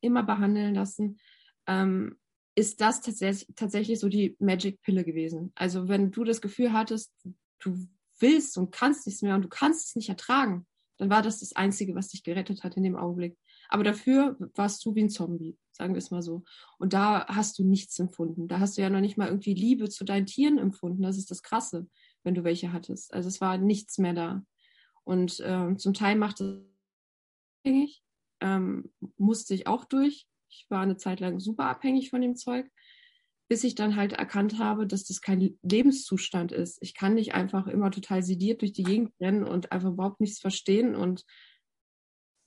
Immer 0.00 0.22
behandeln 0.22 0.74
lassen. 0.74 1.18
Ähm, 1.66 2.18
ist 2.54 2.80
das 2.80 3.00
tatsächlich, 3.00 3.98
so 3.98 4.08
die 4.08 4.36
Magic-Pille 4.38 5.04
gewesen. 5.04 5.52
Also 5.54 5.88
wenn 5.88 6.10
du 6.10 6.24
das 6.24 6.40
Gefühl 6.40 6.72
hattest, 6.72 7.12
du 7.60 7.88
willst 8.18 8.58
und 8.58 8.72
kannst 8.72 9.06
nichts 9.06 9.22
mehr 9.22 9.34
und 9.34 9.42
du 9.42 9.48
kannst 9.48 9.88
es 9.88 9.96
nicht 9.96 10.08
ertragen, 10.08 10.66
dann 11.02 11.10
war 11.10 11.22
das 11.22 11.40
das 11.40 11.56
Einzige, 11.56 11.96
was 11.96 12.10
dich 12.10 12.22
gerettet 12.22 12.62
hat 12.62 12.76
in 12.76 12.84
dem 12.84 12.94
Augenblick. 12.94 13.36
Aber 13.68 13.82
dafür 13.82 14.36
warst 14.54 14.84
du 14.84 14.94
wie 14.94 15.02
ein 15.02 15.10
Zombie, 15.10 15.58
sagen 15.72 15.94
wir 15.94 15.98
es 15.98 16.12
mal 16.12 16.22
so. 16.22 16.44
Und 16.78 16.92
da 16.92 17.26
hast 17.26 17.58
du 17.58 17.64
nichts 17.64 17.98
empfunden. 17.98 18.46
Da 18.46 18.60
hast 18.60 18.78
du 18.78 18.82
ja 18.82 18.88
noch 18.88 19.00
nicht 19.00 19.16
mal 19.16 19.26
irgendwie 19.26 19.54
Liebe 19.54 19.88
zu 19.88 20.04
deinen 20.04 20.26
Tieren 20.26 20.58
empfunden. 20.58 21.02
Das 21.02 21.18
ist 21.18 21.32
das 21.32 21.42
Krasse, 21.42 21.88
wenn 22.22 22.36
du 22.36 22.44
welche 22.44 22.72
hattest. 22.72 23.12
Also 23.12 23.26
es 23.26 23.40
war 23.40 23.58
nichts 23.58 23.98
mehr 23.98 24.12
da. 24.12 24.44
Und 25.02 25.40
äh, 25.40 25.74
zum 25.74 25.92
Teil 25.92 26.14
macht 26.14 26.40
es 26.40 26.60
abhängig, 27.64 28.04
ähm, 28.38 28.92
musste 29.16 29.54
ich 29.54 29.66
auch 29.66 29.84
durch. 29.84 30.28
Ich 30.50 30.66
war 30.68 30.82
eine 30.82 30.98
Zeit 30.98 31.18
lang 31.18 31.40
super 31.40 31.64
abhängig 31.64 32.10
von 32.10 32.20
dem 32.20 32.36
Zeug 32.36 32.70
bis 33.52 33.64
ich 33.64 33.74
dann 33.74 33.96
halt 33.96 34.14
erkannt 34.14 34.58
habe, 34.58 34.86
dass 34.86 35.04
das 35.04 35.20
kein 35.20 35.58
Lebenszustand 35.60 36.52
ist. 36.52 36.78
Ich 36.80 36.94
kann 36.94 37.12
nicht 37.12 37.34
einfach 37.34 37.66
immer 37.66 37.90
total 37.90 38.22
sediert 38.22 38.62
durch 38.62 38.72
die 38.72 38.82
Gegend 38.82 39.12
rennen 39.20 39.44
und 39.44 39.72
einfach 39.72 39.90
überhaupt 39.90 40.22
nichts 40.22 40.40
verstehen 40.40 40.94
und 40.94 41.26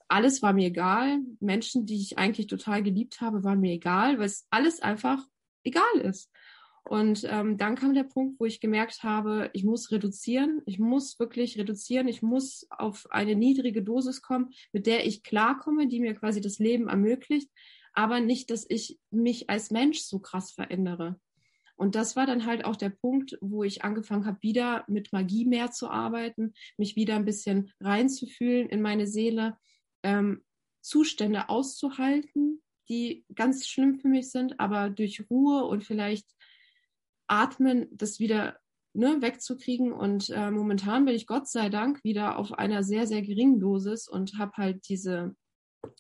alles 0.08 0.42
war 0.42 0.54
mir 0.54 0.66
egal. 0.66 1.20
Menschen, 1.40 1.86
die 1.86 2.02
ich 2.02 2.18
eigentlich 2.18 2.48
total 2.48 2.82
geliebt 2.82 3.22
habe, 3.22 3.44
waren 3.44 3.60
mir 3.60 3.74
egal, 3.74 4.18
weil 4.18 4.26
es 4.26 4.48
alles 4.50 4.80
einfach 4.80 5.24
egal 5.64 5.84
ist. 6.02 6.32
Und 6.84 7.24
ähm, 7.30 7.60
dann 7.60 7.76
kam 7.76 7.94
der 7.94 8.06
Punkt, 8.06 8.40
wo 8.40 8.46
ich 8.46 8.60
gemerkt 8.60 9.04
habe, 9.04 9.52
ich 9.54 9.64
muss 9.64 9.92
reduzieren, 9.92 10.64
ich 10.66 10.80
muss 10.80 11.20
wirklich 11.20 11.56
reduzieren, 11.60 12.08
ich 12.08 12.24
muss 12.24 12.66
auf 12.72 13.06
eine 13.12 13.36
niedrige 13.36 13.84
Dosis 13.84 14.24
kommen, 14.24 14.50
mit 14.72 14.88
der 14.88 15.06
ich 15.06 15.22
klarkomme, 15.22 15.88
die 15.88 16.00
mir 16.00 16.16
quasi 16.16 16.42
das 16.42 16.58
Leben 16.58 16.88
ermöglicht, 16.88 17.52
aber 17.96 18.20
nicht, 18.20 18.52
dass 18.52 18.66
ich 18.70 19.00
mich 19.10 19.50
als 19.50 19.72
Mensch 19.72 20.02
so 20.02 20.20
krass 20.20 20.52
verändere. 20.52 21.20
Und 21.78 21.96
das 21.96 22.16
war 22.16 22.26
dann 22.26 22.46
halt 22.46 22.64
auch 22.64 22.76
der 22.76 22.90
Punkt, 22.90 23.38
wo 23.42 23.64
ich 23.64 23.84
angefangen 23.84 24.26
habe, 24.26 24.38
wieder 24.42 24.86
mit 24.88 25.12
Magie 25.12 25.46
mehr 25.46 25.72
zu 25.72 25.90
arbeiten, 25.90 26.54
mich 26.78 26.96
wieder 26.96 27.16
ein 27.16 27.26
bisschen 27.26 27.72
reinzufühlen 27.82 28.70
in 28.70 28.82
meine 28.82 29.08
Seele, 29.08 29.58
ähm, 30.04 30.44
Zustände 30.82 31.50
auszuhalten, 31.50 32.62
die 32.88 33.26
ganz 33.34 33.68
schlimm 33.68 33.96
für 33.96 34.08
mich 34.08 34.30
sind, 34.30 34.60
aber 34.60 34.90
durch 34.90 35.30
Ruhe 35.30 35.66
und 35.66 35.84
vielleicht 35.84 36.28
Atmen 37.28 37.88
das 37.92 38.20
wieder 38.20 38.58
ne, 38.94 39.18
wegzukriegen. 39.22 39.92
Und 39.92 40.30
äh, 40.30 40.52
momentan 40.52 41.06
bin 41.06 41.16
ich 41.16 41.28
Gott 41.28 41.48
sei 41.50 41.70
Dank 41.70 42.04
wieder 42.04 42.38
auf 42.38 42.54
einer 42.54 42.84
sehr, 42.84 43.08
sehr 43.08 43.22
geringen 43.22 43.60
Dosis 43.60 44.08
und 44.08 44.38
habe 44.38 44.54
halt 44.58 44.88
diese 44.88 45.36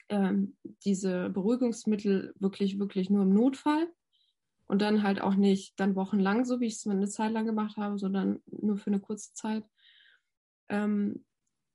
ähm, 0.09 0.55
diese 0.83 1.29
Beruhigungsmittel 1.29 2.33
wirklich, 2.39 2.79
wirklich 2.79 3.09
nur 3.09 3.23
im 3.23 3.33
Notfall 3.33 3.87
und 4.67 4.81
dann 4.81 5.03
halt 5.03 5.21
auch 5.21 5.35
nicht 5.35 5.79
dann 5.79 5.95
wochenlang, 5.95 6.45
so 6.45 6.59
wie 6.59 6.65
ich 6.65 6.75
es 6.75 6.87
eine 6.87 7.07
Zeit 7.07 7.31
lang 7.31 7.45
gemacht 7.45 7.77
habe, 7.77 7.97
sondern 7.97 8.41
nur 8.47 8.77
für 8.77 8.87
eine 8.87 8.99
kurze 8.99 9.33
Zeit. 9.33 9.63
Ähm, 10.69 11.25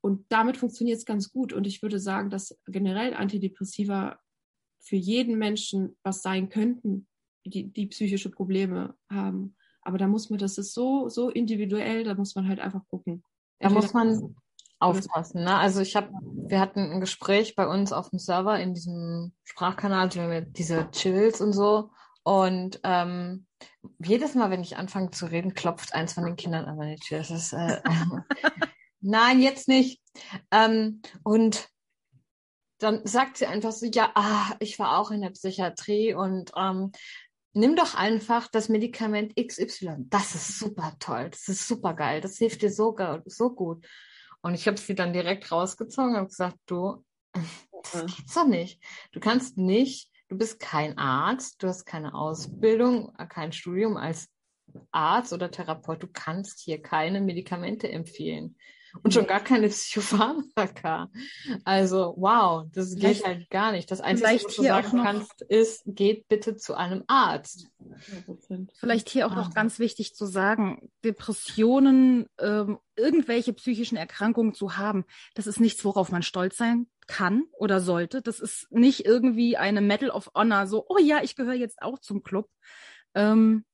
und 0.00 0.24
damit 0.30 0.56
funktioniert 0.56 0.98
es 0.98 1.04
ganz 1.04 1.30
gut. 1.30 1.52
Und 1.52 1.66
ich 1.66 1.82
würde 1.82 1.98
sagen, 1.98 2.30
dass 2.30 2.58
generell 2.66 3.14
Antidepressiva 3.14 4.18
für 4.80 4.96
jeden 4.96 5.38
Menschen 5.38 5.96
was 6.02 6.22
sein 6.22 6.48
könnten, 6.48 7.06
die, 7.44 7.70
die 7.70 7.86
psychische 7.86 8.30
Probleme 8.30 8.96
haben. 9.10 9.56
Aber 9.82 9.98
da 9.98 10.06
muss 10.06 10.30
man, 10.30 10.38
das 10.38 10.58
ist 10.58 10.74
so, 10.74 11.08
so 11.08 11.30
individuell, 11.30 12.04
da 12.04 12.14
muss 12.14 12.34
man 12.34 12.48
halt 12.48 12.60
einfach 12.60 12.86
gucken. 12.88 13.22
Da 13.60 13.70
muss 13.70 13.92
man 13.92 14.34
aufpassen. 14.80 15.44
Ne? 15.44 15.56
Also 15.56 15.80
ich 15.80 15.94
habe, 15.94 16.10
wir 16.22 16.58
hatten 16.58 16.90
ein 16.90 17.00
Gespräch 17.00 17.54
bei 17.54 17.66
uns 17.66 17.92
auf 17.92 18.10
dem 18.10 18.18
Server 18.18 18.58
in 18.58 18.74
diesem 18.74 19.32
Sprachkanal, 19.44 20.08
diese 20.46 20.90
Chills 20.90 21.40
und 21.40 21.52
so. 21.52 21.90
Und 22.22 22.80
ähm, 22.84 23.46
jedes 23.98 24.34
Mal, 24.34 24.50
wenn 24.50 24.62
ich 24.62 24.76
anfange 24.76 25.10
zu 25.10 25.26
reden, 25.26 25.54
klopft 25.54 25.94
eins 25.94 26.14
von 26.14 26.24
den 26.24 26.36
Kindern 26.36 26.64
an 26.64 26.76
meine 26.76 26.96
Tür. 26.96 27.18
Das 27.18 27.30
ist 27.30 27.52
äh, 27.52 27.80
nein, 29.00 29.40
jetzt 29.40 29.68
nicht. 29.68 30.02
Ähm, 30.50 31.02
und 31.22 31.68
dann 32.78 33.06
sagt 33.06 33.36
sie 33.36 33.46
einfach 33.46 33.72
so, 33.72 33.86
ja, 33.86 34.10
ah, 34.14 34.54
ich 34.58 34.78
war 34.78 34.98
auch 34.98 35.10
in 35.10 35.20
der 35.20 35.30
Psychiatrie 35.30 36.14
und 36.14 36.52
ähm, 36.56 36.92
nimm 37.52 37.76
doch 37.76 37.94
einfach 37.94 38.48
das 38.48 38.68
Medikament 38.68 39.34
XY. 39.36 40.06
Das 40.08 40.34
ist 40.34 40.58
super 40.58 40.94
toll, 40.98 41.28
das 41.30 41.48
ist 41.48 41.68
super 41.68 41.94
geil, 41.94 42.20
das 42.20 42.38
hilft 42.38 42.62
dir 42.62 42.70
so, 42.70 42.96
so 43.26 43.50
gut. 43.50 43.86
Und 44.42 44.54
ich 44.54 44.66
habe 44.66 44.78
sie 44.78 44.94
dann 44.94 45.12
direkt 45.12 45.50
rausgezogen 45.52 46.16
und 46.16 46.28
gesagt, 46.28 46.56
du, 46.66 47.04
das 47.92 48.16
geht's 48.16 48.34
doch 48.34 48.46
nicht. 48.46 48.82
Du 49.12 49.20
kannst 49.20 49.56
nicht, 49.56 50.10
du 50.28 50.38
bist 50.38 50.60
kein 50.60 50.98
Arzt, 50.98 51.62
du 51.62 51.68
hast 51.68 51.84
keine 51.84 52.14
Ausbildung, 52.14 53.14
kein 53.28 53.52
Studium 53.52 53.96
als 53.96 54.28
Arzt 54.90 55.32
oder 55.32 55.50
Therapeut. 55.50 56.02
Du 56.02 56.08
kannst 56.12 56.60
hier 56.60 56.80
keine 56.80 57.20
Medikamente 57.20 57.90
empfehlen 57.90 58.56
und 59.02 59.14
schon 59.14 59.26
gar 59.26 59.40
keine 59.40 59.68
Psychopharmaka. 59.70 61.08
Also, 61.64 62.14
wow, 62.16 62.66
das 62.72 62.94
geht 62.96 63.24
halt 63.24 63.50
gar 63.50 63.72
nicht. 63.72 63.90
Das 63.90 64.00
Einzige, 64.00 64.28
was 64.28 64.56
du 64.56 64.62
sagen 64.62 65.02
kannst, 65.02 65.42
ist, 65.42 65.82
geht 65.86 66.28
bitte 66.28 66.56
zu 66.56 66.74
einem 66.74 67.04
Arzt. 67.06 67.68
Vielleicht 68.78 69.08
hier 69.08 69.26
auch 69.26 69.32
ah. 69.32 69.36
noch 69.36 69.54
ganz 69.54 69.78
wichtig 69.78 70.14
zu 70.14 70.26
sagen, 70.26 70.90
Depressionen, 71.04 72.26
ähm, 72.38 72.78
irgendwelche 72.96 73.52
psychischen 73.52 73.96
Erkrankungen 73.96 74.54
zu 74.54 74.76
haben, 74.76 75.04
das 75.34 75.46
ist 75.46 75.60
nichts, 75.60 75.84
worauf 75.84 76.10
man 76.10 76.22
stolz 76.22 76.56
sein 76.56 76.86
kann 77.06 77.44
oder 77.58 77.80
sollte. 77.80 78.22
Das 78.22 78.40
ist 78.40 78.70
nicht 78.70 79.04
irgendwie 79.04 79.56
eine 79.56 79.80
Medal 79.80 80.10
of 80.10 80.30
Honor, 80.34 80.66
so, 80.66 80.86
oh 80.88 80.98
ja, 80.98 81.22
ich 81.22 81.36
gehöre 81.36 81.54
jetzt 81.54 81.82
auch 81.82 81.98
zum 81.98 82.22
Club. 82.22 82.48
Ähm, 83.14 83.64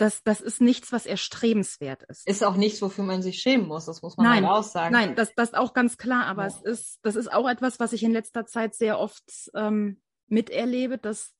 das, 0.00 0.22
das 0.22 0.40
ist 0.40 0.60
nichts, 0.60 0.92
was 0.92 1.06
erstrebenswert 1.06 2.04
ist. 2.04 2.26
Ist 2.26 2.42
auch 2.42 2.56
nichts, 2.56 2.80
wofür 2.80 3.04
man 3.04 3.22
sich 3.22 3.40
schämen 3.40 3.68
muss, 3.68 3.84
das 3.84 4.02
muss 4.02 4.16
man 4.16 4.26
nein, 4.26 4.46
halt 4.46 4.58
auch 4.58 4.62
sagen. 4.62 4.92
Nein, 4.92 5.14
das, 5.14 5.34
das 5.34 5.54
auch 5.54 5.74
ganz 5.74 5.98
klar, 5.98 6.26
aber 6.26 6.42
ja. 6.42 6.48
es 6.48 6.62
ist, 6.62 6.98
das 7.02 7.16
ist 7.16 7.32
auch 7.32 7.48
etwas, 7.48 7.80
was 7.80 7.92
ich 7.92 8.02
in 8.02 8.12
letzter 8.12 8.46
Zeit 8.46 8.74
sehr 8.74 8.98
oft 8.98 9.22
ähm, 9.54 10.00
miterlebe, 10.28 10.96
dass 10.96 11.34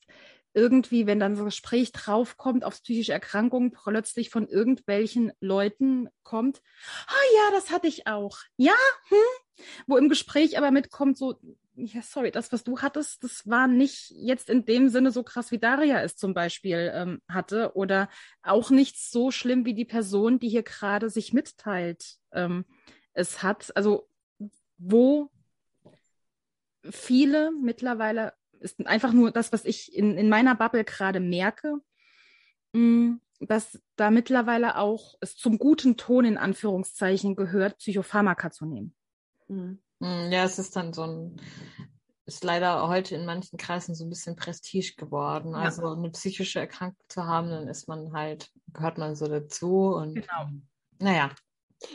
irgendwie, 0.53 1.07
wenn 1.07 1.20
dann 1.20 1.37
so 1.37 1.43
ein 1.43 1.47
Gespräch 1.47 1.93
draufkommt 1.93 2.65
auf 2.65 2.82
psychische 2.82 3.12
Erkrankungen, 3.12 3.73
plötzlich 3.73 4.31
von 4.31 4.49
irgendwelchen 4.49 5.32
Leuten 5.41 6.09
kommt, 6.23 6.61
ah 7.07 7.35
ja, 7.37 7.57
das 7.57 7.70
hatte 7.70 7.87
ich 7.87 8.07
auch. 8.07 8.39
Ja, 8.57 8.74
hm? 9.09 9.65
Wo 9.87 9.97
im 9.97 10.09
Gespräch 10.09 10.59
aber 10.59 10.70
mitkommt 10.70 11.16
so, 11.16 11.39
ja, 11.86 12.02
sorry, 12.02 12.31
das, 12.31 12.52
was 12.52 12.65
du 12.65 12.81
hattest, 12.81 13.24
das 13.24 13.48
war 13.48 13.66
nicht 13.66 14.11
jetzt 14.11 14.51
in 14.51 14.65
dem 14.65 14.89
Sinne 14.89 15.11
so 15.11 15.23
krass, 15.23 15.51
wie 15.51 15.59
Daria 15.59 16.02
es 16.02 16.16
zum 16.16 16.35
Beispiel 16.35 16.90
ähm, 16.94 17.20
hatte 17.28 17.74
oder 17.74 18.09
auch 18.43 18.70
nicht 18.70 18.98
so 18.98 19.31
schlimm 19.31 19.65
wie 19.65 19.74
die 19.74 19.85
Person, 19.85 20.39
die 20.39 20.48
hier 20.48 20.62
gerade 20.62 21.11
sich 21.11 21.32
mitteilt, 21.32 22.19
ähm, 22.32 22.65
es 23.12 23.43
hat, 23.43 23.74
also 23.77 24.09
wo 24.78 25.31
viele 26.90 27.51
mittlerweile, 27.52 28.32
ist 28.61 28.85
einfach 28.86 29.12
nur 29.12 29.31
das, 29.31 29.52
was 29.52 29.65
ich 29.65 29.94
in, 29.94 30.16
in 30.16 30.28
meiner 30.28 30.55
Bubble 30.55 30.85
gerade 30.85 31.20
merke, 31.20 31.81
mh, 32.73 32.81
mm, 32.81 33.20
dass 33.40 33.81
da 33.97 34.11
mittlerweile 34.11 34.77
auch 34.77 35.15
es 35.20 35.35
zum 35.35 35.59
guten 35.59 35.97
Ton 35.97 36.27
in 36.27 36.36
Anführungszeichen 36.36 37.36
gehört, 37.36 37.78
Psychopharmaka 37.78 38.51
zu 38.51 38.66
nehmen. 38.66 38.94
Mhm. 39.48 39.78
Mm, 40.01 40.32
ja, 40.32 40.44
es 40.44 40.59
ist 40.59 40.74
dann 40.77 40.93
so 40.93 41.02
ein, 41.02 41.36
ist 42.27 42.44
leider 42.44 42.89
heute 42.89 43.14
in 43.14 43.27
manchen 43.27 43.59
Kreisen 43.59 43.94
so 43.94 44.05
ein 44.05 44.10
bisschen 44.10 44.36
Prestige 44.36 44.94
geworden. 44.97 45.52
Ja. 45.52 45.59
Also 45.59 45.89
eine 45.89 46.10
psychische 46.10 46.60
Erkrankung 46.60 47.05
zu 47.09 47.24
haben, 47.24 47.51
dann 47.51 47.68
ist 47.68 47.89
man 47.89 48.12
halt, 48.12 48.51
gehört 48.72 48.98
man 48.98 49.14
so 49.14 49.27
dazu 49.27 49.94
und 49.94 50.14
genau. 50.14 50.48
naja. 50.98 51.31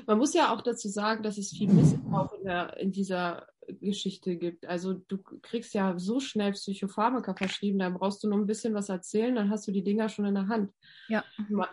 Man 0.07 0.17
muss 0.17 0.33
ja 0.33 0.51
auch 0.51 0.61
dazu 0.61 0.87
sagen, 0.87 1.21
dass 1.21 1.37
es 1.37 1.51
viel 1.51 1.71
Missbrauch 1.71 2.33
in, 2.33 2.45
der, 2.45 2.77
in 2.77 2.91
dieser 2.91 3.45
Geschichte 3.67 4.35
gibt. 4.35 4.65
Also 4.65 4.93
du 4.93 5.19
kriegst 5.41 5.73
ja 5.73 5.97
so 5.97 6.19
schnell 6.19 6.53
Psychopharmaka 6.53 7.35
verschrieben, 7.35 7.79
da 7.79 7.89
brauchst 7.89 8.23
du 8.23 8.29
nur 8.29 8.39
ein 8.39 8.47
bisschen 8.47 8.73
was 8.73 8.89
erzählen, 8.89 9.35
dann 9.35 9.49
hast 9.49 9.67
du 9.67 9.71
die 9.71 9.83
Dinger 9.83 10.09
schon 10.09 10.25
in 10.25 10.35
der 10.35 10.47
Hand. 10.47 10.71
Ja. 11.07 11.23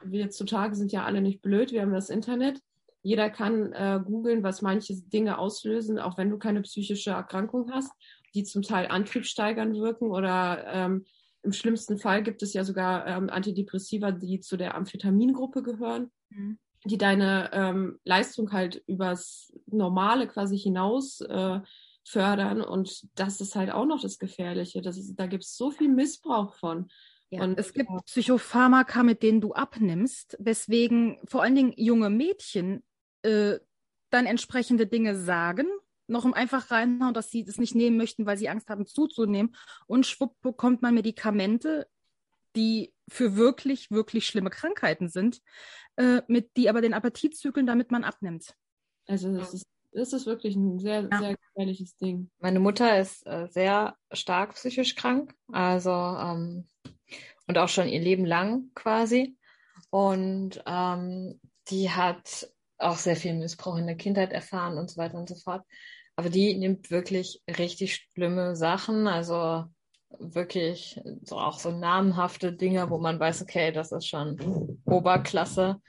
Wir 0.05 0.31
zutage 0.31 0.75
sind 0.75 0.93
ja 0.93 1.05
alle 1.05 1.23
nicht 1.23 1.43
blöd, 1.43 1.73
wir 1.73 1.83
haben 1.83 1.93
das 1.93 2.11
Internet. 2.11 2.61
Jeder 3.03 3.31
kann 3.31 3.73
äh, 3.73 4.01
googeln, 4.05 4.43
was 4.43 4.63
manche 4.63 4.95
Dinge 4.95 5.39
auslösen, 5.39 5.99
auch 5.99 6.17
wenn 6.19 6.31
du 6.31 6.39
keine 6.39 6.63
psychische 6.63 7.11
Erkrankung 7.11 7.71
hast, 7.73 7.93
die 8.35 8.45
zum 8.45 8.63
Teil 8.63 8.87
antriebssteigernd 8.87 9.77
wirken 9.77 10.11
oder 10.11 10.65
ähm, 10.67 11.05
im 11.43 11.53
schlimmsten 11.53 11.99
Fall 11.99 12.23
gibt 12.23 12.43
es 12.43 12.55
ja 12.55 12.63
sogar 12.63 13.07
ähm, 13.07 13.29
Antidepressiva, 13.29 14.13
die 14.13 14.41
zu 14.41 14.57
der 14.57 14.77
Amphetamingruppe 14.77 15.63
gehören. 15.63 16.11
Mhm 16.31 16.59
die 16.85 16.99
deine 16.99 17.51
ähm, 17.53 17.99
Leistung 18.05 18.53
halt 18.53 18.83
übers 18.87 19.53
Normale 19.67 20.27
quasi 20.27 20.59
hinaus 20.59 21.21
äh, 21.21 21.61
fördern. 22.05 22.61
Und 22.61 23.07
das 23.15 23.41
ist 23.41 23.55
halt 23.55 23.71
auch 23.71 23.87
noch 23.87 24.01
das 24.01 24.19
Gefährliche. 24.19 24.83
Das 24.83 24.97
ist, 24.97 25.15
da 25.17 25.27
gibt 25.27 25.45
es 25.45 25.57
so 25.57 25.71
viel 25.71 25.89
Missbrauch 25.89 26.55
von. 26.55 26.89
Ja, 27.31 27.45
und 27.45 27.59
es 27.59 27.73
gibt 27.73 27.89
Psychopharmaka, 28.07 29.03
mit 29.05 29.23
denen 29.23 29.41
du 29.41 29.53
abnimmst, 29.55 30.37
weswegen 30.39 31.19
vor 31.25 31.43
allen 31.43 31.55
Dingen 31.55 31.73
junge 31.77 32.11
Mädchen 32.11 32.83
äh, 33.23 33.59
dann 34.11 34.27
entsprechende 34.27 34.87
Dinge 34.87 35.17
sagen, 35.17 35.67
noch 36.07 36.25
im 36.25 36.35
einfach 36.35 36.71
reinhauen, 36.71 37.15
dass 37.15 37.31
sie 37.31 37.45
das 37.45 37.59
nicht 37.59 37.75
nehmen 37.75 37.97
möchten, 37.97 38.27
weil 38.27 38.37
sie 38.37 38.49
Angst 38.49 38.69
haben 38.69 38.87
zuzunehmen. 38.87 39.55
Und 39.87 40.07
schwupp 40.07 40.41
bekommt 40.43 40.83
man 40.83 40.95
Medikamente, 40.95 41.89
die 42.55 42.93
für 43.09 43.37
wirklich, 43.37 43.91
wirklich 43.91 44.27
schlimme 44.27 44.51
Krankheiten 44.51 45.09
sind, 45.09 45.41
äh, 45.97 46.23
mit, 46.29 46.57
die 46.57 46.69
aber 46.69 46.81
den 46.81 46.95
Appetit 46.95 47.37
zügeln, 47.37 47.67
damit 47.67 47.91
man 47.91 48.05
abnimmt. 48.05 48.55
Also 49.07 49.35
das 49.37 49.55
ist, 49.55 49.67
das 49.93 50.13
ist 50.13 50.27
wirklich 50.27 50.55
ein 50.57 50.79
sehr, 50.79 51.09
ja. 51.11 51.19
sehr 51.19 51.37
gefährliches 51.37 51.97
Ding. 51.97 52.31
Meine 52.39 52.61
Mutter 52.61 52.99
ist 52.99 53.27
äh, 53.27 53.49
sehr 53.49 53.97
stark 54.13 54.55
psychisch 54.55 54.95
krank, 54.95 55.35
also 55.51 55.91
ähm, 55.91 56.69
und 57.47 57.59
auch 57.59 57.69
schon 57.69 57.89
ihr 57.89 58.01
Leben 58.01 58.25
lang 58.25 58.71
quasi. 58.75 59.37
Und 59.91 60.63
ähm, 60.67 61.41
die 61.69 61.91
hat 61.91 62.49
auch 62.79 62.97
sehr 62.97 63.17
viel 63.17 63.35
Missbrauch 63.35 63.77
in 63.77 63.87
der 63.87 63.97
Kindheit 63.97 64.33
erfahren 64.33 64.79
und 64.79 64.91
so 64.91 64.97
weiter 64.97 65.19
und 65.19 65.29
so 65.29 65.37
fort. 65.37 65.65
Aber 66.17 66.31
die 66.31 66.55
nimmt 66.55 66.91
wirklich 66.91 67.43
richtig 67.49 67.97
schlimme 67.97 68.55
Sachen, 68.57 69.07
also 69.07 69.65
wirklich 70.19 71.01
so 71.23 71.39
auch 71.39 71.59
so 71.59 71.71
namenhafte 71.71 72.53
Dinge, 72.53 72.91
wo 72.91 72.99
man 72.99 73.19
weiß, 73.19 73.43
okay, 73.43 73.73
das 73.73 73.93
ist 73.93 74.07
schon 74.07 74.81
Oberklasse. 74.85 75.81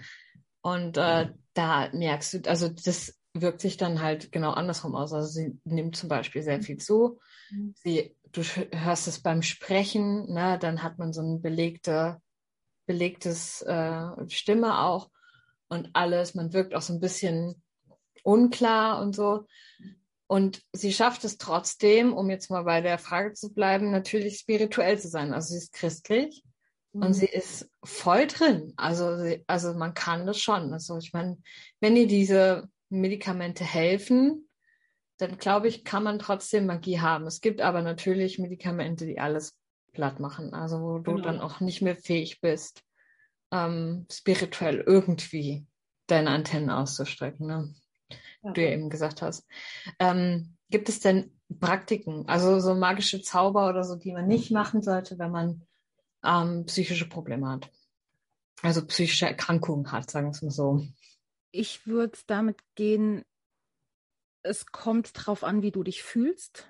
Und 0.62 0.98
äh, 0.98 1.30
da 1.54 1.90
merkst 1.92 2.34
du, 2.34 2.50
also 2.50 2.70
das 2.70 3.20
wirkt 3.34 3.62
sich 3.62 3.78
dann 3.78 4.02
halt 4.02 4.32
genau 4.32 4.52
andersrum 4.52 4.96
aus. 4.96 5.12
Also 5.12 5.28
sie 5.28 5.60
nimmt 5.66 5.96
zum 5.96 6.08
Beispiel 6.08 6.44
sehr 6.44 6.62
viel 6.62 6.78
zu. 6.78 7.20
Sie, 7.76 8.16
du 8.32 8.42
hörst 8.42 9.08
es 9.08 9.22
beim 9.22 9.42
Sprechen, 9.42 10.32
ne, 10.32 10.58
dann 10.60 10.84
hat 10.84 10.98
man 11.00 11.14
so 11.14 11.22
ein 11.22 11.42
belegte, 11.42 12.20
belegtes 12.86 13.62
äh, 13.64 14.30
Stimme 14.30 14.80
auch 14.80 15.10
und 15.70 15.90
alles. 15.94 16.36
Man 16.36 16.54
wirkt 16.54 16.76
auch 16.76 16.82
so 16.82 16.94
ein 16.94 17.00
bisschen 17.00 17.62
unklar 18.24 19.02
und 19.02 19.16
so. 19.16 19.46
Und 20.28 20.62
sie 20.72 20.94
schafft 20.94 21.26
es 21.26 21.38
trotzdem, 21.38 22.14
um 22.14 22.30
jetzt 22.30 22.50
mal 22.50 22.64
bei 22.64 22.82
der 22.82 22.98
Frage 22.98 23.34
zu 23.34 23.54
bleiben, 23.54 23.92
natürlich 23.92 24.40
spirituell 24.40 24.98
zu 24.98 25.08
sein. 25.08 25.34
Also 25.34 25.50
sie 25.50 25.58
ist 25.58 25.74
christlich 25.74 26.44
mhm. 26.94 27.04
und 27.04 27.14
sie 27.14 27.28
ist 27.28 27.70
voll 27.84 28.28
drin. 28.28 28.74
Also, 28.78 29.18
sie, 29.18 29.44
also 29.48 29.74
man 29.74 29.94
kann 29.94 30.26
das 30.26 30.40
schon. 30.40 30.74
Also 30.74 30.98
ich 30.98 31.14
meine, 31.14 31.38
wenn 31.82 31.96
ihr 31.96 32.08
diese 32.08 32.70
Medikamente 32.90 33.64
helfen, 33.64 34.48
dann 35.18 35.38
glaube 35.38 35.68
ich, 35.68 35.84
kann 35.84 36.04
man 36.04 36.20
trotzdem 36.20 36.66
Magie 36.66 37.00
haben. 37.00 37.28
Es 37.28 37.42
gibt 37.42 37.62
aber 37.62 37.82
natürlich 37.82 38.40
Medikamente, 38.40 39.06
die 39.06 39.20
alles 39.20 39.56
platt 39.92 40.20
machen. 40.20 40.54
Also 40.54 40.82
wo 40.82 40.98
du 40.98 41.16
genau. 41.16 41.24
dann 41.24 41.42
auch 41.42 41.60
nicht 41.60 41.82
mehr 41.82 41.96
fähig 41.96 42.42
bist, 42.42 42.84
ähm, 43.54 44.06
spirituell 44.12 44.82
irgendwie 44.82 45.66
deine 46.08 46.32
Antennen 46.32 46.70
auszustrecken. 46.70 47.48
Ne? 47.48 47.74
ja. 48.44 48.52
du 48.52 48.62
ja 48.62 48.70
eben 48.70 48.90
gesagt 48.90 49.22
hast. 49.22 49.48
Ähm, 50.00 50.58
gibt 50.70 50.90
es 50.90 51.00
denn 51.00 51.32
Praktiken, 51.60 52.28
also 52.28 52.60
so 52.60 52.76
magische 52.76 53.22
Zauber 53.22 53.70
oder 53.70 53.84
so, 53.84 53.96
die 53.96 54.12
man 54.12 54.28
nicht 54.28 54.52
machen 54.52 54.82
sollte, 54.82 55.20
wenn 55.20 55.32
man 55.32 55.68
ähm, 56.24 56.66
psychische 56.66 57.08
Probleme 57.08 57.48
hat? 57.50 57.72
Also 58.62 58.86
psychische 58.86 59.28
Erkrankungen 59.28 59.92
hat, 59.92 60.10
sagen 60.10 60.28
wir 60.28 60.32
es 60.32 60.42
mal 60.42 60.52
so. 60.52 60.86
Ich 61.52 61.86
würde 61.86 62.18
damit 62.28 62.62
gehen, 62.76 63.24
es 64.42 64.66
kommt 64.66 65.12
drauf 65.14 65.44
an, 65.44 65.62
wie 65.62 65.72
du 65.72 65.84
dich 65.84 66.02
fühlst. 66.04 66.68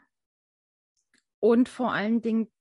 Und 1.40 1.70
vor 1.70 1.94
allen 1.94 2.22
Dingen, 2.22 2.52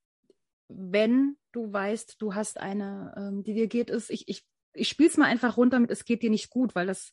wenn 0.69 1.37
du 1.53 1.73
weißt, 1.73 2.21
du 2.21 2.35
hast 2.35 2.59
eine, 2.59 3.15
ähm, 3.17 3.43
die 3.43 3.55
dir 3.55 3.69
geht, 3.69 3.91
ist, 3.91 4.11
ich, 4.11 4.29
ich, 4.29 4.45
ich 4.73 4.89
spiele 4.89 5.09
es 5.09 5.17
mal 5.17 5.27
einfach 5.27 5.57
runter 5.57 5.79
mit, 5.79 5.91
es 5.91 6.05
geht 6.05 6.23
dir 6.23 6.31
nicht 6.31 6.51
gut, 6.51 6.75
weil 6.75 6.87
das 6.87 7.13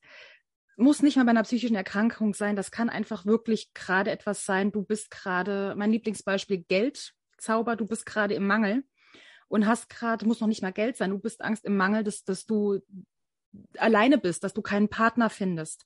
muss 0.78 1.02
nicht 1.02 1.18
mal 1.18 1.26
bei 1.26 1.32
einer 1.32 1.44
psychischen 1.44 1.76
Erkrankung 1.76 2.34
sein. 2.34 2.56
Das 2.56 2.72
kann 2.72 2.90
einfach 2.90 3.26
wirklich 3.26 3.74
gerade 3.74 4.12
etwas 4.12 4.46
sein. 4.46 4.72
Du 4.72 4.82
bist 4.82 5.12
gerade, 5.12 5.76
mein 5.78 5.92
Lieblingsbeispiel, 5.92 6.64
Geldzauber, 6.64 7.76
du 7.76 7.86
bist 7.86 8.06
gerade 8.06 8.34
im 8.34 8.48
Mangel 8.48 8.86
und 9.50 9.68
hast 9.68 9.90
gerade, 9.90 10.26
muss 10.26 10.40
noch 10.40 10.48
nicht 10.48 10.62
mal 10.62 10.72
Geld 10.72 10.96
sein, 10.96 11.10
du 11.10 11.20
bist 11.20 11.42
Angst 11.42 11.66
im 11.66 11.76
Mangel, 11.76 12.04
dass, 12.04 12.24
dass 12.24 12.46
du 12.46 12.80
alleine 13.78 14.18
bist, 14.18 14.44
dass 14.44 14.54
du 14.54 14.62
keinen 14.62 14.88
Partner 14.88 15.30
findest. 15.30 15.86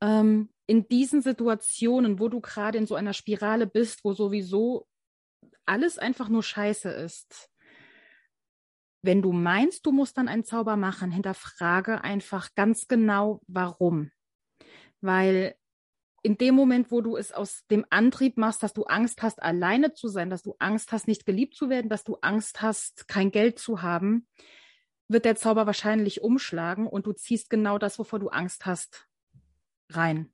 Ähm, 0.00 0.48
in 0.66 0.88
diesen 0.88 1.20
Situationen, 1.20 2.18
wo 2.18 2.28
du 2.28 2.40
gerade 2.40 2.78
in 2.78 2.86
so 2.86 2.94
einer 2.94 3.12
Spirale 3.12 3.66
bist, 3.66 4.02
wo 4.02 4.14
sowieso 4.14 4.86
alles 5.66 5.98
einfach 5.98 6.28
nur 6.28 6.42
scheiße 6.42 6.88
ist, 6.88 7.50
wenn 9.06 9.22
du 9.22 9.32
meinst, 9.32 9.86
du 9.86 9.92
musst 9.92 10.18
dann 10.18 10.28
einen 10.28 10.44
Zauber 10.44 10.76
machen, 10.76 11.10
hinterfrage 11.10 12.02
einfach 12.02 12.54
ganz 12.54 12.88
genau, 12.88 13.40
warum. 13.46 14.10
Weil 15.00 15.54
in 16.22 16.36
dem 16.36 16.56
Moment, 16.56 16.90
wo 16.90 17.00
du 17.00 17.16
es 17.16 17.30
aus 17.30 17.64
dem 17.70 17.86
Antrieb 17.88 18.36
machst, 18.36 18.62
dass 18.62 18.72
du 18.72 18.82
Angst 18.82 19.22
hast, 19.22 19.40
alleine 19.40 19.94
zu 19.94 20.08
sein, 20.08 20.28
dass 20.28 20.42
du 20.42 20.56
Angst 20.58 20.90
hast, 20.90 21.06
nicht 21.06 21.24
geliebt 21.24 21.54
zu 21.54 21.70
werden, 21.70 21.88
dass 21.88 22.02
du 22.02 22.16
Angst 22.20 22.62
hast, 22.62 23.06
kein 23.06 23.30
Geld 23.30 23.60
zu 23.60 23.80
haben, 23.80 24.26
wird 25.08 25.24
der 25.24 25.36
Zauber 25.36 25.66
wahrscheinlich 25.66 26.22
umschlagen 26.22 26.88
und 26.88 27.06
du 27.06 27.12
ziehst 27.12 27.48
genau 27.48 27.78
das, 27.78 28.00
wovor 28.00 28.18
du 28.18 28.28
Angst 28.28 28.66
hast, 28.66 29.06
rein. 29.90 30.32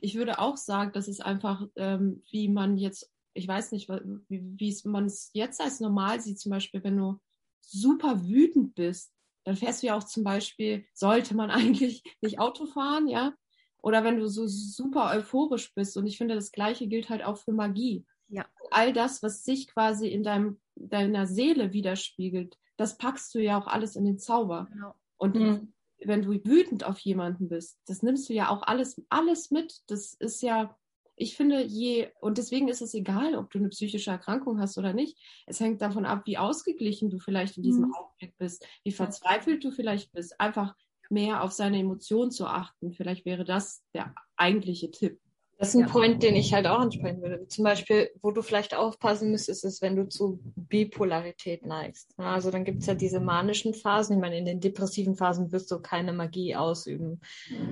Ich 0.00 0.14
würde 0.14 0.38
auch 0.38 0.56
sagen, 0.56 0.92
dass 0.92 1.06
es 1.06 1.20
einfach, 1.20 1.66
ähm, 1.76 2.22
wie 2.30 2.48
man 2.48 2.78
jetzt, 2.78 3.12
ich 3.34 3.46
weiß 3.46 3.72
nicht, 3.72 3.90
wie, 3.90 4.42
wie 4.56 4.76
man 4.84 5.04
es 5.04 5.30
jetzt 5.34 5.60
als 5.60 5.80
normal 5.80 6.20
sieht, 6.20 6.40
zum 6.40 6.50
Beispiel, 6.50 6.82
wenn 6.82 6.96
du 6.96 7.20
super 7.62 8.26
wütend 8.26 8.74
bist, 8.74 9.12
dann 9.44 9.56
fährst 9.56 9.82
du 9.82 9.88
ja 9.88 9.96
auch 9.96 10.04
zum 10.04 10.24
Beispiel, 10.24 10.84
sollte 10.94 11.34
man 11.34 11.50
eigentlich 11.50 12.02
nicht 12.20 12.38
Auto 12.38 12.66
fahren, 12.66 13.08
ja? 13.08 13.34
Oder 13.82 14.04
wenn 14.04 14.18
du 14.18 14.28
so 14.28 14.46
super 14.46 15.10
euphorisch 15.12 15.74
bist. 15.74 15.96
Und 15.96 16.06
ich 16.06 16.16
finde, 16.16 16.36
das 16.36 16.52
Gleiche 16.52 16.86
gilt 16.86 17.10
halt 17.10 17.24
auch 17.24 17.36
für 17.36 17.52
Magie. 17.52 18.06
Ja. 18.28 18.46
All 18.70 18.92
das, 18.92 19.22
was 19.22 19.44
sich 19.44 19.66
quasi 19.66 20.08
in 20.08 20.22
deinem, 20.22 20.60
deiner 20.76 21.26
Seele 21.26 21.72
widerspiegelt, 21.72 22.56
das 22.76 22.96
packst 22.96 23.34
du 23.34 23.40
ja 23.40 23.58
auch 23.58 23.66
alles 23.66 23.96
in 23.96 24.04
den 24.04 24.18
Zauber. 24.18 24.68
Genau. 24.72 24.94
Und 25.18 25.34
mhm. 25.34 25.72
wenn 25.98 26.22
du 26.22 26.30
wütend 26.30 26.84
auf 26.84 26.98
jemanden 27.00 27.48
bist, 27.48 27.80
das 27.86 28.02
nimmst 28.02 28.28
du 28.28 28.34
ja 28.34 28.48
auch 28.50 28.62
alles, 28.62 29.02
alles 29.08 29.50
mit. 29.50 29.82
Das 29.88 30.14
ist 30.14 30.42
ja, 30.42 30.76
ich 31.16 31.36
finde, 31.36 31.62
je, 31.62 32.08
und 32.20 32.38
deswegen 32.38 32.68
ist 32.68 32.82
es 32.82 32.94
egal, 32.94 33.36
ob 33.36 33.50
du 33.50 33.58
eine 33.58 33.68
psychische 33.68 34.10
Erkrankung 34.10 34.60
hast 34.60 34.78
oder 34.78 34.92
nicht. 34.92 35.18
Es 35.46 35.60
hängt 35.60 35.82
davon 35.82 36.06
ab, 36.06 36.22
wie 36.24 36.38
ausgeglichen 36.38 37.10
du 37.10 37.18
vielleicht 37.18 37.56
in 37.56 37.62
diesem 37.62 37.84
mhm. 37.84 37.94
Augenblick 37.94 38.36
bist, 38.38 38.66
wie 38.84 38.92
verzweifelt 38.92 39.62
du 39.62 39.70
vielleicht 39.70 40.12
bist. 40.12 40.40
Einfach 40.40 40.74
mehr 41.10 41.42
auf 41.42 41.52
seine 41.52 41.78
Emotionen 41.78 42.30
zu 42.30 42.46
achten. 42.46 42.92
Vielleicht 42.92 43.24
wäre 43.24 43.44
das 43.44 43.84
der 43.94 44.14
eigentliche 44.36 44.90
Tipp. 44.90 45.20
Das 45.62 45.68
ist 45.68 45.76
ein 45.76 45.86
ja. 45.86 45.92
Point, 45.92 46.24
den 46.24 46.34
ich 46.34 46.52
halt 46.52 46.66
auch 46.66 46.80
ansprechen 46.80 47.22
würde. 47.22 47.46
Zum 47.46 47.62
Beispiel, 47.62 48.10
wo 48.20 48.32
du 48.32 48.42
vielleicht 48.42 48.74
aufpassen 48.74 49.30
müsstest, 49.30 49.64
ist, 49.64 49.80
wenn 49.80 49.94
du 49.94 50.08
zu 50.08 50.40
Bipolarität 50.56 51.64
neigst. 51.64 52.12
Also 52.16 52.50
dann 52.50 52.64
gibt 52.64 52.80
es 52.80 52.86
ja 52.86 52.94
diese 52.94 53.20
manischen 53.20 53.72
Phasen. 53.72 54.16
Ich 54.16 54.20
meine, 54.20 54.36
in 54.36 54.44
den 54.44 54.58
depressiven 54.58 55.14
Phasen 55.14 55.52
wirst 55.52 55.70
du 55.70 55.78
keine 55.78 56.12
Magie 56.12 56.56
ausüben, 56.56 57.20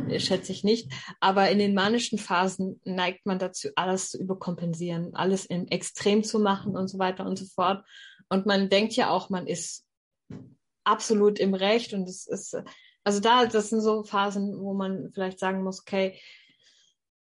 äh, 0.08 0.20
schätze 0.20 0.52
ich 0.52 0.62
nicht. 0.62 0.92
Aber 1.18 1.50
in 1.50 1.58
den 1.58 1.74
manischen 1.74 2.20
Phasen 2.20 2.80
neigt 2.84 3.26
man 3.26 3.40
dazu, 3.40 3.70
alles 3.74 4.10
zu 4.10 4.18
überkompensieren, 4.18 5.16
alles 5.16 5.44
in 5.44 5.66
extrem 5.66 6.22
zu 6.22 6.38
machen 6.38 6.76
und 6.76 6.86
so 6.86 7.00
weiter 7.00 7.26
und 7.26 7.40
so 7.40 7.46
fort. 7.46 7.84
Und 8.28 8.46
man 8.46 8.68
denkt 8.68 8.92
ja 8.92 9.10
auch, 9.10 9.30
man 9.30 9.48
ist 9.48 9.84
absolut 10.84 11.40
im 11.40 11.54
Recht 11.54 11.92
und 11.92 12.08
es 12.08 12.28
ist, 12.28 12.56
also 13.02 13.18
da, 13.18 13.46
das 13.46 13.70
sind 13.70 13.80
so 13.80 14.04
Phasen, 14.04 14.60
wo 14.60 14.74
man 14.74 15.10
vielleicht 15.12 15.40
sagen 15.40 15.64
muss, 15.64 15.80
okay, 15.80 16.16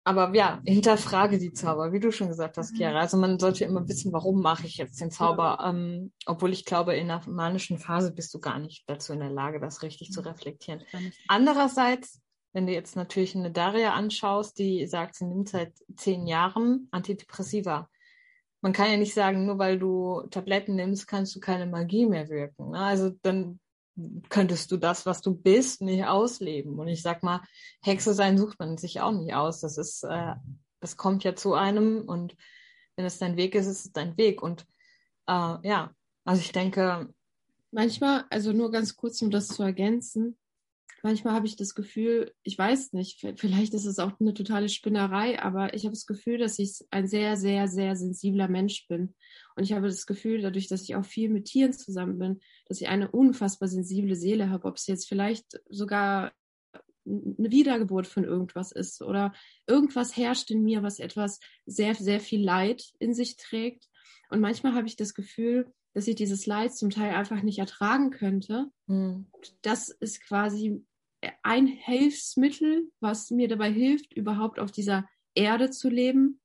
aber 0.04 0.34
ja, 0.36 0.62
hinterfrage 0.66 1.38
die 1.38 1.54
Zauber, 1.54 1.92
wie 1.94 2.00
du 2.00 2.12
schon 2.12 2.28
gesagt 2.28 2.58
hast, 2.58 2.76
Chiara. 2.76 3.00
Also 3.00 3.18
man 3.18 3.38
sollte 3.38 3.66
immer 3.66 3.88
wissen, 3.88 4.12
warum 4.12 4.42
mache 4.42 4.66
ich 4.66 4.78
jetzt 4.78 5.00
den 5.00 5.12
Zauber, 5.12 5.60
ähm, 5.64 6.12
obwohl 6.26 6.52
ich 6.52 6.66
glaube, 6.66 6.96
in 6.96 7.12
einer 7.12 7.22
manischen 7.30 7.78
Phase 7.78 8.12
bist 8.12 8.34
du 8.34 8.40
gar 8.40 8.58
nicht 8.58 8.84
dazu 8.88 9.14
in 9.14 9.20
der 9.20 9.30
Lage, 9.30 9.60
das 9.60 9.84
richtig 9.84 10.10
mhm. 10.10 10.14
zu 10.14 10.22
reflektieren. 10.22 10.82
Andererseits, 11.28 12.20
wenn 12.54 12.66
du 12.66 12.74
jetzt 12.74 12.96
natürlich 12.96 13.36
eine 13.36 13.52
Daria 13.52 13.94
anschaust, 13.94 14.58
die 14.58 14.88
sagt, 14.88 15.16
sie 15.16 15.26
nimmt 15.26 15.50
seit 15.50 15.74
zehn 15.96 16.26
Jahren 16.26 16.88
Antidepressiva. 16.92 17.88
Man 18.62 18.74
kann 18.74 18.92
ja 18.92 18.98
nicht 18.98 19.14
sagen, 19.14 19.46
nur 19.46 19.60
weil 19.60 19.78
du 19.78 20.24
Tabletten 20.32 20.76
nimmst, 20.76 21.08
kannst 21.08 21.36
du 21.36 21.40
keine 21.40 21.68
Magie 21.68 22.08
mehr 22.08 22.28
wirken. 22.30 22.72
Ne? 22.72 22.80
Also 22.80 23.12
dann 23.22 23.60
könntest 24.30 24.72
du 24.72 24.78
das, 24.78 25.06
was 25.06 25.22
du 25.22 25.36
bist, 25.36 25.82
nicht 25.82 26.06
ausleben. 26.06 26.80
Und 26.80 26.88
ich 26.88 27.02
sag 27.02 27.24
mal, 27.24 27.42
Hexe 27.82 28.14
sein 28.14 28.38
sucht 28.38 28.60
man 28.60 28.78
sich 28.78 29.02
auch 29.02 29.12
nicht 29.12 29.34
aus. 29.34 29.62
Das 29.62 29.78
ist, 29.78 30.04
äh, 30.04 30.36
das 30.80 30.98
kommt 30.98 31.24
ja 31.24 31.36
zu 31.36 31.54
einem 31.54 32.02
und 32.08 32.36
wenn 32.96 33.06
es 33.06 33.20
dein 33.20 33.38
Weg 33.38 33.56
ist, 33.56 33.68
ist 33.68 33.86
es 33.86 33.92
dein 33.92 34.18
Weg. 34.18 34.42
Und 34.42 34.66
äh, 35.28 35.58
ja, 35.64 35.94
also 36.26 36.42
ich 36.42 36.52
denke. 36.52 37.14
Manchmal, 37.74 38.26
also 38.30 38.52
nur 38.52 38.70
ganz 38.70 38.98
kurz, 38.98 39.22
um 39.22 39.32
das 39.32 39.48
zu 39.48 39.64
ergänzen, 39.64 40.38
manchmal 41.04 41.34
habe 41.34 41.48
ich 41.48 41.56
das 41.56 41.74
Gefühl, 41.76 42.34
ich 42.44 42.58
weiß 42.58 42.94
nicht, 42.94 43.26
vielleicht 43.38 43.74
ist 43.74 43.86
es 43.86 44.00
auch 44.00 44.20
eine 44.20 44.34
totale 44.34 44.70
Spinnerei, 44.70 45.42
aber 45.42 45.74
ich 45.74 45.86
habe 45.86 45.94
das 45.94 46.06
Gefühl, 46.06 46.38
dass 46.38 46.60
ich 46.60 46.86
ein 46.92 47.08
sehr, 47.08 47.38
sehr, 47.38 47.68
sehr 47.68 47.96
sensibler 47.96 48.48
Mensch 48.48 48.88
bin. 48.88 49.16
Und 49.62 49.66
ich 49.66 49.74
habe 49.74 49.90
das 49.90 50.08
Gefühl, 50.08 50.42
dadurch, 50.42 50.70
dass 50.70 50.82
ich 50.82 50.96
auch 50.96 51.06
viel 51.06 51.30
mit 51.30 51.46
Tieren 51.46 51.72
zusammen 51.72 52.18
bin, 52.18 52.40
dass 52.66 52.82
ich 52.82 52.88
eine 52.88 53.12
unfassbar 53.12 53.68
sensible 53.70 54.16
Seele 54.16 54.50
habe, 54.50 54.68
ob 54.68 54.78
es 54.78 54.88
jetzt 54.88 55.08
vielleicht 55.08 55.62
sogar 55.70 56.32
eine 57.06 57.52
Wiedergeburt 57.52 58.08
von 58.08 58.24
irgendwas 58.24 58.72
ist 58.72 59.04
oder 59.04 59.36
irgendwas 59.68 60.18
herrscht 60.18 60.50
in 60.50 60.64
mir, 60.64 60.82
was 60.82 60.98
etwas 60.98 61.40
sehr, 61.68 61.94
sehr 61.94 62.20
viel 62.20 62.44
Leid 62.44 62.84
in 62.98 63.14
sich 63.14 63.38
trägt. 63.38 63.88
Und 64.32 64.40
manchmal 64.40 64.74
habe 64.74 64.88
ich 64.88 64.96
das 64.96 65.14
Gefühl, 65.14 65.72
dass 65.94 66.08
ich 66.08 66.16
dieses 66.16 66.48
Leid 66.48 66.76
zum 66.76 66.90
Teil 66.90 67.14
einfach 67.14 67.44
nicht 67.44 67.60
ertragen 67.60 68.10
könnte. 68.10 68.72
Mhm. 68.88 69.28
Das 69.62 69.90
ist 69.90 70.24
quasi 70.24 70.84
ein 71.44 71.68
Hilfsmittel, 71.68 72.90
was 73.00 73.30
mir 73.30 73.48
dabei 73.48 73.72
hilft, 73.72 74.12
überhaupt 74.12 74.60
auf 74.60 74.72
dieser 74.72 75.08
Erde 75.36 75.70
zu 75.70 75.88
leben, 75.88 76.41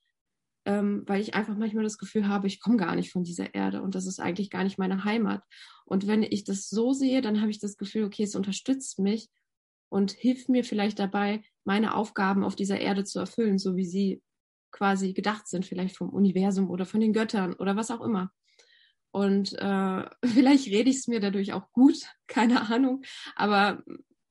ähm, 0.66 1.04
weil 1.06 1.20
ich 1.20 1.34
einfach 1.34 1.56
manchmal 1.56 1.84
das 1.84 1.96
Gefühl 1.96 2.26
habe, 2.28 2.48
ich 2.48 2.60
komme 2.60 2.76
gar 2.76 2.96
nicht 2.96 3.12
von 3.12 3.22
dieser 3.22 3.54
Erde 3.54 3.80
und 3.82 3.94
das 3.94 4.06
ist 4.06 4.18
eigentlich 4.18 4.50
gar 4.50 4.64
nicht 4.64 4.78
meine 4.78 5.04
Heimat. 5.04 5.42
Und 5.84 6.06
wenn 6.08 6.24
ich 6.24 6.44
das 6.44 6.68
so 6.68 6.92
sehe, 6.92 7.22
dann 7.22 7.40
habe 7.40 7.50
ich 7.50 7.60
das 7.60 7.76
Gefühl, 7.76 8.04
okay, 8.04 8.24
es 8.24 8.34
unterstützt 8.34 8.98
mich 8.98 9.30
und 9.88 10.10
hilft 10.10 10.48
mir 10.48 10.64
vielleicht 10.64 10.98
dabei, 10.98 11.44
meine 11.64 11.94
Aufgaben 11.94 12.42
auf 12.42 12.56
dieser 12.56 12.80
Erde 12.80 13.04
zu 13.04 13.20
erfüllen, 13.20 13.58
so 13.58 13.76
wie 13.76 13.86
sie 13.86 14.22
quasi 14.72 15.12
gedacht 15.12 15.46
sind, 15.46 15.64
vielleicht 15.64 15.96
vom 15.96 16.10
Universum 16.10 16.68
oder 16.68 16.84
von 16.84 17.00
den 17.00 17.12
Göttern 17.12 17.54
oder 17.54 17.76
was 17.76 17.92
auch 17.92 18.00
immer. 18.00 18.32
Und 19.12 19.52
äh, 19.54 20.04
vielleicht 20.24 20.66
rede 20.66 20.90
ich 20.90 20.96
es 20.96 21.06
mir 21.06 21.20
dadurch 21.20 21.52
auch 21.52 21.70
gut, 21.72 21.96
keine 22.26 22.68
Ahnung. 22.72 23.02
Aber 23.36 23.84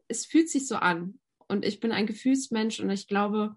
es 0.09 0.25
fühlt 0.25 0.49
sich 0.49 0.67
so 0.67 0.75
an. 0.75 1.19
Und 1.47 1.63
ich 1.63 1.79
bin 1.79 1.93
ein 1.93 2.07
Gefühlsmensch 2.07 2.79
und 2.79 2.89
ich 2.89 3.07
glaube, 3.07 3.55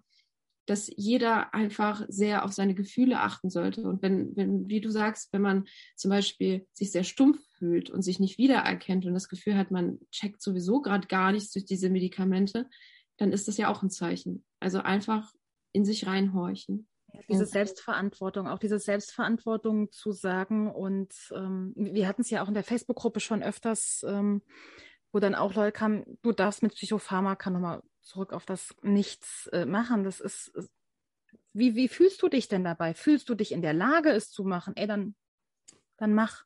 dass 0.69 0.91
jeder 0.95 1.53
einfach 1.53 2.05
sehr 2.09 2.45
auf 2.45 2.53
seine 2.53 2.75
Gefühle 2.75 3.19
achten 3.19 3.49
sollte. 3.49 3.81
Und 3.81 4.03
wenn, 4.03 4.35
wenn, 4.35 4.69
wie 4.69 4.81
du 4.81 4.91
sagst, 4.91 5.33
wenn 5.33 5.41
man 5.41 5.65
zum 5.95 6.09
Beispiel 6.09 6.67
sich 6.73 6.91
sehr 6.91 7.03
stumpf 7.03 7.39
fühlt 7.57 7.89
und 7.89 8.03
sich 8.03 8.19
nicht 8.19 8.37
wiedererkennt 8.37 9.05
und 9.05 9.13
das 9.13 9.29
Gefühl 9.29 9.57
hat, 9.57 9.71
man 9.71 9.99
checkt 10.11 10.41
sowieso 10.41 10.81
gerade 10.81 11.07
gar 11.07 11.31
nichts 11.31 11.51
durch 11.53 11.65
diese 11.65 11.89
Medikamente, 11.89 12.69
dann 13.17 13.31
ist 13.31 13.47
das 13.47 13.57
ja 13.57 13.69
auch 13.69 13.81
ein 13.81 13.89
Zeichen. 13.89 14.45
Also 14.59 14.79
einfach 14.79 15.33
in 15.71 15.85
sich 15.85 16.05
reinhorchen. 16.05 16.87
Diese 17.27 17.47
Selbstverantwortung, 17.47 18.47
auch 18.47 18.59
diese 18.59 18.77
Selbstverantwortung 18.77 19.91
zu 19.91 20.11
sagen. 20.11 20.71
Und 20.71 21.13
ähm, 21.35 21.73
wir 21.75 22.07
hatten 22.07 22.21
es 22.21 22.29
ja 22.29 22.43
auch 22.43 22.47
in 22.47 22.53
der 22.53 22.63
Facebook-Gruppe 22.63 23.19
schon 23.19 23.41
öfters, 23.41 24.05
ähm, 24.07 24.43
wo 25.11 25.19
dann 25.19 25.35
auch 25.35 25.53
Leute 25.53 25.71
kamen, 25.71 26.19
du 26.21 26.31
darfst 26.31 26.63
mit 26.63 26.73
Psychopharmaka 26.73 27.49
nochmal 27.49 27.81
zurück 28.01 28.33
auf 28.33 28.45
das 28.45 28.75
Nichts 28.81 29.47
äh, 29.47 29.65
machen. 29.65 30.03
Das 30.03 30.19
ist, 30.19 30.51
wie, 31.53 31.75
wie 31.75 31.87
fühlst 31.87 32.21
du 32.21 32.29
dich 32.29 32.47
denn 32.47 32.63
dabei? 32.63 32.93
Fühlst 32.93 33.29
du 33.29 33.35
dich 33.35 33.51
in 33.51 33.61
der 33.61 33.73
Lage, 33.73 34.09
es 34.11 34.31
zu 34.31 34.43
machen? 34.43 34.75
Ey, 34.75 34.87
dann, 34.87 35.15
dann 35.97 36.13
mach. 36.13 36.45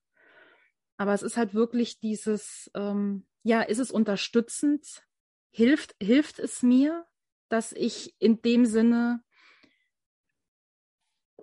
Aber 0.98 1.14
es 1.14 1.24
ist 1.24 1.38
halt 1.38 1.54
wirklich 1.54 2.00
dieses, 2.00 2.72
ähm, 2.74 3.26
ja, 3.44 3.62
ist 3.62 3.80
es 3.80 3.92
unterstützend? 3.92 5.04
Hilft, 5.52 5.96
hilft 6.02 6.40
es 6.40 6.64
mir, 6.64 7.06
dass 7.50 7.72
ich 7.74 8.16
in 8.20 8.42
dem 8.42 8.66
Sinne 8.66 9.24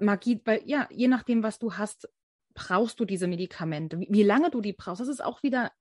Magie, 0.01 0.41
weil 0.45 0.63
ja, 0.65 0.89
je 0.91 1.09
nachdem, 1.09 1.43
was 1.43 1.59
du 1.59 1.75
hast, 1.75 2.09
brauchst 2.55 2.99
du 2.99 3.05
diese 3.05 3.29
Medikamente. 3.29 4.01
Wie, 4.01 4.09
wie 4.11 4.23
lange 4.23 4.51
du 4.51 4.61
die 4.61 4.73
brauchst, 4.73 5.01
das 5.01 5.09
ist 5.09 5.23
auch 5.23 5.43
wieder 5.43 5.73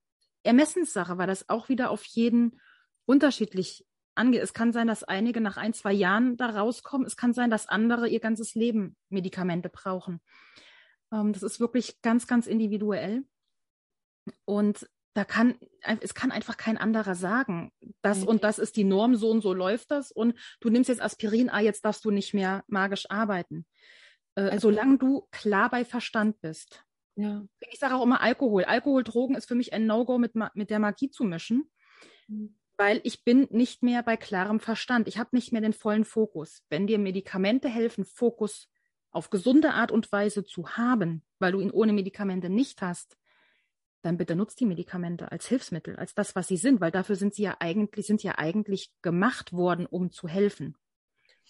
Ermessenssache, 0.43 1.17
weil 1.17 1.27
das 1.27 1.49
auch 1.49 1.69
wieder 1.69 1.89
auf 1.91 2.03
jeden 2.05 2.59
unterschiedlich 3.05 3.85
angeht. 4.15 4.41
Es 4.41 4.53
kann 4.53 4.73
sein, 4.73 4.87
dass 4.87 5.03
einige 5.03 5.41
nach 5.41 5.57
ein, 5.57 5.73
zwei 5.73 5.93
Jahren 5.93 6.37
da 6.37 6.47
rauskommen. 6.47 7.07
Es 7.07 7.17
kann 7.17 7.33
sein, 7.33 7.49
dass 7.49 7.67
andere 7.67 8.07
ihr 8.07 8.19
ganzes 8.19 8.55
Leben 8.55 8.95
Medikamente 9.09 9.69
brauchen. 9.69 10.21
Ähm, 11.11 11.33
das 11.33 11.43
ist 11.43 11.59
wirklich 11.59 12.01
ganz, 12.01 12.27
ganz 12.27 12.47
individuell. 12.47 13.23
Und 14.45 14.87
da 15.13 15.25
kann, 15.25 15.57
es 16.01 16.13
kann 16.13 16.31
einfach 16.31 16.55
kein 16.55 16.77
anderer 16.77 17.15
sagen, 17.15 17.71
das 18.01 18.23
und 18.23 18.43
das 18.43 18.59
ist 18.59 18.75
die 18.75 18.83
Norm, 18.83 19.15
so 19.15 19.31
und 19.31 19.41
so 19.41 19.53
läuft 19.53 19.91
das 19.91 20.11
und 20.11 20.35
du 20.61 20.69
nimmst 20.69 20.87
jetzt 20.87 21.01
Aspirin, 21.01 21.49
ah, 21.49 21.59
jetzt 21.59 21.83
darfst 21.83 22.05
du 22.05 22.11
nicht 22.11 22.33
mehr 22.33 22.63
magisch 22.67 23.09
arbeiten. 23.09 23.65
Äh, 24.35 24.43
also, 24.43 24.69
solange 24.69 24.97
du 24.97 25.27
klar 25.31 25.69
bei 25.69 25.83
Verstand 25.83 26.39
bist. 26.41 26.85
Ja. 27.19 27.45
Ich 27.71 27.79
sage 27.79 27.95
auch 27.95 28.03
immer 28.03 28.21
Alkohol. 28.21 28.63
Alkohol, 28.63 29.03
Drogen 29.03 29.35
ist 29.35 29.47
für 29.47 29.55
mich 29.55 29.73
ein 29.73 29.85
No-Go 29.85 30.17
mit, 30.17 30.33
mit 30.53 30.69
der 30.69 30.79
Magie 30.79 31.09
zu 31.09 31.23
mischen, 31.25 31.69
mhm. 32.27 32.55
weil 32.77 33.01
ich 33.03 33.23
bin 33.23 33.47
nicht 33.51 33.83
mehr 33.83 34.03
bei 34.03 34.15
klarem 34.15 34.59
Verstand. 34.59 35.07
Ich 35.07 35.17
habe 35.17 35.35
nicht 35.35 35.51
mehr 35.51 35.61
den 35.61 35.73
vollen 35.73 36.05
Fokus. 36.05 36.63
Wenn 36.69 36.87
dir 36.87 36.97
Medikamente 36.97 37.67
helfen, 37.67 38.05
Fokus 38.05 38.69
auf 39.11 39.29
gesunde 39.29 39.73
Art 39.73 39.91
und 39.91 40.11
Weise 40.11 40.45
zu 40.45 40.69
haben, 40.77 41.23
weil 41.39 41.51
du 41.51 41.59
ihn 41.59 41.71
ohne 41.71 41.93
Medikamente 41.93 42.49
nicht 42.49 42.81
hast, 42.81 43.17
dann 44.01 44.17
bitte 44.17 44.37
nutzt 44.37 44.59
die 44.61 44.65
Medikamente 44.65 45.31
als 45.31 45.47
Hilfsmittel, 45.47 45.97
als 45.97 46.13
das, 46.15 46.35
was 46.35 46.47
sie 46.47 46.55
sind, 46.55 46.79
weil 46.79 46.91
dafür 46.91 47.17
sind 47.17 47.33
sie 47.33 47.43
ja 47.43 47.57
eigentlich, 47.59 48.07
sind 48.07 48.23
ja 48.23 48.37
eigentlich 48.37 48.91
gemacht 49.01 49.51
worden, 49.51 49.85
um 49.85 50.11
zu 50.11 50.29
helfen. 50.29 50.77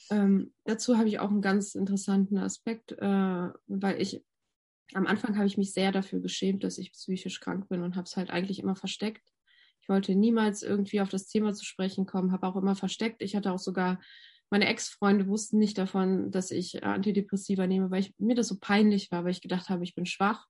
Ähm, 0.10 0.54
dazu 0.64 0.98
habe 0.98 1.10
ich 1.10 1.20
auch 1.20 1.30
einen 1.30 1.42
ganz 1.42 1.76
interessanten 1.76 2.38
Aspekt, 2.38 2.94
äh, 2.94 3.50
weil 3.68 4.02
ich 4.02 4.24
am 4.94 5.08
Anfang 5.08 5.38
habe 5.38 5.48
ich 5.48 5.58
mich 5.58 5.74
sehr 5.74 5.92
dafür 5.92 6.20
geschämt, 6.20 6.64
dass 6.64 6.78
ich 6.78 6.92
psychisch 6.94 7.40
krank 7.40 7.68
bin 7.70 7.82
und 7.82 7.96
habe 7.96 8.06
es 8.06 8.18
halt 8.18 8.32
eigentlich 8.32 8.60
immer 8.60 8.76
versteckt. 8.76 9.24
Ich 9.82 9.90
wollte 9.90 10.16
niemals 10.16 10.64
irgendwie 10.64 11.02
auf 11.02 11.10
das 11.10 11.28
Thema 11.28 11.54
zu 11.54 11.66
sprechen 11.66 12.06
kommen, 12.06 12.32
habe 12.32 12.48
auch 12.48 12.56
immer 12.56 12.76
versteckt. 12.76 13.22
Ich 13.22 13.36
hatte 13.36 13.52
auch 13.52 13.60
sogar, 13.60 14.00
meine 14.50 14.68
Ex-Freunde 14.68 15.28
wussten 15.28 15.60
nicht 15.60 15.78
davon, 15.78 16.32
dass 16.32 16.52
ich 16.52 16.84
Antidepressiva 16.84 17.68
nehme, 17.68 17.92
weil 17.92 18.02
ich, 18.02 18.14
mir 18.18 18.36
das 18.36 18.48
so 18.48 18.58
peinlich 18.60 19.12
war, 19.12 19.24
weil 19.24 19.32
ich 19.32 19.42
gedacht 19.42 19.70
habe, 19.70 19.84
ich 19.84 19.96
bin 19.96 20.06
schwach. 20.06 20.48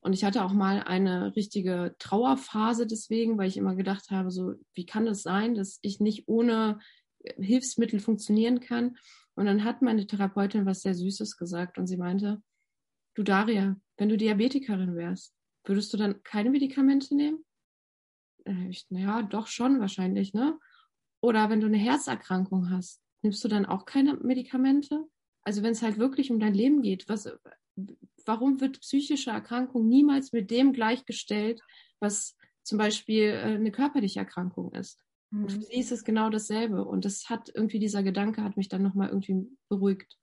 Und 0.00 0.14
ich 0.14 0.24
hatte 0.24 0.44
auch 0.44 0.52
mal 0.52 0.82
eine 0.82 1.36
richtige 1.36 1.94
Trauerphase 1.98 2.86
deswegen, 2.86 3.38
weil 3.38 3.48
ich 3.48 3.56
immer 3.56 3.76
gedacht 3.76 4.10
habe, 4.10 4.30
so, 4.30 4.54
wie 4.74 4.84
kann 4.84 5.06
das 5.06 5.22
sein, 5.22 5.54
dass 5.54 5.78
ich 5.82 6.00
nicht 6.00 6.26
ohne 6.26 6.80
Hilfsmittel 7.38 8.00
funktionieren 8.00 8.60
kann? 8.60 8.96
Und 9.34 9.46
dann 9.46 9.64
hat 9.64 9.80
meine 9.80 10.06
Therapeutin 10.06 10.66
was 10.66 10.82
sehr 10.82 10.94
Süßes 10.94 11.36
gesagt 11.36 11.78
und 11.78 11.86
sie 11.86 11.96
meinte, 11.96 12.42
Du 13.14 13.22
Daria, 13.22 13.76
wenn 13.96 14.08
du 14.08 14.16
Diabetikerin 14.16 14.96
wärst, 14.96 15.34
würdest 15.64 15.92
du 15.92 15.96
dann 15.96 16.22
keine 16.22 16.50
Medikamente 16.50 17.14
nehmen? 17.14 17.44
Ich, 18.68 18.86
naja, 18.90 19.22
doch 19.22 19.46
schon 19.46 19.80
wahrscheinlich, 19.80 20.34
ne? 20.34 20.58
Oder 21.20 21.50
wenn 21.50 21.60
du 21.60 21.66
eine 21.66 21.78
Herzerkrankung 21.78 22.70
hast, 22.70 23.00
nimmst 23.22 23.44
du 23.44 23.48
dann 23.48 23.66
auch 23.66 23.84
keine 23.84 24.14
Medikamente? 24.14 25.04
Also 25.44 25.62
wenn 25.62 25.72
es 25.72 25.82
halt 25.82 25.98
wirklich 25.98 26.30
um 26.30 26.40
dein 26.40 26.54
Leben 26.54 26.82
geht, 26.82 27.08
was, 27.08 27.30
warum 28.26 28.60
wird 28.60 28.80
psychische 28.80 29.30
Erkrankung 29.30 29.88
niemals 29.88 30.32
mit 30.32 30.50
dem 30.50 30.72
gleichgestellt, 30.72 31.60
was 32.00 32.36
zum 32.64 32.78
Beispiel 32.78 33.28
äh, 33.28 33.54
eine 33.54 33.70
körperliche 33.70 34.20
Erkrankung 34.20 34.72
ist? 34.72 34.98
Mhm. 35.30 35.44
Und 35.44 35.52
für 35.52 35.62
sie 35.62 35.78
ist 35.78 35.92
es 35.92 36.04
genau 36.04 36.30
dasselbe. 36.30 36.84
Und 36.84 37.04
das 37.04 37.28
hat 37.28 37.50
irgendwie, 37.54 37.78
dieser 37.78 38.02
Gedanke 38.02 38.42
hat 38.42 38.56
mich 38.56 38.68
dann 38.68 38.82
nochmal 38.82 39.08
irgendwie 39.08 39.46
beruhigt. 39.68 40.18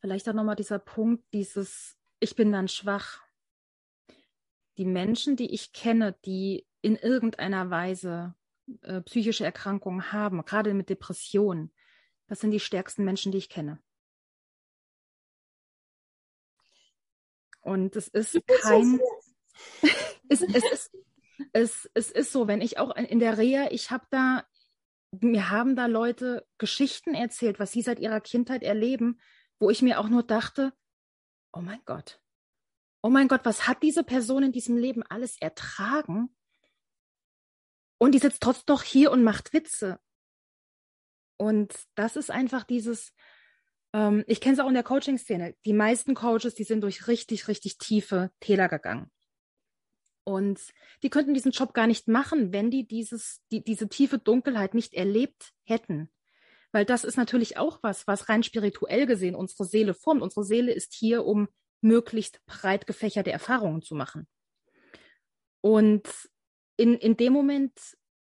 Vielleicht 0.00 0.28
auch 0.28 0.34
nochmal 0.34 0.56
dieser 0.56 0.78
Punkt, 0.78 1.24
dieses, 1.32 1.96
ich 2.20 2.34
bin 2.36 2.52
dann 2.52 2.68
schwach. 2.68 3.22
Die 4.76 4.84
Menschen, 4.84 5.36
die 5.36 5.52
ich 5.54 5.72
kenne, 5.72 6.16
die 6.24 6.66
in 6.80 6.96
irgendeiner 6.96 7.70
Weise 7.70 8.34
äh, 8.82 9.00
psychische 9.02 9.44
Erkrankungen 9.44 10.12
haben, 10.12 10.44
gerade 10.44 10.74
mit 10.74 10.88
Depressionen, 10.88 11.72
das 12.26 12.40
sind 12.40 12.50
die 12.50 12.60
stärksten 12.60 13.04
Menschen, 13.04 13.32
die 13.32 13.38
ich 13.38 13.48
kenne. 13.48 13.78
Und 17.60 17.96
es 17.96 18.08
ist 18.08 18.38
kein. 18.62 19.00
es, 20.28 20.42
es, 20.42 20.72
ist, 20.72 20.90
es, 21.52 21.90
es 21.94 22.10
ist 22.10 22.32
so, 22.32 22.46
wenn 22.46 22.60
ich 22.60 22.78
auch 22.78 22.94
in 22.96 23.18
der 23.18 23.38
Reha, 23.38 23.68
ich 23.70 23.90
habe 23.90 24.06
da, 24.10 24.44
mir 25.20 25.50
haben 25.50 25.76
da 25.76 25.86
Leute 25.86 26.46
Geschichten 26.58 27.14
erzählt, 27.14 27.58
was 27.58 27.72
sie 27.72 27.82
seit 27.82 27.98
ihrer 27.98 28.20
Kindheit 28.20 28.62
erleben, 28.62 29.20
wo 29.58 29.70
ich 29.70 29.80
mir 29.80 29.98
auch 29.98 30.08
nur 30.08 30.22
dachte, 30.22 30.72
oh 31.54 31.60
mein 31.60 31.80
Gott, 31.84 32.20
oh 33.02 33.08
mein 33.08 33.28
Gott, 33.28 33.44
was 33.44 33.66
hat 33.66 33.82
diese 33.82 34.04
Person 34.04 34.42
in 34.42 34.52
diesem 34.52 34.76
Leben 34.76 35.02
alles 35.04 35.40
ertragen? 35.40 36.34
Und 37.98 38.12
die 38.12 38.18
sitzt 38.18 38.42
trotzdem 38.42 38.74
noch 38.74 38.82
hier 38.82 39.12
und 39.12 39.22
macht 39.22 39.52
Witze. 39.52 39.98
Und 41.36 41.72
das 41.94 42.16
ist 42.16 42.30
einfach 42.30 42.64
dieses, 42.64 43.14
ähm, 43.92 44.24
ich 44.26 44.40
kenne 44.40 44.54
es 44.54 44.60
auch 44.60 44.68
in 44.68 44.74
der 44.74 44.82
Coaching-Szene. 44.82 45.54
Die 45.64 45.72
meisten 45.72 46.14
Coaches, 46.14 46.54
die 46.54 46.64
sind 46.64 46.82
durch 46.82 47.06
richtig, 47.06 47.48
richtig 47.48 47.78
tiefe 47.78 48.30
Täler 48.40 48.68
gegangen. 48.68 49.10
Und 50.24 50.60
die 51.02 51.10
könnten 51.10 51.34
diesen 51.34 51.52
Job 51.52 51.74
gar 51.74 51.86
nicht 51.86 52.08
machen, 52.08 52.52
wenn 52.52 52.70
die 52.70 52.86
dieses, 52.86 53.42
die, 53.52 53.62
diese 53.62 53.88
tiefe 53.88 54.18
Dunkelheit 54.18 54.74
nicht 54.74 54.94
erlebt 54.94 55.52
hätten. 55.64 56.10
Weil 56.74 56.84
das 56.84 57.04
ist 57.04 57.16
natürlich 57.16 57.56
auch 57.56 57.78
was, 57.82 58.08
was 58.08 58.28
rein 58.28 58.42
spirituell 58.42 59.06
gesehen 59.06 59.36
unsere 59.36 59.64
Seele 59.64 59.94
formt. 59.94 60.22
Unsere 60.22 60.44
Seele 60.44 60.72
ist 60.72 60.92
hier, 60.92 61.24
um 61.24 61.46
möglichst 61.80 62.44
breit 62.46 62.88
gefächerte 62.88 63.30
Erfahrungen 63.30 63.80
zu 63.80 63.94
machen. 63.94 64.26
Und 65.60 66.08
in, 66.76 66.94
in 66.94 67.16
dem 67.16 67.32
Moment, 67.32 67.72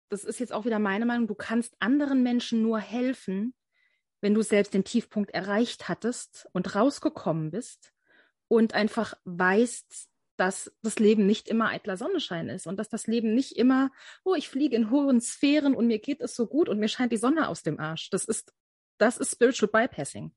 das 0.09 0.25
ist 0.25 0.41
jetzt 0.41 0.51
auch 0.51 0.65
wieder 0.65 0.79
meine 0.79 1.05
Meinung, 1.05 1.27
du 1.27 1.33
kannst 1.33 1.77
anderen 1.79 2.23
Menschen 2.23 2.61
nur 2.61 2.79
helfen, 2.79 3.55
wenn 4.19 4.33
du 4.33 4.41
selbst 4.41 4.73
den 4.73 4.83
Tiefpunkt 4.83 5.31
erreicht 5.31 5.87
hattest 5.87 6.45
und 6.51 6.75
rausgekommen 6.75 7.51
bist 7.51 7.93
und 8.49 8.73
einfach 8.73 9.13
weißt, 9.23 10.09
dass 10.41 10.71
das 10.81 10.97
Leben 10.97 11.27
nicht 11.27 11.47
immer 11.47 11.69
eitler 11.69 11.97
Sonnenschein 11.97 12.49
ist 12.49 12.65
und 12.65 12.77
dass 12.77 12.89
das 12.89 13.05
Leben 13.05 13.35
nicht 13.35 13.51
immer, 13.57 13.91
oh, 14.23 14.33
ich 14.33 14.49
fliege 14.49 14.75
in 14.75 14.89
hohen 14.89 15.21
Sphären 15.21 15.75
und 15.75 15.85
mir 15.85 15.99
geht 15.99 16.19
es 16.19 16.35
so 16.35 16.47
gut 16.47 16.67
und 16.67 16.79
mir 16.79 16.87
scheint 16.87 17.11
die 17.11 17.17
Sonne 17.17 17.47
aus 17.47 17.61
dem 17.61 17.79
Arsch. 17.79 18.09
Das 18.09 18.25
ist, 18.25 18.51
das 18.97 19.17
ist 19.17 19.33
Spiritual 19.33 19.69
Bypassing. 19.69 20.31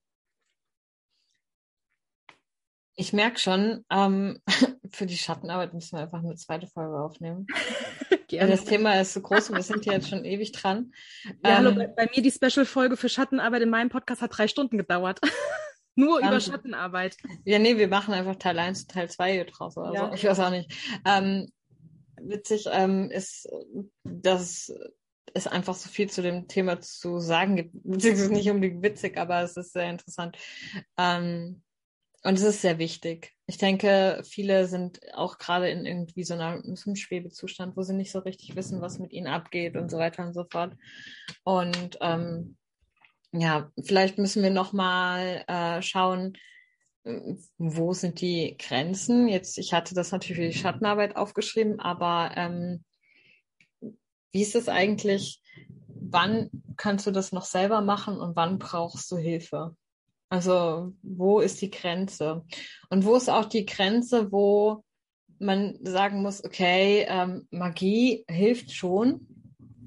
Ich 2.96 3.14
merke 3.14 3.38
schon, 3.38 3.86
ähm, 3.88 4.42
für 4.90 5.06
die 5.06 5.16
Schattenarbeit 5.16 5.72
müssen 5.72 5.96
wir 5.96 6.02
einfach 6.02 6.22
eine 6.22 6.36
zweite 6.36 6.66
Folge 6.66 7.00
aufnehmen. 7.00 7.46
Gerne. 8.28 8.50
Das 8.50 8.66
Thema 8.66 9.00
ist 9.00 9.14
so 9.14 9.22
groß 9.22 9.48
und 9.48 9.56
wir 9.56 9.62
sind 9.62 9.84
hier 9.84 9.94
jetzt 9.94 10.10
schon 10.10 10.26
ewig 10.26 10.52
dran. 10.52 10.92
Ja, 11.24 11.32
ähm, 11.44 11.56
hallo, 11.56 11.74
bei, 11.76 11.86
bei, 11.86 12.10
mir 12.14 12.20
die 12.20 12.30
Special-Folge 12.30 12.98
für 12.98 13.08
Schattenarbeit 13.08 13.62
in 13.62 13.70
meinem 13.70 13.88
Podcast 13.88 14.20
hat 14.20 14.36
drei 14.36 14.48
Stunden 14.48 14.76
gedauert. 14.76 15.20
Nur 15.96 16.18
über 16.18 16.40
Schattenarbeit. 16.40 17.16
Ja, 17.44 17.58
nee, 17.58 17.76
wir 17.76 17.88
machen 17.88 18.14
einfach 18.14 18.36
Teil 18.36 18.58
1 18.58 18.82
und 18.82 18.90
Teil 18.90 19.08
2 19.08 19.44
draus. 19.44 19.78
Also, 19.78 19.94
ja. 19.94 20.12
Ich 20.12 20.24
weiß 20.24 20.40
auch 20.40 20.50
nicht. 20.50 20.72
Ähm, 21.06 21.48
witzig 22.20 22.66
ähm, 22.70 23.10
ist, 23.10 23.48
dass 24.02 24.72
es 25.34 25.46
einfach 25.46 25.74
so 25.74 25.88
viel 25.88 26.08
zu 26.10 26.22
dem 26.22 26.48
Thema 26.48 26.80
zu 26.80 27.18
sagen 27.18 27.56
gibt. 27.56 27.72
Beziehungsweise 27.84 28.32
nicht 28.32 28.50
unbedingt 28.50 28.82
witzig, 28.82 29.16
aber 29.18 29.42
es 29.42 29.56
ist 29.56 29.72
sehr 29.72 29.90
interessant. 29.90 30.36
Ähm, 30.96 31.62
und 32.22 32.38
es 32.38 32.42
ist 32.42 32.62
sehr 32.62 32.78
wichtig. 32.78 33.32
Ich 33.46 33.58
denke, 33.58 34.22
viele 34.24 34.66
sind 34.66 35.00
auch 35.12 35.36
gerade 35.36 35.68
in 35.68 35.84
irgendwie 35.84 36.24
so, 36.24 36.32
einer, 36.32 36.62
so 36.74 36.88
einem 36.88 36.96
Schwebezustand, 36.96 37.76
wo 37.76 37.82
sie 37.82 37.92
nicht 37.92 38.10
so 38.10 38.20
richtig 38.20 38.56
wissen, 38.56 38.80
was 38.80 38.98
mit 38.98 39.12
ihnen 39.12 39.26
abgeht 39.26 39.76
und 39.76 39.90
so 39.90 39.98
weiter 39.98 40.24
und 40.24 40.32
so 40.32 40.46
fort. 40.50 40.74
Und 41.42 41.98
ähm, 42.00 42.56
ja, 43.36 43.70
vielleicht 43.82 44.18
müssen 44.18 44.42
wir 44.42 44.50
nochmal 44.50 45.44
äh, 45.48 45.82
schauen, 45.82 46.36
wo 47.58 47.92
sind 47.92 48.20
die 48.20 48.56
Grenzen? 48.58 49.28
Jetzt, 49.28 49.58
ich 49.58 49.72
hatte 49.74 49.94
das 49.94 50.12
natürlich 50.12 50.36
für 50.36 50.48
die 50.48 50.58
Schattenarbeit 50.58 51.16
aufgeschrieben, 51.16 51.80
aber 51.80 52.32
ähm, 52.36 52.84
wie 54.32 54.42
ist 54.42 54.54
es 54.54 54.68
eigentlich? 54.68 55.42
Wann 55.88 56.48
kannst 56.76 57.06
du 57.06 57.10
das 57.10 57.32
noch 57.32 57.44
selber 57.44 57.80
machen 57.80 58.18
und 58.18 58.36
wann 58.36 58.58
brauchst 58.58 59.10
du 59.10 59.16
Hilfe? 59.16 59.76
Also 60.28 60.92
wo 61.02 61.40
ist 61.40 61.60
die 61.60 61.70
Grenze? 61.70 62.44
Und 62.88 63.04
wo 63.04 63.16
ist 63.16 63.28
auch 63.28 63.44
die 63.44 63.66
Grenze, 63.66 64.32
wo 64.32 64.84
man 65.38 65.78
sagen 65.82 66.22
muss, 66.22 66.42
okay, 66.42 67.04
ähm, 67.08 67.46
Magie 67.50 68.24
hilft 68.28 68.72
schon 68.72 69.26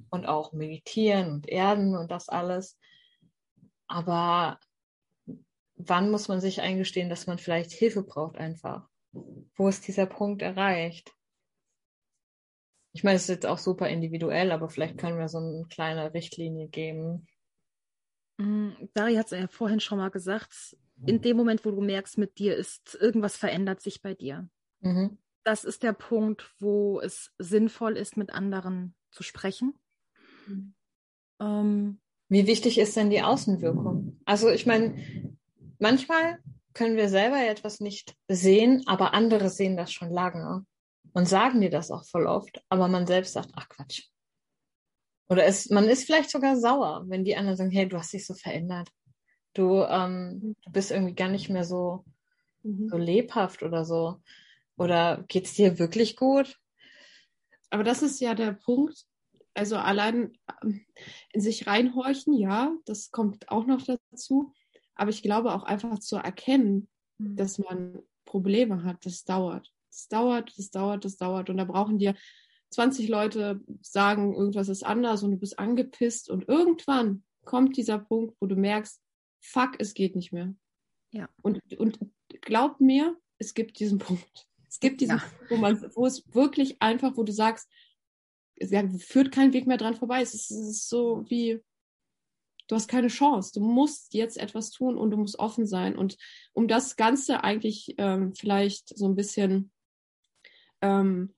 und 0.10 0.26
auch 0.26 0.54
meditieren 0.54 1.32
und 1.32 1.48
erden 1.48 1.96
und 1.96 2.12
das 2.12 2.30
alles. 2.30 2.78
Aber 3.88 4.60
wann 5.76 6.12
muss 6.12 6.28
man 6.28 6.42
sich 6.42 6.62
eingestehen, 6.62 7.10
dass 7.10 7.28
man 7.28 7.38
vielleicht 7.38 7.72
Hilfe 7.72 8.04
braucht 8.04 8.38
einfach? 8.38 8.88
Wo 9.56 9.68
ist 9.68 9.88
dieser 9.88 10.06
Punkt 10.06 10.42
erreicht? 10.42 11.14
Ich 12.94 13.04
meine, 13.04 13.16
es 13.16 13.24
ist 13.24 13.30
jetzt 13.30 13.46
auch 13.46 13.60
super 13.60 13.88
individuell, 13.90 14.52
aber 14.52 14.70
vielleicht 14.70 14.98
können 14.98 15.20
wir 15.20 15.30
so 15.30 15.38
eine 15.38 15.66
kleine 15.70 16.14
Richtlinie 16.14 16.68
geben. 16.68 17.28
Mm, 18.38 18.72
Dari 18.94 19.16
hat 19.16 19.32
es 19.32 19.40
ja 19.40 19.48
vorhin 19.48 19.80
schon 19.80 20.00
mal 20.00 20.10
gesagt, 20.10 20.76
in 21.06 21.22
dem 21.22 21.38
Moment, 21.38 21.64
wo 21.64 21.72
du 21.72 21.82
merkst, 21.82 22.18
mit 22.18 22.40
dir 22.40 22.56
ist 22.56 22.98
irgendwas 23.00 23.38
verändert 23.38 23.82
sich 23.82 24.02
bei 24.02 24.16
dir. 24.16 24.50
Mhm. 24.80 25.18
Das 25.44 25.64
ist 25.64 25.84
der 25.84 25.94
Punkt, 25.94 26.52
wo 26.60 27.00
es 27.00 27.34
sinnvoll 27.38 27.98
ist, 27.98 28.18
mit 28.18 28.32
anderen 28.32 28.96
zu 29.12 29.22
sprechen. 29.24 29.78
Mhm. 30.48 30.74
Ähm, 31.40 32.02
Wie 32.30 32.48
wichtig 32.48 32.78
ist 32.78 32.96
denn 32.96 33.10
die 33.10 33.22
Außenwirkung? 33.22 34.20
Also 34.26 34.50
ich 34.50 34.66
meine, 34.66 34.96
manchmal 35.80 36.40
können 36.74 36.98
wir 36.98 37.10
selber 37.10 37.40
etwas 37.46 37.80
nicht 37.80 38.16
sehen, 38.28 38.84
aber 38.86 39.14
andere 39.14 39.50
sehen 39.50 39.78
das 39.78 39.92
schon 39.92 40.12
lange 40.12 40.66
und 41.14 41.28
sagen 41.28 41.62
dir 41.62 41.70
das 41.70 41.90
auch 41.90 42.06
voll 42.06 42.28
oft, 42.28 42.62
aber 42.70 42.88
man 42.88 43.08
selbst 43.08 43.34
sagt, 43.34 43.50
ach 43.56 43.70
Quatsch, 43.70 44.04
oder 45.30 45.46
es, 45.46 45.70
man 45.70 45.86
ist 45.86 46.06
vielleicht 46.06 46.30
sogar 46.30 46.58
sauer, 46.58 47.04
wenn 47.08 47.26
die 47.26 47.36
anderen 47.36 47.58
sagen, 47.58 47.72
hey, 47.72 47.88
du 47.88 47.98
hast 47.98 48.14
dich 48.14 48.26
so 48.26 48.34
verändert. 48.34 48.90
Du, 49.54 49.82
ähm, 49.84 50.56
du 50.64 50.72
bist 50.72 50.92
irgendwie 50.92 51.16
gar 51.16 51.30
nicht 51.30 51.50
mehr 51.50 51.66
so, 51.66 52.06
mhm. 52.64 52.90
so 52.90 52.98
lebhaft 52.98 53.64
oder 53.64 53.84
so. 53.84 54.22
Oder 54.78 55.26
geht's 55.28 55.54
dir 55.54 55.80
wirklich 55.80 56.16
gut? 56.16 56.58
Aber 57.70 57.84
das 57.84 58.04
ist 58.04 58.22
ja 58.22 58.36
der 58.36 58.54
Punkt. 58.54 59.06
Also 59.58 59.78
allein 59.78 60.38
ähm, 60.64 60.86
in 61.34 61.42
sich 61.42 61.68
reinhorchen, 61.68 62.34
ja, 62.34 62.76
das 62.86 63.12
kommt 63.12 63.50
auch 63.50 63.66
noch 63.66 63.82
dazu. 63.82 64.54
Aber 64.96 65.10
ich 65.10 65.24
glaube 65.24 65.54
auch 65.54 65.64
einfach 65.64 66.00
zu 66.00 66.18
erkennen, 66.18 66.88
mhm. 67.18 67.36
dass 67.36 67.60
man 67.60 68.00
Probleme 68.26 68.84
hat, 68.84 69.06
das 69.06 69.24
dauert. 69.24 69.72
Das 69.90 70.08
dauert, 70.10 70.54
das 70.58 70.70
dauert, 70.70 71.06
das 71.06 71.18
dauert. 71.18 71.50
Und 71.50 71.58
da 71.58 71.64
brauchen 71.64 71.98
dir 71.98 72.16
20 72.72 73.08
Leute 73.08 73.62
sagen, 73.82 74.36
irgendwas 74.36 74.70
ist 74.70 74.86
anders 74.86 75.24
und 75.24 75.32
du 75.32 75.38
bist 75.38 75.58
angepisst 75.58 76.30
und 76.30 76.48
irgendwann 76.48 77.24
kommt 77.46 77.78
dieser 77.78 77.98
Punkt, 77.98 78.36
wo 78.40 78.46
du 78.46 78.56
merkst, 78.56 79.02
fuck, 79.40 79.76
es 79.80 79.94
geht 79.94 80.16
nicht 80.16 80.34
mehr. 80.34 80.54
Ja. 81.12 81.30
Und, 81.42 81.62
und 81.78 82.00
glaub 82.42 82.80
mir, 82.82 83.18
es 83.38 83.54
gibt 83.54 83.80
diesen 83.80 83.98
Punkt. 84.00 84.48
Es 84.70 84.80
gibt 84.80 85.02
diesen 85.02 85.18
ja. 85.18 85.24
Punkt, 85.24 85.52
wo 85.52 85.56
man, 85.58 85.82
wo 85.96 86.06
es 86.06 86.24
wirklich 86.34 86.82
einfach, 86.82 87.16
wo 87.16 87.24
du 87.24 87.32
sagst, 87.32 87.70
es 88.60 88.72
führt 89.04 89.32
kein 89.32 89.54
Weg 89.54 89.68
mehr 89.68 89.78
dran 89.78 89.96
vorbei. 89.96 90.22
Es 90.22 90.34
ist, 90.34 90.52
es 90.52 90.70
ist 90.70 90.90
so 90.90 91.24
wie, 91.28 91.62
du 92.68 92.76
hast 92.76 92.88
keine 92.88 93.08
Chance. 93.08 93.52
Du 93.54 93.62
musst 93.62 94.14
jetzt 94.14 94.38
etwas 94.38 94.72
tun 94.72 94.98
und 94.98 95.12
du 95.12 95.18
musst 95.18 95.40
offen 95.40 95.66
sein. 95.66 95.98
Und 95.98 96.18
um 96.54 96.68
das 96.68 96.96
Ganze 96.96 97.44
eigentlich 97.44 97.96
ähm, 97.98 98.34
vielleicht 98.34 98.98
so 98.98 99.08
ein 99.08 99.16
bisschen 99.16 99.72
ähm, 100.82 101.34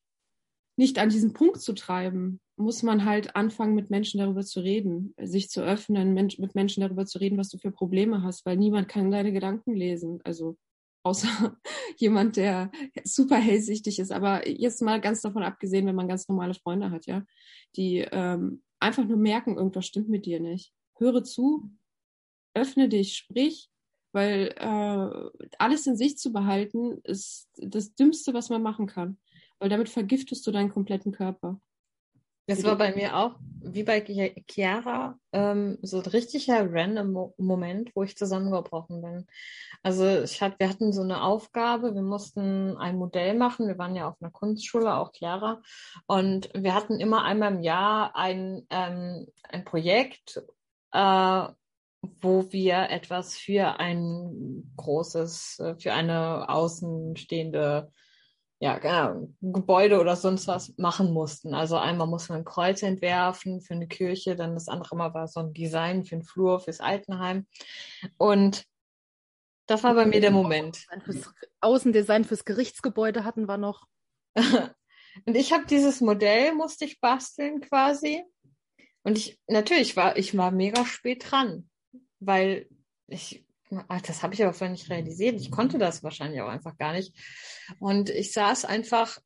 nicht 0.76 0.98
an 0.98 1.10
diesen 1.10 1.34
Punkt 1.34 1.62
zu 1.62 1.74
treiben, 1.74 2.40
muss 2.56 2.84
man 2.84 3.06
halt 3.06 3.36
anfangen, 3.36 3.76
mit 3.76 3.90
Menschen 3.90 4.20
darüber 4.20 4.42
zu 4.42 4.60
reden, 4.60 5.14
sich 5.22 5.50
zu 5.50 5.62
öffnen, 5.62 6.14
mit 6.14 6.56
Menschen 6.56 6.82
darüber 6.82 7.06
zu 7.06 7.20
reden, 7.20 7.38
was 7.38 7.50
du 7.50 7.58
für 7.58 7.72
Probleme 7.72 8.22
hast, 8.22 8.46
weil 8.46 8.58
niemand 8.58 8.90
kann 8.90 9.12
deine 9.12 9.32
Gedanken 9.32 9.74
lesen. 9.74 10.20
Also 10.24 10.58
außer 11.04 11.28
jemand, 11.98 12.36
der 12.36 12.72
super 13.04 13.38
hellsichtig 13.38 14.00
ist. 14.00 14.12
Aber 14.12 14.48
jetzt 14.48 14.82
mal 14.82 15.02
ganz 15.02 15.22
davon 15.22 15.44
abgesehen, 15.44 15.86
wenn 15.86 15.96
man 15.96 16.08
ganz 16.08 16.28
normale 16.28 16.54
Freunde 16.54 16.92
hat, 16.92 17.06
ja, 17.06 17.24
die 17.76 18.00
ähm, 18.12 18.64
einfach 18.80 19.06
nur 19.06 19.18
merken, 19.18 19.58
irgendwas 19.58 19.86
stimmt 19.86 20.10
mit 20.10 20.26
dir 20.26 20.40
nicht. 20.40 20.74
Höre 20.98 21.24
zu, 21.24 21.72
öffne 22.54 22.90
dich, 22.90 23.16
sprich, 23.16 23.70
weil 24.12 24.54
äh, 24.58 25.48
alles 25.58 25.88
in 25.88 25.96
sich 25.96 26.18
zu 26.18 26.34
behalten, 26.34 27.00
ist 27.04 27.50
das 27.58 27.94
Dümmste, 27.96 28.34
was 28.34 28.50
man 28.50 28.62
machen 28.62 28.88
kann 28.88 29.18
weil 29.60 29.70
damit 29.70 29.90
vergiftest 29.90 30.46
du 30.48 30.52
deinen 30.52 30.72
kompletten 30.72 31.12
Körper. 31.12 31.62
Das 32.50 32.64
war 32.64 32.76
bei 32.76 32.96
mir 32.96 33.16
auch, 33.16 33.36
wie 33.62 33.84
bei 33.84 34.04
Chiara, 34.50 35.20
ähm, 35.34 35.78
so 35.84 36.00
ein 36.00 36.06
richtiger 36.08 36.66
random 36.68 37.12
Mo 37.12 37.34
Moment, 37.38 37.96
wo 37.96 38.02
ich 38.02 38.18
zusammengebrochen 38.18 39.02
bin. 39.02 39.28
Also 39.84 40.24
ich 40.24 40.42
hat, 40.42 40.60
wir 40.60 40.68
hatten 40.68 40.92
so 40.92 41.04
eine 41.04 41.22
Aufgabe, 41.22 41.94
wir 41.94 42.02
mussten 42.02 42.76
ein 42.78 42.98
Modell 42.98 43.36
machen. 43.36 43.68
Wir 43.68 43.78
waren 43.78 43.96
ja 43.96 44.08
auf 44.08 44.16
einer 44.20 44.32
Kunstschule, 44.32 44.96
auch 44.96 45.14
Chiara. 45.14 45.62
Und 46.08 46.50
wir 46.56 46.74
hatten 46.74 47.00
immer 47.00 47.24
einmal 47.24 47.54
im 47.54 47.62
Jahr 47.62 48.16
ein, 48.16 48.66
ähm, 48.72 49.28
ein 49.44 49.64
Projekt, 49.64 50.42
äh, 50.92 51.48
wo 52.22 52.52
wir 52.52 52.90
etwas 52.90 53.38
für 53.38 53.80
ein 53.80 54.74
großes, 54.76 55.60
äh, 55.60 55.76
für 55.78 55.94
eine 55.94 56.50
außenstehende 56.50 57.92
ja, 58.62 58.78
genau, 58.78 59.30
Gebäude 59.42 60.00
oder 60.02 60.18
sonst 60.18 60.48
was 60.48 60.78
machen 60.78 61.14
mussten. 61.14 61.54
Also 61.54 61.78
einmal 61.78 62.08
muss 62.08 62.28
man 62.28 62.40
ein 62.40 62.46
Kreuz 62.46 62.84
entwerfen 62.84 63.62
für 63.62 63.74
eine 63.74 63.88
Kirche, 63.88 64.36
dann 64.36 64.54
das 64.54 64.68
andere 64.68 64.98
Mal 64.98 65.14
war 65.14 65.30
so 65.30 65.40
ein 65.40 65.54
Design 65.54 66.04
für 66.04 66.16
einen 66.16 66.26
Flur, 66.26 66.60
fürs 66.60 66.82
Altenheim. 66.82 67.48
Und 68.18 68.66
das 69.66 69.84
war 69.84 69.94
bei 69.94 70.06
mir 70.06 70.20
der 70.20 70.32
Moment. 70.32 70.88
Fürs 71.06 71.34
Außendesign 71.62 72.26
fürs 72.26 72.44
Gerichtsgebäude 72.44 73.24
hatten 73.24 73.48
wir 73.48 73.58
noch. 73.58 73.88
Und 75.26 75.36
ich 75.36 75.54
habe 75.54 75.66
dieses 75.66 76.02
Modell, 76.02 76.54
musste 76.54 76.86
ich 76.86 77.00
basteln 77.00 77.62
quasi. 77.62 78.24
Und 79.04 79.18
ich, 79.18 79.40
natürlich 79.48 79.96
war, 79.96 80.18
ich 80.18 80.36
war 80.38 80.52
mega 80.52 80.86
spät 80.86 81.32
dran, 81.32 81.70
weil 82.20 82.68
ich 83.08 83.46
Ach, 83.88 84.02
das 84.02 84.24
habe 84.24 84.34
ich 84.34 84.44
aber 84.44 84.54
vorher 84.54 84.72
nicht 84.72 84.90
realisiert. 84.90 85.40
Ich 85.40 85.52
konnte 85.52 85.78
das 85.78 86.04
wahrscheinlich 86.04 86.42
auch 86.42 86.48
einfach 86.50 86.78
gar 86.78 86.94
nicht. 86.94 87.16
Und 87.80 88.10
ich 88.10 88.34
saß 88.34 88.66
einfach 88.66 89.20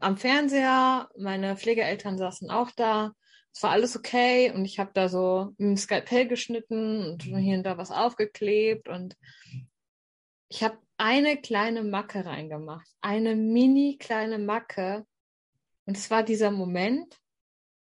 am 0.00 0.16
Fernseher, 0.16 1.08
meine 1.16 1.56
Pflegeeltern 1.56 2.18
saßen 2.18 2.50
auch 2.50 2.70
da. 2.72 3.12
Es 3.54 3.62
war 3.62 3.70
alles 3.70 3.96
okay 3.96 4.52
und 4.52 4.64
ich 4.64 4.78
habe 4.78 4.90
da 4.92 5.08
so 5.08 5.54
ein 5.58 5.76
Skalpell 5.76 6.28
geschnitten 6.28 7.06
und 7.06 7.22
hier 7.22 7.56
und 7.56 7.62
da 7.62 7.78
was 7.78 7.90
aufgeklebt 7.90 8.88
und 8.88 9.16
ich 10.48 10.62
habe 10.62 10.78
eine 10.98 11.40
kleine 11.40 11.82
Macke 11.82 12.26
reingemacht, 12.26 12.86
eine 13.00 13.34
mini 13.34 13.96
kleine 13.98 14.38
Macke 14.38 15.06
und 15.86 15.96
es 15.96 16.10
war 16.10 16.22
dieser 16.22 16.50
Moment 16.50 17.18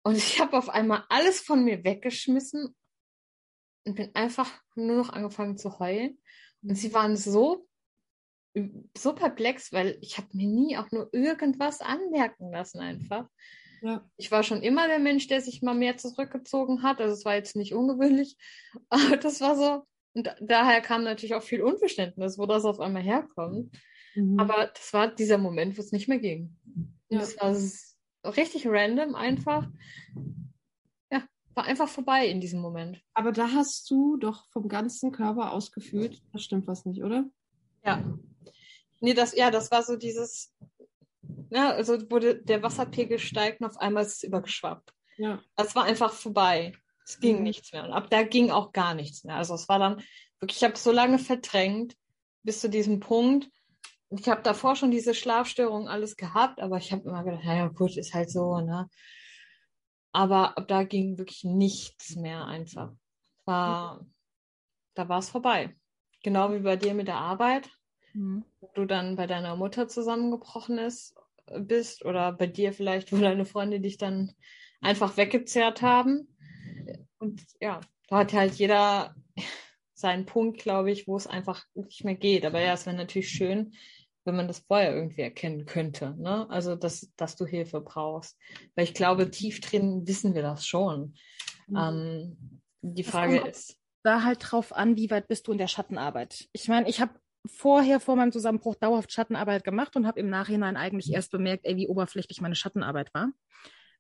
und 0.03 0.17
ich 0.17 0.41
habe 0.41 0.59
auf 0.59 0.69
einmal 0.69 1.05
alles 1.09 1.41
von 1.41 1.65
mir 1.65 1.85
weggeschmissen 1.85 2.75
und 3.85 3.97
bin 3.97 4.15
einfach 4.15 4.51
nur 4.75 4.97
noch 4.97 5.11
angefangen 5.11 5.57
zu 5.57 5.79
heulen. 5.79 6.19
Und 6.63 6.77
sie 6.77 6.95
waren 6.95 7.17
so, 7.17 7.67
so 8.97 9.15
perplex, 9.15 9.73
weil 9.73 9.99
ich 10.01 10.19
habe 10.19 10.29
mir 10.33 10.47
nie 10.47 10.77
auch 10.77 10.91
nur 10.91 11.09
irgendwas 11.13 11.81
anmerken 11.81 12.51
lassen 12.53 12.81
einfach. 12.81 13.29
Ja. 13.83 14.09
Ich 14.17 14.31
war 14.31 14.45
schon 14.45 14.63
immer 14.63 14.87
der 14.87 15.01
Mensch, 15.01 15.27
der 15.27 15.41
sich 15.41 15.61
mal 15.61 15.75
mehr 15.75 15.97
zurückgezogen 15.97 16.83
hat. 16.83 17.01
Also 17.01 17.15
es 17.15 17.25
war 17.25 17.35
jetzt 17.35 17.57
nicht 17.57 17.75
ungewöhnlich. 17.75 18.37
Aber 18.89 19.17
das 19.17 19.41
war 19.41 19.57
so. 19.57 19.85
Und 20.15 20.35
daher 20.41 20.81
kam 20.83 21.05
natürlich 21.05 21.35
auch 21.35 21.43
viel 21.43 21.63
Unverständnis, 21.63 22.39
wo 22.39 22.47
das 22.47 22.65
auf 22.65 22.81
einmal 22.81 23.03
herkommt. 23.03 23.75
Mhm. 24.15 24.39
Aber 24.39 24.71
das 24.75 24.93
war 24.93 25.09
dieser 25.09 25.39
Moment, 25.39 25.77
wo 25.77 25.81
es 25.81 25.91
nicht 25.91 26.07
mehr 26.07 26.19
ging. 26.19 26.57
Ja. 27.09 27.19
das 27.19 27.39
war 27.39 28.35
richtig 28.35 28.67
random 28.67 29.15
einfach 29.15 29.69
war 31.55 31.65
einfach 31.65 31.89
vorbei 31.89 32.27
in 32.27 32.41
diesem 32.41 32.61
Moment. 32.61 33.03
Aber 33.15 33.33
da 33.33 33.51
hast 33.53 33.91
du 33.91 34.17
doch 34.17 34.49
vom 34.51 34.69
ganzen 34.69 35.13
Körper 35.13 35.53
aus 35.53 35.73
gefühlt, 35.73 36.23
das 36.33 36.43
stimmt 36.43 36.67
was 36.67 36.85
nicht, 36.85 37.03
oder? 37.03 37.25
Ja. 37.85 38.03
Nee, 39.01 39.15
das, 39.15 39.35
ja, 39.35 39.51
das 39.51 39.71
war 39.71 39.83
so 39.83 39.97
dieses, 39.97 40.55
ne, 41.51 41.75
also 41.75 42.11
wurde 42.11 42.37
der 42.37 42.63
Wasserpegel 42.63 43.19
steigt 43.19 43.61
und 43.61 43.67
auf 43.67 43.77
einmal 43.77 44.05
ist 44.05 44.17
es 44.17 44.23
übergeschwappt. 44.23 44.93
Ja. 45.17 45.41
Das 45.57 45.75
war 45.75 45.85
einfach 45.85 46.13
vorbei. 46.13 46.73
Es 47.05 47.21
ging 47.21 47.39
mhm. 47.39 47.43
nichts 47.43 47.73
mehr. 47.73 47.85
Und 47.85 47.93
ab 47.93 48.09
da 48.11 48.23
ging 48.23 48.51
auch 48.51 48.73
gar 48.73 48.95
nichts 48.95 49.25
mehr. 49.25 49.37
Also 49.37 49.55
es 49.55 49.69
war 49.69 49.79
dann 49.79 50.03
wirklich, 50.41 50.59
ich 50.59 50.65
habe 50.65 50.79
so 50.79 50.93
lange 50.93 51.19
verdrängt 51.19 51.97
bis 52.43 52.61
zu 52.61 52.71
diesem 52.71 53.01
Punkt. 53.01 53.51
Ich 54.11 54.29
habe 54.29 54.43
davor 54.43 54.77
schon 54.77 54.91
diese 54.91 55.15
Schlafstörung 55.15 55.89
alles 55.89 56.17
gehabt, 56.17 56.61
aber 56.61 56.77
ich 56.77 56.93
habe 56.93 57.09
immer 57.09 57.25
gedacht, 57.25 57.45
naja, 57.45 57.69
gut, 57.69 57.97
ist 57.97 58.15
halt 58.15 58.31
so, 58.31 58.61
ne? 58.61 58.89
Aber 60.13 60.59
ab 60.59 60.69
da 60.69 60.85
ging 60.85 61.19
wirklich 61.19 61.45
nichts 61.45 62.17
mehr 62.17 62.47
einfach. 62.47 62.93
War, 63.45 64.07
da 64.95 65.09
war 65.09 65.19
es 65.19 65.31
vorbei. 65.31 65.75
Genau 66.23 66.53
wie 66.53 66.61
bei 66.61 66.77
dir 66.77 66.95
mit 66.95 67.09
der 67.09 67.17
Arbeit, 67.17 67.71
mhm. 68.13 68.45
wo 68.61 68.71
du 68.75 68.85
dann 68.85 69.17
bei 69.17 69.27
deiner 69.27 69.57
Mutter 69.57 69.89
zusammengebrochen 69.89 70.79
ist, 70.79 71.17
bist 71.59 72.05
oder 72.05 72.33
bei 72.33 72.47
dir 72.47 72.73
vielleicht, 72.73 73.13
wo 73.13 73.17
deine 73.17 73.45
Freunde 73.45 73.81
dich 73.81 73.97
dann 73.97 74.33
einfach 74.81 75.17
weggezerrt 75.17 75.83
haben. 75.83 76.29
Und 77.19 77.43
ja, 77.61 77.81
da 78.09 78.19
hat 78.19 78.33
halt 78.33 78.55
jeder 78.55 79.15
seinen 79.95 80.27
Punkt, 80.27 80.61
glaube 80.61 80.91
ich, 80.91 81.09
wo 81.09 81.17
es 81.17 81.27
einfach 81.27 81.65
nicht 81.75 82.05
mehr 82.05 82.17
geht. 82.17 82.45
Aber 82.45 82.61
ja, 82.61 82.75
es 82.75 82.87
wäre 82.87 82.97
natürlich 82.97 83.31
schön, 83.31 83.75
wenn 84.25 84.37
man 84.37 84.49
das 84.49 84.61
vorher 84.61 84.95
irgendwie 84.95 85.23
erkennen 85.23 85.67
könnte. 85.67 86.15
Ne? 86.19 86.49
Also, 86.51 86.77
dass, 86.77 87.13
dass 87.17 87.37
du 87.37 87.47
Hilfe 87.47 87.81
brauchst. 87.81 88.39
Weil 88.75 88.85
ich 88.85 88.95
glaube, 88.95 89.31
tief 89.31 89.61
drin 89.61 90.07
wissen 90.07 90.35
wir 90.35 90.43
das 90.43 90.67
schon. 90.67 91.15
Mhm. 91.67 91.77
Ähm, 91.77 92.61
die 92.83 93.05
Frage 93.05 93.39
ist. 93.41 93.79
Da 94.03 94.25
halt 94.25 94.39
drauf 94.41 94.75
an, 94.75 94.97
wie 94.97 95.11
weit 95.11 95.29
bist 95.29 95.47
du 95.47 95.53
in 95.53 95.59
der 95.59 95.69
Schattenarbeit. 95.69 96.49
Ich 96.53 96.69
meine, 96.69 96.89
ich 96.89 97.01
habe 97.01 97.13
vorher 97.47 98.01
vor 98.01 98.17
meinem 98.17 98.33
Zusammenbruch 98.33 98.75
dauerhaft 98.77 99.13
Schattenarbeit 99.13 99.65
gemacht 99.65 99.97
und 99.97 100.07
habe 100.07 100.21
im 100.21 100.29
Nachhinein 100.29 100.77
eigentlich 100.77 101.13
erst 101.13 101.31
bemerkt, 101.31 101.65
ey, 101.65 101.77
wie 101.77 101.89
oberflächlich 101.89 102.41
meine 102.41 102.55
Schattenarbeit 102.55 103.13
war, 103.15 103.33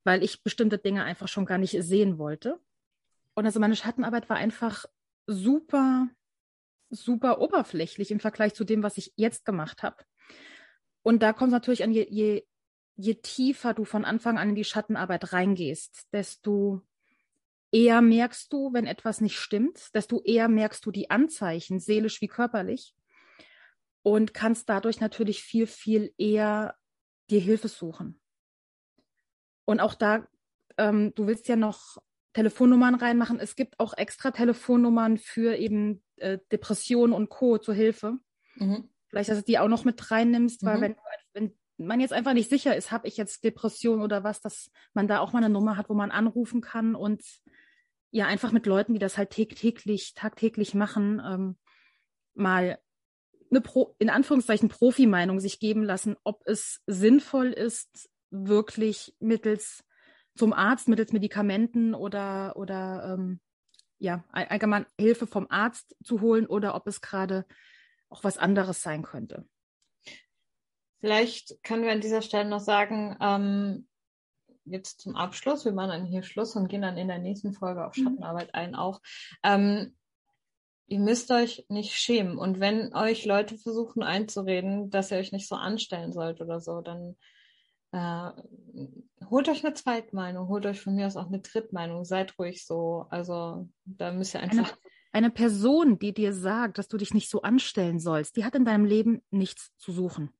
weil 0.05 0.23
ich 0.23 0.43
bestimmte 0.43 0.79
Dinge 0.79 1.05
einfach 1.05 1.29
schon 1.29 1.47
gar 1.47 1.59
nicht 1.59 1.77
sehen 1.83 2.19
wollte. 2.19 2.61
Und 3.35 3.47
also 3.47 3.61
meine 3.61 3.77
Schattenarbeit 3.77 4.29
war 4.29 4.37
einfach 4.37 4.85
super, 5.27 6.09
super 6.91 7.41
oberflächlich 7.41 8.11
im 8.11 8.21
Vergleich 8.21 8.55
zu 8.55 8.65
dem, 8.65 8.83
was 8.83 8.99
ich 8.99 9.13
jetzt 9.17 9.45
gemacht 9.45 9.83
habe. 9.83 9.97
Und 11.03 11.23
da 11.23 11.33
kommt 11.33 11.49
es 11.49 11.55
natürlich 11.55 11.83
an, 11.83 11.93
je, 11.93 12.07
je, 12.09 12.45
je 12.97 13.15
tiefer 13.15 13.75
du 13.75 13.85
von 13.85 14.05
Anfang 14.05 14.39
an 14.39 14.51
in 14.51 14.55
die 14.55 14.65
Schattenarbeit 14.65 15.33
reingehst, 15.33 16.09
desto 16.13 16.83
eher 17.73 18.03
merkst 18.03 18.53
du, 18.53 18.73
wenn 18.73 18.87
etwas 18.87 19.21
nicht 19.21 19.39
stimmt, 19.39 19.95
desto 19.95 20.23
eher 20.23 20.49
merkst 20.49 20.85
du 20.85 20.91
die 20.91 21.11
Anzeichen, 21.11 21.81
seelisch 21.81 22.21
wie 22.21 22.29
körperlich, 22.29 22.95
und 24.03 24.35
kannst 24.35 24.69
dadurch 24.69 25.01
natürlich 25.01 25.43
viel, 25.43 25.67
viel 25.67 26.13
eher 26.19 26.77
dir 27.31 27.41
Hilfe 27.41 27.69
suchen. 27.69 28.21
Und 29.65 29.81
auch 29.81 29.95
da, 29.95 30.27
ähm, 30.77 31.15
du 31.15 31.27
willst 31.27 31.49
ja 31.49 31.57
noch 31.57 31.99
Telefonnummern 32.33 32.95
reinmachen. 32.95 33.39
Es 33.39 33.57
gibt 33.57 33.79
auch 33.79 33.95
extra 33.95 34.31
Telefonnummern 34.31 35.19
für 35.19 35.57
eben 35.57 36.03
äh, 36.17 36.39
Depressionen 36.51 37.13
und 37.13 37.29
Co. 37.29 37.59
zur 37.59 37.75
Hilfe. 37.75 38.19
Mhm. 38.57 38.89
Vielleicht, 39.13 39.29
dass 39.29 39.39
du 39.41 39.45
die 39.45 39.59
auch 39.59 39.69
noch 39.69 39.85
mit 39.85 40.11
reinnimmst, 40.11 40.65
weil 40.65 40.79
mhm. 40.79 40.81
wenn, 40.81 40.97
wenn 41.35 41.53
man 41.77 42.01
jetzt 42.01 42.15
einfach 42.15 42.33
nicht 42.33 42.49
sicher 42.49 42.75
ist, 42.75 42.91
habe 42.91 43.07
ich 43.07 43.19
jetzt 43.19 43.45
Depression 43.45 44.01
oder 44.01 44.25
was, 44.25 44.41
dass 44.41 44.71
man 44.95 45.07
da 45.07 45.19
auch 45.19 45.35
mal 45.35 45.45
eine 45.45 45.53
Nummer 45.53 45.77
hat, 45.77 45.91
wo 45.91 45.95
man 45.95 46.11
anrufen 46.11 46.63
kann 46.63 46.95
und 46.95 47.23
ja 48.11 48.27
einfach 48.27 48.53
mit 48.53 48.65
Leuten, 48.65 48.95
die 48.95 48.99
das 48.99 49.19
halt 49.19 49.29
täglich, 49.29 50.15
tagtäglich 50.15 50.73
machen, 50.73 51.21
ähm, 51.23 51.59
mal 52.33 52.79
eine 53.51 53.61
Pro, 53.61 53.95
in 53.99 54.09
Anführungszeichen 54.09 54.71
Profi-Meinung 54.71 55.41
sich 55.41 55.61
geben 55.61 55.85
lassen, 55.85 56.17
ob 56.25 56.41
es 56.47 56.81
sinnvoll 56.87 57.49
ist, 57.49 58.09
wirklich 58.31 59.15
mittels 59.21 59.85
zum 60.35 60.55
Arzt, 60.55 60.89
mittels 60.89 61.13
Medikamenten 61.13 61.95
oder 61.95 62.57
oder 62.57 63.19
ähm, 63.19 63.41
ja 63.99 64.25
allgemein 64.33 64.87
Hilfe 64.99 65.27
vom 65.27 65.49
Arzt 65.51 65.95
zu 66.03 66.23
holen 66.23 66.47
oder 66.47 66.75
ob 66.75 66.87
es 66.87 67.03
gerade 67.03 67.45
auch 68.13 68.25
was 68.25 68.39
anderes 68.39 68.83
sein 68.83 69.03
könnte. 69.03 69.47
Vielleicht 71.01 71.63
können 71.65 71.83
wir 71.83 71.91
an 71.91 72.01
dieser 72.01 72.23
Stelle 72.23 72.49
noch 72.49 72.61
sagen, 72.61 73.17
ähm, 73.21 73.89
jetzt 74.65 75.01
zum 75.01 75.17
Abschluss, 75.17 75.65
wir 75.65 75.73
machen 75.73 75.91
dann 75.91 76.07
hier 76.07 76.23
Schluss 76.23 76.55
und 76.55 76.69
gehen 76.69 76.83
dann 76.83 76.97
in 76.97 77.09
der 77.09 77.19
nächsten 77.19 77.53
Folge 77.53 77.85
auf 77.85 77.97
mhm. 77.97 78.05
Schattenarbeit 78.05 78.55
ein 78.55 78.75
auch. 78.75 79.01
Ähm, 79.43 79.97
ihr 80.87 81.01
müsst 81.01 81.31
euch 81.31 81.67
nicht 81.69 81.95
schämen. 81.95 82.39
Und 82.39 82.61
wenn 82.61 82.95
euch 82.95 83.25
Leute 83.25 83.59
versuchen 83.59 84.03
einzureden, 84.03 84.91
dass 84.91 85.11
ihr 85.11 85.19
euch 85.19 85.33
nicht 85.33 85.49
so 85.49 85.57
anstellen 85.57 86.13
sollt 86.13 86.41
oder 86.41 86.61
so, 86.61 86.81
dann 86.81 87.17
äh, 87.93 88.31
holt 89.29 89.49
euch 89.49 89.65
eine 89.65 89.75
Zweitmeinung, 89.75 90.49
holt 90.49 90.67
euch 90.67 90.81
von 90.81 90.95
mir 90.95 91.07
aus 91.07 91.17
auch 91.17 91.29
eine 91.29 91.41
Drittmeinung, 91.41 92.05
seid 92.05 92.39
ruhig 92.39 92.65
so. 92.65 93.07
Also 93.11 93.69
da 93.85 94.13
müsst 94.13 94.35
ihr 94.35 94.41
einfach. 94.41 94.71
Eine, 94.71 94.92
eine 95.13 95.31
Person, 95.31 95.99
die 95.99 96.15
dir 96.15 96.33
sagt, 96.33 96.79
dass 96.79 96.89
du 96.89 96.97
dich 96.97 97.15
nicht 97.15 97.31
so 97.31 97.43
anstellen 97.43 98.01
sollst, 98.01 98.37
die 98.37 98.45
hat 98.45 98.55
in 98.55 98.65
deinem 98.65 98.85
Leben 98.85 99.23
nichts 99.31 99.73
zu 99.77 99.93
suchen. 99.93 100.31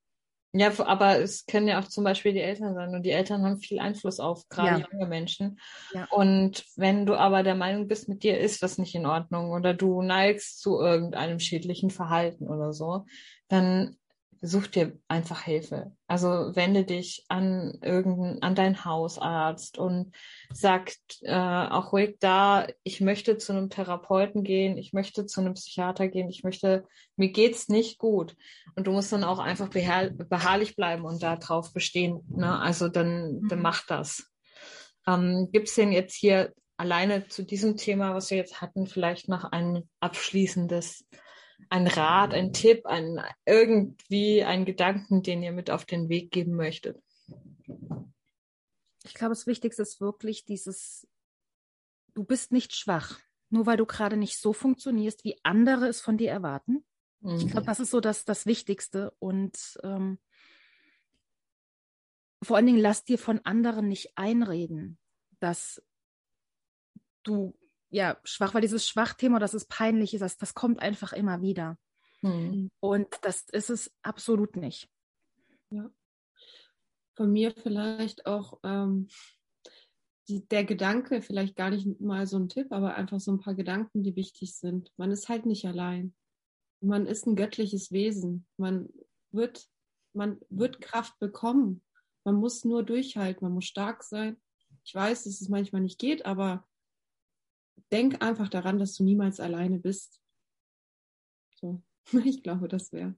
Ja, 0.55 0.71
aber 0.85 1.19
es 1.19 1.47
können 1.47 1.67
ja 1.67 1.79
auch 1.79 1.87
zum 1.87 2.03
Beispiel 2.03 2.31
die 2.31 2.41
Eltern 2.41 2.75
sein 2.75 2.93
und 2.93 3.01
die 3.03 3.09
Eltern 3.09 3.43
haben 3.43 3.57
viel 3.57 3.79
Einfluss 3.79 4.19
auf 4.19 4.47
gerade 4.49 4.81
ja. 4.81 4.87
junge 4.91 5.07
Menschen. 5.07 5.59
Ja. 5.93 6.07
Und 6.11 6.63
wenn 6.75 7.07
du 7.07 7.15
aber 7.15 7.41
der 7.41 7.55
Meinung 7.55 7.87
bist, 7.87 8.07
mit 8.07 8.21
dir 8.21 8.39
ist 8.39 8.61
was 8.61 8.77
nicht 8.77 8.93
in 8.93 9.07
Ordnung 9.07 9.49
oder 9.49 9.73
du 9.73 10.03
neigst 10.03 10.61
zu 10.61 10.79
irgendeinem 10.79 11.39
schädlichen 11.39 11.89
Verhalten 11.89 12.47
oder 12.47 12.71
so, 12.71 13.05
dann 13.47 13.97
such 14.45 14.67
dir 14.67 14.99
einfach 15.07 15.41
Hilfe. 15.41 15.95
Also 16.05 16.53
wende 16.53 16.83
dich 16.83 17.23
an 17.29 17.79
irgendein, 17.81 18.41
an 18.41 18.55
deinen 18.55 18.83
Hausarzt 18.83 19.77
und 19.77 20.13
sag 20.53 20.91
äh, 21.21 21.33
auch 21.33 21.93
ruhig 21.93 22.17
da, 22.19 22.67
ich 22.83 22.99
möchte 22.99 23.37
zu 23.37 23.53
einem 23.53 23.69
Therapeuten 23.69 24.43
gehen, 24.43 24.77
ich 24.77 24.91
möchte 24.91 25.25
zu 25.25 25.39
einem 25.39 25.53
Psychiater 25.53 26.09
gehen, 26.09 26.29
ich 26.29 26.43
möchte, 26.43 26.85
mir 27.15 27.31
geht's 27.31 27.69
nicht 27.69 27.97
gut. 27.99 28.35
Und 28.75 28.85
du 28.85 28.91
musst 28.91 29.13
dann 29.13 29.23
auch 29.23 29.39
einfach 29.39 29.69
beharr, 29.69 30.09
beharrlich 30.09 30.75
bleiben 30.75 31.05
und 31.05 31.23
da 31.23 31.37
drauf 31.37 31.71
bestehen. 31.73 32.19
Ne? 32.27 32.59
Also 32.59 32.89
dann, 32.89 33.47
dann 33.47 33.59
mhm. 33.59 33.63
mach 33.63 33.87
das. 33.87 34.29
Ähm, 35.07 35.49
gibt's 35.53 35.75
denn 35.75 35.93
jetzt 35.93 36.15
hier 36.15 36.53
alleine 36.75 37.29
zu 37.29 37.43
diesem 37.43 37.77
Thema, 37.77 38.13
was 38.13 38.29
wir 38.29 38.37
jetzt 38.37 38.59
hatten, 38.59 38.87
vielleicht 38.87 39.29
noch 39.29 39.45
ein 39.45 39.89
abschließendes 40.01 41.05
ein 41.69 41.87
Rat, 41.87 42.33
ein 42.33 42.53
Tipp, 42.53 42.85
ein 42.85 43.21
irgendwie 43.45 44.43
ein 44.43 44.65
Gedanken, 44.65 45.23
den 45.23 45.43
ihr 45.43 45.51
mit 45.51 45.69
auf 45.69 45.85
den 45.85 46.09
Weg 46.09 46.31
geben 46.31 46.55
möchtet? 46.55 47.01
Ich 49.03 49.13
glaube, 49.13 49.31
das 49.31 49.47
Wichtigste 49.47 49.81
ist 49.81 49.99
wirklich 49.99 50.45
dieses, 50.45 51.07
du 52.13 52.23
bist 52.23 52.51
nicht 52.51 52.75
schwach, 52.75 53.19
nur 53.49 53.65
weil 53.65 53.77
du 53.77 53.85
gerade 53.85 54.17
nicht 54.17 54.39
so 54.39 54.53
funktionierst, 54.53 55.23
wie 55.23 55.39
andere 55.43 55.87
es 55.87 56.01
von 56.01 56.17
dir 56.17 56.31
erwarten. 56.31 56.85
Mhm. 57.21 57.37
Ich 57.37 57.47
glaube, 57.47 57.65
das 57.65 57.79
ist 57.79 57.91
so 57.91 57.99
das, 57.99 58.25
das 58.25 58.45
Wichtigste. 58.45 59.13
Und 59.19 59.79
ähm, 59.83 60.19
vor 62.41 62.57
allen 62.57 62.65
Dingen 62.65 62.79
lass 62.79 63.03
dir 63.03 63.17
von 63.17 63.39
anderen 63.45 63.87
nicht 63.87 64.17
einreden, 64.17 64.97
dass 65.39 65.81
du 67.23 67.53
ja, 67.93 68.17
schwach, 68.23 68.55
weil 68.55 68.61
dieses 68.61 68.87
Schwachthema, 68.87 69.37
das 69.37 69.53
ist 69.53 69.69
peinlich 69.69 70.15
ist, 70.15 70.21
das, 70.21 70.37
das 70.37 70.55
kommt 70.55 70.79
einfach 70.79 71.13
immer 71.13 71.43
wieder. 71.43 71.77
Mhm. 72.21 72.71
Und 72.79 73.07
das 73.21 73.47
ist 73.49 73.69
es 73.69 73.93
absolut 74.01 74.55
nicht. 74.55 74.89
Ja. 75.69 75.91
Von 77.15 77.31
mir 77.31 77.51
vielleicht 77.51 78.25
auch 78.25 78.59
ähm, 78.63 79.09
die, 80.27 80.47
der 80.47 80.63
Gedanke, 80.63 81.21
vielleicht 81.21 81.55
gar 81.55 81.69
nicht 81.69 82.01
mal 82.01 82.25
so 82.25 82.37
ein 82.37 82.49
Tipp, 82.49 82.71
aber 82.71 82.95
einfach 82.95 83.19
so 83.19 83.31
ein 83.31 83.39
paar 83.39 83.53
Gedanken, 83.53 84.01
die 84.01 84.15
wichtig 84.15 84.55
sind. 84.55 84.91
Man 84.97 85.11
ist 85.11 85.29
halt 85.29 85.45
nicht 85.45 85.65
allein. 85.65 86.15
Man 86.81 87.05
ist 87.05 87.27
ein 87.27 87.35
göttliches 87.35 87.91
Wesen. 87.91 88.47
Man 88.57 88.89
wird, 89.31 89.67
man 90.13 90.39
wird 90.49 90.81
Kraft 90.81 91.19
bekommen. 91.19 91.83
Man 92.23 92.35
muss 92.35 92.65
nur 92.65 92.81
durchhalten, 92.81 93.45
man 93.45 93.53
muss 93.53 93.65
stark 93.65 94.01
sein. 94.03 94.41
Ich 94.83 94.95
weiß, 94.95 95.25
dass 95.25 95.41
es 95.41 95.49
manchmal 95.49 95.81
nicht 95.81 95.99
geht, 95.99 96.25
aber 96.25 96.65
denk 97.91 98.23
einfach 98.23 98.49
daran, 98.49 98.79
dass 98.79 98.95
du 98.95 99.03
niemals 99.03 99.39
alleine 99.39 99.79
bist. 99.79 100.19
So, 101.55 101.81
ich 102.25 102.43
glaube, 102.43 102.67
das 102.67 102.91
wäre. 102.91 103.15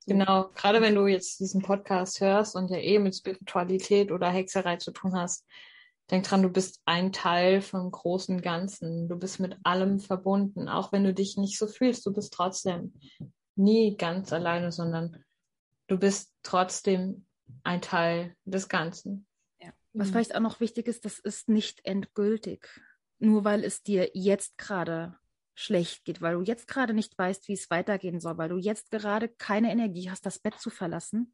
So. 0.00 0.12
Genau, 0.12 0.48
gerade 0.54 0.80
wenn 0.80 0.94
du 0.94 1.06
jetzt 1.06 1.40
diesen 1.40 1.62
Podcast 1.62 2.20
hörst 2.20 2.56
und 2.56 2.70
ja 2.70 2.78
eh 2.78 2.98
mit 2.98 3.14
Spiritualität 3.14 4.10
oder 4.10 4.30
Hexerei 4.30 4.76
zu 4.76 4.92
tun 4.92 5.14
hast, 5.14 5.46
denk 6.10 6.24
dran, 6.24 6.42
du 6.42 6.48
bist 6.48 6.80
ein 6.86 7.12
Teil 7.12 7.60
vom 7.60 7.90
großen 7.90 8.40
Ganzen. 8.40 9.08
Du 9.08 9.16
bist 9.16 9.40
mit 9.40 9.56
allem 9.64 10.00
verbunden, 10.00 10.68
auch 10.68 10.92
wenn 10.92 11.04
du 11.04 11.12
dich 11.12 11.36
nicht 11.36 11.58
so 11.58 11.66
fühlst. 11.66 12.06
Du 12.06 12.12
bist 12.12 12.32
trotzdem 12.32 12.94
nie 13.56 13.96
ganz 13.96 14.32
alleine, 14.32 14.72
sondern 14.72 15.22
du 15.88 15.98
bist 15.98 16.32
trotzdem 16.42 17.26
ein 17.62 17.82
Teil 17.82 18.34
des 18.44 18.68
Ganzen. 18.68 19.26
Ja. 19.60 19.72
Was 19.92 20.08
mhm. 20.08 20.12
vielleicht 20.12 20.34
auch 20.34 20.40
noch 20.40 20.60
wichtig 20.60 20.86
ist, 20.86 21.04
das 21.04 21.18
ist 21.18 21.48
nicht 21.48 21.84
endgültig 21.84 22.68
nur 23.18 23.44
weil 23.44 23.64
es 23.64 23.82
dir 23.82 24.10
jetzt 24.14 24.58
gerade 24.58 25.18
schlecht 25.54 26.04
geht, 26.04 26.20
weil 26.20 26.34
du 26.34 26.42
jetzt 26.42 26.68
gerade 26.68 26.94
nicht 26.94 27.18
weißt, 27.18 27.48
wie 27.48 27.54
es 27.54 27.68
weitergehen 27.70 28.20
soll, 28.20 28.38
weil 28.38 28.48
du 28.48 28.58
jetzt 28.58 28.90
gerade 28.90 29.28
keine 29.28 29.72
Energie 29.72 30.08
hast, 30.08 30.24
das 30.24 30.38
Bett 30.38 30.54
zu 30.60 30.70
verlassen, 30.70 31.32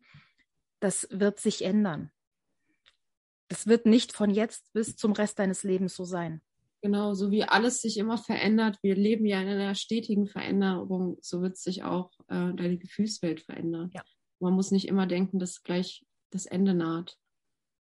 das 0.81 1.06
wird 1.11 1.40
sich 1.40 1.62
ändern. 1.62 2.11
Das 3.48 3.66
wird 3.66 3.85
nicht 3.85 4.12
von 4.12 4.31
jetzt 4.31 4.73
bis 4.73 4.97
zum 4.97 5.12
Rest 5.12 5.39
deines 5.39 5.62
Lebens 5.62 5.94
so 5.94 6.05
sein. 6.05 6.40
Genau, 6.81 7.15
so 7.15 7.31
wie 7.31 7.44
alles 7.44 7.81
sich 7.81 7.97
immer 7.98 8.19
verändert. 8.19 8.78
Wir 8.82 8.94
leben 8.94 9.27
ja 9.27 9.40
in 9.40 9.48
einer 9.48 9.74
stetigen 9.74 10.27
Veränderung, 10.27 11.16
so 11.20 11.40
wird 11.40 11.56
sich 11.56 11.82
auch 11.82 12.11
äh, 12.28 12.52
deine 12.55 12.78
Gefühlswelt 12.78 13.40
verändern. 13.40 13.90
Ja. 13.94 14.02
Man 14.40 14.55
muss 14.55 14.70
nicht 14.70 14.89
immer 14.89 15.06
denken, 15.06 15.39
dass 15.39 15.62
gleich 15.62 16.05
das 16.31 16.47
Ende 16.47 16.74
naht. 16.74 17.16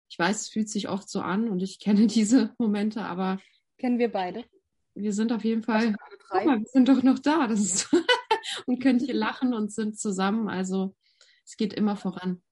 Ich 0.10 0.18
weiß, 0.18 0.42
es 0.42 0.50
fühlt 0.50 0.70
sich 0.70 0.90
oft 0.90 1.10
so 1.10 1.22
an 1.22 1.50
und 1.50 1.62
ich 1.62 1.80
kenne 1.80 2.08
diese 2.08 2.54
Momente, 2.58 3.04
aber 3.04 3.40
Kennen 3.80 3.98
wir 3.98 4.12
beide. 4.12 4.46
Wir 4.94 5.14
sind 5.14 5.32
auf 5.32 5.46
jeden 5.46 5.64
Fall, 5.64 5.96
guck 6.30 6.46
mal, 6.46 6.60
wir 6.60 6.68
sind 6.68 6.90
doch 6.90 7.02
noch 7.02 7.20
da. 7.20 7.48
Das 7.48 7.62
ist 7.62 7.90
und 8.66 8.82
können 8.82 9.00
hier 9.00 9.14
lachen 9.14 9.54
und 9.54 9.72
sind 9.72 9.98
zusammen. 9.98 10.50
Also 10.50 10.96
es 11.46 11.56
geht 11.56 11.74
immer 11.74 11.96
voran. 11.96 12.44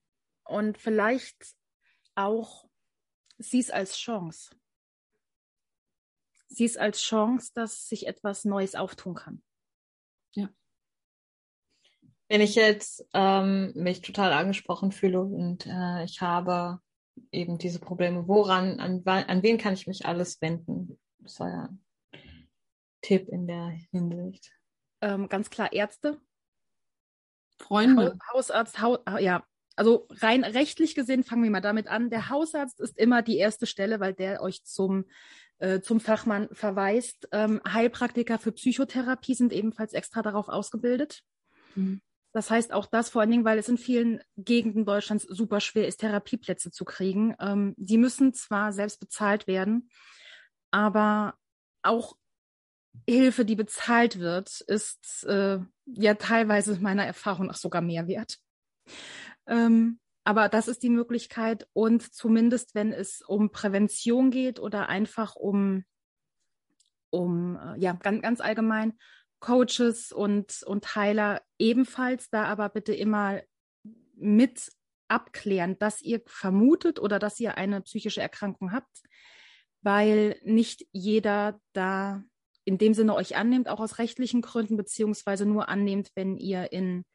Und 0.46 0.78
vielleicht 0.78 1.36
auch 2.16 2.66
sieh 3.38 3.60
es 3.60 3.70
als 3.70 3.98
Chance. 3.98 4.56
Sieh 6.48 6.66
es 6.66 6.78
als 6.78 7.02
Chance, 7.02 7.52
dass 7.54 7.90
sich 7.90 8.08
etwas 8.08 8.46
Neues 8.46 8.76
auftun 8.76 9.16
kann. 9.16 9.44
Ja. 10.34 10.50
Wenn 12.30 12.40
ich 12.40 12.56
jetzt 12.56 13.06
ähm, 13.14 13.74
mich 13.76 14.02
total 14.02 14.32
angesprochen 14.32 14.94
fühle 14.94 15.22
und 15.22 15.66
äh, 15.66 16.06
ich 16.06 16.22
habe 16.22 16.80
eben 17.32 17.58
diese 17.58 17.80
Probleme, 17.80 18.30
woran, 18.30 18.80
an, 18.80 19.04
an 19.06 19.44
wen 19.44 19.58
kann 19.58 19.74
ich 19.74 19.88
mich 19.88 20.06
alles 20.06 20.42
wenden? 20.42 20.98
Das 21.28 21.42
war 21.42 21.50
ja 21.50 21.64
ein 21.64 22.48
Tipp 23.02 23.28
in 23.28 23.48
der 23.48 23.78
Hinsicht. 23.92 24.54
Ähm, 25.02 25.28
ganz 25.28 25.50
klar 25.50 25.74
Ärzte. 25.74 26.22
Freunde. 27.60 28.18
Hausarzt, 28.34 28.80
ha 28.80 29.20
ja. 29.20 29.44
Also 29.76 30.08
rein 30.10 30.46
rechtlich 30.46 30.96
gesehen, 30.96 31.26
fangen 31.26 31.44
wir 31.44 31.52
mal 31.52 31.60
damit 31.60 31.88
an. 31.88 32.10
Der 32.10 32.30
Hausarzt 32.30 32.80
ist 32.80 32.98
immer 32.98 33.24
die 33.24 33.38
erste 33.38 33.68
Stelle, 33.68 34.00
weil 34.00 34.14
der 34.14 34.42
euch 34.42 34.64
zum, 34.64 35.04
äh, 35.60 35.82
zum 35.82 36.00
Fachmann 36.00 36.48
verweist. 36.54 37.28
Ähm, 37.34 37.60
Heilpraktiker 37.68 38.40
für 38.40 38.54
Psychotherapie 38.54 39.34
sind 39.34 39.52
ebenfalls 39.52 39.92
extra 39.92 40.22
darauf 40.22 40.48
ausgebildet. 40.48 41.24
Mhm. 41.76 42.00
Das 42.32 42.50
heißt 42.50 42.72
auch 42.72 42.86
das 42.86 43.10
vor 43.10 43.20
allen 43.20 43.32
Dingen, 43.32 43.46
weil 43.46 43.60
es 43.60 43.68
in 43.68 43.78
vielen 43.78 44.22
Gegenden 44.38 44.86
Deutschlands 44.86 45.26
super 45.26 45.60
schwer 45.60 45.90
ist, 45.90 45.98
Therapieplätze 45.98 46.72
zu 46.72 46.86
kriegen. 46.86 47.36
Ähm, 47.42 47.76
die 47.76 47.98
müssen 47.98 48.34
zwar 48.34 48.72
selbst 48.72 49.02
bezahlt 49.02 49.46
werden, 49.46 49.90
aber 50.72 51.36
auch 51.82 52.16
Hilfe, 53.08 53.46
die 53.46 53.56
bezahlt 53.56 54.20
wird, 54.20 54.62
ist 54.62 55.24
äh, 55.26 55.60
ja 55.86 56.14
teilweise 56.16 56.80
meiner 56.80 57.06
Erfahrung 57.06 57.48
nach 57.48 57.56
sogar 57.56 57.82
mehr 57.82 58.08
wert. 58.08 58.38
Ähm, 59.46 60.00
aber 60.24 60.50
das 60.50 60.68
ist 60.68 60.84
die 60.84 60.90
Möglichkeit 60.90 61.68
und 61.74 62.14
zumindest 62.14 62.76
wenn 62.76 62.92
es 62.92 63.22
um 63.22 63.52
Prävention 63.52 64.30
geht 64.30 64.60
oder 64.60 64.90
einfach 64.90 65.36
um, 65.36 65.86
um 67.10 67.56
äh, 67.56 67.80
ja, 67.80 67.94
ganz, 67.94 68.22
ganz 68.22 68.42
allgemein 68.42 68.98
Coaches 69.40 70.12
und, 70.12 70.64
und 70.66 70.96
Heiler 70.96 71.42
ebenfalls, 71.60 72.30
da 72.30 72.46
aber 72.46 72.70
bitte 72.70 72.94
immer 72.94 73.42
mit 74.16 74.70
abklären, 75.08 75.78
dass 75.80 76.02
ihr 76.02 76.22
vermutet 76.26 77.00
oder 77.00 77.20
dass 77.20 77.40
ihr 77.40 77.58
eine 77.58 77.82
psychische 77.82 78.22
Erkrankung 78.22 78.74
habt, 78.74 79.02
weil 79.82 80.40
nicht 80.44 80.86
jeder 80.92 81.60
da 81.74 82.24
in 82.66 82.78
dem 82.78 82.94
Sinne 82.94 83.16
euch 83.16 83.36
annimmt, 83.38 83.70
auch 83.70 83.80
aus 83.80 83.98
rechtlichen 83.98 84.42
Gründen, 84.42 84.76
beziehungsweise 84.76 85.46
nur 85.46 85.70
annimmt, 85.70 86.12
wenn 86.16 86.36
ihr 86.36 86.72
in, 86.74 87.06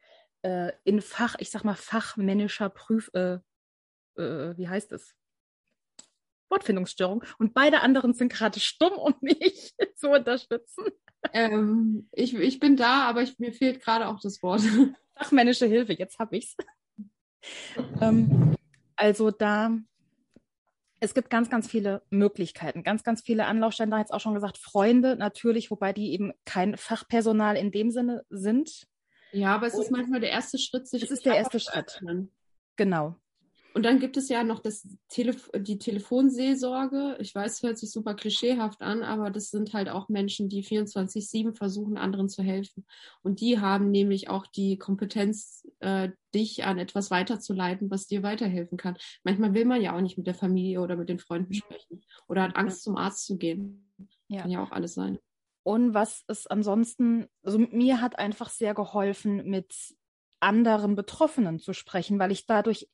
äh, 0.41 0.71
in 0.83 1.01
Fach, 1.01 1.35
ich 1.37 1.51
sag 1.51 1.63
mal, 1.63 1.75
fachmännischer 1.75 2.69
Prüf, 2.69 3.11
äh, 3.13 3.37
äh, 4.17 4.57
wie 4.57 4.67
heißt 4.67 4.91
es? 4.93 5.13
Wortfindungsstörung. 6.49 7.23
Und 7.37 7.53
beide 7.53 7.81
anderen 7.81 8.13
sind 8.13 8.31
gerade 8.31 8.59
stumm, 8.59 8.93
um 8.93 9.15
mich 9.21 9.73
zu 9.95 10.09
unterstützen. 10.09 10.85
Ähm, 11.33 12.09
ich, 12.11 12.33
ich 12.33 12.59
bin 12.59 12.75
da, 12.75 13.07
aber 13.07 13.21
ich, 13.21 13.37
mir 13.39 13.53
fehlt 13.53 13.81
gerade 13.81 14.07
auch 14.07 14.19
das 14.19 14.41
Wort. 14.41 14.61
Fachmännische 15.15 15.67
Hilfe, 15.67 15.93
jetzt 15.93 16.19
habe 16.19 16.37
ich's. 16.37 16.55
ähm, 18.01 18.55
also 18.95 19.31
da 19.31 19.77
es 21.03 21.13
gibt 21.13 21.29
ganz, 21.29 21.49
ganz 21.49 21.67
viele 21.67 22.01
Möglichkeiten, 22.09 22.81
ganz, 22.81 23.03
ganz 23.03 23.21
viele 23.21 23.45
Anlaufstellen. 23.45 23.91
Da 23.91 23.99
jetzt 23.99 24.13
auch 24.13 24.21
schon 24.21 24.33
gesagt, 24.33 24.57
Freunde 24.57 25.17
natürlich, 25.17 25.69
wobei 25.69 25.91
die 25.91 26.13
eben 26.13 26.31
kein 26.45 26.77
Fachpersonal 26.77 27.57
in 27.57 27.71
dem 27.71 27.91
Sinne 27.91 28.25
sind. 28.29 28.87
Ja, 29.33 29.53
aber 29.55 29.67
es 29.67 29.73
Und 29.73 29.83
ist 29.83 29.91
manchmal 29.91 30.21
der 30.21 30.29
erste 30.29 30.57
Schritt, 30.57 30.87
sich. 30.87 31.03
Es 31.03 31.11
ist 31.11 31.25
der 31.25 31.35
erste 31.35 31.59
Schritt. 31.59 32.01
Genau. 32.77 33.15
Und 33.73 33.83
dann 33.83 33.99
gibt 33.99 34.17
es 34.17 34.29
ja 34.29 34.43
noch 34.43 34.59
das 34.59 34.87
Telef 35.09 35.49
die 35.55 35.79
Telefonseelsorge. 35.79 37.17
Ich 37.19 37.33
weiß, 37.33 37.63
hört 37.63 37.79
sich 37.79 37.91
super 37.91 38.13
klischeehaft 38.13 38.81
an, 38.81 39.01
aber 39.01 39.31
das 39.31 39.49
sind 39.49 39.73
halt 39.73 39.89
auch 39.89 40.09
Menschen, 40.09 40.47
die 40.47 40.63
24-7 40.63 41.55
versuchen, 41.55 41.97
anderen 41.97 42.29
zu 42.29 42.43
helfen. 42.43 42.85
Und 43.23 43.41
die 43.41 43.59
haben 43.59 43.89
nämlich 43.89 44.29
auch 44.29 44.45
die 44.45 44.77
Kompetenz, 44.77 45.67
äh, 45.79 46.09
dich 46.35 46.63
an 46.65 46.77
etwas 46.77 47.09
weiterzuleiten, 47.09 47.89
was 47.89 48.05
dir 48.05 48.21
weiterhelfen 48.21 48.77
kann. 48.77 48.95
Manchmal 49.23 49.55
will 49.55 49.65
man 49.65 49.81
ja 49.81 49.95
auch 49.95 50.01
nicht 50.01 50.17
mit 50.17 50.27
der 50.27 50.35
Familie 50.35 50.79
oder 50.79 50.95
mit 50.95 51.09
den 51.09 51.19
Freunden 51.19 51.53
sprechen 51.53 52.03
oder 52.27 52.43
hat 52.43 52.55
Angst, 52.55 52.83
zum 52.83 52.95
Arzt 52.95 53.25
zu 53.25 53.37
gehen. 53.37 53.91
Ja. 54.27 54.41
Kann 54.41 54.51
ja 54.51 54.63
auch 54.63 54.71
alles 54.71 54.93
sein. 54.93 55.17
Und 55.63 55.93
was 55.93 56.23
ist 56.27 56.51
ansonsten, 56.51 57.27
also 57.41 57.57
mir 57.57 58.01
hat 58.01 58.19
einfach 58.19 58.49
sehr 58.49 58.73
geholfen, 58.73 59.49
mit 59.49 59.95
anderen 60.41 60.95
Betroffenen 60.95 61.59
zu 61.59 61.73
sprechen, 61.73 62.19
weil 62.19 62.31
ich 62.31 62.45
dadurch 62.45 62.89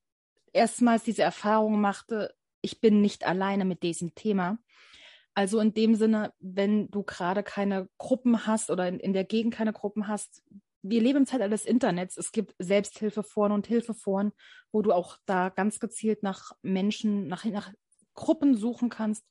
erstmals 0.54 1.04
diese 1.04 1.24
Erfahrung 1.24 1.80
machte, 1.82 2.34
ich 2.62 2.82
bin 2.82 3.02
nicht 3.02 3.26
alleine 3.26 3.66
mit 3.66 3.84
diesem 3.84 4.16
Thema. 4.16 4.58
Also 5.34 5.60
in 5.60 5.74
dem 5.74 5.96
Sinne, 5.96 6.34
wenn 6.40 6.90
du 6.90 7.04
gerade 7.04 7.44
keine 7.44 7.88
Gruppen 7.98 8.46
hast 8.46 8.70
oder 8.70 8.88
in, 8.88 9.00
in 9.00 9.14
der 9.14 9.24
Gegend 9.24 9.54
keine 9.54 9.74
Gruppen 9.74 10.08
hast, 10.08 10.44
wir 10.82 11.02
leben 11.02 11.20
im 11.20 11.26
Zeitalter 11.26 11.52
des 11.52 11.66
Internets. 11.66 12.18
Es 12.18 12.32
gibt 12.32 12.56
Selbsthilfeforen 12.60 13.52
und 13.52 13.68
Hilfeforen, 13.68 14.32
wo 14.72 14.82
du 14.82 14.92
auch 14.92 15.18
da 15.26 15.50
ganz 15.50 15.80
gezielt 15.80 16.24
nach 16.24 16.54
Menschen, 16.62 17.28
nach, 17.28 17.46
nach 17.46 17.72
Gruppen 18.14 18.56
suchen 18.56 18.90
kannst, 18.90 19.26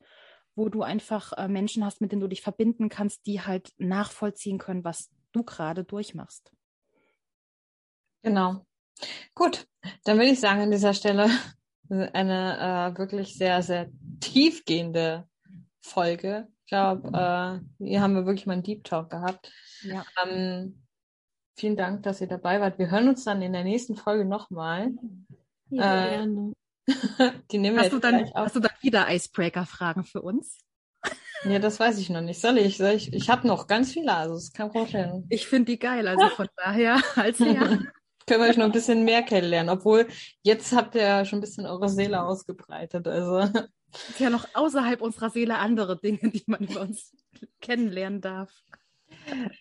wo 0.55 0.69
du 0.69 0.83
einfach 0.83 1.33
äh, 1.35 1.49
Menschen 1.49 1.85
hast, 1.85 2.01
mit 2.01 2.13
denen 2.13 2.21
du 2.21 2.29
dich 2.29 2.43
verbinden 2.43 2.89
kannst, 2.89 3.27
die 3.27 3.41
halt 3.41 3.73
nachvollziehen 3.79 4.59
können, 4.59 4.85
was 4.85 5.11
du 5.33 5.43
gerade 5.43 5.85
durchmachst. 5.85 6.53
Genau. 8.23 8.67
Gut, 9.35 9.67
dann 10.05 10.17
würde 10.17 10.31
ich 10.31 10.41
sagen 10.41 10.61
an 10.61 10.71
dieser 10.71 10.95
Stelle 10.95 11.31
eine 11.91 12.93
äh, 12.95 12.99
wirklich 12.99 13.37
sehr, 13.37 13.63
sehr 13.63 13.89
tiefgehende 14.21 15.27
Folge. 15.81 16.49
Ich 16.65 16.71
glaube, 16.71 17.09
äh, 17.09 17.85
hier 17.85 18.03
haben 18.03 18.15
wir 18.15 18.27
wirklich 18.27 18.47
mal 18.47 18.55
einen 18.55 18.63
Deep 18.63 18.85
Talk 18.85 19.11
gehabt. 19.11 19.51
Ja. 19.83 20.05
Ähm, 20.23 20.85
vielen 21.57 21.77
Dank, 21.77 22.03
dass 22.03 22.21
ihr 22.21 22.27
dabei 22.27 22.61
wart. 22.61 22.79
Wir 22.79 22.91
hören 22.91 23.09
uns 23.09 23.25
dann 23.25 23.41
in 23.41 23.53
der 23.53 23.65
nächsten 23.65 23.97
Folge 23.97 24.25
nochmal. 24.25 24.91
Ja, 25.71 26.07
äh, 26.07 26.11
gerne. 26.11 26.53
die 27.51 27.59
nehmen 27.59 27.77
wir 27.77 27.85
hast, 27.85 27.93
du 27.93 27.99
dann, 27.99 28.31
hast 28.35 28.57
du 28.57 28.61
dann 28.61 28.73
wieder 28.81 29.11
Icebreaker-Fragen 29.11 30.05
für 30.05 30.23
uns? 30.23 30.59
Ja, 31.45 31.59
das 31.59 31.79
weiß 31.79 31.99
ich 31.99 32.11
noch 32.11 32.21
nicht. 32.21 32.41
Soll 32.41 32.59
ich? 32.59 32.77
Soll 32.77 32.93
ich 32.93 33.13
ich 33.13 33.31
habe 33.31 33.47
noch 33.47 33.67
ganz 33.67 33.93
viele, 33.93 34.15
also 34.15 34.35
es 34.35 34.53
kann 34.53 34.73
vorstellen. 34.73 35.27
Ich 35.29 35.47
finde 35.47 35.73
die 35.73 35.79
geil, 35.79 36.09
also 36.09 36.29
von 36.29 36.49
daher, 36.57 37.01
als 37.17 37.39
ja. 37.39 37.79
Können 38.29 38.43
wir 38.43 38.51
euch 38.51 38.59
noch 38.59 38.67
ein 38.67 38.73
bisschen 38.73 39.05
mehr 39.05 39.23
kennenlernen, 39.23 39.71
obwohl 39.71 40.07
jetzt 40.43 40.75
habt 40.75 40.95
ihr 40.95 41.03
ja 41.03 41.25
schon 41.25 41.39
ein 41.39 41.41
bisschen 41.41 41.67
eure 41.67 41.89
Seele 41.89 42.23
ausgebreitet. 42.23 43.09
Also. 43.09 43.39
Es 43.91 44.11
ist 44.11 44.21
ja 44.21 44.29
noch 44.29 44.47
außerhalb 44.53 45.01
unserer 45.01 45.31
Seele 45.31 45.57
andere 45.57 45.99
Dinge, 45.99 46.31
die 46.31 46.45
man 46.47 46.61
über 46.61 46.83
uns 46.83 47.17
kennenlernen 47.61 48.21
darf. 48.21 48.53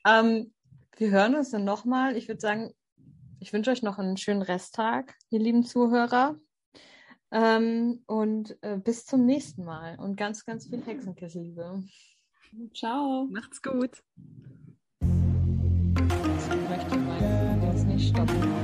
Ähm, 0.06 0.53
wir 0.98 1.11
hören 1.11 1.35
uns 1.35 1.52
dann 1.52 1.64
nochmal. 1.64 2.18
Ich 2.18 2.27
würde 2.27 2.41
sagen, 2.41 2.73
ich 3.39 3.53
wünsche 3.53 3.72
euch 3.72 3.84
noch 3.84 3.99
einen 3.99 4.18
schönen 4.18 4.41
Resttag, 4.41 5.15
ihr 5.30 5.39
lieben 5.39 5.64
Zuhörer. 5.64 6.35
Ähm, 7.31 8.03
und 8.06 8.57
äh, 8.61 8.77
bis 8.77 9.06
zum 9.06 9.26
nächsten 9.26 9.64
Mal 9.64 9.98
und 9.99 10.15
ganz, 10.15 10.45
ganz 10.45 10.68
viel 10.68 10.85
Hexenkesselliebe. 10.85 11.84
Ciao. 12.73 13.27
Macht's 13.31 13.61
gut. 13.61 14.03
Ich 14.99 16.69
möchte 16.69 16.98
mal 16.98 17.60
jetzt 17.64 17.85
nicht 17.85 18.10
stoppen. 18.10 18.57